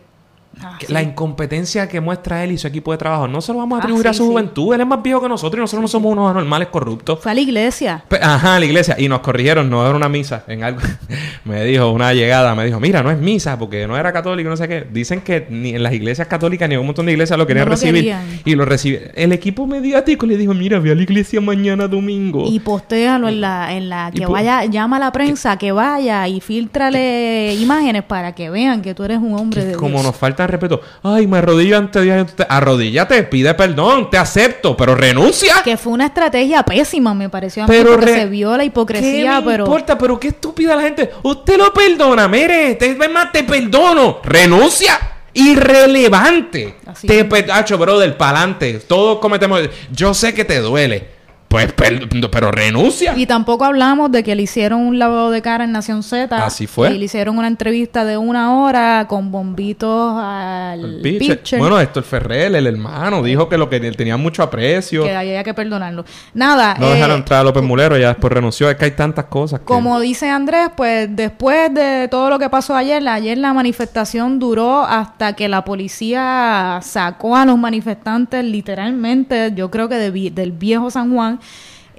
Ah, 0.63 0.77
sí. 0.79 0.93
La 0.93 1.03
incompetencia 1.03 1.89
que 1.89 2.01
muestra 2.01 2.45
él 2.45 2.53
y 2.53 2.59
su 2.59 2.67
equipo 2.67 2.93
de 2.93 2.99
trabajo, 2.99 3.27
no 3.29 3.41
se 3.41 3.53
lo 3.53 3.59
vamos 3.59 3.77
a 3.77 3.81
Ah, 3.81 3.85
atribuir 3.85 4.09
a 4.09 4.13
su 4.13 4.25
sí. 4.25 4.29
juventud. 4.31 4.75
Él 4.75 4.81
es 4.81 4.87
más 4.87 5.03
viejo 5.03 5.21
que 5.21 5.29
nosotros 5.29 5.59
y 5.59 5.61
nosotros 5.63 5.83
no 5.83 5.89
somos 5.89 6.13
unos 6.13 6.31
anormales 6.31 6.69
corruptos. 6.69 7.19
Fue 7.21 7.31
a 7.33 7.35
la 7.35 7.41
iglesia. 7.41 8.05
Pe- 8.09 8.19
Ajá, 8.23 8.59
la 8.59 8.67
iglesia. 8.67 8.97
Y 8.99 9.09
nos 9.09 9.21
corrigieron, 9.21 9.69
no 9.71 9.87
era 9.87 9.97
una 9.97 10.09
misa. 10.09 10.45
En 10.49 10.63
algo. 10.65 10.81
me 11.45 11.65
dijo 11.65 11.91
una 11.91 12.13
llegada, 12.13 12.55
me 12.55 12.65
dijo, 12.67 12.79
mira, 12.81 13.03
no 13.03 13.11
es 13.11 13.19
misa 13.19 13.59
porque 13.59 13.87
no 13.87 13.97
era 13.97 14.13
católico, 14.13 14.49
no 14.51 14.57
sé 14.57 14.69
qué. 14.69 14.87
Dicen 14.91 15.21
que 15.23 15.47
ni 15.51 15.71
en 15.71 15.83
las 15.83 15.93
iglesias 15.93 16.29
católicas 16.29 16.69
ni 16.69 16.75
en 16.75 16.81
un 16.81 16.87
montón 16.87 17.07
de 17.07 17.13
iglesias 17.13 17.39
lo 17.39 17.47
querían 17.47 17.65
No 17.65 17.71
lo 17.71 17.77
recibir. 17.77 17.95
querían. 18.03 18.23
Y 18.45 18.55
lo 18.55 18.65
recibe. 18.65 19.11
El 19.15 19.33
equipo 19.33 19.67
mediático 19.67 20.27
le 20.27 20.37
dijo, 20.37 20.53
mira, 20.55 20.79
ve 20.79 20.93
a 20.93 20.95
la 20.95 21.03
iglesia 21.03 21.41
mañana 21.41 21.89
domingo. 21.89 22.45
Y 22.49 22.61
postéalo 22.61 23.29
en 23.29 23.41
la, 23.41 23.73
en 23.73 23.89
la 23.89 24.11
que 24.15 24.27
vaya, 24.27 24.65
llama 24.67 24.97
a 24.97 25.01
la 25.01 25.13
prensa 25.13 25.57
que 25.57 25.73
vaya 25.73 26.29
y 26.29 26.41
filtrale 26.41 27.55
imágenes 27.55 28.03
para 28.05 28.35
que 28.35 28.51
vean 28.51 28.83
que 28.83 28.95
tú 28.95 29.05
eres 29.05 29.19
un 29.19 29.35
hombre 29.35 29.65
de 29.65 29.75
como 29.75 29.91
Dios. 29.95 30.05
nos 30.05 30.17
falta 30.17 30.47
respeto. 30.51 30.81
Ay, 31.03 31.27
me 31.27 31.39
arrodillo 31.39 31.77
ante 31.77 32.01
Dios. 32.03 32.17
ante. 32.17 32.47
Arrodíllate, 32.49 33.23
pide 33.25 33.55
perdón, 33.55 34.11
te 34.11 34.19
acepto, 34.19 34.77
pero 34.77 34.95
renuncia. 34.95 35.63
Que 35.65 35.77
fue 35.77 35.93
una 35.93 36.07
estrategia 36.07 36.63
pésima, 36.63 37.15
me 37.15 37.29
pareció 37.29 37.65
a 37.65 37.67
mí, 37.67 37.73
Pero 37.75 37.93
porque 37.93 38.07
re- 38.07 38.15
se 38.15 38.27
vio 38.27 38.51
la 38.53 38.59
¿Qué 38.59 38.65
hipocresía, 38.65 39.41
me 39.41 39.47
pero... 39.51 39.65
importa? 39.65 39.97
Pero 39.99 40.19
qué 40.21 40.29
estúpida 40.29 40.77
la 40.77 40.83
gente. 40.83 41.11
Usted 41.23 41.57
lo 41.59 41.73
perdona, 41.73 42.29
mire, 42.29 42.75
te, 42.75 42.95
más, 43.09 43.33
te 43.33 43.45
perdono. 43.45 44.19
Renuncia. 44.25 44.99
Irrelevante. 45.33 46.75
Así 46.87 47.07
te 47.07 47.25
pedacho, 47.25 47.79
brother, 47.79 48.17
pa'lante. 48.17 48.75
Todos 48.81 49.19
cometemos. 49.21 49.61
Yo 49.93 50.13
sé 50.15 50.35
que 50.35 50.45
te 50.45 50.59
duele. 50.59 51.20
Pues, 51.51 51.73
per- 51.73 52.09
pero 52.31 52.53
renuncia. 52.53 53.13
Y 53.17 53.27
tampoco 53.27 53.65
hablamos 53.65 54.13
de 54.13 54.23
que 54.23 54.37
le 54.37 54.43
hicieron 54.43 54.83
un 54.83 55.01
lavado 55.01 55.33
de 55.33 55.43
cara 55.43 55.65
en 55.65 55.73
Nación 55.73 56.05
Z. 56.05 56.45
Así 56.47 56.69
fue. 56.69 56.93
Y 56.93 56.99
le 56.99 57.07
hicieron 57.07 57.37
una 57.39 57.49
entrevista 57.49 58.05
de 58.05 58.17
una 58.17 58.55
hora 58.63 59.07
con 59.09 59.33
bombitos 59.33 60.15
al 60.17 60.85
El 61.03 61.19
pitcher. 61.19 61.59
Bueno, 61.59 61.81
Héctor 61.81 62.05
Ferrer, 62.05 62.55
el 62.55 62.69
hermano, 62.69 63.21
dijo 63.21 63.49
que 63.49 63.59
lo 63.59 63.69
que 63.69 63.81
tenía 63.81 64.17
mucho 64.17 64.45
aprecio. 64.45 65.03
que 65.03 65.13
había 65.13 65.43
que 65.43 65.53
perdonarlo. 65.53 66.05
Nada. 66.35 66.77
No 66.79 66.87
eh, 66.87 66.95
dejaron 66.95 67.17
entrar 67.17 67.41
a 67.41 67.43
López 67.43 67.65
Mulero, 67.65 67.99
ya 67.99 68.09
después 68.11 68.33
renunció. 68.33 68.71
Es 68.71 68.77
que 68.77 68.85
hay 68.85 68.93
tantas 68.93 69.25
cosas. 69.25 69.59
que- 69.59 69.67
Como 69.67 69.99
dice 69.99 70.31
Andrés, 70.31 70.69
pues 70.77 71.09
después 71.11 71.75
de 71.75 72.07
todo 72.09 72.31
lo 72.31 72.39
que 72.39 72.49
pasó 72.49 72.77
ayer, 72.77 73.07
ayer 73.09 73.37
la 73.39 73.53
manifestación 73.53 74.39
duró 74.39 74.83
hasta 74.85 75.33
que 75.33 75.49
la 75.49 75.65
policía 75.65 76.79
sacó 76.81 77.37
a 77.37 77.45
los 77.45 77.59
manifestantes 77.59 78.45
literalmente, 78.45 79.53
yo 79.57 79.69
creo 79.69 79.89
que 79.89 79.97
de 79.97 80.13
vi- 80.13 80.31
del 80.31 80.53
viejo 80.53 80.91
San 80.93 81.13
Juan, 81.13 81.40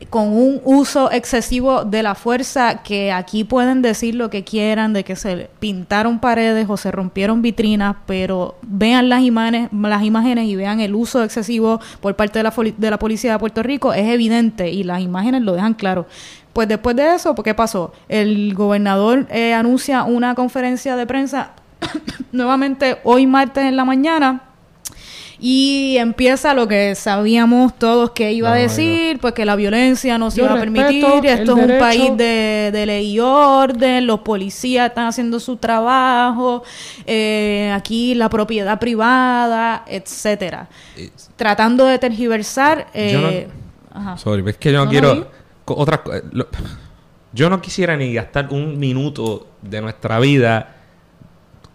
con 0.09 0.30
un 0.30 0.61
uso 0.63 1.11
excesivo 1.11 1.85
de 1.85 2.03
la 2.03 2.15
fuerza 2.15 2.81
que 2.84 3.11
aquí 3.11 3.43
pueden 3.43 3.81
decir 3.81 4.15
lo 4.15 4.30
que 4.30 4.43
quieran, 4.43 4.93
de 4.93 5.03
que 5.03 5.15
se 5.15 5.49
pintaron 5.59 6.19
paredes 6.19 6.68
o 6.69 6.77
se 6.77 6.91
rompieron 6.91 7.41
vitrinas, 7.41 7.95
pero 8.05 8.55
vean 8.63 9.09
las 9.09 9.22
imágenes, 9.22 9.69
las 9.72 10.03
imágenes 10.03 10.47
y 10.47 10.55
vean 10.55 10.80
el 10.80 10.95
uso 10.95 11.23
excesivo 11.23 11.80
por 11.99 12.15
parte 12.15 12.39
de 12.39 12.43
la, 12.43 12.53
de 12.77 12.89
la 12.89 12.99
policía 12.99 13.34
de 13.34 13.39
Puerto 13.39 13.61
Rico, 13.63 13.93
es 13.93 14.07
evidente 14.07 14.69
y 14.69 14.84
las 14.84 15.01
imágenes 15.01 15.43
lo 15.43 15.53
dejan 15.53 15.73
claro. 15.73 16.07
Pues 16.53 16.68
después 16.68 16.95
de 16.95 17.15
eso, 17.15 17.34
¿qué 17.35 17.53
pasó? 17.53 17.93
El 18.09 18.53
gobernador 18.55 19.27
eh, 19.30 19.53
anuncia 19.53 20.03
una 20.03 20.35
conferencia 20.35 20.95
de 20.95 21.05
prensa 21.05 21.51
nuevamente 22.31 22.97
hoy 23.03 23.27
martes 23.27 23.63
en 23.63 23.76
la 23.76 23.85
mañana 23.85 24.51
y 25.43 25.97
empieza 25.97 26.53
lo 26.53 26.68
que 26.68 26.93
sabíamos 26.93 27.73
todos 27.80 28.11
que 28.11 28.31
iba 28.31 28.49
a 28.53 28.55
No, 28.55 28.61
decir, 28.61 29.18
pues 29.19 29.34
que 29.34 29.43
la 29.43 29.55
violencia 29.55 30.19
no 30.19 30.30
se 30.30 30.38
Yo 30.38 30.45
iba 30.45 30.53
a 30.53 30.59
permitir, 30.59 31.26
esto 31.26 31.57
es 31.57 31.65
un 31.72 31.80
país 31.80 32.15
de, 32.15 32.69
de 32.72 32.85
ley 32.85 33.13
y 33.15 33.19
orden, 33.19 34.05
los 34.05 34.19
policías 34.19 34.89
están 34.89 35.07
haciendo 35.07 35.39
su 35.39 35.57
trabajo, 35.57 36.63
eh, 37.07 37.72
aquí 37.73 38.13
la 38.13 38.30
propiedad 38.30 38.77
privada, 38.80 39.84
etcétera. 39.88 40.69
Tratando 41.38 41.85
de 41.88 41.97
tergiversar... 41.97 42.85
eh, 42.93 43.47
ajá. 43.91 44.18
Sorry, 44.18 44.43
es 44.47 44.57
que 44.57 44.72
yo 44.72 44.77
no, 44.77 44.85
No, 44.85 44.91
quiero. 44.91 45.15
no, 45.15 45.26
co- 45.65 45.76
otra 45.76 46.03
co- 46.03 46.13
eh, 46.13 46.22
lo- 46.31 46.47
yo 47.34 47.49
no 47.49 47.61
quisiera 47.61 47.97
ni 47.97 48.13
gastar 48.13 48.49
un 48.51 48.77
minuto 48.77 49.47
de 49.63 49.81
nuestra 49.81 50.19
vida 50.19 50.76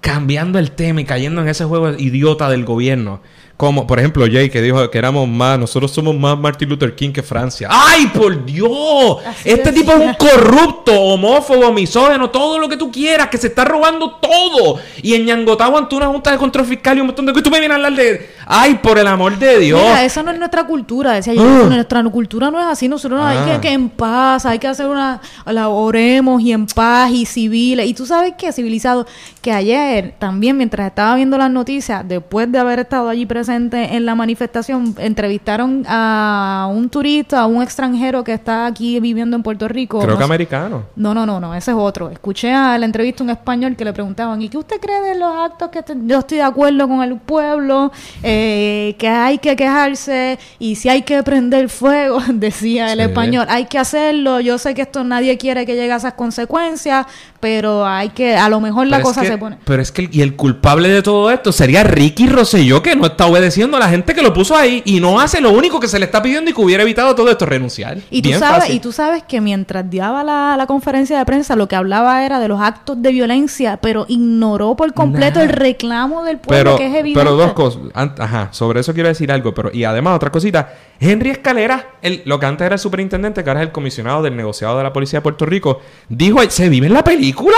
cambiando 0.00 0.58
el 0.58 0.70
tema 0.70 1.00
y 1.00 1.04
cayendo 1.04 1.40
en 1.42 1.48
ese 1.48 1.64
juego 1.64 1.90
idiota 1.98 2.48
del 2.48 2.64
gobierno. 2.64 3.20
Como, 3.56 3.86
por 3.86 3.98
ejemplo, 3.98 4.26
Jay, 4.30 4.50
que 4.50 4.60
dijo 4.60 4.90
que 4.90 4.98
éramos 4.98 5.26
más, 5.26 5.58
nosotros 5.58 5.90
somos 5.90 6.14
más 6.14 6.38
Martin 6.38 6.68
Luther 6.68 6.94
King 6.94 7.10
que 7.10 7.22
Francia. 7.22 7.68
¡Ay, 7.70 8.06
por 8.08 8.44
Dios! 8.44 9.16
Así 9.26 9.48
este 9.48 9.72
tipo 9.72 9.92
es 9.92 9.98
un 9.98 10.12
corrupto, 10.12 10.92
homófobo, 10.92 11.72
misógeno, 11.72 12.28
todo 12.28 12.58
lo 12.58 12.68
que 12.68 12.76
tú 12.76 12.92
quieras, 12.92 13.28
que 13.28 13.38
se 13.38 13.46
está 13.46 13.64
robando 13.64 14.16
todo. 14.16 14.78
Y 15.02 15.14
en 15.14 15.24
Ñangotau 15.24 15.74
ante 15.74 15.94
una 15.94 16.08
junta 16.08 16.32
de 16.32 16.36
control 16.36 16.66
fiscal 16.66 16.98
y 16.98 17.00
un 17.00 17.06
montón 17.06 17.24
de 17.24 17.32
cosas. 17.32 17.44
Tú 17.44 17.50
me 17.50 17.58
vienes 17.60 17.76
a 17.76 17.76
hablar 17.76 17.94
de. 17.94 18.30
¡Ay, 18.44 18.74
por 18.74 18.98
el 18.98 19.06
amor 19.06 19.38
de 19.38 19.58
Dios! 19.58 19.80
Mira, 19.80 20.04
esa 20.04 20.22
no 20.22 20.32
es 20.32 20.38
nuestra 20.38 20.66
cultura, 20.66 21.12
decía 21.12 21.32
yo. 21.32 21.42
Ah. 21.42 21.66
Nuestra 21.66 22.04
cultura 22.04 22.50
no 22.50 22.60
es 22.60 22.66
así. 22.66 22.88
Nosotros 22.88 23.22
hay 23.22 23.38
Ah. 23.38 23.52
que, 23.54 23.68
que 23.68 23.72
en 23.72 23.88
paz, 23.88 24.44
hay 24.44 24.58
que 24.58 24.68
hacer 24.68 24.86
una. 24.86 25.22
La 25.46 25.68
oremos 25.70 26.42
y 26.42 26.52
en 26.52 26.66
paz 26.66 27.10
y 27.10 27.24
civiles. 27.24 27.86
Y 27.86 27.94
tú 27.94 28.04
sabes 28.04 28.34
qué, 28.36 28.52
civilizado, 28.52 29.06
que 29.40 29.50
ayer 29.50 30.14
también, 30.18 30.58
mientras 30.58 30.88
estaba 30.88 31.16
viendo 31.16 31.38
las 31.38 31.50
noticias, 31.50 32.06
después 32.06 32.52
de 32.52 32.58
haber 32.58 32.80
estado 32.80 33.08
allí 33.08 33.24
presente 33.24 33.45
en 33.48 34.06
la 34.06 34.14
manifestación, 34.14 34.94
entrevistaron 34.98 35.84
a 35.88 36.68
un 36.72 36.88
turista, 36.88 37.40
a 37.40 37.46
un 37.46 37.62
extranjero 37.62 38.24
que 38.24 38.32
está 38.32 38.66
aquí 38.66 39.00
viviendo 39.00 39.36
en 39.36 39.42
Puerto 39.42 39.68
Rico. 39.68 39.98
Creo 39.98 40.10
No 40.12 40.16
que 40.16 40.22
sé- 40.22 40.24
americano. 40.24 40.84
no, 40.96 41.14
no, 41.14 41.24
no, 41.26 41.40
no, 41.40 41.54
ese 41.54 41.70
es 41.70 41.76
otro. 41.78 42.10
Escuché 42.10 42.52
a 42.52 42.76
la 42.78 42.86
entrevista 42.86 43.22
a 43.22 43.24
un 43.24 43.30
español 43.30 43.76
que 43.76 43.84
le 43.84 43.92
preguntaban, 43.92 44.40
¿y 44.42 44.48
qué 44.48 44.58
usted 44.58 44.80
cree 44.80 45.00
de 45.00 45.18
los 45.18 45.32
actos 45.36 45.70
que 45.70 45.82
yo 46.06 46.18
estoy 46.18 46.38
de 46.38 46.44
acuerdo 46.44 46.88
con 46.88 47.02
el 47.02 47.16
pueblo, 47.16 47.92
eh, 48.22 48.94
que 48.98 49.08
hay 49.08 49.38
que 49.38 49.56
quejarse 49.56 50.38
y 50.58 50.74
si 50.76 50.88
hay 50.88 51.02
que 51.02 51.22
prender 51.22 51.68
fuego, 51.68 52.18
decía 52.32 52.92
el 52.92 52.98
Sí. 52.98 53.04
español, 53.06 53.46
hay 53.48 53.66
que 53.66 53.78
hacerlo, 53.78 54.40
yo 54.40 54.58
sé 54.58 54.74
que 54.74 54.82
esto 54.82 55.04
nadie 55.04 55.36
quiere 55.38 55.66
que 55.66 55.74
llegue 55.74 55.92
a 55.92 55.96
esas 55.96 56.14
consecuencias, 56.14 57.06
pero 57.40 57.86
hay 57.86 58.08
que, 58.10 58.36
a 58.36 58.48
lo 58.48 58.60
mejor 58.60 58.86
la 58.86 58.96
Pero 58.98 59.08
cosa 59.08 59.20
que- 59.22 59.28
se 59.28 59.38
pone... 59.38 59.58
Pero 59.64 59.82
es 59.82 59.92
que 59.92 60.02
el, 60.02 60.08
y 60.14 60.22
el 60.22 60.36
culpable 60.36 60.88
de 60.88 61.02
todo 61.02 61.30
esto 61.30 61.52
sería 61.52 61.82
Ricky 61.84 62.26
Rosselló, 62.26 62.82
que 62.82 62.96
no 62.96 63.06
está 63.06 63.26
obedeciendo 63.36 63.76
a 63.76 63.80
la 63.80 63.88
gente 63.88 64.14
que 64.14 64.22
lo 64.22 64.32
puso 64.32 64.56
ahí 64.56 64.82
y 64.84 65.00
no 65.00 65.20
hace 65.20 65.40
lo 65.40 65.50
único 65.52 65.78
que 65.78 65.88
se 65.88 65.98
le 65.98 66.06
está 66.06 66.22
pidiendo 66.22 66.50
y 66.50 66.54
que 66.54 66.60
hubiera 66.60 66.82
evitado 66.82 67.14
todo 67.14 67.30
esto, 67.30 67.46
renunciar. 67.46 67.98
Y 68.10 68.22
tú, 68.22 68.30
sabes, 68.30 68.60
fácil. 68.60 68.76
y 68.76 68.80
tú 68.80 68.92
sabes 68.92 69.22
que 69.24 69.40
mientras 69.40 69.84
daba 69.90 70.24
la, 70.24 70.56
la 70.56 70.66
conferencia 70.66 71.18
de 71.18 71.24
prensa, 71.24 71.56
lo 71.56 71.68
que 71.68 71.76
hablaba 71.76 72.24
era 72.24 72.40
de 72.40 72.48
los 72.48 72.60
actos 72.60 73.00
de 73.00 73.12
violencia, 73.12 73.78
pero 73.78 74.06
ignoró 74.08 74.76
por 74.76 74.92
completo 74.94 75.40
el 75.40 75.48
reclamo 75.48 76.24
del 76.24 76.38
pueblo, 76.38 76.72
pero, 76.72 76.78
que 76.78 76.86
es 76.86 76.94
evidente. 76.94 77.20
pero 77.20 77.36
dos 77.36 77.52
cosas. 77.52 77.82
Ajá, 77.94 78.48
sobre 78.52 78.80
eso 78.80 78.94
quiero 78.94 79.08
decir 79.08 79.30
algo. 79.30 79.54
Pero, 79.54 79.70
y 79.72 79.84
además, 79.84 80.16
otra 80.16 80.30
cosita. 80.30 80.74
Henry 80.98 81.30
Escalera, 81.30 81.96
el, 82.02 82.22
lo 82.24 82.40
que 82.40 82.46
antes 82.46 82.64
era 82.64 82.74
el 82.74 82.80
superintendente, 82.80 83.44
que 83.44 83.50
ahora 83.50 83.62
es 83.62 83.66
el 83.66 83.72
comisionado 83.72 84.22
del 84.22 84.36
negociado 84.36 84.78
de 84.78 84.84
la 84.84 84.92
policía 84.92 85.18
de 85.18 85.22
Puerto 85.22 85.46
Rico, 85.46 85.80
dijo: 86.08 86.40
¿Se 86.48 86.68
vive 86.68 86.86
en 86.86 86.94
la 86.94 87.04
película? 87.04 87.56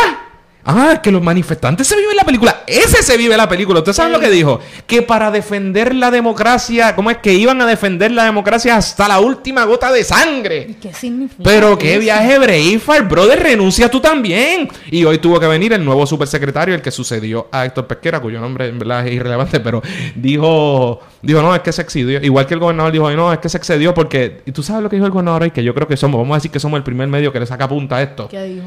Ah, 0.65 1.01
que 1.03 1.11
los 1.11 1.23
manifestantes 1.23 1.87
se 1.87 1.97
viven 1.97 2.11
en 2.11 2.17
la 2.17 2.25
película. 2.25 2.58
Ese 2.69 3.03
se 3.03 3.17
vive 3.17 3.37
la 3.37 3.49
película. 3.49 3.81
¿Usted 3.81 3.93
sabe 3.93 4.11
¿Qué 4.11 4.17
lo 4.17 4.21
que 4.21 4.31
dijo? 4.31 4.61
Que 4.87 5.03
para 5.03 5.31
defender 5.31 5.95
la 5.95 6.11
democracia, 6.11 6.95
¿cómo 6.95 7.11
es 7.11 7.19
que 7.19 7.35
iban 7.35 7.61
a 7.61 7.67
defender 7.67 8.11
la 8.11 8.25
democracia 8.25 8.77
hasta 8.77 9.09
la 9.09 9.21
última 9.21 9.65
gota 9.65 9.93
de 9.93 10.05
sangre? 10.05 10.77
¿Qué 10.81 10.93
significa? 10.93 11.43
Pero 11.43 11.79
qué 11.79 11.99
viaje 11.99 12.39
Braveheart, 12.39 13.09
brother, 13.09 13.43
renuncia 13.43 13.91
tú 13.91 14.01
también. 14.01 14.69
Y 14.91 15.05
hoy 15.05 15.19
tuvo 15.19 15.41
que 15.41 15.47
venir 15.47 15.73
el 15.73 15.85
nuevo 15.85 16.07
supersecretario, 16.07 16.75
el 16.75 16.83
que 16.83 16.91
sucedió 16.91 17.49
a 17.51 17.65
Héctor 17.65 17.87
Pesquera, 17.87 18.21
cuyo 18.21 18.41
nombre 18.41 18.69
en 18.69 18.79
verdad 18.79 19.07
es 19.07 19.15
irrelevante, 19.15 19.61
pero 19.61 19.83
dijo, 20.15 21.01
dijo, 21.23 21.43
no, 21.43 21.55
es 21.55 21.63
que 21.63 21.73
se 21.73 21.83
excedió. 21.83 22.23
Igual 22.23 22.47
que 22.47 22.55
el 22.55 22.61
gobernador 22.61 22.93
dijo, 22.93 23.11
no, 23.11 23.33
es 23.33 23.39
que 23.39 23.49
se 23.49 23.59
excedió 23.59 23.95
porque, 23.95 24.43
y 24.47 24.53
tú 24.53 24.63
sabes 24.63 24.83
lo 24.83 24.91
que 24.91 24.97
dijo 24.97 25.07
el 25.07 25.13
gobernador 25.13 25.43
hoy, 25.43 25.51
que 25.51 25.65
yo 25.65 25.75
creo 25.75 25.89
que 25.89 25.97
somos, 25.97 26.21
vamos 26.21 26.35
a 26.35 26.39
decir 26.39 26.51
que 26.51 26.61
somos 26.61 26.77
el 26.79 26.85
primer 26.85 27.09
medio 27.09 27.33
que 27.33 27.41
le 27.41 27.47
saca 27.47 27.69
punta 27.69 27.97
a 27.97 28.03
esto. 28.03 28.29
¿Qué 28.29 28.43
dijo? 28.45 28.67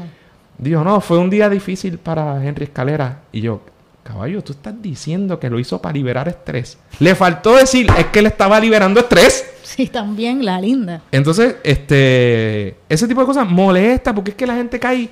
Dijo, 0.58 0.84
no, 0.84 1.00
fue 1.00 1.18
un 1.18 1.30
día 1.30 1.48
difícil 1.48 1.98
para 1.98 2.44
Henry 2.44 2.64
Escalera. 2.64 3.22
Y 3.32 3.40
yo, 3.40 3.62
caballo, 4.02 4.42
tú 4.42 4.52
estás 4.52 4.74
diciendo 4.82 5.38
que 5.38 5.48
lo 5.48 5.58
hizo 5.58 5.80
para 5.80 5.92
liberar 5.94 6.28
estrés. 6.28 6.78
Le 6.98 7.14
faltó 7.14 7.56
decir, 7.56 7.86
es 7.98 8.06
que 8.06 8.20
le 8.22 8.28
estaba 8.28 8.58
liberando 8.60 9.00
estrés. 9.00 9.48
Sí, 9.62 9.86
también 9.86 10.44
la 10.44 10.60
linda. 10.60 11.02
Entonces, 11.12 11.56
este, 11.62 12.76
ese 12.88 13.06
tipo 13.08 13.20
de 13.20 13.26
cosas 13.26 13.48
molesta 13.48 14.14
porque 14.14 14.32
es 14.32 14.36
que 14.36 14.46
la 14.46 14.54
gente 14.56 14.78
cae 14.80 15.08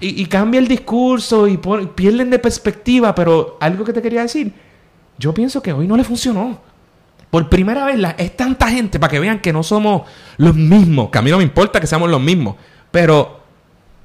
y, 0.00 0.22
y 0.22 0.26
cambia 0.26 0.60
el 0.60 0.68
discurso 0.68 1.48
y 1.48 1.58
pierden 1.94 2.30
de 2.30 2.38
perspectiva. 2.38 3.14
Pero 3.14 3.56
algo 3.60 3.84
que 3.84 3.92
te 3.92 4.00
quería 4.00 4.22
decir, 4.22 4.52
yo 5.18 5.34
pienso 5.34 5.60
que 5.62 5.72
hoy 5.72 5.86
no 5.88 5.96
le 5.96 6.04
funcionó. 6.04 6.60
Por 7.30 7.48
primera 7.50 7.84
vez 7.84 7.98
la- 7.98 8.10
es 8.12 8.34
tanta 8.36 8.68
gente 8.70 8.98
para 8.98 9.10
que 9.10 9.18
vean 9.18 9.40
que 9.40 9.52
no 9.52 9.62
somos 9.62 10.02
los 10.38 10.54
mismos. 10.54 11.10
Que 11.10 11.18
a 11.18 11.22
mí 11.22 11.30
no 11.30 11.36
me 11.38 11.42
importa 11.44 11.80
que 11.80 11.86
seamos 11.86 12.08
los 12.08 12.20
mismos. 12.20 12.54
Pero 12.90 13.40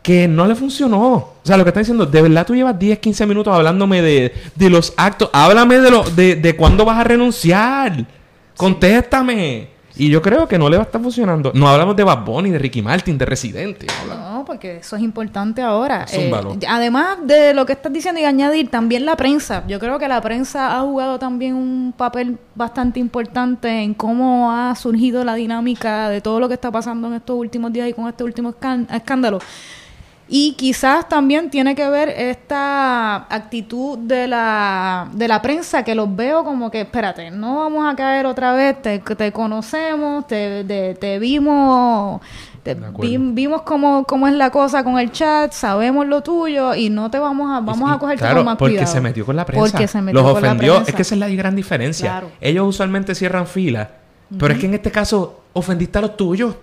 que 0.04 0.28
no 0.28 0.46
le 0.46 0.54
funcionó. 0.54 1.14
O 1.14 1.42
sea, 1.44 1.58
lo 1.58 1.64
que 1.64 1.70
están 1.70 1.82
diciendo, 1.82 2.06
de 2.06 2.22
verdad 2.22 2.46
tú 2.46 2.54
llevas 2.54 2.78
10, 2.78 3.00
15 3.00 3.26
minutos 3.26 3.56
hablándome 3.56 4.02
de, 4.02 4.34
de 4.54 4.70
los 4.70 4.94
actos. 4.98 5.30
Háblame 5.34 5.80
de, 5.80 5.90
lo, 5.90 6.04
de, 6.04 6.36
de 6.36 6.56
cuándo 6.56 6.86
vas 6.86 7.00
a 7.00 7.06
renunciar. 7.06 8.06
Contéstame. 8.56 9.74
Y 9.96 10.10
yo 10.10 10.22
creo 10.22 10.48
que 10.48 10.58
no 10.58 10.70
le 10.70 10.78
va 10.78 10.84
a 10.84 10.86
estar 10.86 11.00
funcionando. 11.00 11.52
No 11.54 11.68
hablamos 11.68 11.96
de 11.96 12.04
Bad 12.04 12.26
Bunny, 12.26 12.50
de 12.50 12.58
Ricky 12.58 12.82
Martin, 12.82 13.18
de 13.18 13.26
Residente. 13.26 13.86
No, 14.10 14.44
porque 14.46 14.78
eso 14.78 14.96
es 14.96 15.04
importante 15.04 15.62
ahora. 15.62 16.06
Eh, 16.12 16.32
además 16.68 17.18
de 17.24 17.54
lo 17.54 17.66
que 17.66 17.74
estás 17.74 17.94
diciendo 17.94 18.20
y 18.20 18.26
añadir, 18.26 18.72
también 18.72 19.06
la 19.06 19.16
prensa. 19.16 19.64
Yo 19.68 19.80
creo 19.80 20.00
que 20.00 20.08
la 20.08 20.20
prensa 20.20 20.76
ha 20.76 20.82
jugado 20.82 21.20
también 21.20 21.54
un 21.54 21.94
papel 21.96 22.40
bastante 22.56 23.00
importante 23.00 23.70
en 23.84 23.94
cómo 23.94 24.52
ha 24.52 24.76
surgido 24.76 25.24
la 25.24 25.36
dinámica 25.36 26.10
de 26.10 26.22
todo 26.22 26.40
lo 26.40 26.48
que 26.48 26.56
está 26.56 26.72
pasando 26.72 27.08
en 27.08 27.14
estos 27.14 27.38
últimos 27.38 27.72
días 27.72 27.88
y 27.88 27.94
con 27.94 28.08
este 28.08 28.24
último 28.24 28.56
escándalo. 28.90 29.40
Y 30.28 30.54
quizás 30.54 31.10
también 31.10 31.50
tiene 31.50 31.76
que 31.76 31.88
ver 31.90 32.10
esta 32.10 33.28
actitud 33.34 33.98
de 33.98 34.28
la, 34.28 35.10
de 35.14 35.28
la 35.28 35.42
prensa 35.42 35.84
que 35.84 35.96
los 35.96 36.16
veo 36.16 36.46
como 36.46 36.72
que, 36.72 36.82
espérate, 36.82 37.30
no 37.30 37.58
vamos 37.58 37.92
a 37.92 37.96
caer 37.96 38.26
otra 38.26 38.54
vez, 38.54 38.82
te, 38.82 39.00
te 39.00 39.32
conocemos, 39.34 40.26
te, 40.26 40.64
te, 40.64 41.20
vimos, 41.20 42.22
vimos 42.98 43.62
cómo, 43.64 44.06
cómo 44.06 44.28
es 44.28 44.34
la 44.34 44.50
cosa 44.50 44.84
con 44.84 44.98
el 44.98 45.12
chat, 45.12 45.52
sabemos 45.52 46.08
lo 46.08 46.24
tuyo 46.24 46.74
y 46.74 46.90
no 46.90 47.12
te 47.12 47.20
vamos 47.20 47.52
a, 47.52 47.60
vamos 47.60 47.92
a 47.92 48.00
coger 48.00 48.18
claro, 48.18 48.46
más 48.46 48.58
porque 48.58 48.88
se 48.88 49.02
metió 49.02 49.26
con 49.26 49.36
la 49.36 49.46
prensa. 49.46 49.72
Porque 49.72 49.88
se 49.88 50.02
metió 50.02 50.22
los 50.22 50.38
ofendió. 50.38 50.82
Es 50.88 50.96
que 50.96 51.02
esa 51.02 51.16
es 51.16 51.20
la 51.20 51.28
gran 51.28 51.56
diferencia. 51.56 52.24
Ellos 52.40 52.66
usualmente 52.66 53.14
cierran 53.14 53.46
fila, 53.46 53.90
pero 54.40 54.54
es 54.54 54.60
que 54.60 54.68
en 54.68 54.74
este 54.74 54.90
caso 54.90 55.42
ofendiste 55.52 55.98
a 55.98 56.02
los 56.02 56.16
tuyos. 56.16 56.56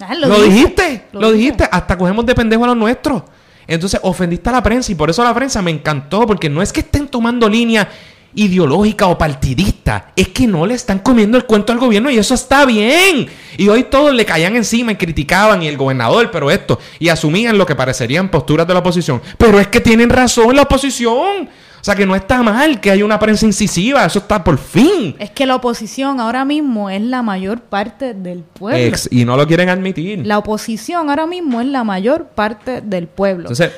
Ah, 0.00 0.14
lo, 0.14 0.42
dijiste, 0.42 1.04
lo, 1.12 1.32
dijiste. 1.32 1.68
Hasta 1.70 1.98
cogemos 1.98 2.24
de 2.24 2.34
pendejo 2.34 2.64
a 2.64 2.68
los 2.68 2.76
nuestros. 2.76 3.22
Entonces 3.66 4.00
ofendiste 4.02 4.48
a 4.48 4.52
la 4.52 4.62
prensa 4.62 4.90
y 4.90 4.94
por 4.94 5.10
eso 5.10 5.22
la 5.22 5.34
prensa 5.34 5.62
me 5.62 5.70
encantó, 5.70 6.26
porque 6.26 6.48
no 6.48 6.62
es 6.62 6.72
que 6.72 6.80
estén 6.80 7.06
tomando 7.06 7.48
línea 7.48 7.88
ideológica 8.34 9.08
o 9.08 9.18
partidista, 9.18 10.12
es 10.14 10.28
que 10.28 10.46
no 10.46 10.64
le 10.64 10.74
están 10.74 11.00
comiendo 11.00 11.36
el 11.36 11.44
cuento 11.44 11.72
al 11.72 11.78
gobierno 11.78 12.10
y 12.10 12.18
eso 12.18 12.34
está 12.34 12.64
bien. 12.64 13.28
Y 13.56 13.68
hoy 13.68 13.84
todos 13.84 14.14
le 14.14 14.24
caían 14.24 14.56
encima 14.56 14.92
y 14.92 14.96
criticaban 14.96 15.62
y 15.62 15.68
el 15.68 15.76
gobernador, 15.76 16.30
pero 16.30 16.50
esto, 16.50 16.78
y 16.98 17.08
asumían 17.08 17.58
lo 17.58 17.66
que 17.66 17.74
parecerían 17.74 18.30
posturas 18.30 18.66
de 18.66 18.74
la 18.74 18.80
oposición. 18.80 19.20
Pero 19.36 19.60
es 19.60 19.68
que 19.68 19.80
tienen 19.80 20.10
razón 20.10 20.54
la 20.56 20.62
oposición. 20.62 21.48
O 21.80 21.84
sea 21.84 21.94
que 21.94 22.04
no 22.04 22.14
está 22.14 22.42
mal 22.42 22.78
que 22.78 22.90
haya 22.90 23.04
una 23.04 23.18
prensa 23.18 23.46
incisiva, 23.46 24.04
eso 24.04 24.18
está 24.18 24.44
por 24.44 24.58
fin. 24.58 25.16
Es 25.18 25.30
que 25.30 25.46
la 25.46 25.56
oposición 25.56 26.20
ahora 26.20 26.44
mismo 26.44 26.90
es 26.90 27.00
la 27.00 27.22
mayor 27.22 27.60
parte 27.60 28.12
del 28.12 28.42
pueblo. 28.42 28.96
y 29.10 29.24
no 29.24 29.36
lo 29.36 29.46
quieren 29.46 29.70
admitir. 29.70 30.26
La 30.26 30.38
oposición 30.38 31.08
ahora 31.08 31.26
mismo 31.26 31.60
es 31.60 31.66
la 31.68 31.82
mayor 31.82 32.26
parte 32.26 32.82
del 32.82 33.06
pueblo. 33.06 33.44
Entonces, 33.44 33.72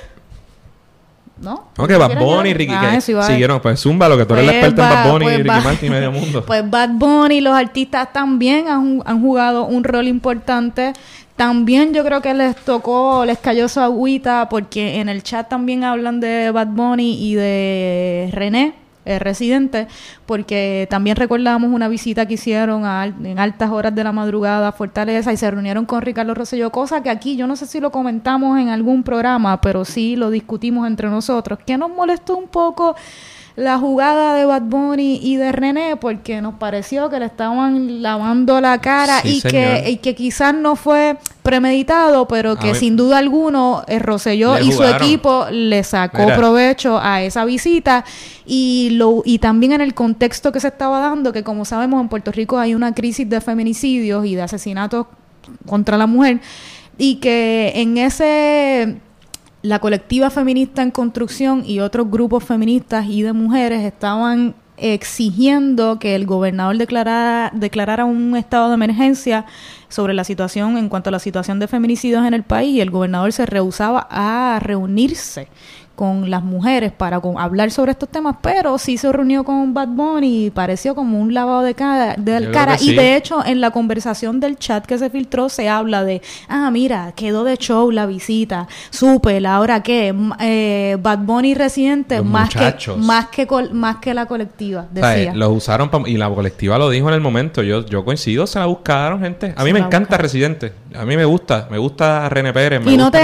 ¿no? 1.42 1.68
Ok, 1.76 1.90
Bad 1.96 2.18
Bunny 2.18 2.50
y 2.50 2.54
Ricky 2.54 2.72
ah, 2.74 3.00
siguieron, 3.00 3.60
pues 3.60 3.80
Zumba, 3.80 4.08
lo 4.08 4.16
que 4.16 4.24
tú 4.24 4.34
eres 4.34 4.46
la 4.46 4.52
pues 4.52 4.64
experta 4.64 4.82
en 4.82 4.94
Bad 4.94 5.12
Bunny 5.12 5.24
pues 5.24 5.38
y 5.38 5.42
Ricky 5.42 5.60
Martin 5.64 5.86
y 5.86 5.90
medio 5.90 6.12
mundo. 6.12 6.44
Pues 6.46 6.70
Bad 6.70 6.90
Bunny 6.90 7.36
y 7.36 7.40
los 7.40 7.54
artistas 7.54 8.12
también 8.12 8.68
han, 8.68 9.02
han 9.04 9.20
jugado 9.20 9.64
un 9.64 9.84
rol 9.84 10.08
importante 10.08 10.92
también 11.36 11.94
yo 11.94 12.04
creo 12.04 12.20
que 12.20 12.34
les 12.34 12.56
tocó, 12.56 13.24
les 13.24 13.38
cayó 13.38 13.68
su 13.68 13.80
agüita 13.80 14.48
porque 14.48 15.00
en 15.00 15.08
el 15.08 15.22
chat 15.22 15.48
también 15.48 15.84
hablan 15.84 16.20
de 16.20 16.50
Bad 16.50 16.68
Bunny 16.68 17.16
y 17.18 17.34
de 17.34 18.30
René, 18.32 18.74
el 19.04 19.18
residente, 19.18 19.88
porque 20.26 20.86
también 20.88 21.16
recordamos 21.16 21.70
una 21.72 21.88
visita 21.88 22.26
que 22.26 22.34
hicieron 22.34 22.84
en 23.24 23.38
altas 23.38 23.70
horas 23.70 23.94
de 23.94 24.04
la 24.04 24.12
madrugada 24.12 24.68
a 24.68 24.72
Fortaleza 24.72 25.32
y 25.32 25.36
se 25.36 25.50
reunieron 25.50 25.86
con 25.86 26.02
Ricardo 26.02 26.34
Rosselló, 26.34 26.70
cosa 26.70 27.02
que 27.02 27.10
aquí 27.10 27.36
yo 27.36 27.46
no 27.46 27.56
sé 27.56 27.66
si 27.66 27.80
lo 27.80 27.90
comentamos 27.90 28.58
en 28.60 28.68
algún 28.68 29.02
programa, 29.02 29.60
pero 29.60 29.84
sí 29.84 30.14
lo 30.14 30.30
discutimos 30.30 30.86
entre 30.86 31.08
nosotros, 31.08 31.58
que 31.66 31.76
nos 31.76 31.90
molestó 31.90 32.36
un 32.36 32.46
poco 32.46 32.94
la 33.54 33.78
jugada 33.78 34.34
de 34.34 34.44
Bad 34.46 34.62
Bunny 34.62 35.20
y 35.22 35.36
de 35.36 35.52
René 35.52 35.96
porque 35.96 36.40
nos 36.40 36.54
pareció 36.54 37.10
que 37.10 37.18
le 37.18 37.26
estaban 37.26 38.02
lavando 38.02 38.60
la 38.60 38.80
cara 38.80 39.20
y, 39.24 39.42
que, 39.42 39.84
y 39.90 39.96
que 39.98 40.14
quizás 40.14 40.54
no 40.54 40.74
fue 40.74 41.18
premeditado, 41.42 42.26
pero 42.28 42.56
que 42.56 42.74
sin 42.74 42.96
duda 42.96 43.18
alguno 43.18 43.84
eh, 43.88 43.98
Rosselló 43.98 44.58
y 44.58 44.72
su 44.72 44.84
equipo 44.84 45.46
le 45.50 45.84
sacó 45.84 46.26
provecho 46.28 46.98
a 46.98 47.22
esa 47.22 47.44
visita. 47.44 48.04
Y 48.46 48.90
lo 48.92 49.22
y 49.24 49.38
también 49.38 49.72
en 49.72 49.80
el 49.80 49.94
contexto 49.94 50.50
que 50.50 50.60
se 50.60 50.68
estaba 50.68 51.00
dando, 51.00 51.32
que 51.32 51.42
como 51.42 51.64
sabemos 51.64 52.00
en 52.00 52.08
Puerto 52.08 52.32
Rico 52.32 52.58
hay 52.58 52.74
una 52.74 52.94
crisis 52.94 53.28
de 53.28 53.40
feminicidios 53.40 54.24
y 54.26 54.34
de 54.34 54.42
asesinatos 54.42 55.06
contra 55.66 55.96
la 55.96 56.06
mujer 56.06 56.40
y 56.98 57.16
que 57.16 57.72
en 57.76 57.98
ese 57.98 58.96
la 59.62 59.78
colectiva 59.78 60.30
feminista 60.30 60.82
en 60.82 60.90
construcción 60.90 61.62
y 61.64 61.80
otros 61.80 62.10
grupos 62.10 62.44
feministas 62.44 63.06
y 63.06 63.22
de 63.22 63.32
mujeres 63.32 63.84
estaban 63.84 64.56
exigiendo 64.76 66.00
que 66.00 66.16
el 66.16 66.26
gobernador 66.26 66.76
declarara, 66.76 67.50
declarara 67.54 68.04
un 68.04 68.36
estado 68.36 68.68
de 68.68 68.74
emergencia 68.74 69.46
sobre 69.88 70.14
la 70.14 70.24
situación 70.24 70.76
en 70.76 70.88
cuanto 70.88 71.10
a 71.10 71.12
la 71.12 71.20
situación 71.20 71.60
de 71.60 71.68
feminicidios 71.68 72.26
en 72.26 72.34
el 72.34 72.42
país 72.42 72.74
y 72.74 72.80
el 72.80 72.90
gobernador 72.90 73.32
se 73.32 73.46
rehusaba 73.46 74.08
a 74.10 74.58
reunirse 74.60 75.48
con 76.02 76.30
las 76.30 76.42
mujeres 76.42 76.90
para 76.90 77.20
hablar 77.38 77.70
sobre 77.70 77.92
estos 77.92 78.08
temas, 78.08 78.34
pero 78.42 78.76
sí 78.76 78.98
se 78.98 79.12
reunió 79.12 79.44
con 79.44 79.72
Bad 79.72 79.86
Bunny 79.86 80.46
y 80.46 80.50
pareció 80.50 80.96
como 80.96 81.20
un 81.20 81.32
lavado 81.32 81.62
de 81.62 81.74
cara. 81.74 82.16
De 82.18 82.50
cara. 82.50 82.76
Y 82.80 82.96
de 82.96 83.14
hecho, 83.14 83.46
en 83.46 83.60
la 83.60 83.70
conversación 83.70 84.40
del 84.40 84.58
chat 84.58 84.84
que 84.84 84.98
se 84.98 85.10
filtró 85.10 85.48
se 85.48 85.68
habla 85.68 86.02
de, 86.02 86.20
ah, 86.48 86.72
mira, 86.72 87.12
quedó 87.14 87.44
de 87.44 87.56
show 87.56 87.92
la 87.92 88.06
visita, 88.06 88.66
súper, 88.90 89.46
ahora 89.46 89.84
qué, 89.84 90.12
eh, 90.40 90.96
Bad 91.00 91.20
Bunny 91.20 91.54
residente 91.54 92.20
más 92.20 92.50
que, 92.50 92.74
más 92.96 93.28
que 93.28 93.46
más 93.72 93.98
que 93.98 94.12
la 94.12 94.26
colectiva, 94.26 94.88
decía. 94.90 95.32
los 95.34 95.52
usaron 95.52 95.88
y 96.06 96.16
la 96.16 96.28
colectiva 96.28 96.78
lo 96.78 96.90
dijo 96.90 97.06
en 97.10 97.14
el 97.14 97.20
momento, 97.20 97.62
yo, 97.62 97.86
yo 97.86 98.04
coincido, 98.04 98.48
se 98.48 98.58
la 98.58 98.66
buscaron, 98.66 99.20
gente. 99.20 99.54
A 99.56 99.62
mí 99.62 99.72
me 99.72 99.78
encanta 99.78 100.18
Residente, 100.18 100.72
a 100.96 101.04
mí 101.04 101.16
me 101.16 101.26
gusta, 101.26 101.68
me 101.70 101.78
gusta 101.78 102.28
René 102.28 102.52
Pérez. 102.52 102.82
y 102.84 102.96
no, 102.96 103.08
te 103.12 103.22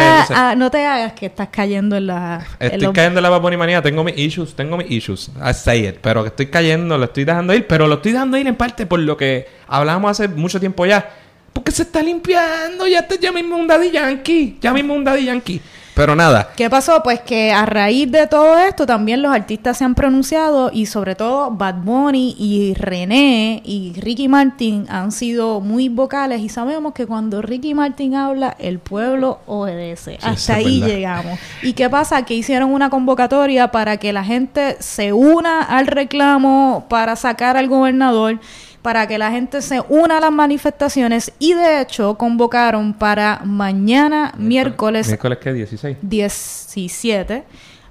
no 0.56 0.70
te 0.70 0.86
hagas 0.86 1.14
que 1.14 1.26
estás 1.26 1.48
cayendo 1.48 1.96
en 1.96 2.06
la 2.06 2.46
Estoy 2.72 2.92
cayendo 2.92 3.18
en 3.18 3.22
la 3.22 3.38
manía, 3.38 3.82
tengo 3.82 4.04
mis 4.04 4.16
issues, 4.18 4.54
tengo 4.54 4.76
mis 4.76 4.90
issues. 4.90 5.30
I 5.44 5.52
say 5.54 5.86
it. 5.86 5.96
Pero 6.00 6.24
estoy 6.26 6.46
cayendo, 6.46 6.96
lo 6.98 7.04
estoy 7.04 7.24
dejando 7.24 7.54
ir. 7.54 7.66
Pero 7.66 7.86
lo 7.86 7.96
estoy 7.96 8.12
dejando 8.12 8.36
ir 8.36 8.46
en 8.46 8.56
parte 8.56 8.86
por 8.86 9.00
lo 9.00 9.16
que 9.16 9.46
hablábamos 9.66 10.12
hace 10.12 10.28
mucho 10.28 10.60
tiempo 10.60 10.86
ya. 10.86 11.10
Porque 11.52 11.72
se 11.72 11.82
está 11.82 12.02
limpiando, 12.02 12.86
ya, 12.86 13.00
está 13.00 13.16
ya 13.16 13.32
mismo 13.32 13.56
un 13.56 13.66
Daddy 13.66 13.90
Yankee. 13.90 14.58
Ya 14.60 14.72
mismo 14.72 14.94
un 14.94 15.04
Daddy 15.04 15.24
Yankee. 15.24 15.60
Pero 15.98 16.14
nada. 16.14 16.50
¿Qué 16.54 16.70
pasó? 16.70 17.02
Pues 17.02 17.22
que 17.22 17.50
a 17.50 17.66
raíz 17.66 18.08
de 18.08 18.28
todo 18.28 18.56
esto 18.56 18.86
también 18.86 19.20
los 19.20 19.32
artistas 19.32 19.78
se 19.78 19.84
han 19.84 19.96
pronunciado 19.96 20.70
y 20.72 20.86
sobre 20.86 21.16
todo 21.16 21.50
Bad 21.50 21.82
Bunny 21.82 22.36
y 22.38 22.72
René 22.74 23.60
y 23.64 23.94
Ricky 23.96 24.28
Martin 24.28 24.86
han 24.88 25.10
sido 25.10 25.60
muy 25.60 25.88
vocales 25.88 26.40
y 26.40 26.50
sabemos 26.50 26.92
que 26.92 27.04
cuando 27.04 27.42
Ricky 27.42 27.74
Martin 27.74 28.14
habla 28.14 28.54
el 28.60 28.78
pueblo 28.78 29.40
obedece. 29.46 30.20
Hasta 30.22 30.54
ahí 30.54 30.80
llegamos. 30.80 31.36
¿Y 31.64 31.72
qué 31.72 31.90
pasa? 31.90 32.24
Que 32.24 32.34
hicieron 32.34 32.70
una 32.70 32.90
convocatoria 32.90 33.72
para 33.72 33.96
que 33.96 34.12
la 34.12 34.22
gente 34.22 34.76
se 34.78 35.12
una 35.12 35.62
al 35.62 35.88
reclamo 35.88 36.86
para 36.88 37.16
sacar 37.16 37.56
al 37.56 37.66
gobernador 37.66 38.38
para 38.82 39.06
que 39.06 39.18
la 39.18 39.30
gente 39.30 39.62
se 39.62 39.80
una 39.88 40.18
a 40.18 40.20
las 40.20 40.32
manifestaciones 40.32 41.32
y 41.38 41.54
de 41.54 41.80
hecho 41.80 42.14
convocaron 42.16 42.94
para 42.94 43.40
mañana 43.44 44.32
miércoles... 44.38 45.06
¿Miércoles 45.06 45.38
qué? 45.40 45.52
¿16? 45.52 45.96
17. 46.00 47.44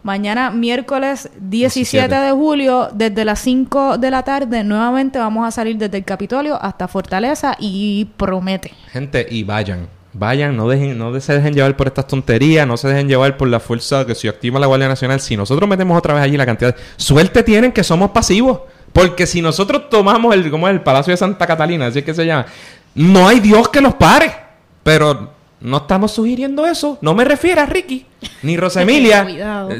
Mañana 0.04 0.52
miércoles 0.52 1.30
17, 1.38 2.08
de 2.16 2.32
julio, 2.32 2.88
desde 2.94 3.26
las 3.26 3.40
5 3.40 3.98
de 3.98 4.10
la 4.10 4.24
tarde, 4.24 4.64
nuevamente 4.64 5.20
vamos 5.20 5.46
a 5.46 5.52
salir 5.52 5.78
desde 5.78 5.98
el 5.98 6.06
Capitolio 6.06 6.58
hasta 6.62 6.88
Fortaleza 6.88 7.58
y 7.60 8.06
promete. 8.16 8.72
Gente, 8.92 9.28
y 9.30 9.44
vayan. 9.44 9.90
Vayan, 10.14 10.56
no, 10.56 10.70
dejen, 10.70 10.98
no 10.98 11.20
se 11.20 11.34
dejen 11.34 11.54
llevar 11.54 11.76
por 11.76 11.88
estas 11.88 12.08
tonterías, 12.08 12.66
no 12.66 12.78
se 12.78 12.88
dejen 12.88 13.08
llevar 13.08 13.38
por 13.38 13.50
la 13.50 13.60
fuerza 13.60 14.06
que 14.06 14.16
se 14.16 14.30
activa 14.30 14.60
la 14.60 14.68
Guardia 14.68 14.88
Nacional. 14.88 15.20
Si 15.20 15.36
nosotros 15.36 15.70
metemos 15.70 15.98
otra 15.98 16.14
vez 16.14 16.24
allí 16.24 16.38
la 16.38 16.46
cantidad, 16.46 16.76
suerte 16.96 17.44
tienen 17.44 17.72
que 17.72 17.84
somos 17.84 18.12
pasivos. 18.12 18.62
Porque 18.98 19.28
si 19.28 19.44
nosotros 19.44 19.92
tomamos 19.92 20.34
el, 20.34 20.50
como 20.50 20.68
el 20.68 20.82
Palacio 20.82 21.12
de 21.12 21.18
Santa 21.18 21.46
Catalina, 21.46 21.86
así 21.86 22.00
es 22.00 22.06
que 22.06 22.16
se 22.16 22.26
llama, 22.26 22.48
no 22.96 23.28
hay 23.28 23.40
Dios 23.40 23.70
que 23.70 23.80
los 23.80 23.94
pare. 23.94 24.36
Pero 24.82 25.30
no 25.62 25.78
estamos 25.78 26.12
sugiriendo 26.12 26.66
eso. 26.66 26.98
No 27.02 27.14
me 27.14 27.24
refiero 27.24 27.62
a 27.62 27.68
Ricky, 27.68 28.08
ni 28.42 28.58
Rosa 28.58 28.82
Emilia. 28.82 29.24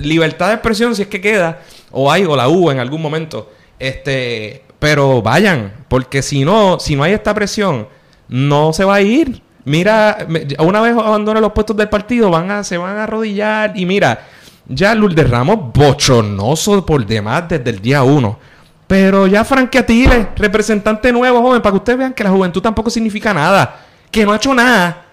Libertad 0.04 0.50
de 0.50 0.54
expresión 0.54 0.96
si 0.96 1.02
es 1.02 1.08
que 1.08 1.20
queda. 1.20 1.62
O 1.90 2.12
hay, 2.12 2.26
o 2.26 2.36
la 2.36 2.48
hubo 2.48 2.72
en 2.72 2.78
algún 2.78 3.02
momento. 3.02 3.50
Este, 3.80 4.62
pero 4.78 5.24
vayan, 5.24 5.74
porque 5.88 6.22
si 6.22 6.46
no, 6.46 6.80
si 6.80 6.96
no 6.96 7.02
hay 7.02 7.14
esta 7.14 7.34
presión, 7.34 7.88
no 8.28 8.72
se 8.72 8.86
va 8.86 8.96
a 8.96 9.02
ir. 9.02 9.42
Mira, 9.66 10.28
una 10.60 10.80
vez 10.80 10.94
abandone 10.94 11.42
los 11.42 11.54
puestos 11.54 11.76
del 11.76 11.90
partido, 11.90 12.30
van 12.30 12.52
a, 12.52 12.64
se 12.64 12.78
van 12.78 12.96
a 12.98 13.06
arrodillar. 13.06 13.74
Y 13.76 13.88
mira, 13.88 14.28
ya 14.68 14.94
Lourdes 14.94 15.28
Ramos 15.28 15.74
bochornoso 15.74 16.86
por 16.86 17.04
demás 17.04 17.50
desde 17.50 17.72
el 17.72 17.82
día 17.82 18.04
uno. 18.04 18.38
Pero 18.88 19.28
ya 19.28 19.44
Frankie 19.44 19.80
Atile, 19.80 20.30
representante 20.38 21.12
nuevo, 21.12 21.42
joven, 21.42 21.62
para 21.62 21.74
que 21.74 21.78
ustedes 21.78 22.00
vean 22.00 22.14
que 22.14 22.24
la 22.24 22.30
juventud 22.30 22.62
tampoco 22.62 22.90
significa 22.90 23.34
nada. 23.34 23.82
Que 24.10 24.26
no 24.26 24.32
ha 24.32 24.38
hecho 24.38 24.54
nada. 24.54 25.04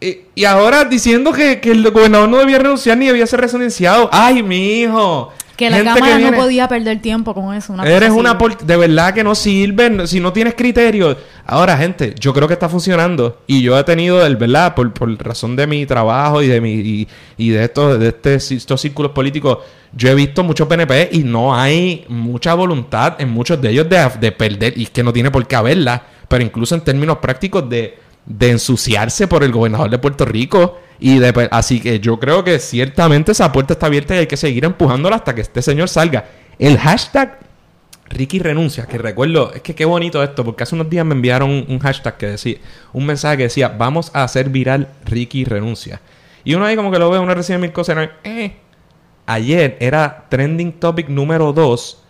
Y, 0.00 0.44
ahora 0.44 0.84
diciendo 0.84 1.30
que, 1.32 1.60
el 1.62 1.88
gobernador 1.90 2.28
no 2.28 2.38
debía 2.38 2.58
renunciar 2.58 2.96
ni 2.98 3.06
debía 3.06 3.26
ser 3.26 3.40
resonenciado. 3.40 4.08
¡Ay, 4.10 4.42
mi 4.42 4.80
hijo! 4.80 5.32
Que 5.56 5.68
la 5.70 5.76
Gente 5.76 5.92
cámara 5.94 6.16
viene- 6.16 6.30
no 6.32 6.42
podía 6.42 6.66
perder 6.68 7.00
tiempo 7.02 7.34
con 7.34 7.54
eso. 7.54 7.72
Una 7.72 7.84
Eres 7.84 8.10
una 8.10 8.38
por... 8.38 8.56
de 8.56 8.76
verdad 8.76 9.12
que 9.14 9.22
no 9.22 9.34
sirven 9.34 10.06
si 10.08 10.18
no 10.20 10.32
tienes 10.32 10.54
criterio. 10.54 11.16
Ahora, 11.46 11.76
gente, 11.76 12.14
yo 12.18 12.32
creo 12.32 12.48
que 12.48 12.54
está 12.54 12.68
funcionando 12.68 13.40
y 13.46 13.62
yo 13.62 13.78
he 13.78 13.84
tenido 13.84 14.24
el 14.24 14.36
verdad 14.36 14.74
por, 14.74 14.92
por 14.92 15.12
razón 15.22 15.54
de 15.56 15.66
mi 15.66 15.84
trabajo 15.86 16.42
y 16.42 16.46
de 16.48 16.60
mi 16.60 16.72
y, 16.72 17.08
y 17.36 17.50
de 17.50 17.64
estos 17.64 17.98
de 18.00 18.08
este, 18.08 18.34
estos 18.36 18.80
círculos 18.80 19.12
políticos, 19.12 19.58
yo 19.94 20.08
he 20.08 20.14
visto 20.14 20.42
muchos 20.42 20.66
PNP 20.68 21.10
y 21.12 21.18
no 21.18 21.54
hay 21.54 22.04
mucha 22.08 22.54
voluntad 22.54 23.16
en 23.20 23.30
muchos 23.30 23.60
de 23.60 23.70
ellos 23.70 23.88
de, 23.88 24.08
de 24.20 24.32
perder 24.32 24.72
y 24.76 24.84
es 24.84 24.90
que 24.90 25.02
no 25.02 25.12
tiene 25.12 25.30
por 25.30 25.46
qué 25.46 25.56
haberla, 25.56 26.02
pero 26.28 26.42
incluso 26.42 26.74
en 26.74 26.80
términos 26.80 27.18
prácticos 27.18 27.68
de 27.68 27.98
de 28.24 28.50
ensuciarse 28.50 29.26
por 29.26 29.42
el 29.42 29.50
gobernador 29.50 29.90
de 29.90 29.98
Puerto 29.98 30.24
Rico 30.24 30.78
y 31.02 31.18
de 31.18 31.48
así 31.50 31.80
que 31.80 31.98
yo 31.98 32.20
creo 32.20 32.44
que 32.44 32.60
ciertamente 32.60 33.32
esa 33.32 33.50
puerta 33.50 33.72
está 33.72 33.86
abierta 33.86 34.14
y 34.14 34.18
hay 34.18 34.26
que 34.28 34.36
seguir 34.36 34.64
empujándola 34.64 35.16
hasta 35.16 35.34
que 35.34 35.40
este 35.40 35.60
señor 35.60 35.88
salga. 35.88 36.26
El 36.60 36.78
hashtag 36.78 37.40
Ricky 38.08 38.38
renuncia, 38.38 38.86
que 38.86 38.98
recuerdo, 38.98 39.52
es 39.52 39.62
que 39.62 39.74
qué 39.74 39.84
bonito 39.84 40.22
esto, 40.22 40.44
porque 40.44 40.62
hace 40.62 40.76
unos 40.76 40.88
días 40.88 41.04
me 41.04 41.14
enviaron 41.14 41.66
un, 41.68 41.78
hashtag 41.80 42.16
que 42.18 42.26
decía, 42.26 42.58
un 42.92 43.06
mensaje 43.06 43.38
que 43.38 43.42
decía, 43.44 43.68
vamos 43.68 44.12
a 44.14 44.22
hacer 44.22 44.50
viral 44.50 44.90
Ricky 45.04 45.44
renuncia. 45.44 46.00
Y 46.44 46.54
uno 46.54 46.66
ahí 46.66 46.76
como 46.76 46.92
que 46.92 47.00
lo 47.00 47.10
ve, 47.10 47.18
uno 47.18 47.34
recibe 47.34 47.58
mil 47.58 47.72
cosas, 47.72 48.10
y 48.22 48.28
eh. 48.28 48.56
Ayer 49.26 49.76
era 49.80 50.26
trending 50.28 50.72
topic 50.72 51.08
número 51.08 51.52
2. 51.52 52.01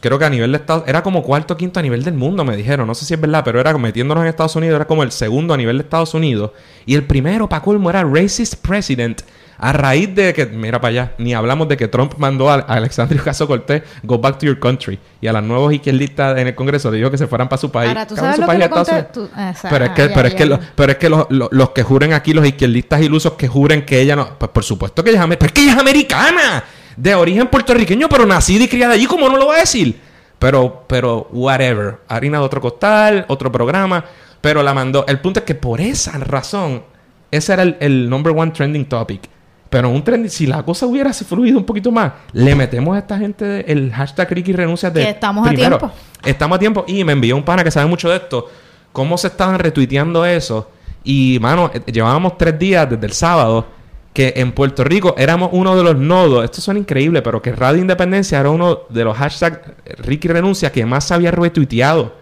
Creo 0.00 0.18
que 0.18 0.24
a 0.24 0.30
nivel 0.30 0.52
de 0.52 0.58
Estados 0.58 0.84
era 0.86 1.02
como 1.02 1.22
cuarto 1.22 1.54
o 1.54 1.56
quinto 1.56 1.78
a 1.80 1.82
nivel 1.82 2.02
del 2.02 2.14
mundo, 2.14 2.44
me 2.44 2.56
dijeron. 2.56 2.86
No 2.86 2.94
sé 2.94 3.04
si 3.04 3.14
es 3.14 3.20
verdad, 3.20 3.42
pero 3.44 3.60
era 3.60 3.76
metiéndonos 3.78 4.22
en 4.22 4.28
Estados 4.28 4.56
Unidos, 4.56 4.76
era 4.76 4.86
como 4.86 5.02
el 5.02 5.12
segundo 5.12 5.54
a 5.54 5.56
nivel 5.56 5.78
de 5.78 5.84
Estados 5.84 6.14
Unidos. 6.14 6.50
Y 6.86 6.94
el 6.94 7.04
primero, 7.04 7.48
para 7.48 7.62
colmo, 7.62 7.90
era 7.90 8.02
Racist 8.04 8.56
President. 8.56 9.22
A 9.58 9.72
raíz 9.72 10.12
de 10.12 10.34
que, 10.34 10.44
mira 10.46 10.80
para 10.80 10.90
allá, 10.90 11.12
ni 11.18 11.34
hablamos 11.34 11.68
de 11.68 11.76
que 11.76 11.86
Trump 11.86 12.14
mandó 12.16 12.50
a, 12.50 12.54
Alexandria 12.56 13.22
Caso 13.22 13.46
Cortés, 13.46 13.82
go 14.02 14.18
back 14.18 14.38
to 14.38 14.46
your 14.46 14.58
country. 14.58 14.98
Y 15.20 15.28
a 15.28 15.32
las 15.32 15.44
nuevos 15.44 15.72
izquierdistas 15.72 16.36
en 16.38 16.48
el 16.48 16.54
Congreso 16.56 16.90
le 16.90 16.96
dijo 16.96 17.12
que 17.12 17.18
se 17.18 17.28
fueran 17.28 17.48
para 17.48 17.60
su 17.60 17.70
país. 17.70 17.88
Ahora, 17.88 18.04
¿tú 18.04 18.16
sabes 18.16 18.34
su 18.36 18.40
lo 18.40 18.46
que 18.48 18.52
país 18.52 18.64
Estados 18.64 18.88
conté? 18.88 19.18
Unidos. 19.20 19.30
Tú- 19.36 19.40
esa- 19.40 19.68
Pero 19.68 19.84
es 19.84 19.90
ah, 19.90 19.94
que, 19.94 20.08
ya, 20.08 20.14
pero 20.14 20.26
es 20.26 20.32
ya, 20.32 20.38
que, 20.38 20.44
ya. 20.44 20.50
lo- 20.50 20.60
pero 20.74 20.92
es 20.92 20.98
que 20.98 21.08
los, 21.08 21.26
los- 21.30 21.48
los 21.52 21.70
que 21.70 21.82
juren 21.84 22.12
aquí, 22.12 22.32
los 22.32 22.44
izquierdistas 22.44 23.02
ilusos 23.02 23.34
que 23.34 23.46
juren 23.46 23.84
que 23.86 24.00
ella 24.00 24.16
no. 24.16 24.36
Pues 24.36 24.50
por 24.50 24.64
supuesto 24.64 25.04
que 25.04 25.10
ella 25.10 25.20
es, 25.20 25.24
amer- 25.24 25.38
pero 25.38 25.46
es 25.46 25.52
que 25.52 25.62
ella 25.62 25.72
es 25.74 25.78
americana. 25.78 26.64
De 26.96 27.14
origen 27.14 27.46
puertorriqueño, 27.48 28.08
pero 28.08 28.26
nacida 28.26 28.64
y 28.64 28.68
criada 28.68 28.94
allí, 28.94 29.06
¿cómo 29.06 29.28
no 29.28 29.36
lo 29.36 29.46
va 29.48 29.56
a 29.56 29.60
decir? 29.60 30.00
Pero, 30.38 30.84
pero, 30.88 31.28
whatever. 31.32 31.98
Harina 32.08 32.38
de 32.38 32.44
otro 32.44 32.60
costal, 32.60 33.24
otro 33.28 33.50
programa. 33.52 34.04
Pero 34.40 34.62
la 34.62 34.74
mandó. 34.74 35.04
El 35.06 35.20
punto 35.20 35.40
es 35.40 35.46
que 35.46 35.54
por 35.54 35.80
esa 35.80 36.18
razón, 36.18 36.82
ese 37.30 37.52
era 37.52 37.62
el, 37.62 37.76
el 37.80 38.10
number 38.10 38.32
one 38.36 38.50
trending 38.50 38.86
topic. 38.86 39.22
Pero 39.70 39.88
un 39.88 40.02
trending, 40.04 40.28
si 40.30 40.46
la 40.46 40.62
cosa 40.64 40.84
hubiera 40.84 41.12
fluido 41.12 41.58
un 41.58 41.64
poquito 41.64 41.90
más, 41.92 42.12
le 42.32 42.54
metemos 42.54 42.94
a 42.94 42.98
esta 42.98 43.16
gente 43.16 43.44
de- 43.44 43.60
el 43.68 43.90
hashtag 43.92 44.28
Ricky 44.30 44.52
renuncia 44.52 44.90
de 44.90 45.04
Que 45.04 45.10
estamos 45.10 45.46
a 45.48 45.50
tiempo. 45.54 45.90
Estamos 46.24 46.56
a 46.56 46.58
tiempo. 46.58 46.84
Y 46.88 47.04
me 47.04 47.12
envió 47.12 47.36
un 47.36 47.44
pana 47.44 47.62
que 47.64 47.70
sabe 47.70 47.86
mucho 47.86 48.10
de 48.10 48.16
esto. 48.16 48.50
Cómo 48.92 49.16
se 49.16 49.28
estaban 49.28 49.58
retuiteando 49.58 50.26
eso. 50.26 50.70
Y, 51.04 51.38
mano, 51.40 51.70
eh, 51.72 51.80
llevábamos 51.90 52.36
tres 52.36 52.58
días 52.58 52.90
desde 52.90 53.06
el 53.06 53.12
sábado 53.12 53.64
que 54.12 54.34
en 54.36 54.52
Puerto 54.52 54.84
Rico 54.84 55.14
éramos 55.16 55.50
uno 55.52 55.76
de 55.76 55.82
los 55.82 55.96
nodos. 55.96 56.44
Esto 56.44 56.60
suena 56.60 56.80
increíble, 56.80 57.22
pero 57.22 57.40
que 57.40 57.52
Radio 57.52 57.80
Independencia 57.80 58.40
era 58.40 58.50
uno 58.50 58.80
de 58.88 59.04
los 59.04 59.16
hashtags 59.16 59.60
Ricky 59.98 60.28
Renuncia 60.28 60.70
que 60.70 60.84
más 60.84 61.10
había 61.10 61.30
retuiteado. 61.30 62.21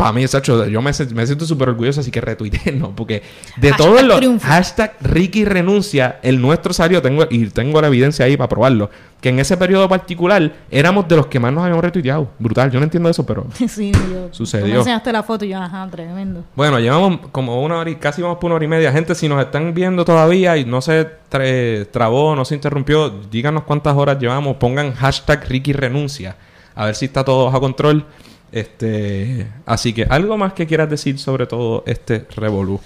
Para 0.00 0.12
mí, 0.14 0.26
Sacho, 0.26 0.66
yo 0.66 0.80
me, 0.80 0.92
me 1.14 1.26
siento 1.26 1.44
súper 1.44 1.68
orgulloso, 1.68 2.00
así 2.00 2.10
que 2.10 2.22
retuiteenlo. 2.22 2.92
Porque 2.96 3.22
de 3.58 3.72
todos 3.74 4.02
los 4.02 4.16
triunfo. 4.16 4.46
hashtag 4.46 4.94
Ricky 5.02 5.44
Renuncia, 5.44 6.18
el 6.22 6.40
nuestro 6.40 6.72
salió, 6.72 7.02
tengo, 7.02 7.26
y 7.28 7.46
tengo 7.50 7.80
la 7.82 7.88
evidencia 7.88 8.24
ahí 8.24 8.34
para 8.36 8.48
probarlo, 8.48 8.88
que 9.20 9.28
en 9.28 9.38
ese 9.40 9.58
periodo 9.58 9.88
particular 9.90 10.52
éramos 10.70 11.06
de 11.06 11.16
los 11.16 11.26
que 11.26 11.38
más 11.38 11.52
nos 11.52 11.64
habíamos 11.64 11.84
retuiteado. 11.84 12.30
Brutal, 12.38 12.70
yo 12.70 12.80
no 12.80 12.84
entiendo 12.84 13.10
eso, 13.10 13.26
pero 13.26 13.46
sí, 13.68 13.92
yo, 13.92 14.28
Sucedió. 14.30 14.64
Tú 14.66 14.72
me 14.72 14.78
enseñaste 14.78 15.12
la 15.12 15.22
foto 15.22 15.44
y 15.44 15.50
yo, 15.50 15.58
ajá, 15.58 15.86
tremendo. 15.90 16.44
bueno, 16.56 16.78
llevamos 16.80 17.20
como 17.30 17.62
una 17.62 17.76
hora 17.76 17.90
y 17.90 17.96
casi 17.96 18.22
vamos 18.22 18.38
por 18.38 18.46
una 18.46 18.54
hora 18.56 18.64
y 18.64 18.68
media. 18.68 18.90
Gente, 18.92 19.14
si 19.14 19.28
nos 19.28 19.38
están 19.44 19.74
viendo 19.74 20.06
todavía 20.06 20.56
y 20.56 20.64
no 20.64 20.80
se 20.80 21.06
tra- 21.30 21.86
trabó, 21.90 22.34
no 22.34 22.46
se 22.46 22.54
interrumpió, 22.54 23.10
díganos 23.30 23.64
cuántas 23.64 23.94
horas 23.94 24.18
llevamos. 24.18 24.56
Pongan 24.56 24.94
hashtag 24.94 25.44
Ricky 25.46 25.74
renuncia. 25.74 26.36
A 26.74 26.86
ver 26.86 26.94
si 26.94 27.04
está 27.04 27.22
todo 27.22 27.44
bajo 27.44 27.60
control. 27.60 28.06
Este, 28.52 29.46
así 29.66 29.92
que 29.92 30.04
algo 30.04 30.36
más 30.36 30.52
que 30.54 30.66
quieras 30.66 30.90
decir 30.90 31.18
sobre 31.18 31.46
todo 31.46 31.82
este 31.86 32.26
revolú. 32.36 32.80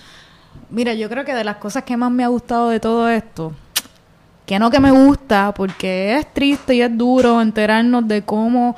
Mira, 0.71 0.95
yo 0.95 1.09
creo 1.09 1.25
que 1.25 1.35
de 1.35 1.45
las 1.45 1.57
cosas 1.57 1.85
que 1.85 1.97
más 1.97 2.11
me 2.11 2.25
ha 2.25 2.29
gustado 2.29 2.69
de 2.71 2.81
todo 2.81 3.09
esto, 3.09 3.53
que 4.47 4.59
no 4.59 4.71
que 4.71 4.81
me 4.81 4.91
gusta, 4.91 5.53
porque 5.55 6.17
es 6.19 6.33
triste 6.35 6.75
y 6.75 6.83
es 6.83 6.97
duro 6.97 7.41
enterarnos 7.41 8.07
de 8.07 8.23
cómo, 8.23 8.77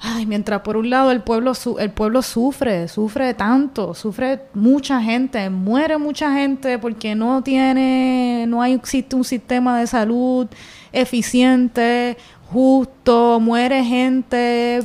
ay, 0.00 0.26
mientras 0.26 0.60
por 0.62 0.76
un 0.76 0.90
lado 0.90 1.10
el 1.12 1.20
pueblo 1.22 1.54
su- 1.54 1.78
el 1.78 1.90
pueblo 1.90 2.20
sufre, 2.22 2.88
sufre 2.88 3.32
tanto, 3.34 3.94
sufre 3.94 4.40
mucha 4.54 5.00
gente, 5.00 5.48
muere 5.50 5.98
mucha 5.98 6.32
gente 6.34 6.78
porque 6.78 7.14
no 7.14 7.42
tiene, 7.42 8.44
no 8.48 8.60
hay 8.60 8.72
existe 8.74 9.14
un 9.14 9.24
sistema 9.24 9.78
de 9.78 9.86
salud 9.86 10.46
eficiente, 10.92 12.16
justo, 12.50 13.38
muere 13.40 13.84
gente 13.84 14.80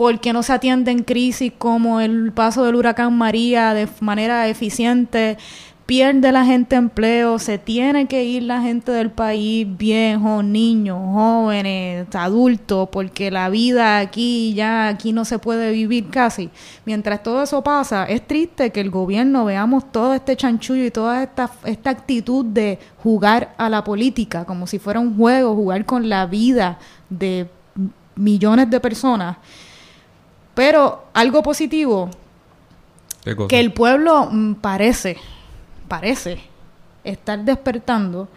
porque 0.00 0.32
no 0.32 0.42
se 0.42 0.54
atiende 0.54 0.90
en 0.92 1.02
crisis 1.02 1.52
como 1.58 2.00
el 2.00 2.32
paso 2.32 2.64
del 2.64 2.74
huracán 2.74 3.18
María 3.18 3.74
de 3.74 3.86
manera 4.00 4.48
eficiente, 4.48 5.36
pierde 5.84 6.32
la 6.32 6.46
gente 6.46 6.76
empleo, 6.76 7.38
se 7.38 7.58
tiene 7.58 8.06
que 8.06 8.24
ir 8.24 8.44
la 8.44 8.62
gente 8.62 8.92
del 8.92 9.10
país, 9.10 9.66
viejos, 9.68 10.42
niños, 10.42 10.96
jóvenes, 11.12 12.06
adultos, 12.14 12.88
porque 12.90 13.30
la 13.30 13.50
vida 13.50 13.98
aquí 13.98 14.54
ya 14.54 14.88
aquí 14.88 15.12
no 15.12 15.26
se 15.26 15.38
puede 15.38 15.70
vivir 15.70 16.08
casi. 16.08 16.48
Mientras 16.86 17.22
todo 17.22 17.42
eso 17.42 17.62
pasa, 17.62 18.06
es 18.06 18.26
triste 18.26 18.70
que 18.70 18.80
el 18.80 18.88
gobierno 18.88 19.44
veamos 19.44 19.92
todo 19.92 20.14
este 20.14 20.34
chanchullo 20.34 20.86
y 20.86 20.90
toda 20.90 21.24
esta, 21.24 21.50
esta 21.66 21.90
actitud 21.90 22.46
de 22.46 22.78
jugar 23.02 23.54
a 23.58 23.68
la 23.68 23.84
política 23.84 24.46
como 24.46 24.66
si 24.66 24.78
fuera 24.78 24.98
un 24.98 25.14
juego, 25.14 25.54
jugar 25.54 25.84
con 25.84 26.08
la 26.08 26.24
vida 26.24 26.78
de 27.10 27.50
millones 28.16 28.70
de 28.70 28.80
personas. 28.80 29.36
Pero 30.54 31.04
algo 31.12 31.42
positivo, 31.42 32.10
¿Qué 33.24 33.36
cosa? 33.36 33.48
que 33.48 33.60
el 33.60 33.72
pueblo 33.72 34.28
mm, 34.30 34.54
parece, 34.54 35.16
parece 35.88 36.40
estar 37.04 37.38
despertando 37.44 38.28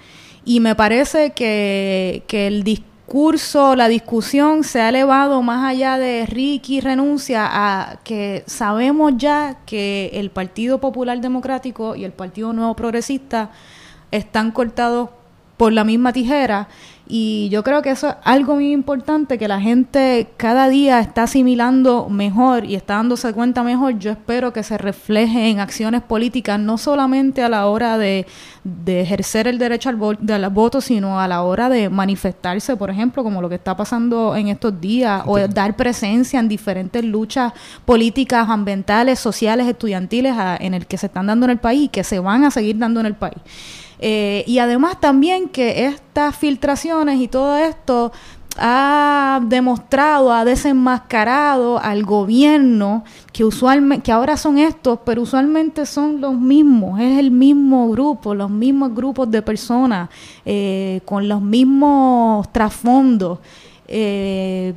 y 0.45 0.59
me 0.59 0.75
parece 0.75 1.31
que, 1.31 2.23
que 2.27 2.47
el 2.47 2.63
discurso, 2.63 3.75
la 3.75 3.87
discusión 3.87 4.63
se 4.63 4.81
ha 4.81 4.89
elevado 4.89 5.41
más 5.41 5.65
allá 5.65 5.97
de 5.97 6.25
Ricky 6.25 6.81
renuncia 6.81 7.47
a 7.49 7.99
que 8.03 8.43
sabemos 8.45 9.13
ya 9.17 9.57
que 9.65 10.11
el 10.13 10.31
Partido 10.31 10.79
Popular 10.79 11.19
Democrático 11.19 11.95
y 11.95 12.03
el 12.03 12.11
Partido 12.11 12.53
Nuevo 12.53 12.75
Progresista 12.75 13.51
están 14.11 14.51
cortados 14.51 15.09
por 15.57 15.73
la 15.73 15.83
misma 15.83 16.13
tijera 16.13 16.67
y 17.05 17.49
yo 17.49 17.63
creo 17.63 17.81
que 17.81 17.91
eso 17.91 18.07
es 18.09 18.15
algo 18.23 18.55
muy 18.55 18.71
importante 18.71 19.37
que 19.37 19.47
la 19.49 19.59
gente 19.59 20.29
cada 20.37 20.69
día 20.69 20.99
está 20.99 21.23
asimilando 21.23 22.07
mejor 22.09 22.63
y 22.63 22.75
está 22.75 22.95
dándose 22.95 23.33
cuenta 23.33 23.61
mejor. 23.61 23.99
Yo 23.99 24.11
espero 24.11 24.53
que 24.53 24.63
se 24.63 24.77
refleje 24.77 25.49
en 25.49 25.59
acciones 25.59 26.01
políticas, 26.01 26.59
no 26.59 26.77
solamente 26.77 27.43
a 27.43 27.49
la 27.49 27.67
hora 27.67 27.97
de, 27.97 28.25
de 28.63 29.01
ejercer 29.01 29.47
el 29.49 29.57
derecho 29.57 29.89
al, 29.89 29.99
vo- 29.99 30.17
del 30.17 30.49
voto, 30.49 30.79
sino 30.79 31.19
a 31.19 31.27
la 31.27 31.43
hora 31.43 31.67
de 31.67 31.89
manifestarse, 31.89 32.77
por 32.77 32.89
ejemplo, 32.89 33.21
como 33.21 33.41
lo 33.41 33.49
que 33.49 33.55
está 33.55 33.75
pasando 33.75 34.35
en 34.35 34.47
estos 34.47 34.79
días, 34.79 35.23
o 35.25 35.37
dar 35.47 35.75
presencia 35.75 36.39
en 36.39 36.47
diferentes 36.47 37.03
luchas 37.03 37.51
políticas, 37.85 38.49
ambientales, 38.49 39.19
sociales, 39.19 39.67
estudiantiles 39.67 40.33
a- 40.37 40.55
en 40.55 40.73
el 40.73 40.85
que 40.87 40.97
se 40.97 41.07
están 41.07 41.27
dando 41.27 41.45
en 41.45 41.51
el 41.51 41.57
país 41.59 41.83
y 41.83 41.87
que 41.89 42.03
se 42.05 42.19
van 42.19 42.45
a 42.45 42.51
seguir 42.51 42.77
dando 42.77 43.01
en 43.01 43.07
el 43.07 43.15
país. 43.15 43.35
Eh, 44.05 44.43
y 44.47 44.59
además 44.59 44.99
también 44.99 45.47
que 45.47 45.85
estas 45.85 46.35
filtraciones 46.35 47.21
y 47.21 47.29
todo 47.29 47.55
esto 47.55 48.11
ha 48.57 49.39
demostrado, 49.45 50.33
ha 50.33 50.43
desenmascarado 50.43 51.79
al 51.79 52.03
gobierno 52.03 53.05
que 53.31 53.45
usualmente, 53.45 54.03
que 54.03 54.11
ahora 54.11 54.35
son 54.35 54.57
estos, 54.57 54.99
pero 55.05 55.21
usualmente 55.21 55.85
son 55.85 56.19
los 56.19 56.33
mismos, 56.37 56.99
es 56.99 57.17
el 57.17 57.31
mismo 57.31 57.89
grupo, 57.91 58.35
los 58.35 58.49
mismos 58.49 58.93
grupos 58.93 59.31
de 59.31 59.41
personas, 59.41 60.09
eh, 60.45 60.99
con 61.05 61.29
los 61.29 61.41
mismos 61.41 62.51
trasfondos, 62.51 63.39
eh, 63.87 64.73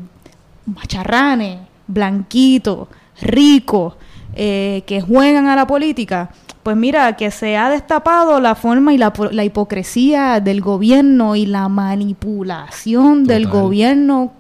macharranes, 0.66 1.58
blanquitos, 1.88 2.86
ricos, 3.20 3.94
eh, 4.34 4.84
que 4.86 5.00
juegan 5.00 5.48
a 5.48 5.56
la 5.56 5.66
política, 5.66 6.30
pues 6.66 6.76
mira, 6.76 7.14
que 7.14 7.30
se 7.30 7.56
ha 7.56 7.70
destapado 7.70 8.40
la 8.40 8.56
forma 8.56 8.92
y 8.92 8.98
la, 8.98 9.12
la 9.30 9.44
hipocresía 9.44 10.40
del 10.40 10.60
gobierno 10.60 11.36
y 11.36 11.46
la 11.46 11.68
manipulación 11.68 13.22
del 13.22 13.46
gobierno 13.46 14.32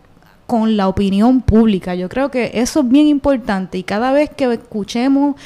con 0.48 0.76
la 0.76 0.88
opinión 0.88 1.40
pública. 1.40 1.94
Yo 1.94 2.08
creo 2.08 2.32
que 2.32 2.50
eso 2.54 2.80
es 2.80 2.88
bien 2.88 3.06
importante 3.06 3.78
y 3.78 3.84
cada 3.84 4.10
vez 4.10 4.28
que 4.30 4.52
escuchemos 4.54 5.36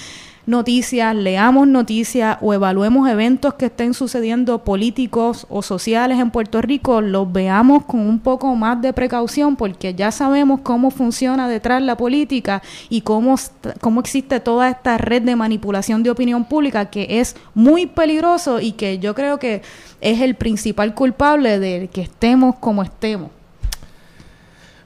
noticias, 0.47 1.15
leamos 1.15 1.69
noticias 1.69 2.39
o 2.41 2.55
evaluemos 2.55 3.09
eventos 3.09 3.55
que 3.55 3.67
estén 3.67 3.95
sucediendo 3.95 4.65
políticos 4.65 5.47
o 5.49 5.63
sociales 5.63 6.19
en 6.19 6.31
Puerto 6.31 6.61
Rico, 6.63 7.01
los 7.01 7.31
veamos 7.33 7.85
con 7.85 8.01
un 8.01 8.19
poco 8.19 8.55
más 8.57 8.81
de 8.83 8.93
precaución 8.93 9.57
porque 9.57 9.95
ya 9.95 10.11
sabemos 10.11 10.61
cómo 10.63 10.91
funciona 10.91 11.49
detrás 11.49 11.83
la 11.83 11.97
política 11.97 12.63
y 12.89 13.03
cómo, 13.03 13.37
cómo 13.81 14.01
existe 14.01 14.41
toda 14.41 14.71
esta 14.71 14.99
red 14.99 15.23
de 15.23 15.37
manipulación 15.37 16.03
de 16.03 16.11
opinión 16.11 16.45
pública 16.45 16.87
que 16.87 17.21
es 17.21 17.37
muy 17.55 17.87
peligroso 17.87 18.61
y 18.61 18.73
que 18.73 18.99
yo 18.99 19.15
creo 19.15 19.39
que 19.39 19.63
es 20.01 20.21
el 20.21 20.35
principal 20.35 20.95
culpable 20.95 21.59
de 21.59 21.89
que 21.93 22.03
estemos 22.03 22.57
como 22.57 22.83
estemos. 22.83 23.31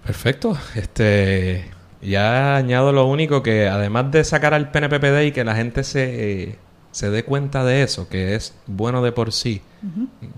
Perfecto. 0.04 0.56
Este, 0.74 1.64
ya 2.04 2.56
añado 2.56 2.92
lo 2.92 3.06
único 3.06 3.42
que 3.42 3.68
además 3.68 4.10
de 4.10 4.24
sacar 4.24 4.54
al 4.54 4.70
PNPPD 4.70 5.26
y 5.26 5.32
que 5.32 5.44
la 5.44 5.56
gente 5.56 5.84
se, 5.84 6.58
se 6.94 7.10
dé 7.10 7.24
cuenta 7.24 7.64
de 7.64 7.82
eso, 7.82 8.08
que 8.08 8.36
es 8.36 8.54
bueno 8.66 9.02
de 9.02 9.10
por 9.10 9.32
sí, 9.32 9.62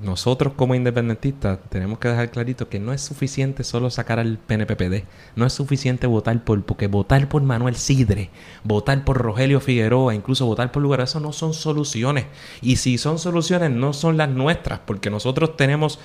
nosotros 0.03 0.55
como 0.57 0.75
independentistas 0.75 1.59
tenemos 1.69 1.99
que 1.99 2.09
dejar 2.09 2.31
clarito 2.31 2.69
que 2.69 2.81
no 2.81 2.93
es 2.93 3.03
suficiente 3.03 3.63
solo 3.63 3.91
sacar 3.91 4.19
al 4.19 4.39
PNPPD, 4.39 5.05
no 5.37 5.45
es 5.45 5.53
suficiente 5.53 6.07
votar 6.07 6.43
por, 6.45 6.65
porque 6.65 6.87
votar 6.87 7.29
por 7.29 7.43
Manuel 7.43 7.77
Sidre, 7.77 8.31
votar 8.65 9.05
por 9.05 9.19
Rogelio 9.19 9.61
Figueroa, 9.61 10.15
incluso 10.15 10.47
votar 10.47 10.73
por 10.73 10.83
lugar, 10.83 11.01
eso 11.03 11.21
no 11.21 11.33
son 11.33 11.53
soluciones. 11.53 12.25
Y 12.63 12.77
si 12.77 12.97
son 12.97 13.19
soluciones, 13.19 13.71
no 13.71 13.93
son 13.93 14.17
las 14.17 14.31
nuestras, 14.31 14.81
porque 14.81 15.11
nosotros 15.11 15.57
tenemos 15.57 16.01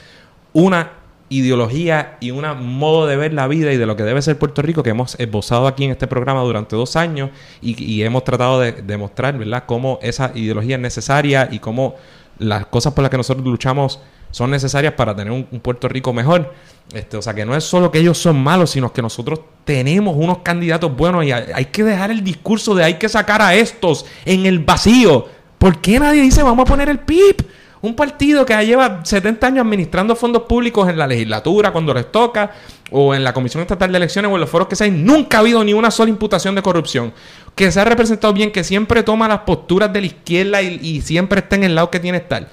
una 0.54 1.01
ideología 1.32 2.18
y 2.20 2.32
un 2.32 2.45
modo 2.78 3.08
de 3.08 3.16
ver 3.16 3.34
la 3.34 3.48
vida 3.48 3.72
y 3.72 3.78
de 3.78 3.86
lo 3.86 3.95
que 3.95 4.03
debe 4.03 4.22
ser 4.22 4.38
Puerto 4.38 4.62
Rico 4.62 4.84
que 4.84 4.90
hemos 4.90 5.18
esbozado 5.18 5.66
aquí 5.66 5.86
en 5.86 5.91
este 5.91 6.06
programa 6.06 6.41
durante 6.41 6.76
dos 6.76 6.98
años 6.98 7.30
y, 7.62 8.03
hemos 8.03 8.26
tratado 8.26 8.60
de 8.60 8.74
demostrar, 8.74 9.38
¿verdad?, 9.38 9.64
cómo 9.66 9.98
esa 10.02 10.32
ideología 10.36 10.76
es 10.76 10.82
necesaria 10.82 11.48
y 11.49 11.60
cómo 11.60 11.95
las 12.38 12.66
cosas 12.66 12.94
por 12.94 13.03
las 13.03 13.12
que 13.12 13.18
nosotros 13.18 13.45
luchamos 13.45 14.02
son 14.32 14.52
necesarias 14.52 14.94
para 14.94 15.16
tener 15.16 15.32
un, 15.32 15.45
Puerto 15.62 15.88
Rico 15.88 16.12
mejor. 16.12 16.53
Este, 16.94 17.16
o 17.16 17.22
sea, 17.22 17.34
que 17.34 17.45
no 17.45 17.56
es 17.56 17.64
solo 17.64 17.91
que 17.91 17.99
ellos 17.99 18.18
son 18.18 18.41
malos, 18.41 18.72
sino 18.72 18.91
que 18.91 19.02
nosotros 19.02 19.40
tenemos 19.64 20.16
unos 20.18 20.40
candidatos 20.40 20.94
buenos 20.94 21.24
y 21.24 21.32
hay, 21.32 21.66
que 21.66 21.84
dejar 21.84 22.12
el 22.12 22.24
discurso 22.24 22.76
de 22.76 22.84
hay 22.84 22.95
que 22.95 23.08
sacar 23.08 23.41
a 23.41 23.56
estos 23.56 24.06
en 24.26 24.45
el 24.45 24.60
vacío. 24.60 25.28
¿Por 25.58 25.80
qué 25.80 25.99
nadie 25.99 26.22
dice 26.22 26.44
vamos 26.44 26.64
a 26.64 26.66
poner 26.66 26.90
el 26.90 26.99
PIB? 26.99 27.45
Un 27.82 27.95
partido 27.95 28.45
que 28.45 28.53
lleva 28.64 29.03
70 29.03 29.48
años 29.48 29.66
administrando 29.66 30.16
fondos 30.16 30.44
públicos 30.44 30.88
en 30.88 30.98
la 30.98 31.08
legislatura 31.08 31.72
cuando 31.72 31.94
les 31.94 32.12
toca, 32.12 32.52
o 32.91 33.16
en 33.16 33.24
la 33.24 33.34
Comisión 33.34 33.62
Estatal 33.62 33.91
de 33.91 33.98
Elecciones, 33.98 34.32
o 34.32 34.36
en 34.36 34.41
los 34.41 34.49
foros 34.49 34.68
que 34.68 34.76
sea, 34.76 34.88
nunca 34.88 35.38
ha 35.38 35.40
habido 35.40 35.64
ni 35.64 35.74
una 35.74 35.90
sola 35.90 36.10
imputación 36.10 36.53
de 36.53 36.62
corrupción. 36.62 37.12
Que 37.56 37.72
se 37.72 37.80
ha 37.80 37.86
representado 37.86 38.34
bien, 38.34 38.52
que 38.52 38.64
siempre 38.64 39.02
toma 39.02 39.28
las 39.28 39.40
posturas 39.40 39.91
de 39.91 40.02
la 40.02 40.08
izquierda 40.08 40.62
y, 40.62 41.02
siempre 41.02 41.40
está 41.40 41.56
en 41.56 41.64
el 41.64 41.76
lado 41.76 41.90
que 41.90 41.99
tiene 41.99 42.20
estar. 42.20 42.48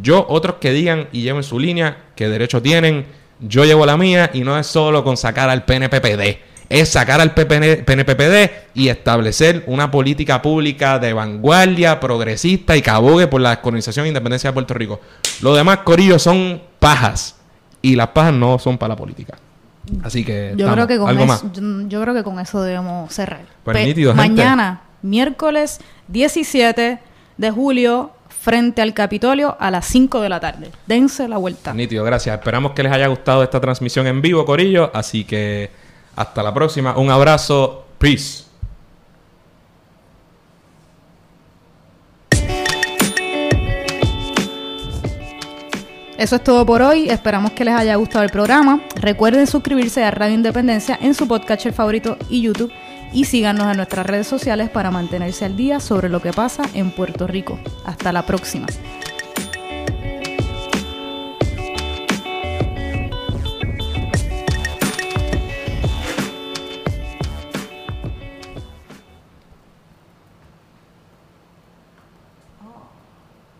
Yo, 0.00 0.24
otros 0.28 0.56
que 0.56 0.72
digan 0.72 1.08
y 1.12 1.22
lleven 1.22 1.42
su 1.42 1.58
línea, 1.58 1.98
que 2.16 2.28
derecho 2.28 2.62
tienen, 2.62 3.04
yo 3.40 3.64
llevo 3.64 3.84
la 3.84 3.98
mía 3.98 4.30
y 4.32 4.40
no 4.40 4.58
es 4.58 4.66
solo 4.66 5.04
con 5.04 5.16
sacar 5.16 5.50
al 5.50 5.64
PNPPD 5.64 6.49
es 6.70 6.88
sacar 6.88 7.20
al 7.20 7.34
PNPPD 7.34 8.50
y 8.74 8.88
establecer 8.88 9.64
una 9.66 9.90
política 9.90 10.40
pública 10.40 11.00
de 11.00 11.12
vanguardia, 11.12 11.98
progresista 11.98 12.76
y 12.76 12.82
que 12.82 12.90
abogue 12.90 13.26
por 13.26 13.40
la 13.40 13.50
descolonización 13.50 14.06
e 14.06 14.08
independencia 14.08 14.50
de 14.50 14.54
Puerto 14.54 14.72
Rico. 14.74 15.00
Lo 15.42 15.52
demás, 15.54 15.78
Corillo, 15.78 16.18
son 16.18 16.62
pajas. 16.78 17.36
Y 17.82 17.96
las 17.96 18.08
pajas 18.08 18.34
no 18.34 18.58
son 18.58 18.78
para 18.78 18.94
la 18.94 18.96
política. 18.96 19.36
Así 20.04 20.24
que. 20.24 20.54
Yo, 20.56 20.70
creo 20.72 20.86
que 20.86 20.98
con 20.98 21.18
eso, 21.18 21.50
Yo, 21.88 22.02
creo 22.02 22.14
que 22.14 22.22
con 22.22 22.38
eso 22.38 22.62
debemos 22.62 23.12
cerrar. 23.12 23.40
Pues 23.64 23.96
mañana, 24.14 24.82
miércoles 25.02 25.80
17 26.06 26.98
de 27.36 27.50
julio, 27.50 28.12
frente 28.28 28.80
al 28.80 28.94
Capitolio 28.94 29.56
a 29.58 29.72
las 29.72 29.86
5 29.86 30.20
de 30.20 30.28
la 30.28 30.38
tarde. 30.38 30.70
Dense 30.86 31.26
la 31.26 31.38
vuelta. 31.38 31.74
Nítido, 31.74 32.04
gracias. 32.04 32.38
Esperamos 32.38 32.72
que 32.72 32.84
les 32.84 32.92
haya 32.92 33.08
gustado 33.08 33.42
esta 33.42 33.60
transmisión 33.60 34.06
en 34.06 34.22
vivo, 34.22 34.44
Corillo. 34.44 34.90
Así 34.94 35.24
que 35.24 35.79
hasta 36.20 36.42
la 36.42 36.52
próxima. 36.52 36.96
Un 36.98 37.10
abrazo. 37.10 37.86
Peace. 37.98 38.44
Eso 46.18 46.36
es 46.36 46.44
todo 46.44 46.66
por 46.66 46.82
hoy. 46.82 47.08
Esperamos 47.08 47.52
que 47.52 47.64
les 47.64 47.74
haya 47.74 47.96
gustado 47.96 48.22
el 48.22 48.30
programa. 48.30 48.82
Recuerden 48.96 49.46
suscribirse 49.46 50.04
a 50.04 50.10
Radio 50.10 50.34
Independencia 50.34 50.98
en 51.00 51.14
su 51.14 51.26
podcast 51.26 51.66
favorito 51.70 52.18
y 52.28 52.42
YouTube. 52.42 52.70
Y 53.14 53.24
síganos 53.24 53.70
en 53.70 53.78
nuestras 53.78 54.04
redes 54.04 54.26
sociales 54.26 54.68
para 54.68 54.90
mantenerse 54.90 55.46
al 55.46 55.56
día 55.56 55.80
sobre 55.80 56.10
lo 56.10 56.20
que 56.20 56.34
pasa 56.34 56.64
en 56.74 56.90
Puerto 56.90 57.26
Rico. 57.26 57.58
Hasta 57.86 58.12
la 58.12 58.26
próxima. 58.26 58.66